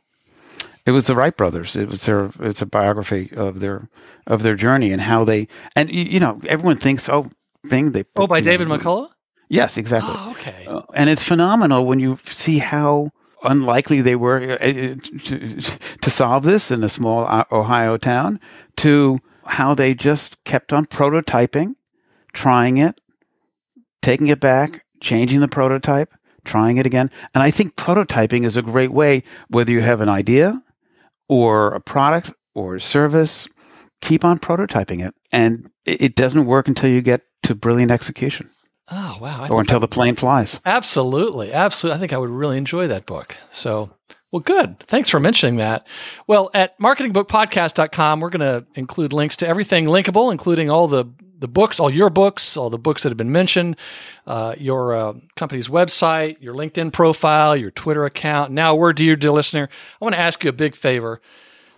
It 0.87 0.91
was 0.91 1.05
the 1.07 1.15
Wright 1.15 1.35
brothers. 1.35 1.75
It 1.75 1.89
was 1.89 2.05
their. 2.05 2.31
It's 2.39 2.61
a 2.61 2.65
biography 2.65 3.29
of 3.35 3.59
their 3.59 3.89
of 4.25 4.41
their 4.41 4.55
journey 4.55 4.93
and 4.93 5.01
how 5.01 5.25
they. 5.25 5.49
And 5.75 5.91
you, 5.91 6.03
you 6.03 6.19
know, 6.21 6.39
everyone 6.47 6.77
thinks, 6.77 7.09
oh, 7.09 7.29
thing 7.65 7.91
they. 7.91 8.05
Oh, 8.15 8.25
by 8.25 8.37
you 8.37 8.45
know, 8.45 8.51
David 8.51 8.67
McCullough. 8.69 9.09
Yes, 9.49 9.75
exactly. 9.75 10.13
Oh, 10.15 10.31
okay. 10.31 10.65
Uh, 10.65 10.83
and 10.93 11.09
it's 11.09 11.23
phenomenal 11.23 11.85
when 11.85 11.99
you 11.99 12.17
see 12.23 12.59
how 12.59 13.11
unlikely 13.43 13.99
they 13.99 14.15
were 14.15 14.41
uh, 14.41 14.55
uh, 14.55 14.95
to, 15.25 15.61
to 16.01 16.09
solve 16.09 16.43
this 16.43 16.71
in 16.71 16.85
a 16.85 16.89
small 16.89 17.25
uh, 17.27 17.43
Ohio 17.51 17.97
town 17.97 18.39
to 18.77 19.19
how 19.45 19.75
they 19.75 19.93
just 19.93 20.41
kept 20.45 20.71
on 20.71 20.85
prototyping, 20.85 21.75
trying 22.31 22.77
it, 22.77 23.01
taking 24.01 24.27
it 24.27 24.39
back, 24.39 24.85
changing 25.01 25.41
the 25.41 25.49
prototype, 25.49 26.13
trying 26.45 26.77
it 26.77 26.85
again. 26.85 27.11
And 27.33 27.43
I 27.43 27.51
think 27.51 27.75
prototyping 27.75 28.45
is 28.45 28.55
a 28.55 28.61
great 28.61 28.91
way, 28.91 29.23
whether 29.49 29.71
you 29.73 29.81
have 29.81 29.99
an 29.99 30.07
idea 30.07 30.63
or 31.29 31.73
a 31.73 31.79
product 31.79 32.31
or 32.55 32.75
a 32.75 32.81
service, 32.81 33.47
keep 34.01 34.23
on 34.23 34.39
prototyping 34.39 35.05
it. 35.05 35.13
And 35.31 35.69
it 35.85 36.15
doesn't 36.15 36.45
work 36.45 36.67
until 36.67 36.89
you 36.89 37.01
get 37.01 37.21
to 37.43 37.55
brilliant 37.55 37.91
execution 37.91 38.49
Oh, 38.89 39.17
wow. 39.19 39.43
I 39.43 39.49
or 39.49 39.59
until 39.59 39.79
the 39.79 39.87
plane 39.87 40.15
flies. 40.15 40.59
Absolutely. 40.65 41.51
Absolutely. 41.51 41.97
I 41.97 41.99
think 41.99 42.13
I 42.13 42.17
would 42.17 42.29
really 42.29 42.57
enjoy 42.57 42.87
that 42.87 43.05
book. 43.05 43.35
So, 43.51 43.91
well, 44.31 44.39
good. 44.39 44.79
Thanks 44.79 45.09
for 45.09 45.19
mentioning 45.19 45.57
that. 45.57 45.85
Well, 46.25 46.49
at 46.53 46.79
marketingbookpodcast.com, 46.79 48.19
we're 48.21 48.29
going 48.29 48.39
to 48.39 48.65
include 48.75 49.11
links 49.11 49.37
to 49.37 49.47
everything 49.47 49.85
linkable, 49.85 50.31
including 50.31 50.69
all 50.69 50.87
the, 50.87 51.05
the 51.39 51.47
books, 51.47 51.79
all 51.79 51.89
your 51.89 52.09
books, 52.09 52.57
all 52.57 52.69
the 52.69 52.77
books 52.77 53.03
that 53.03 53.09
have 53.09 53.17
been 53.17 53.31
mentioned, 53.31 53.75
uh, 54.25 54.55
your 54.57 54.93
uh, 54.93 55.13
company's 55.35 55.67
website, 55.67 56.37
your 56.41 56.53
LinkedIn 56.53 56.91
profile, 56.91 57.55
your 57.55 57.71
Twitter 57.71 58.05
account. 58.05 58.51
Now, 58.51 58.75
word 58.75 58.97
to 58.97 59.03
you, 59.03 59.15
dear 59.15 59.31
listener. 59.31 59.69
I 60.01 60.05
want 60.05 60.15
to 60.15 60.19
ask 60.19 60.43
you 60.43 60.49
a 60.49 60.53
big 60.53 60.75
favor 60.75 61.21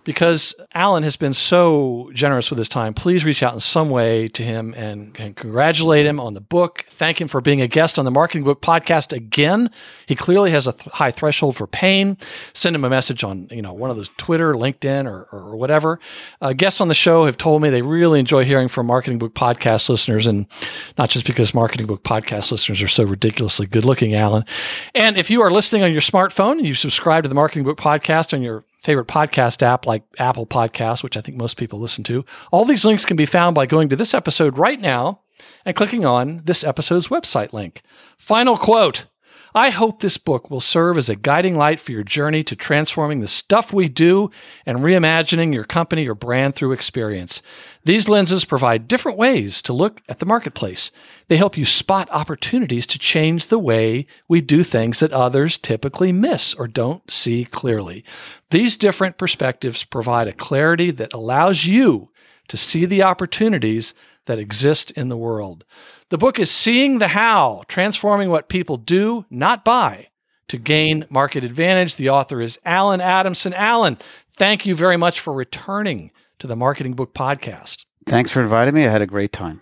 because 0.04 0.54
Allen 0.74 1.02
has 1.02 1.16
been 1.16 1.34
so 1.34 2.10
generous 2.14 2.50
with 2.50 2.58
his 2.58 2.68
time. 2.68 2.94
Please 2.94 3.24
reach 3.24 3.42
out 3.42 3.54
in 3.54 3.60
some 3.60 3.90
way 3.90 4.28
to 4.28 4.42
him 4.42 4.74
and, 4.76 5.18
and 5.18 5.34
congratulate 5.36 6.06
him 6.06 6.20
on 6.20 6.34
the 6.34 6.40
book. 6.40 6.86
Thank 6.90 7.20
him 7.20 7.28
for 7.28 7.40
being 7.40 7.60
a 7.60 7.66
guest 7.66 7.98
on 7.98 8.04
the 8.04 8.10
Marketing 8.10 8.44
Book 8.44 8.62
Podcast 8.62 9.12
again. 9.12 9.70
He 10.06 10.14
clearly 10.14 10.50
has 10.50 10.66
a 10.66 10.72
th- 10.72 10.92
high 10.94 11.10
threshold 11.10 11.56
for 11.56 11.66
pain. 11.66 12.16
Send 12.52 12.76
him 12.76 12.84
a 12.84 12.90
message 12.90 13.24
on 13.24 13.48
you 13.50 13.62
know 13.62 13.72
one 13.72 13.90
of 13.90 13.96
those 13.96 14.10
Twitter, 14.16 14.54
LinkedIn, 14.54 15.06
or, 15.06 15.28
or 15.32 15.56
whatever. 15.56 16.00
Uh, 16.40 16.52
guests 16.52 16.80
on 16.80 16.88
the 16.88 16.94
show 16.94 17.24
have 17.24 17.36
told 17.36 17.62
me 17.62 17.70
they 17.70 17.82
really 17.82 18.20
enjoy 18.20 18.44
hearing 18.44 18.68
from 18.68 18.86
Marketing 18.86 19.18
Book 19.18 19.34
Podcast 19.34 19.88
listeners, 19.88 20.26
and 20.26 20.46
not 20.96 21.10
just 21.10 21.26
because 21.26 21.54
Marketing 21.54 21.86
Book 21.86 22.02
Podcast 22.02 22.50
listeners 22.50 22.82
are 22.82 22.88
so 22.88 23.04
ridiculously 23.04 23.66
good 23.66 23.84
looking, 23.84 24.14
Allen. 24.14 24.44
And 24.94 25.16
if 25.16 25.30
you 25.30 25.42
are 25.42 25.50
listening 25.50 25.82
on 25.82 25.92
your 25.92 26.00
smartphone 26.00 26.60
you 26.62 26.74
subscribe 26.74 27.22
to 27.22 27.28
the 27.28 27.34
Marketing 27.34 27.64
Book 27.64 27.78
Podcast 27.78 28.34
on 28.34 28.42
your 28.42 28.64
favorite 28.80 29.08
podcast 29.08 29.62
app 29.62 29.86
like 29.86 30.02
Apple 30.18 30.46
Podcasts, 30.46 31.02
which 31.02 31.16
I 31.16 31.20
think 31.20 31.36
most 31.36 31.56
people 31.56 31.78
listen 31.78 32.04
to. 32.04 32.24
All 32.50 32.64
these 32.64 32.84
links 32.84 33.04
can 33.04 33.16
be 33.16 33.26
found 33.26 33.54
by 33.54 33.66
going 33.66 33.88
to 33.90 33.96
this 33.96 34.14
episode 34.14 34.58
right 34.58 34.80
now 34.80 35.20
and 35.64 35.76
clicking 35.76 36.04
on 36.04 36.40
this 36.44 36.64
episode's 36.64 37.08
website 37.08 37.52
link. 37.52 37.82
Final 38.16 38.56
quote. 38.56 39.06
I 39.54 39.70
hope 39.70 40.00
this 40.00 40.16
book 40.16 40.48
will 40.48 40.60
serve 40.60 40.96
as 40.96 41.08
a 41.08 41.16
guiding 41.16 41.56
light 41.56 41.80
for 41.80 41.90
your 41.90 42.04
journey 42.04 42.44
to 42.44 42.54
transforming 42.54 43.20
the 43.20 43.28
stuff 43.28 43.72
we 43.72 43.88
do 43.88 44.30
and 44.64 44.78
reimagining 44.78 45.52
your 45.52 45.64
company 45.64 46.08
or 46.08 46.14
brand 46.14 46.54
through 46.54 46.72
experience. 46.72 47.42
These 47.84 48.08
lenses 48.08 48.44
provide 48.44 48.86
different 48.86 49.18
ways 49.18 49.60
to 49.62 49.72
look 49.72 50.02
at 50.08 50.20
the 50.20 50.26
marketplace. 50.26 50.92
They 51.26 51.36
help 51.36 51.56
you 51.56 51.64
spot 51.64 52.08
opportunities 52.12 52.86
to 52.88 52.98
change 52.98 53.46
the 53.46 53.58
way 53.58 54.06
we 54.28 54.40
do 54.40 54.62
things 54.62 55.00
that 55.00 55.12
others 55.12 55.58
typically 55.58 56.12
miss 56.12 56.54
or 56.54 56.68
don't 56.68 57.10
see 57.10 57.44
clearly. 57.44 58.04
These 58.50 58.76
different 58.76 59.18
perspectives 59.18 59.82
provide 59.82 60.28
a 60.28 60.32
clarity 60.32 60.92
that 60.92 61.12
allows 61.12 61.66
you 61.66 62.10
to 62.48 62.56
see 62.56 62.84
the 62.84 63.02
opportunities 63.02 63.94
that 64.26 64.38
exist 64.38 64.90
in 64.92 65.08
the 65.08 65.16
world. 65.16 65.64
The 66.10 66.18
book 66.18 66.40
is 66.40 66.50
Seeing 66.50 66.98
the 66.98 67.06
How, 67.06 67.62
transforming 67.68 68.30
what 68.30 68.48
people 68.48 68.76
do, 68.76 69.26
not 69.30 69.64
buy, 69.64 70.08
to 70.48 70.58
gain 70.58 71.06
market 71.08 71.44
advantage. 71.44 71.94
The 71.94 72.10
author 72.10 72.40
is 72.40 72.58
Allen 72.64 73.00
Adamson. 73.00 73.54
Allen, 73.54 73.96
thank 74.32 74.66
you 74.66 74.74
very 74.74 74.96
much 74.96 75.20
for 75.20 75.32
returning 75.32 76.10
to 76.40 76.48
the 76.48 76.56
Marketing 76.56 76.94
Book 76.94 77.14
Podcast. 77.14 77.84
Thanks 78.06 78.32
for 78.32 78.40
inviting 78.40 78.74
me. 78.74 78.86
I 78.86 78.90
had 78.90 79.02
a 79.02 79.06
great 79.06 79.32
time. 79.32 79.60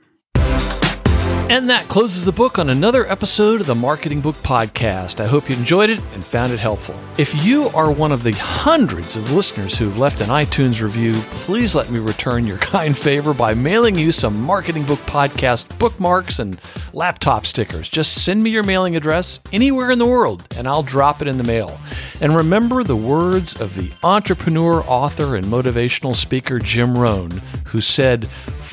And 1.50 1.70
that 1.70 1.88
closes 1.88 2.26
the 2.26 2.32
book 2.32 2.58
on 2.58 2.68
another 2.68 3.10
episode 3.10 3.62
of 3.62 3.66
the 3.66 3.74
Marketing 3.74 4.20
Book 4.20 4.36
Podcast. 4.36 5.18
I 5.18 5.26
hope 5.26 5.48
you 5.48 5.56
enjoyed 5.56 5.88
it 5.88 5.98
and 6.12 6.22
found 6.22 6.52
it 6.52 6.58
helpful. 6.58 6.94
If 7.16 7.42
you 7.42 7.68
are 7.68 7.90
one 7.90 8.12
of 8.12 8.22
the 8.22 8.32
hundreds 8.32 9.16
of 9.16 9.32
listeners 9.32 9.74
who've 9.78 9.98
left 9.98 10.20
an 10.20 10.28
iTunes 10.28 10.82
review, 10.82 11.14
please 11.30 11.74
let 11.74 11.90
me 11.90 12.00
return 12.00 12.46
your 12.46 12.58
kind 12.58 12.96
favor 12.96 13.32
by 13.32 13.54
mailing 13.54 13.96
you 13.96 14.12
some 14.12 14.38
Marketing 14.44 14.84
Book 14.84 14.98
Podcast 15.00 15.78
bookmarks 15.78 16.38
and 16.38 16.60
laptop 16.92 17.46
stickers. 17.46 17.88
Just 17.88 18.22
send 18.26 18.42
me 18.42 18.50
your 18.50 18.62
mailing 18.62 18.94
address 18.94 19.40
anywhere 19.50 19.90
in 19.90 19.98
the 19.98 20.06
world 20.06 20.46
and 20.58 20.68
I'll 20.68 20.82
drop 20.82 21.22
it 21.22 21.28
in 21.28 21.38
the 21.38 21.44
mail. 21.44 21.80
And 22.20 22.36
remember 22.36 22.84
the 22.84 22.94
words 22.94 23.58
of 23.58 23.74
the 23.74 23.90
entrepreneur, 24.02 24.82
author, 24.82 25.34
and 25.34 25.46
motivational 25.46 26.14
speaker 26.14 26.58
Jim 26.58 26.96
Rohn, 26.96 27.40
who 27.64 27.80
said, 27.80 28.28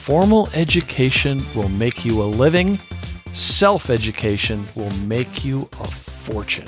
Formal 0.06 0.48
education 0.53 1.44
will 1.56 1.68
make 1.68 2.06
you 2.06 2.22
a 2.22 2.30
living, 2.30 2.77
self 3.34 3.90
education 3.90 4.64
will 4.76 4.91
make 4.98 5.44
you 5.44 5.68
a 5.80 5.88
fortune. 5.88 6.68